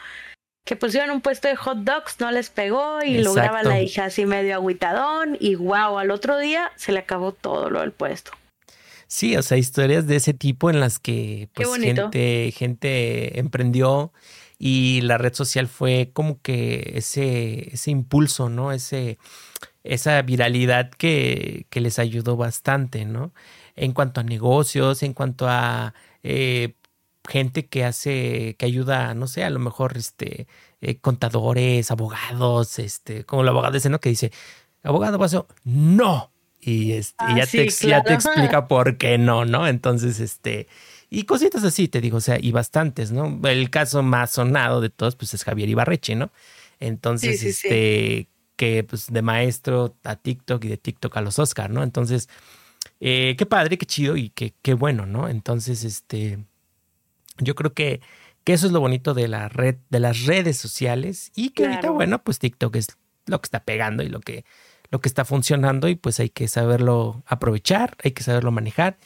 que 0.66 0.76
pusieron 0.76 1.12
un 1.12 1.22
puesto 1.22 1.48
de 1.48 1.56
hot 1.56 1.78
dogs, 1.78 2.20
no 2.20 2.32
les 2.32 2.50
pegó 2.50 3.02
y 3.04 3.20
lo 3.20 3.34
graba 3.34 3.62
la 3.64 3.80
hija 3.82 4.06
así 4.06 4.26
medio 4.26 4.56
agüitadón 4.56 5.38
y 5.40 5.56
wow, 5.56 6.00
al 6.00 6.10
otro 6.10 6.40
día 6.40 6.72
se 6.76 6.92
le 6.92 7.00
acabó 7.00 7.32
todo 7.32 7.70
lo 7.70 7.82
del 7.82 7.92
puesto. 7.92 8.32
Sí, 9.08 9.38
o 9.38 9.44
sea, 9.44 9.58
historias 9.58 10.08
de 10.08 10.16
ese 10.16 10.34
tipo 10.34 10.72
en 10.72 10.80
las 10.80 10.98
que 10.98 11.50
pues, 11.54 11.70
gente, 11.76 12.52
gente 12.52 13.40
emprendió 13.40 14.12
y 14.58 15.02
la 15.02 15.20
red 15.20 15.36
social 15.36 15.68
fue 15.68 16.10
como 16.12 16.42
que 16.42 16.94
ese, 16.96 17.72
ese 17.72 17.92
impulso, 17.92 18.50
¿no? 18.50 18.72
Ese, 18.72 19.20
esa 19.84 20.20
viralidad 20.24 20.90
que, 20.90 21.68
que 21.70 21.80
les 21.80 22.00
ayudó 22.00 22.38
bastante, 22.38 23.06
¿no? 23.06 23.32
En 23.76 23.92
cuanto 23.92 24.22
a 24.22 24.24
negocios, 24.24 25.04
en 25.04 25.14
cuanto 25.14 25.48
a 25.48 25.94
eh, 26.24 26.74
gente 27.28 27.68
que 27.68 27.84
hace, 27.84 28.56
que 28.58 28.66
ayuda, 28.66 29.14
no 29.14 29.28
sé, 29.28 29.44
a 29.44 29.50
lo 29.50 29.60
mejor 29.60 29.98
este, 29.98 30.48
eh, 30.82 30.98
contadores, 30.98 31.92
abogados, 31.92 32.80
este, 32.80 33.26
como 33.26 33.42
el 33.42 33.48
abogado 33.50 33.78
ese, 33.78 33.90
¿no? 33.90 34.00
Que 34.00 34.10
dice, 34.10 34.32
abogado, 34.84 35.20
paso, 35.20 35.48
no. 35.64 36.32
Y, 36.60 36.94
este, 36.94 37.16
ah, 37.20 37.36
ya, 37.38 37.46
te, 37.46 37.70
ya 37.70 38.04
te 38.04 38.14
explica 38.14 38.68
por 38.68 38.98
qué 38.98 39.18
no, 39.18 39.46
¿no? 39.46 39.68
Entonces, 39.68 40.20
este, 40.20 40.68
y 41.10 41.24
cositas 41.24 41.64
así, 41.64 41.88
te 41.88 42.02
digo, 42.02 42.18
o 42.18 42.22
sea, 42.22 42.38
y 42.40 42.52
bastantes, 42.52 43.12
¿no? 43.12 43.40
El 43.48 43.70
caso 43.70 44.02
más 44.04 44.32
sonado 44.32 44.82
de 44.82 44.90
todos, 44.90 45.16
pues 45.16 45.34
es 45.34 45.44
Javier 45.44 45.70
Ibarreche, 45.70 46.16
¿no? 46.16 46.32
Entonces, 46.80 47.44
este, 47.44 48.30
que 48.56 48.84
pues 48.84 49.08
de 49.12 49.22
maestro 49.22 49.96
a 50.04 50.16
TikTok 50.16 50.64
y 50.66 50.70
de 50.70 50.78
TikTok 50.78 51.16
a 51.18 51.22
los 51.22 51.40
Oscar, 51.40 51.70
¿no? 51.70 51.84
Entonces, 51.84 52.30
eh, 53.00 53.36
qué 53.38 53.46
padre, 53.46 53.78
qué 53.78 53.86
chido 53.86 54.18
y 54.18 54.30
qué, 54.30 54.54
qué 54.62 54.74
bueno, 54.74 55.06
¿no? 55.06 55.30
Entonces, 55.30 55.84
este, 55.84 56.40
yo 57.38 57.56
creo 57.56 57.74
que, 57.74 58.02
que 58.44 58.54
eso 58.54 58.68
es 58.68 58.72
lo 58.72 58.80
bonito 58.80 59.14
de 59.14 59.28
la 59.28 59.50
red, 59.50 59.78
de 59.90 60.00
las 60.00 60.26
redes 60.26 60.58
sociales 60.58 61.32
y 61.36 61.50
que 61.50 61.66
ahorita, 61.66 61.90
bueno, 61.92 62.24
pues 62.24 62.40
TikTok 62.40 62.76
es 62.76 62.88
lo 63.26 63.42
que 63.42 63.48
está 63.48 63.64
pegando 63.64 64.04
y 64.04 64.10
lo 64.10 64.20
que, 64.20 64.46
lo 64.92 65.02
que 65.02 65.10
está 65.10 65.26
funcionando 65.26 65.88
y 65.88 65.96
pues 65.96 66.20
hay 66.20 66.30
que 66.30 66.48
saberlo 66.48 67.24
aprovechar, 67.26 67.98
hay 68.04 68.12
que 68.12 68.24
saberlo 68.24 68.52
manejar 68.52 68.98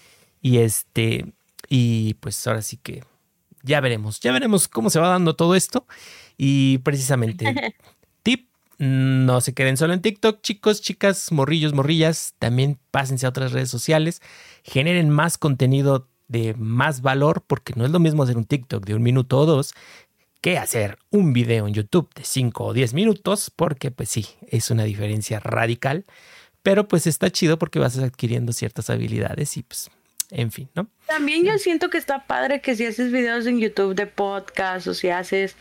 y 0.41 0.57
este, 0.57 1.34
y 1.68 2.15
pues 2.15 2.45
ahora 2.47 2.61
sí 2.61 2.77
que 2.77 3.03
ya 3.64 3.81
veremos, 3.81 4.19
ya 4.19 4.31
veremos 4.31 4.68
cómo 4.68 4.89
se 4.89 4.99
va 4.99 5.10
dando 5.10 5.35
todo 5.35 5.56
esto 5.56 5.85
y 6.38 6.80
precisamente 6.80 7.76
tip, 8.23 8.49
no 8.77 9.41
se 9.41 9.53
queden 9.53 9.77
solo 9.77 9.93
en 9.93 10.01
TikTok, 10.01 10.41
chicos, 10.41 10.81
chicas, 10.81 11.31
morrillos, 11.31 11.73
morrillas, 11.73 12.35
también 12.39 12.77
pásense 12.91 13.26
a 13.26 13.30
otras 13.30 13.51
redes 13.51 13.69
sociales, 13.69 14.22
generen 14.64 15.10
más 15.10 15.38
contenido 15.38 16.09
de 16.30 16.53
más 16.53 17.01
valor, 17.01 17.43
porque 17.45 17.73
no 17.76 17.84
es 17.84 17.91
lo 17.91 17.99
mismo 17.99 18.23
hacer 18.23 18.38
un 18.38 18.45
TikTok 18.45 18.85
de 18.85 18.95
un 18.95 19.03
minuto 19.03 19.38
o 19.39 19.45
dos 19.45 19.73
que 20.41 20.57
hacer 20.57 20.97
un 21.10 21.34
video 21.34 21.68
en 21.68 21.73
YouTube 21.73 22.10
de 22.15 22.23
5 22.23 22.64
o 22.64 22.73
10 22.73 22.93
minutos, 22.93 23.51
porque 23.53 23.91
pues 23.91 24.10
sí, 24.10 24.26
es 24.47 24.72
una 24.72 24.84
diferencia 24.84 25.39
radical, 25.39 26.06
pero 26.64 26.88
pues 26.88 27.07
está 27.07 27.30
chido 27.30 27.60
porque 27.60 27.80
vas 27.80 27.97
adquiriendo 27.97 28.53
ciertas 28.53 28.89
habilidades 28.89 29.57
y 29.57 29.64
pues, 29.64 29.91
en 30.31 30.51
fin, 30.51 30.69
¿no? 30.76 30.88
También 31.07 31.43
yo 31.43 31.57
siento 31.57 31.89
que 31.89 31.97
está 31.97 32.26
padre 32.26 32.61
que 32.61 32.76
si 32.76 32.85
haces 32.85 33.11
videos 33.11 33.47
en 33.47 33.60
YouTube 33.60 33.95
de 33.95 34.07
podcast 34.07 34.88
o 34.88 34.93
si 34.93 35.10
haces 35.10 35.57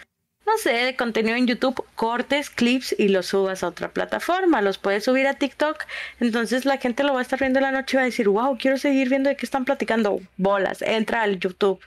no 0.49 0.59
sé, 0.59 0.71
de 0.71 0.97
contenido 0.97 1.37
en 1.37 1.47
YouTube, 1.47 1.85
cortes, 1.95 2.51
clips 2.51 2.95
y 2.99 3.09
los 3.09 3.27
subas 3.27 3.63
a 3.63 3.69
otra 3.69 3.91
plataforma. 3.91 4.63
Los 4.63 4.79
puedes 4.79 5.05
subir 5.05 5.27
a 5.27 5.35
TikTok. 5.35 5.85
Entonces 6.21 6.65
la 6.65 6.79
gente 6.79 7.05
lo 7.05 7.13
va 7.13 7.21
a 7.21 7.23
estar 7.23 7.39
viendo 7.39 7.61
la 7.61 7.71
noche 7.71 7.97
y 7.97 7.99
va 7.99 8.03
a 8.03 8.07
decir, 8.07 8.29
wow, 8.29 8.57
quiero 8.59 8.79
seguir 8.79 9.09
viendo 9.09 9.29
de 9.29 9.37
qué 9.37 9.45
están 9.45 9.65
platicando. 9.65 10.21
Bolas, 10.37 10.83
entra 10.83 11.23
al 11.23 11.39
YouTube. 11.39 11.81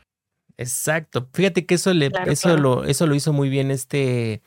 Exacto. 0.58 1.28
Fíjate 1.34 1.66
que 1.66 1.76
eso 1.76 1.94
le, 1.94 2.12
eso 2.28 2.56
lo, 2.58 2.86
eso 2.86 3.08
lo 3.08 3.16
hizo 3.16 3.34
muy 3.34 3.50
bien 3.50 3.72
este, 3.72 4.42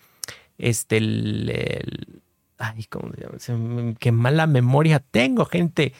este, 0.58 0.98
el, 0.98 2.22
ay, 2.58 2.84
¿cómo 2.84 3.12
se 3.38 3.52
llama? 3.52 3.94
Qué 3.98 4.12
mala 4.12 4.46
memoria 4.46 5.00
tengo, 5.00 5.44
gente. 5.44 5.92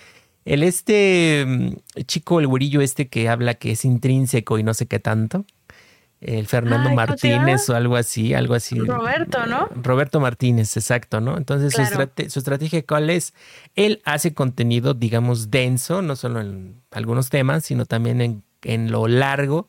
El 0.45 0.63
este 0.63 1.45
mm, 1.47 2.03
chico, 2.07 2.39
el 2.39 2.47
güerillo 2.47 2.81
este 2.81 3.09
que 3.09 3.29
habla 3.29 3.55
que 3.55 3.73
es 3.73 3.85
intrínseco 3.85 4.59
y 4.59 4.63
no 4.63 4.75
sé 4.75 4.87
qué 4.87 5.01
tanto 5.01 5.45
el 6.25 6.47
Fernando 6.47 6.91
Martínez 6.91 7.69
o 7.69 7.77
algo 7.77 7.97
así, 7.97 8.33
algo 8.33 8.55
así. 8.55 8.79
Roberto, 8.79 9.47
¿no? 9.47 9.69
Roberto 9.75 10.21
Martínez, 10.21 10.77
exacto, 10.77 11.21
¿no? 11.21 11.37
Entonces 11.37 11.75
su, 11.75 12.39
estrategia 12.39 12.83
cuál 12.83 13.11
es? 13.11 13.35
Él 13.75 14.01
hace 14.05 14.33
contenido, 14.33 14.95
digamos, 14.95 15.51
denso, 15.51 16.03
no 16.03 16.17
solo 16.17 16.41
en 16.41 16.83
algunos 16.91 17.29
temas, 17.29 17.65
sino 17.67 17.85
también 17.85 18.21
en, 18.23 18.43
en 18.63 18.91
lo 18.91 19.07
largo, 19.07 19.69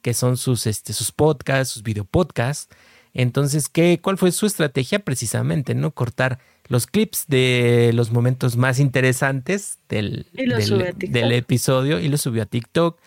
que 0.00 0.14
son 0.14 0.36
sus, 0.36 0.66
este, 0.66 0.92
sus 0.92 1.10
podcasts, 1.10 1.74
sus 1.74 1.82
videopodcasts. 1.82 2.68
Entonces, 3.12 3.68
¿qué, 3.68 3.98
¿cuál 4.00 4.16
fue 4.16 4.30
su 4.30 4.46
estrategia? 4.46 5.00
Precisamente, 5.00 5.74
¿no? 5.74 5.90
Cortar 5.90 6.38
los 6.68 6.86
clips 6.86 7.24
de 7.26 7.90
los 7.94 8.12
momentos 8.12 8.56
más 8.56 8.78
interesantes 8.78 9.78
del, 9.88 10.26
del 10.32 11.32
episodio 11.32 11.98
y 11.98 12.08
lo 12.08 12.18
subió 12.18 12.42
a 12.42 12.46
TikTok 12.46 12.98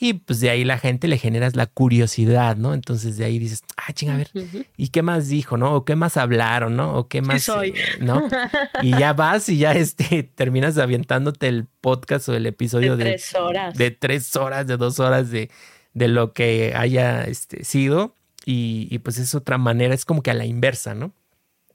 y 0.00 0.14
pues 0.14 0.38
de 0.38 0.48
ahí 0.50 0.62
la 0.64 0.78
gente 0.78 1.08
le 1.08 1.18
generas 1.18 1.56
la 1.56 1.66
curiosidad, 1.66 2.56
¿no? 2.56 2.72
Entonces 2.72 3.16
de 3.16 3.24
ahí 3.24 3.40
dices, 3.40 3.64
ah, 3.76 3.92
chinga, 3.92 4.14
a 4.14 4.16
ver, 4.16 4.30
¿y 4.76 4.88
qué 4.88 5.02
más 5.02 5.26
dijo, 5.28 5.56
no? 5.56 5.74
¿O 5.74 5.84
qué 5.84 5.96
más 5.96 6.16
hablaron, 6.16 6.76
no? 6.76 6.94
¿O 6.94 7.08
qué 7.08 7.20
más, 7.20 7.42
soy? 7.42 7.74
¿no? 8.00 8.28
Y 8.80 8.90
ya 8.90 9.12
vas 9.12 9.48
y 9.48 9.58
ya 9.58 9.72
este, 9.72 10.22
terminas 10.34 10.78
avientándote 10.78 11.48
el 11.48 11.66
podcast 11.80 12.28
o 12.28 12.34
el 12.36 12.46
episodio 12.46 12.96
de, 12.96 13.04
tres 13.04 13.34
horas. 13.34 13.76
De 13.76 13.90
tres 13.90 14.36
horas, 14.36 14.68
de 14.68 14.76
dos 14.76 15.00
horas 15.00 15.32
de, 15.32 15.50
de 15.94 16.08
lo 16.08 16.32
que 16.32 16.74
haya 16.76 17.24
este, 17.24 17.64
sido. 17.64 18.14
Y, 18.44 18.86
y, 18.90 19.00
pues 19.00 19.18
es 19.18 19.34
otra 19.34 19.58
manera, 19.58 19.94
es 19.94 20.04
como 20.04 20.22
que 20.22 20.30
a 20.30 20.34
la 20.34 20.46
inversa, 20.46 20.94
¿no? 20.94 21.12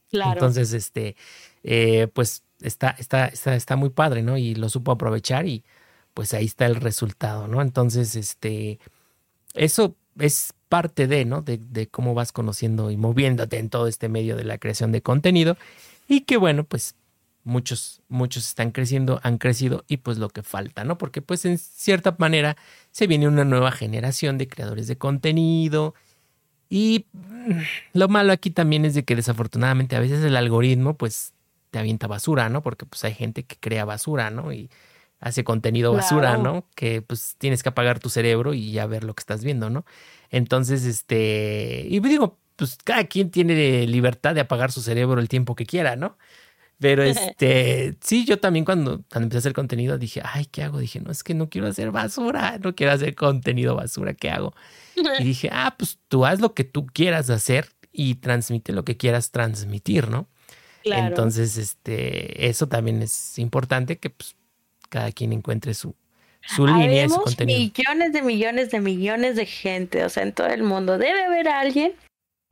Claro. 0.10 0.32
Entonces, 0.32 0.72
este, 0.72 1.18
eh, 1.64 2.08
pues 2.14 2.44
está, 2.62 2.96
está, 2.98 3.26
está, 3.28 3.56
está 3.56 3.76
muy 3.76 3.90
padre, 3.90 4.24
¿no? 4.24 4.38
Y 4.38 4.56
lo 4.56 4.70
supo 4.70 4.94
aprovechar 4.94 5.46
y 5.46 5.64
pues 6.14 6.34
ahí 6.34 6.46
está 6.46 6.66
el 6.66 6.76
resultado, 6.76 7.48
¿no? 7.48 7.62
Entonces, 7.62 8.16
este, 8.16 8.80
eso 9.54 9.96
es 10.20 10.54
parte 10.70 11.08
de, 11.08 11.26
¿no? 11.26 11.42
De, 11.42 11.88
cómo 11.90 12.14
vas 12.14 12.32
conociendo 12.32 12.92
y 12.92 12.98
moviéndote 12.98 13.58
en 13.58 13.70
todo 13.70 13.88
este 13.88 14.10
medio 14.10 14.36
de 14.36 14.44
la 14.44 14.58
creación 14.58 14.92
de 14.92 15.02
contenido 15.02 15.58
y 16.08 16.22
que 16.22 16.38
bueno, 16.38 16.64
pues 16.64 16.96
muchos, 17.44 18.02
muchos 18.10 18.48
están 18.48 18.72
creciendo, 18.72 19.20
han 19.24 19.38
crecido 19.38 19.84
y 19.88 19.98
pues 19.98 20.18
lo 20.18 20.30
que 20.30 20.44
falta, 20.44 20.84
¿no? 20.84 20.98
Porque 20.98 21.22
pues 21.22 21.46
en 21.46 21.58
cierta 21.58 22.16
manera 22.18 22.58
se 22.92 23.08
viene 23.08 23.28
una 23.28 23.46
nueva 23.46 23.72
generación 23.72 24.38
de 24.38 24.48
creadores 24.48 24.88
de 24.88 24.98
contenido 24.98 25.94
y 26.70 27.06
lo 27.94 28.08
malo 28.08 28.34
aquí 28.34 28.50
también 28.50 28.86
es 28.86 28.96
de 28.96 29.04
que 29.04 29.16
desafortunadamente 29.16 29.96
a 29.96 30.00
veces 30.00 30.24
el 30.24 30.36
algoritmo 30.36 30.98
pues 30.98 31.34
te 31.70 31.80
avienta 31.80 32.08
basura, 32.08 32.50
¿no? 32.50 32.64
Porque 32.64 32.86
pues 32.86 33.04
hay 33.04 33.14
gente 33.14 33.44
que 33.44 33.58
crea 33.60 33.86
basura, 33.86 34.30
¿no? 34.30 34.54
Y 34.54 34.70
hace 35.24 35.46
contenido 35.46 35.94
basura, 35.94 36.38
¿no? 36.38 36.68
Que 36.76 37.02
pues 37.02 37.36
tienes 37.38 37.64
que 37.64 37.70
apagar 37.70 38.00
tu 38.00 38.10
cerebro 38.10 38.54
y 38.54 38.74
ya 38.74 38.86
ver 38.88 39.06
lo 39.06 39.14
que 39.14 39.22
estás 39.22 39.42
viendo, 39.44 39.70
¿no? 39.70 39.86
Entonces, 40.30 40.84
este, 40.84 41.86
y 41.88 42.02
digo, 42.02 42.40
pues 42.58 42.78
cada 42.84 43.06
quien 43.06 43.32
tiene 43.32 43.88
libertad 43.88 44.36
de 44.36 44.42
apagar 44.42 44.74
su 44.74 44.82
cerebro 44.82 45.22
el 45.22 45.30
tiempo 45.30 45.56
que 45.56 45.66
quiera, 45.66 45.96
¿no? 45.96 46.18
Pero 46.78 47.04
este, 47.04 47.96
sí, 48.02 48.26
yo 48.26 48.40
también 48.40 48.66
cuando, 48.66 49.04
cuando 49.10 49.28
empecé 49.28 49.38
a 49.38 49.40
hacer 49.40 49.54
contenido 49.54 49.98
dije, 49.98 50.22
ay, 50.26 50.46
¿qué 50.46 50.62
hago? 50.64 50.78
Dije, 50.78 51.00
no, 51.00 51.10
es 51.10 51.24
que 51.24 51.34
no 51.34 51.50
quiero 51.50 51.68
hacer 51.68 51.92
basura, 51.92 52.60
no 52.62 52.76
quiero 52.76 52.92
hacer 52.92 53.16
contenido 53.16 53.76
basura, 53.76 54.14
¿qué 54.14 54.30
hago? 54.30 54.54
Y 55.20 55.24
dije, 55.24 55.50
ah, 55.54 55.76
pues 55.78 56.00
tú 56.10 56.26
haz 56.26 56.42
lo 56.42 56.54
que 56.54 56.66
tú 56.66 56.86
quieras 56.86 57.30
hacer 57.30 57.70
y 57.94 58.16
transmite 58.16 58.74
lo 58.74 58.84
que 58.84 58.98
quieras 58.98 59.32
transmitir, 59.32 60.10
¿no? 60.10 60.28
Claro. 60.84 61.08
Entonces, 61.08 61.56
este, 61.56 62.50
eso 62.50 62.68
también 62.68 63.02
es 63.02 63.40
importante 63.40 64.00
que 64.00 64.10
pues, 64.10 64.36
cada 64.94 65.12
quien 65.12 65.34
encuentre 65.34 65.74
su, 65.74 65.96
su 66.46 66.68
línea 66.68 67.06
y 67.06 67.10
su 67.10 67.20
contenido. 67.20 67.60
Millones 67.60 68.14
de 68.14 68.22
millones 68.22 68.70
de 68.70 68.80
millones 68.80 69.36
de 69.36 69.48
gente, 69.48 70.06
o 70.06 70.10
sea, 70.10 70.22
en 70.22 70.34
todo 70.34 70.48
el 70.48 70.62
mundo. 70.62 71.00
Debe 71.00 71.24
haber 71.24 71.48
alguien 71.48 71.94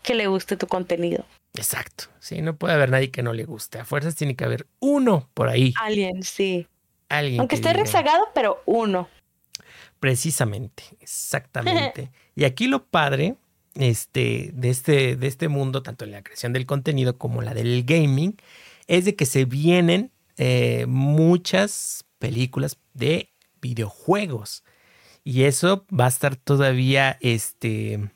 que 0.01 0.15
le 0.15 0.25
guste 0.25 0.57
tu 0.57 0.65
contenido. 0.65 1.23
Exacto. 1.53 2.05
Sí, 2.19 2.41
no 2.41 2.55
puede 2.55 2.73
haber 2.73 2.89
nadie 2.89 3.11
que 3.11 3.21
no 3.21 3.33
le 3.33 3.43
guste. 3.43 3.77
A 3.77 3.85
fuerzas 3.85 4.15
tiene 4.15 4.35
que 4.35 4.43
haber 4.43 4.65
uno 4.79 5.29
por 5.35 5.49
ahí. 5.49 5.75
Alguien, 5.79 6.23
sí. 6.23 6.65
Alguien. 7.09 7.41
Aunque 7.41 7.53
esté 7.53 7.73
rezagado, 7.73 8.29
pero 8.33 8.63
uno. 8.65 9.07
Precisamente, 9.99 10.83
exactamente. 10.99 12.09
y 12.35 12.45
aquí 12.45 12.65
lo 12.65 12.85
padre 12.85 13.35
este, 13.75 14.49
de, 14.55 14.71
este, 14.71 15.15
de 15.15 15.27
este 15.27 15.47
mundo, 15.47 15.83
tanto 15.83 16.05
en 16.05 16.11
la 16.11 16.23
creación 16.23 16.53
del 16.53 16.65
contenido 16.65 17.19
como 17.19 17.43
la 17.43 17.53
del 17.53 17.83
gaming, 17.83 18.35
es 18.87 19.05
de 19.05 19.15
que 19.15 19.27
se 19.27 19.45
vienen 19.45 20.09
eh, 20.37 20.85
muchas 20.87 22.03
películas 22.21 22.77
de 22.93 23.33
videojuegos. 23.61 24.63
Y 25.23 25.43
eso 25.43 25.85
va 25.91 26.05
a 26.05 26.09
estar 26.09 26.35
todavía, 26.35 27.17
este, 27.19 28.11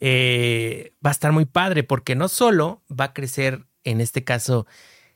eh, 0.00 0.92
va 1.04 1.10
a 1.10 1.12
estar 1.12 1.32
muy 1.32 1.46
padre 1.46 1.82
porque 1.82 2.14
no 2.14 2.28
solo 2.28 2.82
va 2.88 3.06
a 3.06 3.12
crecer, 3.14 3.66
en 3.84 4.00
este 4.00 4.22
caso, 4.22 4.66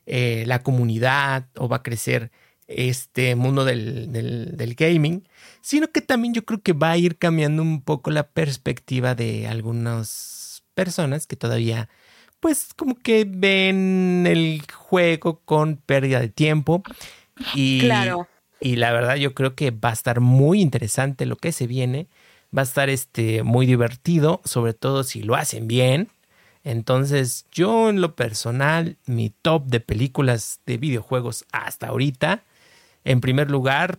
eh, 0.07 0.45
la 0.47 0.62
comunidad 0.62 1.47
o 1.57 1.69
va 1.69 1.77
a 1.77 1.83
crecer 1.83 2.33
este 2.66 3.37
mundo 3.37 3.65
del, 3.65 4.11
del, 4.12 4.74
gaming, 4.74 5.29
sino 5.61 5.89
que 5.89 6.01
también 6.01 6.33
yo 6.33 6.45
creo 6.45 6.62
que 6.62 6.73
va 6.73 6.93
a 6.93 6.97
ir 6.97 7.19
cambiando 7.19 7.61
un 7.62 7.83
poco 7.83 8.11
la 8.11 8.29
perspectiva 8.29 9.15
de 9.15 9.47
algunas 9.47 10.65
personas 10.74 11.27
que 11.27 11.37
todavía 11.37 11.89
pues 12.41 12.74
como 12.74 12.97
que 12.97 13.24
ven 13.24 14.24
el 14.27 14.62
juego 14.73 15.41
con 15.45 15.77
pérdida 15.77 16.19
de 16.19 16.29
tiempo 16.29 16.83
y, 17.55 17.81
claro. 17.81 18.29
y 18.61 18.77
la 18.77 18.93
verdad 18.93 19.17
yo 19.17 19.35
creo 19.35 19.55
que 19.55 19.71
va 19.71 19.91
a 19.91 19.95
estar 19.95 20.21
muy 20.21 20.61
interesante 20.61 21.27
lo 21.27 21.37
que 21.37 21.53
se 21.53 21.67
viene, 21.67 22.09
va 22.57 22.63
a 22.63 22.65
estar 22.65 22.91
este 22.91 23.43
muy 23.43 23.67
divertido, 23.67 24.41
sobre 24.45 24.75
todo 24.75 25.05
si 25.05 25.23
lo 25.23 25.35
hacen 25.35 25.69
bien. 25.69 26.09
Entonces, 26.65 27.47
yo 27.51 27.91
en 27.91 28.01
lo 28.01 28.15
personal, 28.15 28.97
mi 29.07 29.31
top 29.31 29.67
de 29.67 29.81
películas 29.81 30.61
de 30.65 30.77
videojuegos 30.77 31.45
hasta 31.51 31.89
ahorita 31.89 32.45
en 33.05 33.21
primer 33.21 33.51
lugar, 33.51 33.99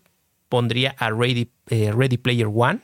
pondría 0.50 0.96
a 0.98 1.10
Ready, 1.10 1.52
eh, 1.70 1.92
Ready 1.96 2.18
Player 2.18 2.48
One. 2.54 2.80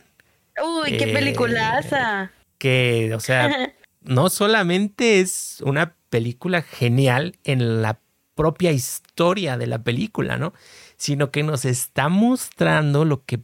Uy, 0.61 0.97
qué 0.97 1.11
eh, 1.11 1.13
peliculaza. 1.13 2.31
Que, 2.57 3.13
o 3.13 3.19
sea, 3.19 3.73
no 4.01 4.29
solamente 4.29 5.21
es 5.21 5.61
una 5.65 5.95
película 6.09 6.61
genial 6.61 7.37
en 7.43 7.81
la 7.81 7.99
propia 8.39 8.71
historia 8.71 9.57
de 9.57 9.67
la 9.67 9.83
película, 9.83 10.37
¿no? 10.37 10.53
Sino 10.95 11.29
que 11.29 11.43
nos 11.43 11.65
está 11.65 12.07
mostrando 12.07 13.03
lo 13.03 13.25
que, 13.25 13.41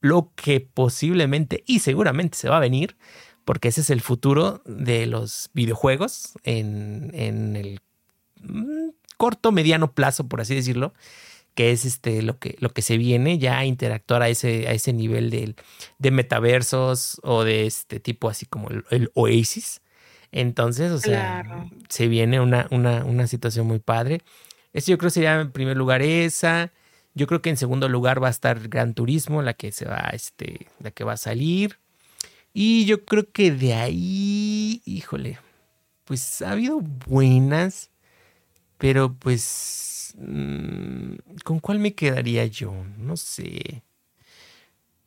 lo 0.00 0.32
que 0.34 0.58
posiblemente 0.58 1.62
y 1.64 1.78
seguramente 1.78 2.36
se 2.36 2.48
va 2.48 2.56
a 2.56 2.60
venir, 2.60 2.96
porque 3.44 3.68
ese 3.68 3.82
es 3.82 3.90
el 3.90 4.00
futuro 4.00 4.62
de 4.64 5.06
los 5.06 5.50
videojuegos 5.52 6.32
en, 6.42 7.12
en 7.14 7.54
el 7.54 7.78
mm, 8.40 8.88
corto, 9.16 9.52
mediano 9.52 9.92
plazo, 9.92 10.26
por 10.26 10.40
así 10.40 10.56
decirlo 10.56 10.92
que 11.54 11.70
es 11.70 11.84
este, 11.84 12.20
lo, 12.20 12.40
que, 12.40 12.56
lo 12.58 12.70
que 12.70 12.82
se 12.82 12.98
viene 12.98 13.38
ya 13.38 13.58
a 13.58 13.64
interactuar 13.64 14.22
a 14.22 14.28
ese, 14.28 14.66
a 14.66 14.72
ese 14.72 14.92
nivel 14.92 15.30
de, 15.30 15.54
de 15.98 16.10
metaversos 16.10 17.20
o 17.22 17.44
de 17.44 17.64
este 17.66 18.00
tipo 18.00 18.28
así 18.28 18.44
como 18.44 18.70
el, 18.90 19.10
Oasis. 19.14 19.82
Entonces, 20.36 20.92
o 20.92 20.98
sea, 20.98 21.44
se 21.88 22.08
viene 22.08 22.40
una, 22.40 22.66
una, 22.70 23.04
una, 23.04 23.26
situación 23.26 23.66
muy 23.66 23.78
padre. 23.78 24.20
Eso 24.72 24.90
yo 24.90 24.98
creo 24.98 25.08
que 25.08 25.14
sería 25.14 25.40
en 25.40 25.52
primer 25.52 25.76
lugar 25.76 26.02
esa. 26.02 26.72
Yo 27.14 27.26
creo 27.26 27.40
que 27.42 27.50
en 27.50 27.56
segundo 27.56 27.88
lugar 27.88 28.22
va 28.22 28.28
a 28.28 28.30
estar 28.30 28.68
Gran 28.68 28.94
Turismo, 28.94 29.42
la 29.42 29.54
que 29.54 29.72
se 29.72 29.86
va, 29.86 30.10
este, 30.12 30.68
la 30.80 30.90
que 30.90 31.04
va 31.04 31.14
a 31.14 31.16
salir. 31.16 31.78
Y 32.52 32.84
yo 32.86 33.04
creo 33.04 33.30
que 33.30 33.50
de 33.50 33.74
ahí, 33.74 34.82
híjole, 34.84 35.38
pues 36.04 36.42
ha 36.42 36.52
habido 36.52 36.80
buenas, 36.80 37.90
pero 38.78 39.14
pues 39.14 39.86
Mm, 40.16 41.16
¿Con 41.44 41.60
cuál 41.60 41.78
me 41.78 41.94
quedaría 41.94 42.46
yo? 42.46 42.72
No 42.98 43.16
sé. 43.16 43.82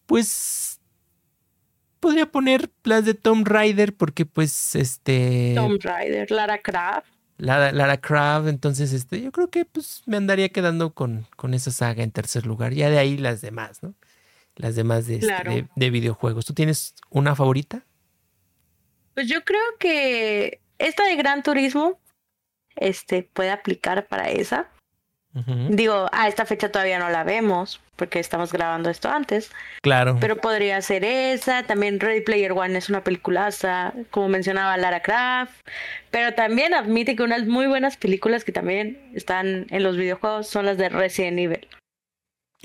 Pues 0.05 0.78
podría 1.99 2.25
poner 2.25 2.69
las 2.83 3.05
de 3.05 3.13
Tom 3.13 3.43
Rider 3.45 3.95
porque 3.95 4.25
pues 4.25 4.75
este... 4.75 5.53
Tom 5.55 5.77
Rider, 5.79 6.29
Lara 6.31 6.59
Croft. 6.61 7.07
Lara, 7.37 7.71
Lara 7.71 7.97
Croft, 7.97 8.47
entonces 8.47 8.91
este, 8.91 9.21
yo 9.21 9.31
creo 9.31 9.49
que 9.49 9.65
pues 9.65 10.01
me 10.05 10.17
andaría 10.17 10.49
quedando 10.49 10.93
con, 10.93 11.25
con 11.35 11.53
esa 11.53 11.71
saga 11.71 12.03
en 12.03 12.11
tercer 12.11 12.45
lugar. 12.45 12.73
Ya 12.73 12.89
de 12.89 12.97
ahí 12.97 13.17
las 13.17 13.41
demás, 13.41 13.81
¿no? 13.81 13.93
Las 14.55 14.75
demás 14.75 15.07
de, 15.07 15.15
este, 15.15 15.67
de 15.73 15.89
videojuegos. 15.89 16.45
¿Tú 16.45 16.53
tienes 16.53 16.95
una 17.09 17.35
favorita? 17.35 17.85
Pues 19.13 19.27
yo 19.27 19.43
creo 19.45 19.61
que 19.79 20.61
esta 20.79 21.05
de 21.05 21.15
Gran 21.15 21.43
Turismo 21.43 21.99
este, 22.75 23.23
puede 23.23 23.51
aplicar 23.51 24.07
para 24.07 24.29
esa. 24.29 24.69
Digo, 25.69 26.07
a 26.11 26.27
esta 26.27 26.45
fecha 26.45 26.71
todavía 26.71 26.97
no 26.97 27.09
la 27.09 27.23
vemos 27.23 27.79
porque 27.95 28.19
estamos 28.19 28.51
grabando 28.51 28.89
esto 28.89 29.09
antes. 29.09 29.51
Claro. 29.81 30.17
Pero 30.19 30.37
podría 30.37 30.81
ser 30.81 31.03
esa. 31.03 31.63
También 31.63 31.99
Ready 31.99 32.21
Player 32.21 32.51
One 32.53 32.77
es 32.77 32.89
una 32.89 33.03
peliculaza, 33.03 33.93
como 34.09 34.27
mencionaba 34.27 34.75
Lara 34.77 35.01
Croft. 35.01 35.53
Pero 36.09 36.33
también 36.33 36.73
admite 36.73 37.15
que 37.15 37.23
unas 37.23 37.45
muy 37.45 37.67
buenas 37.67 37.97
películas 37.97 38.43
que 38.43 38.51
también 38.51 39.11
están 39.13 39.67
en 39.69 39.83
los 39.83 39.97
videojuegos 39.97 40.47
son 40.47 40.65
las 40.65 40.77
de 40.77 40.89
Resident 40.89 41.39
Evil. 41.39 41.67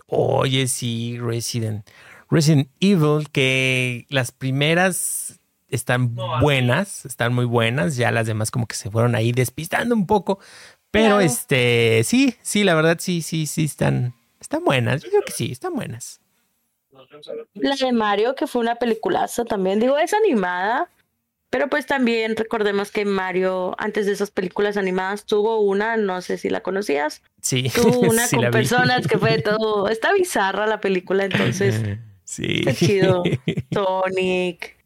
Oye, 0.07 0.67
sí, 0.67 1.19
Resident. 1.21 1.87
Resident 2.31 2.69
Evil, 2.81 3.29
que 3.31 4.07
las 4.09 4.33
primeras 4.33 5.41
están 5.69 6.15
buenas, 6.41 7.05
están 7.05 7.35
muy 7.35 7.45
buenas, 7.45 7.97
ya 7.97 8.11
las 8.11 8.27
demás 8.27 8.51
como 8.51 8.67
que 8.67 8.77
se 8.77 8.91
fueron 8.91 9.15
ahí 9.15 9.33
despistando 9.33 9.95
un 9.95 10.07
poco, 10.07 10.39
pero 10.95 11.19
este, 11.19 12.05
sí, 12.05 12.37
sí, 12.41 12.63
la 12.63 12.77
verdad 12.77 12.99
sí, 13.01 13.21
sí, 13.21 13.47
sí 13.47 13.65
están, 13.65 14.15
están 14.41 14.65
buenas. 14.65 15.03
Yo 15.03 15.11
creo 15.11 15.23
que 15.23 15.33
sí, 15.33 15.51
están 15.51 15.75
buenas. 15.75 16.21
La 17.55 17.75
de 17.75 17.93
Mario, 17.93 18.37
que 18.37 18.47
fue 18.47 18.63
una 18.63 18.77
peliculaza 18.77 19.45
también, 19.45 19.81
digo, 19.81 19.99
es 19.99 20.15
animada, 20.15 20.89
pero 21.51 21.69
pues 21.69 21.87
también 21.87 22.37
recordemos 22.37 22.93
que 22.93 23.05
Mario, 23.05 23.75
antes 23.77 24.07
de 24.07 24.13
esas 24.13 24.31
películas 24.31 24.77
animadas, 24.77 25.27
tuvo 25.27 25.61
una, 25.61 25.97
no 25.97 26.23
sé 26.23 26.39
si 26.39 26.49
la 26.49 26.63
conocías. 26.63 27.23
Sí. 27.41 27.71
Tuvo 27.75 27.99
una 28.11 28.29
con 28.29 28.51
personas 28.53 29.09
que 29.09 29.19
fue 29.19 29.43
todo, 29.43 29.89
está 29.91 30.13
bizarra 30.13 30.69
la 30.69 30.81
película, 30.81 31.25
entonces. 31.25 31.99
Sí. 32.23 32.63
Qué 32.65 32.73
chido. 32.75 33.25
Sonic. 33.73 34.77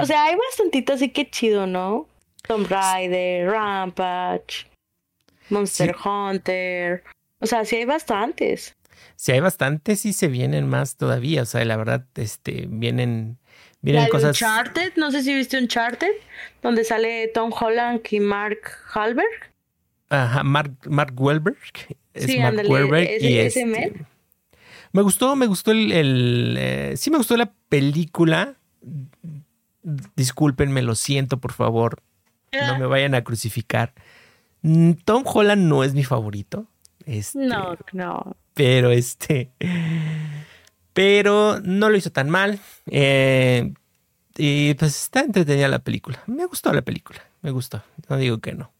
O 0.00 0.06
sea, 0.06 0.24
hay 0.24 0.34
bastantito 0.34 0.92
así 0.92 1.10
que 1.10 1.30
chido, 1.30 1.68
¿no? 1.68 2.08
Tomb 2.48 2.68
Raider, 2.68 3.48
Rampage. 3.48 4.66
Monster 5.50 5.94
Hunter. 6.04 7.04
O 7.40 7.46
sea, 7.46 7.64
sí 7.64 7.76
hay 7.76 7.84
bastantes. 7.84 8.76
Sí 9.16 9.32
hay 9.32 9.40
bastantes 9.40 10.04
y 10.06 10.12
se 10.12 10.28
vienen 10.28 10.68
más 10.68 10.96
todavía. 10.96 11.42
O 11.42 11.46
sea, 11.46 11.64
la 11.64 11.76
verdad, 11.76 12.06
este, 12.14 12.66
vienen, 12.68 13.38
vienen 13.80 14.08
cosas. 14.08 14.40
Uncharted, 14.40 14.92
no 14.96 15.10
sé 15.10 15.22
si 15.22 15.34
viste 15.34 15.58
Uncharted, 15.58 16.12
donde 16.62 16.84
sale 16.84 17.28
Tom 17.28 17.52
Holland 17.58 18.00
y 18.10 18.20
Mark 18.20 18.58
Halberg. 18.92 19.52
Ajá, 20.08 20.42
Mark, 20.44 20.72
Mark 20.88 21.14
Wahlberg. 21.16 21.56
sí, 22.14 22.38
Mark 22.38 22.62
Wahlberg 22.68 23.08
y 23.20 23.38
ese 23.38 23.66
Me 24.92 25.02
gustó, 25.02 25.34
me 25.34 25.46
gustó 25.46 25.72
el, 25.72 25.92
el 25.92 26.56
eh, 26.58 26.94
sí 26.96 27.10
me 27.10 27.18
gustó 27.18 27.36
la 27.36 27.52
película. 27.68 28.54
Discúlpenme, 30.14 30.82
lo 30.82 30.94
siento, 30.94 31.38
por 31.38 31.52
favor. 31.52 32.02
No 32.52 32.74
ah. 32.74 32.78
me 32.78 32.86
vayan 32.86 33.14
a 33.14 33.22
crucificar. 33.24 33.92
Mm, 34.66 34.94
Tom 35.04 35.22
Holland 35.24 35.62
no 35.62 35.84
es 35.84 35.94
mi 35.94 36.02
favorito. 36.02 36.66
Este, 37.04 37.38
no, 37.38 37.76
no. 37.92 38.36
Pero 38.52 38.90
este. 38.90 39.52
Pero 40.92 41.60
no 41.62 41.88
lo 41.88 41.96
hizo 41.96 42.10
tan 42.10 42.28
mal. 42.28 42.58
Eh, 42.90 43.72
y 44.36 44.74
pues 44.74 45.04
está 45.04 45.20
entretenida 45.20 45.68
la 45.68 45.78
película. 45.78 46.20
Me 46.26 46.46
gustó 46.46 46.72
la 46.72 46.82
película. 46.82 47.22
Me 47.42 47.52
gustó. 47.52 47.84
No 48.08 48.16
digo 48.16 48.38
que 48.38 48.54
no. 48.54 48.72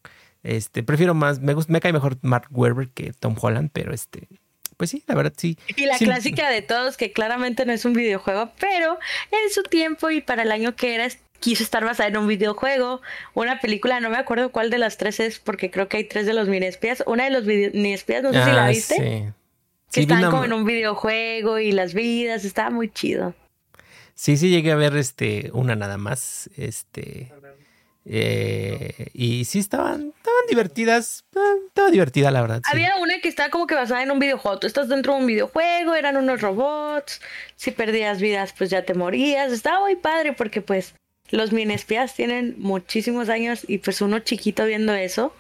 Este, 0.42 0.82
prefiero 0.82 1.14
más. 1.14 1.38
Me, 1.38 1.54
me 1.68 1.80
cae 1.80 1.92
mejor 1.92 2.18
Mark 2.22 2.48
Webber 2.50 2.88
que 2.88 3.12
Tom 3.12 3.36
Holland, 3.40 3.70
pero 3.72 3.94
este. 3.94 4.26
Pues 4.76 4.90
sí, 4.90 5.04
la 5.06 5.14
verdad 5.14 5.34
sí. 5.36 5.56
Y 5.76 5.86
la 5.86 5.98
clásica 5.98 6.50
de 6.50 6.62
todos, 6.62 6.96
que 6.96 7.12
claramente 7.12 7.64
no 7.64 7.72
es 7.72 7.84
un 7.84 7.92
videojuego, 7.92 8.50
pero 8.58 8.98
en 9.30 9.52
su 9.52 9.62
tiempo 9.62 10.10
y 10.10 10.20
para 10.20 10.42
el 10.42 10.52
año 10.52 10.74
que 10.74 10.94
era, 10.94 11.08
quiso 11.40 11.62
estar 11.62 11.84
basada 11.84 12.08
en 12.08 12.16
un 12.16 12.26
videojuego, 12.26 13.00
una 13.34 13.60
película, 13.60 14.00
no 14.00 14.10
me 14.10 14.16
acuerdo 14.16 14.50
cuál 14.50 14.70
de 14.70 14.78
las 14.78 14.96
tres 14.96 15.20
es, 15.20 15.38
porque 15.38 15.70
creo 15.70 15.88
que 15.88 15.98
hay 15.98 16.04
tres 16.04 16.26
de 16.26 16.34
los 16.34 16.48
mini 16.48 16.66
espías. 16.66 17.02
Una 17.06 17.24
de 17.24 17.30
los 17.30 17.44
mini 17.44 17.92
espías, 17.92 18.22
no 18.22 18.32
sé 18.32 18.44
si 18.44 18.50
la 18.50 18.66
ah, 18.66 18.68
viste. 18.68 18.96
Sí. 18.96 19.32
Que 19.92 20.00
están 20.00 20.30
como 20.30 20.44
en 20.44 20.52
un 20.52 20.64
videojuego 20.64 21.58
y 21.58 21.72
las 21.72 21.94
vidas, 21.94 22.44
estaba 22.44 22.70
muy 22.70 22.90
chido. 22.90 23.34
Sí, 24.14 24.36
sí 24.36 24.48
llegué 24.48 24.72
a 24.72 24.76
ver 24.76 24.96
este 24.96 25.50
una 25.52 25.76
nada 25.76 25.98
más, 25.98 26.50
este 26.56 27.30
eh, 28.08 29.08
y 29.14 29.44
sí 29.46 29.58
estaban, 29.58 30.12
estaban 30.16 30.46
divertidas, 30.48 31.24
estaba 31.66 31.90
divertida 31.90 32.30
la 32.30 32.40
verdad. 32.40 32.62
Había 32.70 32.96
una 32.96 33.20
que 33.20 33.28
estaba 33.28 33.50
como 33.50 33.66
que 33.66 33.74
basada 33.74 34.02
en 34.02 34.10
un 34.12 34.20
videojuego. 34.20 34.60
Tú 34.60 34.66
estás 34.66 34.88
dentro 34.88 35.14
de 35.14 35.20
un 35.20 35.26
videojuego, 35.26 35.94
eran 35.94 36.16
unos 36.16 36.40
robots. 36.40 37.20
Si 37.56 37.72
perdías 37.72 38.20
vidas, 38.20 38.54
pues 38.56 38.70
ya 38.70 38.84
te 38.84 38.94
morías. 38.94 39.52
Estaba 39.52 39.80
muy 39.80 39.96
padre 39.96 40.32
porque 40.34 40.62
pues 40.62 40.94
los 41.30 41.52
espías 41.52 42.14
tienen 42.14 42.56
muchísimos 42.58 43.28
años 43.28 43.64
y 43.68 43.78
pues 43.78 44.00
uno 44.00 44.18
chiquito 44.20 44.64
viendo 44.66 44.94
eso, 44.94 45.32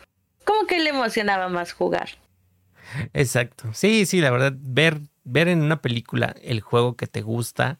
como 0.44 0.66
que 0.66 0.78
le 0.78 0.90
emocionaba 0.90 1.48
más 1.48 1.72
jugar. 1.72 2.10
Exacto. 3.12 3.70
Sí, 3.72 4.06
sí, 4.06 4.20
la 4.20 4.30
verdad, 4.30 4.54
ver, 4.56 5.00
ver 5.24 5.48
en 5.48 5.62
una 5.62 5.82
película 5.82 6.34
el 6.42 6.60
juego 6.60 6.96
que 6.96 7.06
te 7.06 7.22
gusta 7.22 7.78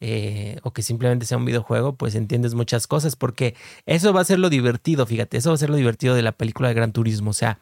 eh, 0.00 0.58
o 0.62 0.72
que 0.72 0.82
simplemente 0.82 1.26
sea 1.26 1.38
un 1.38 1.46
videojuego, 1.46 1.94
pues 1.94 2.14
entiendes 2.14 2.54
muchas 2.54 2.86
cosas, 2.86 3.16
porque 3.16 3.54
eso 3.86 4.12
va 4.12 4.20
a 4.20 4.24
ser 4.24 4.38
lo 4.38 4.50
divertido, 4.50 5.06
fíjate, 5.06 5.38
eso 5.38 5.50
va 5.50 5.54
a 5.54 5.58
ser 5.58 5.70
lo 5.70 5.76
divertido 5.76 6.14
de 6.14 6.22
la 6.22 6.32
película 6.32 6.68
de 6.68 6.74
Gran 6.74 6.92
Turismo. 6.92 7.30
O 7.30 7.34
sea, 7.34 7.58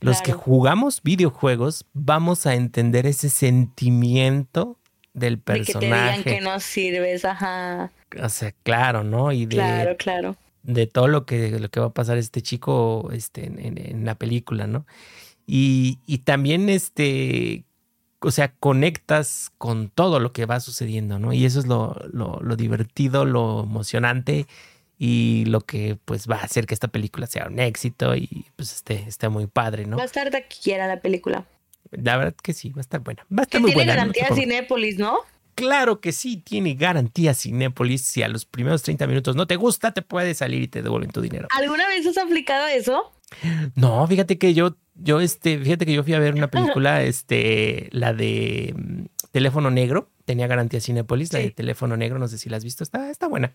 los 0.00 0.22
que 0.22 0.32
jugamos 0.32 1.02
videojuegos 1.02 1.86
vamos 1.92 2.46
a 2.46 2.54
entender 2.54 3.06
ese 3.06 3.28
sentimiento 3.28 4.78
del 5.12 5.38
personaje. 5.38 5.86
De 5.86 5.90
que 5.90 5.96
te 5.96 6.02
digan 6.02 6.22
que 6.24 6.40
no 6.40 6.60
sirves, 6.60 7.24
ajá. 7.24 7.90
O 8.22 8.28
sea, 8.28 8.52
claro, 8.62 9.04
¿no? 9.04 9.32
Y 9.32 9.46
claro, 9.46 9.96
claro. 9.96 10.36
de 10.62 10.86
todo 10.86 11.08
lo 11.08 11.26
que, 11.26 11.58
lo 11.58 11.68
que 11.68 11.80
va 11.80 11.86
a 11.86 11.94
pasar 11.94 12.18
este 12.18 12.42
chico 12.42 13.10
este, 13.12 13.46
en, 13.46 14.04
la 14.04 14.14
película, 14.14 14.66
¿no? 14.66 14.86
Y, 15.46 15.98
y, 16.06 16.18
también, 16.18 16.68
este, 16.68 17.64
o 18.20 18.30
sea, 18.30 18.52
conectas 18.52 19.50
con 19.58 19.88
todo 19.88 20.20
lo 20.20 20.32
que 20.32 20.46
va 20.46 20.60
sucediendo, 20.60 21.18
¿no? 21.18 21.32
Y 21.32 21.44
eso 21.44 21.58
es 21.58 21.66
lo, 21.66 21.96
lo, 22.12 22.38
lo 22.40 22.56
divertido, 22.56 23.24
lo 23.24 23.62
emocionante 23.64 24.46
y 25.02 25.46
lo 25.46 25.62
que 25.62 25.96
pues 26.04 26.28
va 26.28 26.36
a 26.36 26.44
hacer 26.44 26.66
que 26.66 26.74
esta 26.74 26.88
película 26.88 27.26
sea 27.26 27.46
un 27.48 27.58
éxito 27.58 28.14
y 28.14 28.44
pues 28.56 28.70
esté, 28.74 29.04
esté 29.08 29.30
muy 29.30 29.46
padre, 29.46 29.86
¿no? 29.86 29.96
Va 29.96 30.02
a 30.02 30.06
estar 30.06 30.30
de 30.30 30.46
quiera 30.46 30.86
la 30.86 31.00
película. 31.00 31.46
La 31.90 32.16
verdad 32.16 32.34
que 32.34 32.52
sí, 32.52 32.70
va 32.70 32.78
a 32.78 32.82
estar 32.82 33.00
buena. 33.00 33.26
Va 33.36 33.42
a 33.42 33.44
estar 33.44 33.60
muy 33.60 33.70
tiene 33.72 33.84
buena. 33.84 33.94
garantía 33.94 34.28
Cinépolis, 34.34 34.98
¿no? 34.98 35.18
Claro 35.54 36.00
que 36.00 36.12
sí, 36.12 36.36
tiene 36.38 36.74
garantía 36.74 37.34
Cinépolis. 37.34 38.02
Si 38.02 38.22
a 38.22 38.28
los 38.28 38.44
primeros 38.44 38.82
30 38.82 39.06
minutos 39.06 39.36
no 39.36 39.46
te 39.46 39.56
gusta, 39.56 39.92
te 39.92 40.02
puede 40.02 40.34
salir 40.34 40.62
y 40.62 40.68
te 40.68 40.82
devuelven 40.82 41.10
tu 41.10 41.20
dinero. 41.20 41.48
¿Alguna 41.50 41.86
vez 41.88 42.06
has 42.06 42.18
aplicado 42.18 42.66
eso? 42.68 43.12
No, 43.76 44.06
fíjate 44.08 44.38
que 44.38 44.54
yo, 44.54 44.76
yo, 44.94 45.20
este, 45.20 45.58
fíjate 45.58 45.86
que 45.86 45.92
yo 45.92 46.02
fui 46.02 46.14
a 46.14 46.18
ver 46.18 46.34
una 46.34 46.48
película, 46.50 47.02
este, 47.02 47.88
la 47.92 48.12
de 48.12 48.74
mm, 48.76 49.04
Teléfono 49.32 49.70
Negro. 49.70 50.10
Tenía 50.24 50.46
garantía 50.46 50.80
Cinépolis, 50.80 51.32
la 51.32 51.40
de 51.40 51.50
Teléfono 51.50 51.96
Negro, 51.96 52.18
no 52.18 52.28
sé 52.28 52.38
si 52.38 52.48
la 52.48 52.56
has 52.56 52.64
visto, 52.64 52.82
está, 52.84 53.10
está 53.10 53.28
buena. 53.28 53.54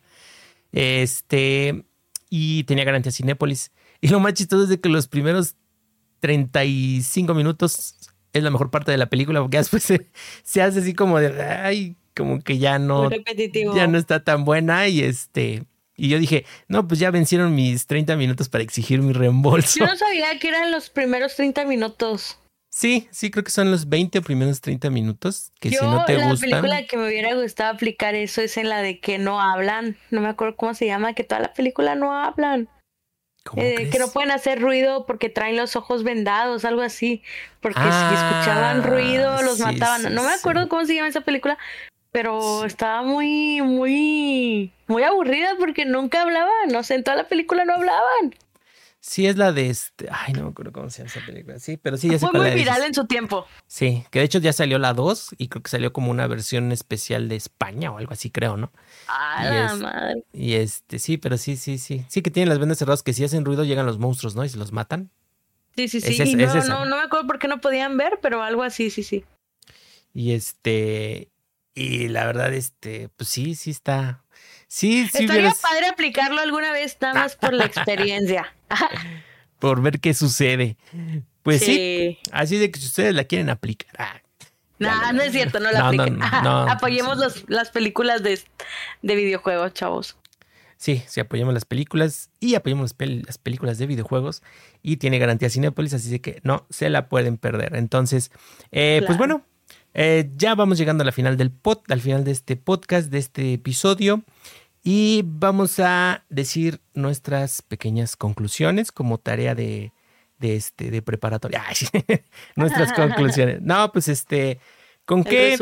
Este, 0.71 1.85
y 2.29 2.63
tenía 2.65 2.83
garantía 2.83 3.11
Cinépolis. 3.11 3.71
Y 4.01 4.09
lo 4.09 4.19
más 4.19 4.33
chistoso 4.33 4.63
es 4.63 4.69
de 4.69 4.79
que 4.79 4.89
los 4.89 5.07
primeros 5.07 5.55
35 6.19 7.33
minutos 7.33 7.95
es 8.39 8.43
la 8.43 8.51
mejor 8.51 8.71
parte 8.71 8.91
de 8.91 8.97
la 8.97 9.07
película 9.07 9.41
porque 9.41 9.57
después 9.57 9.83
se, 9.83 10.61
hace 10.61 10.79
así 10.79 10.93
como 10.93 11.19
de, 11.19 11.41
ay, 11.41 11.95
como 12.15 12.41
que 12.41 12.57
ya 12.57 12.79
no, 12.79 13.09
ya 13.75 13.87
no 13.87 13.97
está 13.97 14.23
tan 14.23 14.45
buena 14.45 14.87
y 14.87 15.01
este, 15.01 15.63
y 15.97 16.09
yo 16.09 16.19
dije, 16.19 16.45
no, 16.67 16.87
pues 16.87 16.99
ya 16.99 17.11
vencieron 17.11 17.55
mis 17.55 17.87
30 17.87 18.15
minutos 18.17 18.49
para 18.49 18.63
exigir 18.63 19.01
mi 19.01 19.13
reembolso. 19.13 19.79
Yo 19.79 19.85
no 19.85 19.95
sabía 19.95 20.37
que 20.39 20.49
eran 20.49 20.71
los 20.71 20.89
primeros 20.89 21.35
30 21.35 21.65
minutos. 21.65 22.37
Sí, 22.69 23.07
sí, 23.09 23.31
creo 23.31 23.45
que 23.45 23.51
son 23.51 23.71
los 23.71 23.87
20 23.87 24.21
primeros 24.21 24.59
30 24.59 24.89
minutos. 24.89 25.53
Que 25.61 25.69
si 25.69 25.77
no 25.77 26.03
te 26.03 26.17
la 26.17 26.35
película 26.35 26.85
que 26.85 26.97
me 26.97 27.07
hubiera 27.07 27.33
gustado 27.33 27.73
aplicar 27.73 28.15
eso 28.15 28.41
es 28.41 28.57
en 28.57 28.67
la 28.67 28.81
de 28.81 28.99
que 28.99 29.17
no 29.17 29.39
hablan. 29.39 29.95
No 30.11 30.19
me 30.19 30.27
acuerdo 30.27 30.57
cómo 30.57 30.73
se 30.73 30.85
llama, 30.85 31.13
que 31.13 31.23
toda 31.23 31.39
la 31.39 31.53
película 31.53 31.95
no 31.95 32.11
hablan. 32.11 32.67
Eh, 33.57 33.89
que 33.91 33.99
no 33.99 34.09
pueden 34.09 34.31
hacer 34.31 34.59
ruido 34.59 35.05
porque 35.05 35.29
traen 35.29 35.55
los 35.55 35.75
ojos 35.75 36.03
vendados, 36.03 36.65
algo 36.65 36.81
así. 36.81 37.21
Porque 37.61 37.79
si 37.79 37.87
escuchaban 37.87 38.79
ah, 38.79 38.83
ruido, 38.83 39.41
los 39.43 39.59
mataban. 39.59 40.13
no 40.13 40.23
me 40.23 40.31
acuerdo 40.31 40.67
cómo 40.67 40.85
se 40.85 40.95
llama 40.95 41.07
esa 41.07 41.21
película, 41.21 41.57
pero 42.11 42.65
estaba 42.65 43.03
muy, 43.03 43.61
muy, 43.61 44.71
muy 44.87 45.03
aburrida 45.03 45.55
porque 45.59 45.85
nunca 45.85 46.23
hablaban. 46.23 46.69
No 46.71 46.83
sé, 46.83 46.95
en 46.95 47.03
toda 47.03 47.17
la 47.17 47.27
película 47.27 47.65
no 47.65 47.73
hablaban. 47.73 48.35
Sí, 49.07 49.27
es 49.27 49.37
la 49.37 49.51
de 49.51 49.69
este. 49.69 50.07
Ay, 50.11 50.33
no 50.33 50.45
me 50.45 50.49
acuerdo 50.49 50.71
cómo 50.71 50.89
se 50.89 50.97
llama 51.03 51.11
esa 51.11 51.23
película. 51.23 51.59
Sí, 51.59 51.77
pero 51.77 51.95
sí, 51.95 52.09
ya 52.09 52.17
Fue 52.17 52.31
muy 52.31 52.49
viral 52.55 52.81
en 52.81 52.95
su 52.95 53.05
tiempo. 53.05 53.45
Sí, 53.67 54.03
que 54.09 54.17
de 54.17 54.25
hecho 54.25 54.39
ya 54.39 54.51
salió 54.51 54.79
la 54.79 54.93
2 54.93 55.35
y 55.37 55.47
creo 55.47 55.61
que 55.61 55.69
salió 55.69 55.93
como 55.93 56.09
una 56.09 56.25
versión 56.25 56.71
especial 56.71 57.29
de 57.29 57.35
España 57.35 57.91
o 57.91 57.99
algo 57.99 58.13
así, 58.13 58.31
creo, 58.31 58.57
¿no? 58.57 58.71
Ah, 59.07 59.45
la 59.45 59.75
madre. 59.75 60.23
Y 60.33 60.55
este, 60.55 60.97
sí, 60.97 61.17
pero 61.17 61.37
sí, 61.37 61.55
sí, 61.55 61.77
sí. 61.77 62.03
Sí 62.09 62.23
que 62.23 62.31
tienen 62.31 62.49
las 62.49 62.57
vendas 62.57 62.79
cerradas 62.79 63.03
que 63.03 63.13
si 63.13 63.23
hacen 63.23 63.45
ruido 63.45 63.63
llegan 63.63 63.85
los 63.85 63.99
monstruos, 63.99 64.35
¿no? 64.35 64.43
Y 64.43 64.49
se 64.49 64.57
los 64.57 64.71
matan. 64.71 65.11
Sí, 65.75 65.87
sí, 65.87 66.01
sí. 66.01 66.23
y 66.23 66.35
no, 66.35 66.55
no, 66.63 66.85
no 66.85 66.97
me 66.97 67.03
acuerdo 67.03 67.27
por 67.27 67.37
qué 67.37 67.47
no 67.47 67.61
podían 67.61 67.97
ver, 67.97 68.17
pero 68.23 68.41
algo 68.41 68.63
así, 68.63 68.89
sí, 68.89 69.03
sí. 69.03 69.23
Y 70.15 70.31
este. 70.31 71.29
Y 71.75 72.07
la 72.07 72.25
verdad, 72.25 72.51
este, 72.55 73.09
pues 73.09 73.29
sí, 73.29 73.53
sí 73.53 73.69
está. 73.69 74.23
Sí, 74.67 75.07
sí. 75.13 75.25
Estaría 75.25 75.53
padre 75.61 75.89
aplicarlo 75.89 76.41
alguna 76.41 76.71
vez, 76.71 76.97
nada 76.99 77.13
más 77.13 77.35
por 77.35 77.53
la 77.53 77.65
experiencia. 77.65 78.54
Por 79.59 79.81
ver 79.81 79.99
qué 79.99 80.13
sucede. 80.13 80.77
Pues 81.43 81.63
sí. 81.63 82.19
Así 82.31 82.57
de 82.57 82.71
que 82.71 82.79
si 82.79 82.87
ustedes 82.87 83.13
la 83.13 83.25
quieren 83.25 83.49
aplicar. 83.49 83.93
Ah, 83.97 84.21
no, 84.79 85.13
no 85.13 85.21
es 85.21 85.31
cierto, 85.31 85.59
no 85.59 85.71
la 85.71 85.87
apliquen. 85.87 86.19
apoyemos 86.21 87.45
las 87.47 87.69
películas 87.69 88.23
de, 88.23 88.39
de, 89.01 89.15
videojuegos, 89.15 89.73
chavos. 89.73 90.17
Sí, 90.77 91.01
sí, 91.07 91.21
apoyemos 91.21 91.53
las 91.53 91.65
películas 91.65 92.29
y 92.39 92.55
apoyemos 92.55 92.93
las, 92.99 93.37
películas 93.37 93.77
de 93.77 93.87
videojuegos 93.87 94.43
y 94.83 94.97
tiene 94.97 95.17
garantía 95.17 95.49
Cinepolis, 95.49 95.93
así 95.93 96.19
que 96.19 96.41
no 96.43 96.65
se 96.69 96.89
la 96.89 97.07
pueden 97.07 97.37
perder. 97.37 97.75
Entonces, 97.75 98.31
eh, 98.71 99.01
pues 99.05 99.17
bueno, 99.17 99.45
eh, 99.93 100.29
ya 100.35 100.55
vamos 100.55 100.77
llegando 100.77 101.03
a 101.03 101.05
la 101.05 101.13
final 101.13 101.37
del 101.37 101.51
pod, 101.51 101.79
al 101.87 102.01
final 102.01 102.25
de 102.25 102.31
este 102.31 102.57
podcast, 102.57 103.09
de 103.09 103.19
este 103.19 103.53
episodio. 103.53 104.23
Y 104.87 105.23
vamos 105.25 105.79
a 105.79 106.23
decir 106.29 106.79
nuestras 106.93 107.63
pequeñas 107.63 108.15
conclusiones 108.15 108.91
como 108.91 109.17
tarea 109.17 109.55
de, 109.55 109.93
de, 110.37 110.55
este, 110.55 110.91
de 110.91 111.01
preparatoria. 111.01 111.63
nuestras 112.55 112.93
conclusiones. 112.95 113.63
No, 113.63 113.91
pues 113.91 114.07
este, 114.07 114.59
¿con 115.05 115.23
qué, 115.23 115.57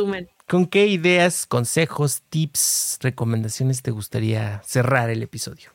¿con 0.46 0.66
qué 0.66 0.88
ideas, 0.88 1.46
consejos, 1.46 2.24
tips, 2.30 3.00
recomendaciones 3.02 3.82
te 3.82 3.92
gustaría 3.92 4.62
cerrar 4.66 5.10
el 5.10 5.24
episodio? 5.24 5.72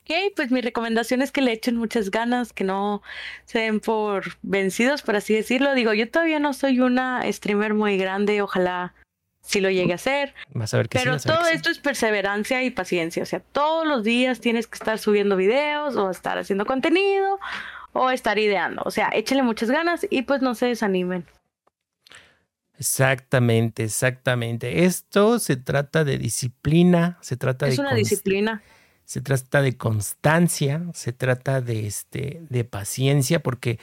Ok, 0.00 0.32
pues 0.36 0.50
mi 0.50 0.62
recomendación 0.62 1.20
es 1.20 1.30
que 1.32 1.42
le 1.42 1.52
echen 1.52 1.76
muchas 1.76 2.10
ganas, 2.10 2.54
que 2.54 2.64
no 2.64 3.02
se 3.44 3.58
den 3.58 3.80
por 3.80 4.38
vencidos, 4.40 5.02
por 5.02 5.16
así 5.16 5.34
decirlo. 5.34 5.74
Digo, 5.74 5.92
yo 5.92 6.10
todavía 6.10 6.38
no 6.38 6.54
soy 6.54 6.80
una 6.80 7.30
streamer 7.30 7.74
muy 7.74 7.98
grande, 7.98 8.40
ojalá 8.40 8.94
sí 9.46 9.60
lo 9.60 9.70
llegue 9.70 9.92
a 9.92 9.96
hacer. 9.96 10.34
Vas 10.52 10.74
a 10.74 10.78
ver 10.78 10.88
que 10.88 10.98
Pero 10.98 11.18
todo 11.18 11.46
esto 11.46 11.70
es 11.70 11.78
perseverancia 11.78 12.62
y 12.62 12.70
paciencia. 12.70 13.22
O 13.22 13.26
sea, 13.26 13.40
todos 13.40 13.86
los 13.86 14.04
días 14.04 14.40
tienes 14.40 14.66
que 14.66 14.74
estar 14.74 14.98
subiendo 14.98 15.36
videos 15.36 15.96
o 15.96 16.10
estar 16.10 16.38
haciendo 16.38 16.66
contenido 16.66 17.38
o 17.92 18.10
estar 18.10 18.38
ideando. 18.38 18.82
O 18.84 18.90
sea, 18.90 19.08
échenle 19.12 19.42
muchas 19.42 19.70
ganas 19.70 20.06
y 20.10 20.22
pues 20.22 20.42
no 20.42 20.54
se 20.54 20.66
desanimen. 20.66 21.24
Exactamente, 22.78 23.84
exactamente. 23.84 24.84
Esto 24.84 25.38
se 25.38 25.56
trata 25.56 26.04
de 26.04 26.18
disciplina, 26.18 27.16
se 27.22 27.36
trata 27.36 27.66
de... 27.66 27.72
Es 27.72 27.78
una 27.78 27.94
disciplina 27.94 28.62
se 29.06 29.20
trata 29.20 29.62
de 29.62 29.76
constancia, 29.76 30.82
se 30.92 31.12
trata 31.12 31.60
de, 31.60 31.86
este, 31.86 32.42
de 32.50 32.64
paciencia, 32.64 33.40
porque 33.40 33.78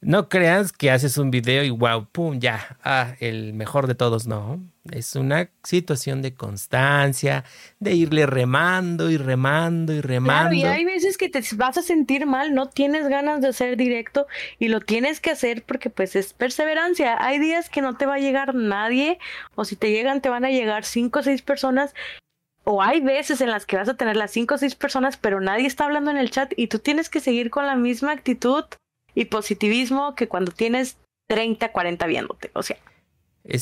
no 0.00 0.28
creas 0.28 0.72
que 0.72 0.92
haces 0.92 1.18
un 1.18 1.30
video 1.30 1.64
y 1.64 1.70
wow, 1.70 2.06
pum, 2.10 2.38
ya, 2.38 2.78
ah, 2.84 3.14
el 3.18 3.52
mejor 3.52 3.88
de 3.88 3.96
todos, 3.96 4.26
no. 4.28 4.60
Es 4.92 5.16
una 5.16 5.50
situación 5.64 6.22
de 6.22 6.34
constancia, 6.34 7.44
de 7.80 7.94
irle 7.94 8.24
remando 8.24 9.10
y 9.10 9.16
remando 9.16 9.92
y 9.92 10.00
remando. 10.00 10.50
Claro, 10.50 10.54
y 10.54 10.64
hay 10.64 10.84
veces 10.84 11.18
que 11.18 11.28
te 11.28 11.42
vas 11.56 11.78
a 11.78 11.82
sentir 11.82 12.26
mal, 12.26 12.54
no 12.54 12.68
tienes 12.68 13.08
ganas 13.08 13.40
de 13.40 13.48
hacer 13.48 13.76
directo 13.76 14.28
y 14.58 14.68
lo 14.68 14.80
tienes 14.80 15.20
que 15.20 15.30
hacer 15.30 15.64
porque 15.64 15.90
pues 15.90 16.14
es 16.14 16.32
perseverancia. 16.32 17.16
Hay 17.20 17.38
días 17.40 17.68
que 17.68 17.82
no 17.82 17.96
te 17.96 18.06
va 18.06 18.14
a 18.14 18.20
llegar 18.20 18.54
nadie 18.54 19.18
o 19.56 19.64
si 19.64 19.74
te 19.74 19.90
llegan 19.90 20.22
te 20.22 20.28
van 20.28 20.44
a 20.44 20.50
llegar 20.50 20.84
cinco 20.84 21.18
o 21.18 21.22
seis 21.22 21.42
personas 21.42 21.92
o 22.64 22.82
hay 22.82 23.00
veces 23.00 23.40
en 23.40 23.50
las 23.50 23.66
que 23.66 23.76
vas 23.76 23.88
a 23.88 23.96
tener 23.96 24.16
las 24.16 24.30
cinco 24.30 24.54
o 24.54 24.58
seis 24.58 24.74
personas, 24.74 25.16
pero 25.16 25.40
nadie 25.40 25.66
está 25.66 25.84
hablando 25.84 26.10
en 26.10 26.18
el 26.18 26.30
chat 26.30 26.52
y 26.56 26.68
tú 26.68 26.78
tienes 26.78 27.08
que 27.08 27.20
seguir 27.20 27.50
con 27.50 27.66
la 27.66 27.76
misma 27.76 28.12
actitud 28.12 28.64
y 29.18 29.24
positivismo 29.24 30.14
que 30.14 30.28
cuando 30.28 30.52
tienes 30.52 30.96
30, 31.26 31.72
40 31.72 32.06
viéndote. 32.06 32.50
O 32.52 32.62
sea, 32.62 32.76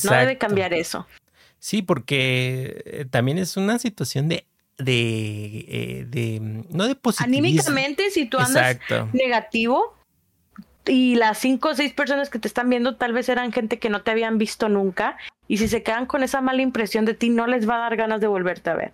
no 0.04 0.12
debe 0.12 0.36
cambiar 0.36 0.74
eso. 0.74 1.06
Sí, 1.58 1.80
porque 1.80 2.82
eh, 2.84 3.06
también 3.08 3.38
es 3.38 3.56
una 3.56 3.78
situación 3.78 4.28
de 4.28 4.46
de, 4.76 5.64
eh, 5.68 6.06
de 6.06 6.64
no 6.68 6.86
de 6.86 6.94
positivismo. 6.94 7.38
Anímicamente, 7.46 8.10
si 8.10 8.26
tú 8.26 8.36
andas 8.36 8.78
negativo 9.14 9.96
y 10.84 11.14
las 11.14 11.38
cinco 11.38 11.70
o 11.70 11.74
seis 11.74 11.94
personas 11.94 12.28
que 12.28 12.38
te 12.38 12.48
están 12.48 12.68
viendo 12.68 12.96
tal 12.96 13.14
vez 13.14 13.30
eran 13.30 13.50
gente 13.50 13.78
que 13.78 13.88
no 13.88 14.02
te 14.02 14.10
habían 14.10 14.36
visto 14.36 14.68
nunca 14.68 15.16
y 15.48 15.56
si 15.56 15.68
se 15.68 15.82
quedan 15.82 16.04
con 16.04 16.22
esa 16.22 16.42
mala 16.42 16.60
impresión 16.60 17.06
de 17.06 17.14
ti, 17.14 17.30
no 17.30 17.46
les 17.46 17.66
va 17.66 17.76
a 17.76 17.78
dar 17.78 17.96
ganas 17.96 18.20
de 18.20 18.26
volverte 18.26 18.68
a 18.68 18.74
ver. 18.74 18.92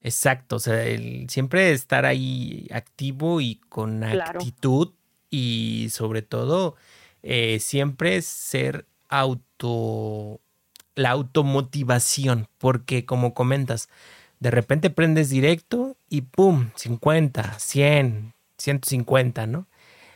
Exacto, 0.00 0.56
o 0.56 0.58
sea, 0.58 0.82
el, 0.84 1.28
siempre 1.28 1.70
estar 1.72 2.06
ahí 2.06 2.66
activo 2.72 3.42
y 3.42 3.60
con 3.68 4.02
actitud 4.02 4.94
y 5.32 5.88
sobre 5.90 6.22
todo 6.22 6.76
eh, 7.22 7.58
siempre 7.58 8.20
ser 8.22 8.84
auto, 9.08 10.40
la 10.94 11.10
automotivación, 11.10 12.48
porque 12.58 13.04
como 13.06 13.32
comentas, 13.34 13.88
de 14.40 14.50
repente 14.50 14.90
prendes 14.90 15.30
directo 15.30 15.96
y 16.08 16.20
¡pum! 16.20 16.70
50, 16.76 17.58
100, 17.58 18.34
150, 18.58 19.46
¿no? 19.46 19.66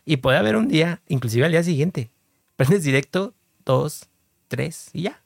Y 0.05 0.19
puede 0.19 0.37
haber 0.37 0.55
un 0.55 0.69
día, 0.69 1.01
inclusive 1.09 1.47
al 1.47 1.53
día 1.53 1.63
siguiente, 1.63 2.11
prendes 2.57 2.85
directo, 2.85 3.35
dos, 3.65 4.09
tres 4.49 4.91
y 4.93 5.03
ya. 5.03 5.23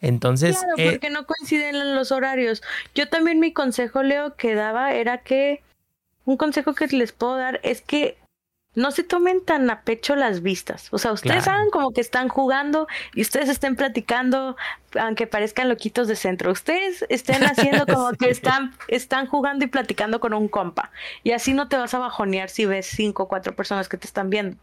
Entonces. 0.00 0.58
Claro, 0.58 0.74
eh, 0.76 0.90
porque 0.90 1.10
no 1.10 1.24
coinciden 1.24 1.94
los 1.94 2.10
horarios. 2.10 2.62
Yo 2.94 3.08
también 3.08 3.38
mi 3.38 3.52
consejo, 3.52 4.02
Leo, 4.02 4.34
que 4.36 4.54
daba 4.54 4.92
era 4.92 5.22
que. 5.22 5.62
Un 6.26 6.38
consejo 6.38 6.74
que 6.74 6.86
les 6.86 7.12
puedo 7.12 7.36
dar 7.36 7.60
es 7.62 7.82
que 7.82 8.16
no 8.74 8.90
se 8.90 9.04
tomen 9.04 9.44
tan 9.44 9.70
a 9.70 9.82
pecho 9.82 10.16
las 10.16 10.42
vistas. 10.42 10.88
O 10.90 10.98
sea, 10.98 11.12
ustedes 11.12 11.44
saben 11.44 11.70
como 11.70 11.92
que 11.92 12.00
están 12.00 12.28
jugando 12.28 12.88
y 13.14 13.22
ustedes 13.22 13.48
estén 13.48 13.76
platicando, 13.76 14.56
aunque 14.98 15.26
parezcan 15.26 15.68
loquitos 15.68 16.08
de 16.08 16.16
centro. 16.16 16.50
Ustedes 16.50 17.04
estén 17.08 17.44
haciendo 17.44 17.86
como 17.92 18.12
que 18.12 18.30
están, 18.30 18.74
están 18.88 19.26
jugando 19.26 19.64
y 19.64 19.68
platicando 19.68 20.20
con 20.20 20.34
un 20.34 20.48
compa. 20.48 20.90
Y 21.22 21.32
así 21.32 21.54
no 21.54 21.68
te 21.68 21.76
vas 21.76 21.94
a 21.94 21.98
bajonear 21.98 22.50
si 22.50 22.66
ves 22.66 22.86
cinco 22.86 23.24
o 23.24 23.28
cuatro 23.28 23.54
personas 23.54 23.88
que 23.88 23.96
te 23.96 24.06
están 24.06 24.30
viendo. 24.30 24.56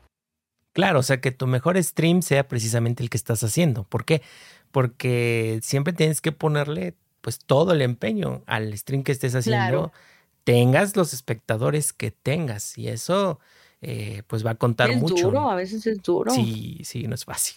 Claro, 0.74 1.00
o 1.00 1.04
sea, 1.04 1.20
que 1.20 1.32
tu 1.32 1.48
mejor 1.48 1.82
stream 1.82 2.22
sea 2.22 2.48
precisamente 2.48 3.04
el 3.04 3.10
que 3.10 3.18
estás 3.18 3.44
haciendo. 3.44 3.84
¿Por 3.84 4.06
qué? 4.06 4.22
Porque 4.72 5.60
siempre 5.62 5.94
tienes 5.94 6.22
que 6.22 6.32
ponerle 6.32 6.96
pues 7.22 7.40
todo 7.40 7.74
el 7.74 7.82
empeño 7.82 8.44
al 8.48 8.78
stream 8.78 9.04
que 9.04 9.12
estés 9.12 9.36
haciendo. 9.36 9.92
Tengas 10.44 10.96
los 10.96 11.14
espectadores 11.14 11.94
que 11.94 12.12
tengas. 12.12 12.78
Y 12.78 12.88
eso 12.88 13.40
eh, 13.82 14.22
pues 14.28 14.46
va 14.46 14.52
a 14.52 14.56
contar 14.56 14.96
mucho. 14.96 15.16
Es 15.16 15.22
duro, 15.24 15.50
a 15.50 15.56
veces 15.56 15.88
es 15.88 16.02
duro. 16.04 16.32
Sí, 16.32 16.82
sí, 16.84 17.08
no 17.08 17.16
es 17.16 17.26
fácil. 17.26 17.56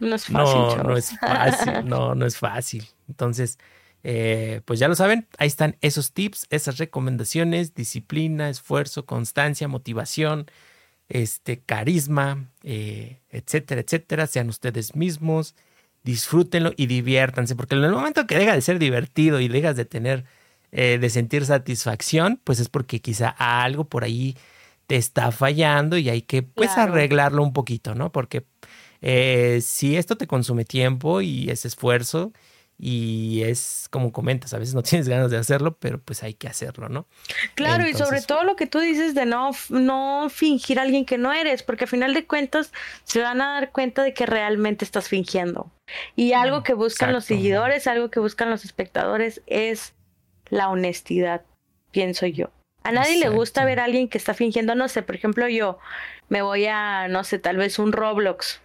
No 0.00 0.14
es 0.14 0.26
fácil. 0.26 0.34
No, 0.34 0.76
no 0.82 0.96
es 0.96 1.18
fácil, 1.18 1.88
no, 1.88 2.14
no 2.14 2.26
es 2.26 2.36
fácil. 2.36 2.84
Entonces, 3.08 3.58
eh, 4.02 4.60
pues 4.64 4.80
ya 4.80 4.88
lo 4.88 4.96
saben, 4.96 5.28
ahí 5.38 5.46
están 5.46 5.76
esos 5.80 6.12
tips, 6.12 6.46
esas 6.50 6.78
recomendaciones, 6.78 7.74
disciplina, 7.74 8.50
esfuerzo, 8.50 9.06
constancia, 9.06 9.68
motivación, 9.68 10.50
este, 11.08 11.60
carisma, 11.60 12.50
eh, 12.64 13.20
etcétera, 13.30 13.80
etcétera. 13.80 14.26
Sean 14.26 14.48
ustedes 14.48 14.96
mismos, 14.96 15.54
disfrútenlo 16.02 16.72
y 16.76 16.86
diviértanse, 16.86 17.54
porque 17.54 17.76
en 17.76 17.84
el 17.84 17.92
momento 17.92 18.26
que 18.26 18.36
deja 18.36 18.54
de 18.54 18.60
ser 18.60 18.78
divertido 18.80 19.40
y 19.40 19.48
dejas 19.48 19.76
de 19.76 19.84
tener, 19.84 20.24
de 20.72 21.08
sentir 21.08 21.46
satisfacción, 21.46 22.40
pues 22.42 22.58
es 22.58 22.68
porque 22.68 23.00
quizá 23.00 23.28
algo 23.28 23.84
por 23.84 24.02
ahí 24.02 24.36
te 24.86 24.96
está 24.96 25.32
fallando 25.32 25.96
y 25.96 26.08
hay 26.08 26.22
que 26.22 26.42
pues 26.42 26.70
arreglarlo 26.76 27.42
un 27.42 27.52
poquito, 27.52 27.94
¿no? 27.94 28.12
Porque 28.12 28.46
eh, 29.00 29.60
si 29.62 29.96
esto 29.96 30.16
te 30.16 30.26
consume 30.26 30.64
tiempo 30.64 31.20
y 31.20 31.50
es 31.50 31.64
esfuerzo 31.64 32.32
y 32.78 33.42
es 33.42 33.86
como 33.90 34.12
comentas, 34.12 34.52
a 34.52 34.58
veces 34.58 34.74
no 34.74 34.82
tienes 34.84 35.08
ganas 35.08 35.30
de 35.30 35.36
hacerlo, 35.36 35.76
pero 35.78 36.00
pues 36.00 36.22
hay 36.22 36.34
que 36.34 36.48
hacerlo, 36.48 36.88
¿no? 36.88 37.06
Claro, 37.54 37.86
y 37.86 37.94
sobre 37.94 38.20
todo 38.22 38.44
lo 38.44 38.56
que 38.56 38.66
tú 38.66 38.80
dices 38.80 39.14
de 39.14 39.26
no, 39.26 39.50
no 39.68 40.28
fingir 40.30 40.78
a 40.78 40.82
alguien 40.82 41.04
que 41.04 41.18
no 41.18 41.32
eres, 41.32 41.62
porque 41.62 41.84
al 41.84 41.90
final 41.90 42.14
de 42.14 42.26
cuentas 42.26 42.72
se 43.04 43.20
van 43.20 43.40
a 43.40 43.54
dar 43.54 43.72
cuenta 43.72 44.02
de 44.02 44.12
que 44.12 44.26
realmente 44.26 44.84
estás 44.84 45.08
fingiendo. 45.08 45.70
Y 46.16 46.32
algo 46.32 46.62
que 46.62 46.74
buscan 46.74 47.12
los 47.12 47.24
seguidores, 47.24 47.86
algo 47.86 48.10
que 48.10 48.20
buscan 48.20 48.50
los 48.50 48.64
espectadores 48.64 49.42
es 49.46 49.94
la 50.48 50.68
honestidad, 50.68 51.42
pienso 51.90 52.26
yo. 52.26 52.50
A 52.84 52.92
nadie 52.92 53.18
le 53.18 53.30
gusta 53.30 53.64
ver 53.64 53.80
a 53.80 53.84
alguien 53.84 54.08
que 54.08 54.18
está 54.18 54.34
fingiendo, 54.34 54.74
no 54.74 54.88
sé, 54.88 55.02
por 55.02 55.14
ejemplo, 55.14 55.48
yo 55.48 55.78
me 56.28 56.42
voy 56.42 56.66
a, 56.66 57.08
no 57.08 57.24
sé, 57.24 57.38
tal 57.38 57.56
vez 57.56 57.78
un 57.78 57.92
Roblox. 57.92 58.60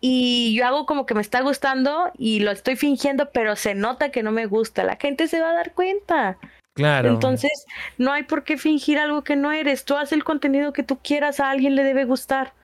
Y 0.00 0.54
yo 0.54 0.66
hago 0.66 0.86
como 0.86 1.04
que 1.04 1.14
me 1.14 1.20
está 1.20 1.42
gustando 1.42 2.10
y 2.16 2.40
lo 2.40 2.50
estoy 2.50 2.76
fingiendo, 2.76 3.30
pero 3.32 3.54
se 3.54 3.74
nota 3.74 4.10
que 4.10 4.22
no 4.22 4.32
me 4.32 4.46
gusta. 4.46 4.82
La 4.82 4.96
gente 4.96 5.28
se 5.28 5.40
va 5.40 5.50
a 5.50 5.54
dar 5.54 5.74
cuenta. 5.74 6.38
Claro. 6.74 7.10
Entonces, 7.10 7.66
no 7.98 8.12
hay 8.12 8.22
por 8.22 8.44
qué 8.44 8.56
fingir 8.56 8.98
algo 8.98 9.24
que 9.24 9.36
no 9.36 9.52
eres. 9.52 9.84
Tú 9.84 9.94
haces 9.96 10.12
el 10.12 10.24
contenido 10.24 10.72
que 10.72 10.82
tú 10.82 10.98
quieras, 11.02 11.38
a 11.38 11.50
alguien 11.50 11.74
le 11.74 11.84
debe 11.84 12.06
gustar. 12.06 12.54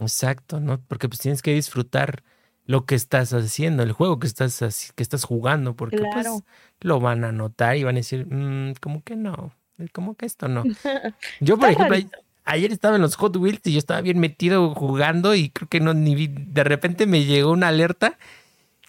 Exacto, 0.00 0.58
¿no? 0.58 0.80
Porque 0.80 1.08
pues 1.08 1.20
tienes 1.20 1.42
que 1.42 1.52
disfrutar 1.52 2.22
lo 2.70 2.86
que 2.86 2.94
estás 2.94 3.32
haciendo, 3.32 3.82
el 3.82 3.90
juego 3.90 4.20
que 4.20 4.28
estás, 4.28 4.92
que 4.94 5.02
estás 5.02 5.24
jugando, 5.24 5.74
porque 5.74 5.98
pues 6.12 6.28
lo 6.82 7.00
van 7.00 7.24
a 7.24 7.32
notar 7.32 7.76
y 7.76 7.82
van 7.82 7.96
a 7.96 7.98
decir, 7.98 8.26
mm, 8.26 8.74
como 8.80 9.02
que 9.02 9.16
no, 9.16 9.52
como 9.92 10.14
que 10.14 10.24
esto 10.24 10.46
no. 10.46 10.62
Yo, 11.40 11.58
por 11.58 11.68
ejemplo, 11.68 11.96
ayer 12.44 12.70
estaba 12.70 12.94
en 12.94 13.02
los 13.02 13.16
Hot 13.16 13.36
Wheels 13.36 13.62
y 13.64 13.72
yo 13.72 13.78
estaba 13.80 14.00
bien 14.02 14.20
metido 14.20 14.72
jugando 14.76 15.34
y 15.34 15.50
creo 15.50 15.68
que 15.68 15.80
no, 15.80 15.94
ni 15.94 16.14
vi, 16.14 16.28
de 16.28 16.62
repente 16.62 17.06
me 17.06 17.24
llegó 17.24 17.50
una 17.50 17.68
alerta, 17.68 18.18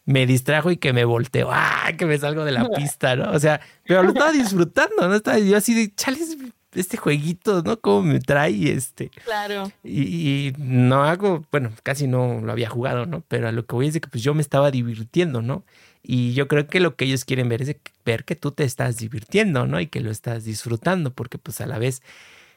me 0.06 0.28
distrajo 0.28 0.70
y 0.70 0.78
que 0.78 0.94
me 0.94 1.03
volteo, 1.03 1.49
¡ah! 1.52 1.91
que 1.98 2.06
me 2.06 2.20
salgo 2.20 2.45
de 2.45 2.52
la 2.52 2.70
pista, 2.76 3.16
¿no? 3.16 3.32
O 3.32 3.40
sea, 3.40 3.62
pero 3.84 4.03
lo 4.03 4.10
estaba 4.10 4.32
disfrutando, 4.32 5.08
¿no? 5.08 5.16
Estaba 5.16 5.40
yo 5.40 5.58
así 5.58 5.74
de, 5.74 5.91
chales, 5.95 6.38
este 6.73 6.98
jueguito, 6.98 7.61
¿no? 7.64 7.80
Cómo 7.80 8.03
me 8.03 8.19
trae 8.19 8.72
este. 8.72 9.10
Claro. 9.23 9.72
Y, 9.84 10.53
no 10.57 11.03
hago, 11.03 11.45
bueno, 11.52 11.72
casi 11.84 12.07
no 12.07 12.41
lo 12.41 12.52
había 12.52 12.69
jugado, 12.69 13.06
¿no? 13.06 13.23
Pero 13.27 13.48
a 13.48 13.52
lo 13.52 13.65
que 13.65 13.76
voy 13.76 13.88
es 13.88 13.93
de 13.93 14.02
que 14.02 14.10
pues 14.10 14.23
yo 14.23 14.34
me 14.34 14.41
estaba 14.41 14.72
divirtiendo, 14.72 15.41
¿no? 15.41 15.64
Y 16.03 16.34
yo 16.34 16.48
creo 16.48 16.68
que 16.68 16.80
lo 16.80 16.95
que 16.95 17.06
ellos 17.06 17.26
quieren 17.26 17.49
ver 17.49 17.61
es 17.61 17.76
ver 18.06 18.26
que 18.26 18.35
tú 18.35 18.52
te 18.52 18.64
estás 18.64 18.98
divirtiendo, 18.98 19.68
¿no? 19.68 19.80
Y 19.80 19.88
que 19.88 19.99
lo 19.99 20.11
estás 20.11 20.45
disfrutando, 20.45 21.14
porque 21.14 21.38
pues 21.38 21.61
a 21.61 21.68
la 21.68 21.77
vez 21.77 22.02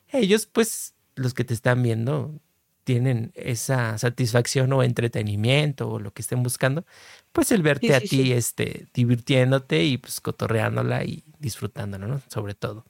ellos, 0.08 0.46
pues, 0.46 0.94
los 1.16 1.34
que 1.34 1.44
te 1.44 1.54
están 1.54 1.82
viendo, 1.82 2.40
tienen 2.84 3.32
esa 3.34 3.96
satisfacción 3.98 4.72
o 4.72 4.82
entretenimiento 4.82 5.90
o 5.90 5.98
lo 5.98 6.12
que 6.12 6.22
estén 6.22 6.42
buscando, 6.42 6.84
pues 7.32 7.50
el 7.50 7.62
verte 7.62 7.94
a 7.94 8.00
ti, 8.00 8.32
este, 8.32 8.86
divirtiéndote 8.94 9.84
y 9.84 9.98
pues 9.98 10.20
cotorreándola 10.20 11.04
y 11.04 11.24
disfrutándolo, 11.38 12.06
¿no? 12.06 12.22
Sobre 12.28 12.54
todo. 12.54 12.84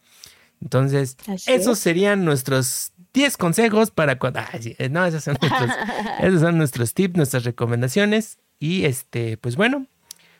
Entonces, 0.65 1.19
esos 1.47 1.79
serían 1.79 2.25
nuestros 2.25 2.93
10 3.13 3.37
consejos 3.37 3.91
para 3.91 4.19
cuando... 4.19 4.41
Eh, 4.55 4.89
no, 4.91 5.05
esos 5.05 5.23
son, 5.23 5.37
nuestros, 5.41 5.71
esos 6.21 6.41
son 6.41 6.59
nuestros 6.59 6.95
tips, 6.95 7.17
nuestras 7.17 7.45
recomendaciones. 7.45 8.39
Y 8.59 8.87
este, 8.87 9.37
pues 9.37 9.57
bueno, 9.57 9.87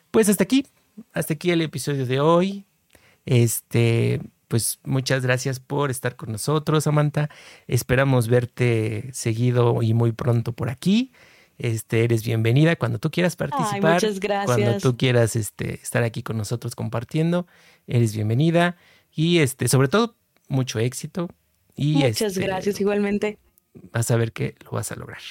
pues 0.09 0.27
hasta 0.27 0.43
aquí, 0.43 0.65
hasta 1.13 1.35
aquí 1.35 1.51
el 1.51 1.61
episodio 1.61 2.07
de 2.07 2.19
hoy. 2.19 2.65
Este, 3.27 4.19
pues 4.47 4.79
muchas 4.83 5.21
gracias 5.21 5.59
por 5.59 5.91
estar 5.91 6.15
con 6.15 6.31
nosotros, 6.31 6.85
Samantha. 6.85 7.29
Esperamos 7.67 8.27
verte 8.27 9.09
seguido 9.13 9.83
y 9.83 9.93
muy 9.93 10.11
pronto 10.11 10.53
por 10.53 10.69
aquí. 10.69 11.11
Este, 11.59 12.03
eres 12.03 12.25
bienvenida 12.25 12.75
cuando 12.75 12.97
tú 12.97 13.11
quieras 13.11 13.35
participar. 13.35 13.93
muchas 13.93 14.19
gracias. 14.19 14.57
Cuando 14.57 14.79
tú 14.79 14.97
quieras 14.97 15.35
este, 15.35 15.75
estar 15.75 16.03
aquí 16.03 16.23
con 16.23 16.35
nosotros 16.35 16.75
compartiendo, 16.75 17.45
eres 17.87 18.15
bienvenida. 18.15 18.75
Y 19.15 19.39
este, 19.39 19.67
sobre 19.67 19.87
todo, 19.87 20.15
mucho 20.47 20.79
éxito. 20.79 21.29
Y 21.75 21.95
Muchas 21.95 22.21
este, 22.21 22.41
gracias, 22.41 22.79
igualmente. 22.81 23.39
Vas 23.91 24.11
a 24.11 24.17
ver 24.17 24.31
que 24.31 24.55
lo 24.63 24.71
vas 24.71 24.91
a 24.91 24.95
lograr. 24.95 25.21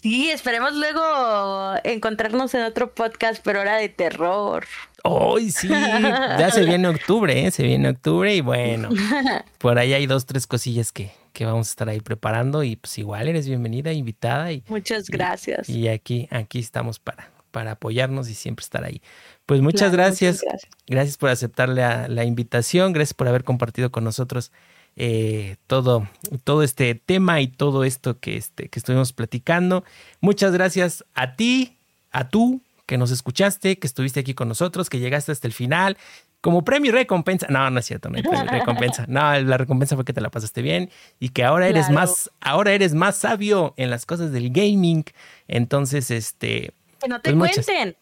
Sí, 0.00 0.30
esperemos 0.30 0.74
luego 0.74 1.74
encontrarnos 1.82 2.54
en 2.54 2.62
otro 2.62 2.94
podcast, 2.94 3.42
pero 3.42 3.58
ahora 3.58 3.76
de 3.76 3.88
terror. 3.88 4.64
¡Ay, 5.02 5.50
sí! 5.50 5.68
Ya 5.68 6.50
se 6.52 6.64
viene 6.64 6.86
octubre, 6.86 7.46
¿eh? 7.46 7.50
Se 7.50 7.64
viene 7.64 7.88
octubre 7.88 8.32
y 8.34 8.40
bueno, 8.40 8.90
por 9.58 9.78
ahí 9.78 9.94
hay 9.94 10.06
dos, 10.06 10.24
tres 10.24 10.46
cosillas 10.46 10.92
que, 10.92 11.10
que 11.32 11.46
vamos 11.46 11.68
a 11.68 11.70
estar 11.70 11.88
ahí 11.88 12.00
preparando 12.00 12.62
y 12.62 12.76
pues 12.76 12.96
igual 12.98 13.26
eres 13.26 13.48
bienvenida, 13.48 13.92
invitada. 13.92 14.52
Y, 14.52 14.62
Muchas 14.68 15.08
gracias. 15.08 15.68
Y, 15.68 15.88
aquí, 15.88 16.28
aquí 16.30 16.60
estamos 16.60 17.00
para, 17.00 17.30
para 17.50 17.72
apoyarnos 17.72 18.28
y 18.28 18.34
siempre 18.34 18.62
estar 18.62 18.84
ahí. 18.84 19.02
Pues 19.46 19.60
muchas, 19.60 19.92
gracias. 19.92 20.42
gracias. 20.86 21.16
por 21.16 21.30
aceptar 21.30 21.68
la, 21.68 22.24
invitación, 22.24 22.92
gracias 22.92 23.14
por 23.14 23.28
haber 23.28 23.44
compartido 23.44 23.90
con 23.90 24.04
nosotros 24.04 24.52
eh, 24.96 25.56
todo, 25.66 26.08
todo 26.44 26.62
este 26.62 26.94
tema 26.94 27.40
y 27.40 27.48
todo 27.48 27.84
esto 27.84 28.18
que, 28.18 28.36
este, 28.36 28.68
que 28.68 28.78
estuvimos 28.78 29.12
platicando. 29.12 29.84
Muchas 30.20 30.52
gracias 30.52 31.04
a 31.14 31.36
ti, 31.36 31.76
a 32.10 32.28
tú 32.28 32.62
que 32.88 32.96
nos 32.96 33.10
escuchaste, 33.10 33.78
que 33.78 33.86
estuviste 33.86 34.20
aquí 34.20 34.32
con 34.32 34.48
nosotros, 34.48 34.88
que 34.88 34.98
llegaste 34.98 35.30
hasta 35.30 35.46
el 35.46 35.52
final. 35.52 35.98
Como 36.40 36.64
premio 36.64 36.90
y 36.90 36.94
recompensa, 36.94 37.46
no, 37.50 37.68
no 37.68 37.80
es 37.80 37.86
cierto, 37.86 38.08
no 38.08 38.16
hay 38.16 38.22
premio 38.22 38.44
y 38.44 38.48
recompensa. 38.48 39.04
No, 39.08 39.38
la 39.40 39.58
recompensa 39.58 39.94
fue 39.94 40.06
que 40.06 40.14
te 40.14 40.22
la 40.22 40.30
pasaste 40.30 40.62
bien 40.62 40.88
y 41.20 41.28
que 41.28 41.44
ahora 41.44 41.68
eres 41.68 41.90
más, 41.90 42.30
ahora 42.40 42.72
eres 42.72 42.94
más 42.94 43.16
sabio 43.16 43.74
en 43.76 43.90
las 43.90 44.06
cosas 44.06 44.32
del 44.32 44.50
gaming. 44.50 45.04
Entonces, 45.48 46.10
este. 46.10 46.72
Que 47.00 47.08
no 47.08 47.20
te 47.20 47.32
pues 47.34 47.54
cuenten. 47.54 47.96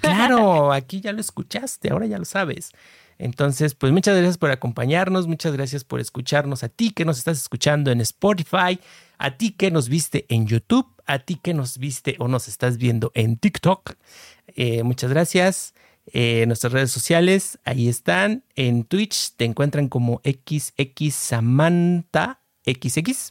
Claro, 0.00 0.72
aquí 0.72 1.00
ya 1.00 1.12
lo 1.12 1.20
escuchaste, 1.20 1.90
ahora 1.90 2.06
ya 2.06 2.18
lo 2.18 2.24
sabes. 2.24 2.72
Entonces, 3.18 3.74
pues 3.74 3.92
muchas 3.92 4.16
gracias 4.16 4.38
por 4.38 4.50
acompañarnos, 4.50 5.26
muchas 5.26 5.52
gracias 5.52 5.84
por 5.84 6.00
escucharnos, 6.00 6.64
a 6.64 6.70
ti 6.70 6.90
que 6.90 7.04
nos 7.04 7.18
estás 7.18 7.38
escuchando 7.38 7.90
en 7.90 8.00
Spotify, 8.00 8.80
a 9.18 9.36
ti 9.36 9.50
que 9.50 9.70
nos 9.70 9.90
viste 9.90 10.24
en 10.30 10.46
YouTube, 10.46 10.86
a 11.04 11.18
ti 11.18 11.34
que 11.36 11.52
nos 11.52 11.76
viste 11.76 12.16
o 12.18 12.28
nos 12.28 12.48
estás 12.48 12.78
viendo 12.78 13.12
en 13.14 13.36
TikTok. 13.36 13.94
Eh, 14.46 14.82
muchas 14.84 15.10
gracias. 15.10 15.74
Eh, 16.12 16.44
nuestras 16.46 16.72
redes 16.72 16.90
sociales, 16.90 17.58
ahí 17.64 17.88
están. 17.88 18.42
En 18.56 18.84
Twitch 18.84 19.32
te 19.36 19.44
encuentran 19.44 19.88
como 19.88 20.22
XX 20.24 21.14
Samantha 21.14 22.40
XX. 22.64 23.30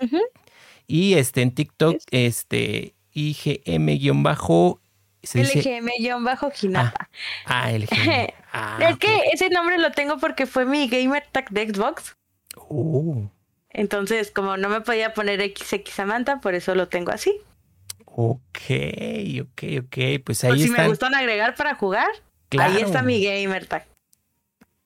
Y 0.85 1.13
este, 1.15 1.41
en 1.41 1.51
TikTok, 1.51 1.97
este, 2.11 2.95
IGM-bajo 3.13 4.81
LGM-Ginapa. 5.23 7.09
Ah, 7.45 7.65
ah 7.65 7.71
LGM. 7.71 8.33
Ah, 8.51 8.79
es 8.81 8.97
que 8.97 9.15
ese 9.31 9.51
nombre 9.51 9.77
lo 9.77 9.91
tengo 9.91 10.17
porque 10.17 10.47
fue 10.47 10.65
mi 10.65 10.87
gamer 10.87 11.23
tag 11.31 11.51
de 11.51 11.71
Xbox. 11.71 12.17
Oh. 12.55 13.29
Entonces, 13.69 14.31
como 14.31 14.57
no 14.57 14.69
me 14.69 14.81
podía 14.81 15.13
poner 15.13 15.39
XX 15.39 15.87
Samantha, 15.87 16.39
por 16.39 16.55
eso 16.55 16.73
lo 16.73 16.87
tengo 16.87 17.11
así. 17.11 17.39
Ok, 18.05 18.59
ok, 19.41 19.63
ok. 19.83 20.23
Pues 20.25 20.43
ahí 20.43 20.49
por 20.49 20.59
si 20.59 20.69
me 20.71 20.87
gustan 20.87 21.13
agregar 21.13 21.53
para 21.53 21.75
jugar, 21.75 22.09
ahí 22.57 22.77
está 22.77 23.03
mi 23.03 23.23
gamer 23.23 23.67
tag. 23.67 23.85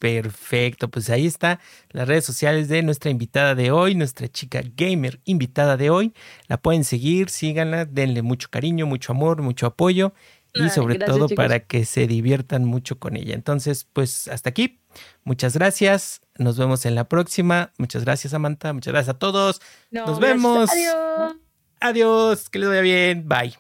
Perfecto, 0.04 0.90
pues 0.90 1.10
ahí 1.10 1.26
está 1.26 1.62
las 1.92 2.06
redes 2.10 2.26
sociales 2.26 2.68
de 2.68 2.84
nuestra 2.84 3.10
invitada 3.10 3.56
de 3.56 3.72
hoy, 3.72 3.96
nuestra 3.96 4.28
chica 4.28 4.62
gamer 4.76 5.22
invitada 5.24 5.78
de 5.78 5.90
hoy. 5.90 6.14
La 6.48 6.58
pueden 6.58 6.84
seguir, 6.84 7.30
síganla, 7.30 7.86
denle 7.86 8.22
mucho 8.22 8.50
cariño, 8.52 8.86
mucho 8.86 9.14
amor, 9.14 9.42
mucho 9.42 9.66
apoyo 9.66 10.14
y 10.54 10.70
sobre 10.72 11.00
todo 11.00 11.30
para 11.30 11.62
que 11.62 11.86
se 11.86 12.06
diviertan 12.06 12.66
mucho 12.66 13.00
con 13.00 13.16
ella. 13.16 13.34
Entonces, 13.34 13.88
pues 13.94 14.28
hasta 14.28 14.50
aquí. 14.50 14.82
Muchas 15.24 15.54
gracias. 15.54 16.20
Nos 16.38 16.58
vemos 16.58 16.86
en 16.86 16.96
la 16.96 17.08
próxima. 17.08 17.72
Muchas 17.78 18.04
gracias, 18.04 18.32
Samantha. 18.32 18.74
Muchas 18.74 18.92
gracias 18.92 19.16
a 19.16 19.20
todos. 19.20 19.62
Nos 19.90 20.20
vemos. 20.20 20.70
Adiós. 20.70 21.36
Adiós. 21.80 22.50
Que 22.50 22.60
les 22.60 22.68
vaya 22.68 22.82
bien. 22.82 23.30
Bye. 23.30 23.58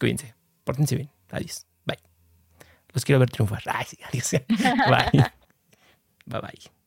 Cuídense. 0.00 0.34
Pórtense 0.64 0.96
bien. 0.96 1.10
Adiós. 1.30 1.66
Bye. 1.84 1.98
Los 2.94 3.04
quiero 3.04 3.18
ver 3.18 3.28
triunfar. 3.28 3.62
Ay, 3.66 3.84
sí, 3.86 3.98
adiós. 4.08 4.30
Bye. 5.12 5.32
Bye 6.26 6.40
bye. 6.40 6.81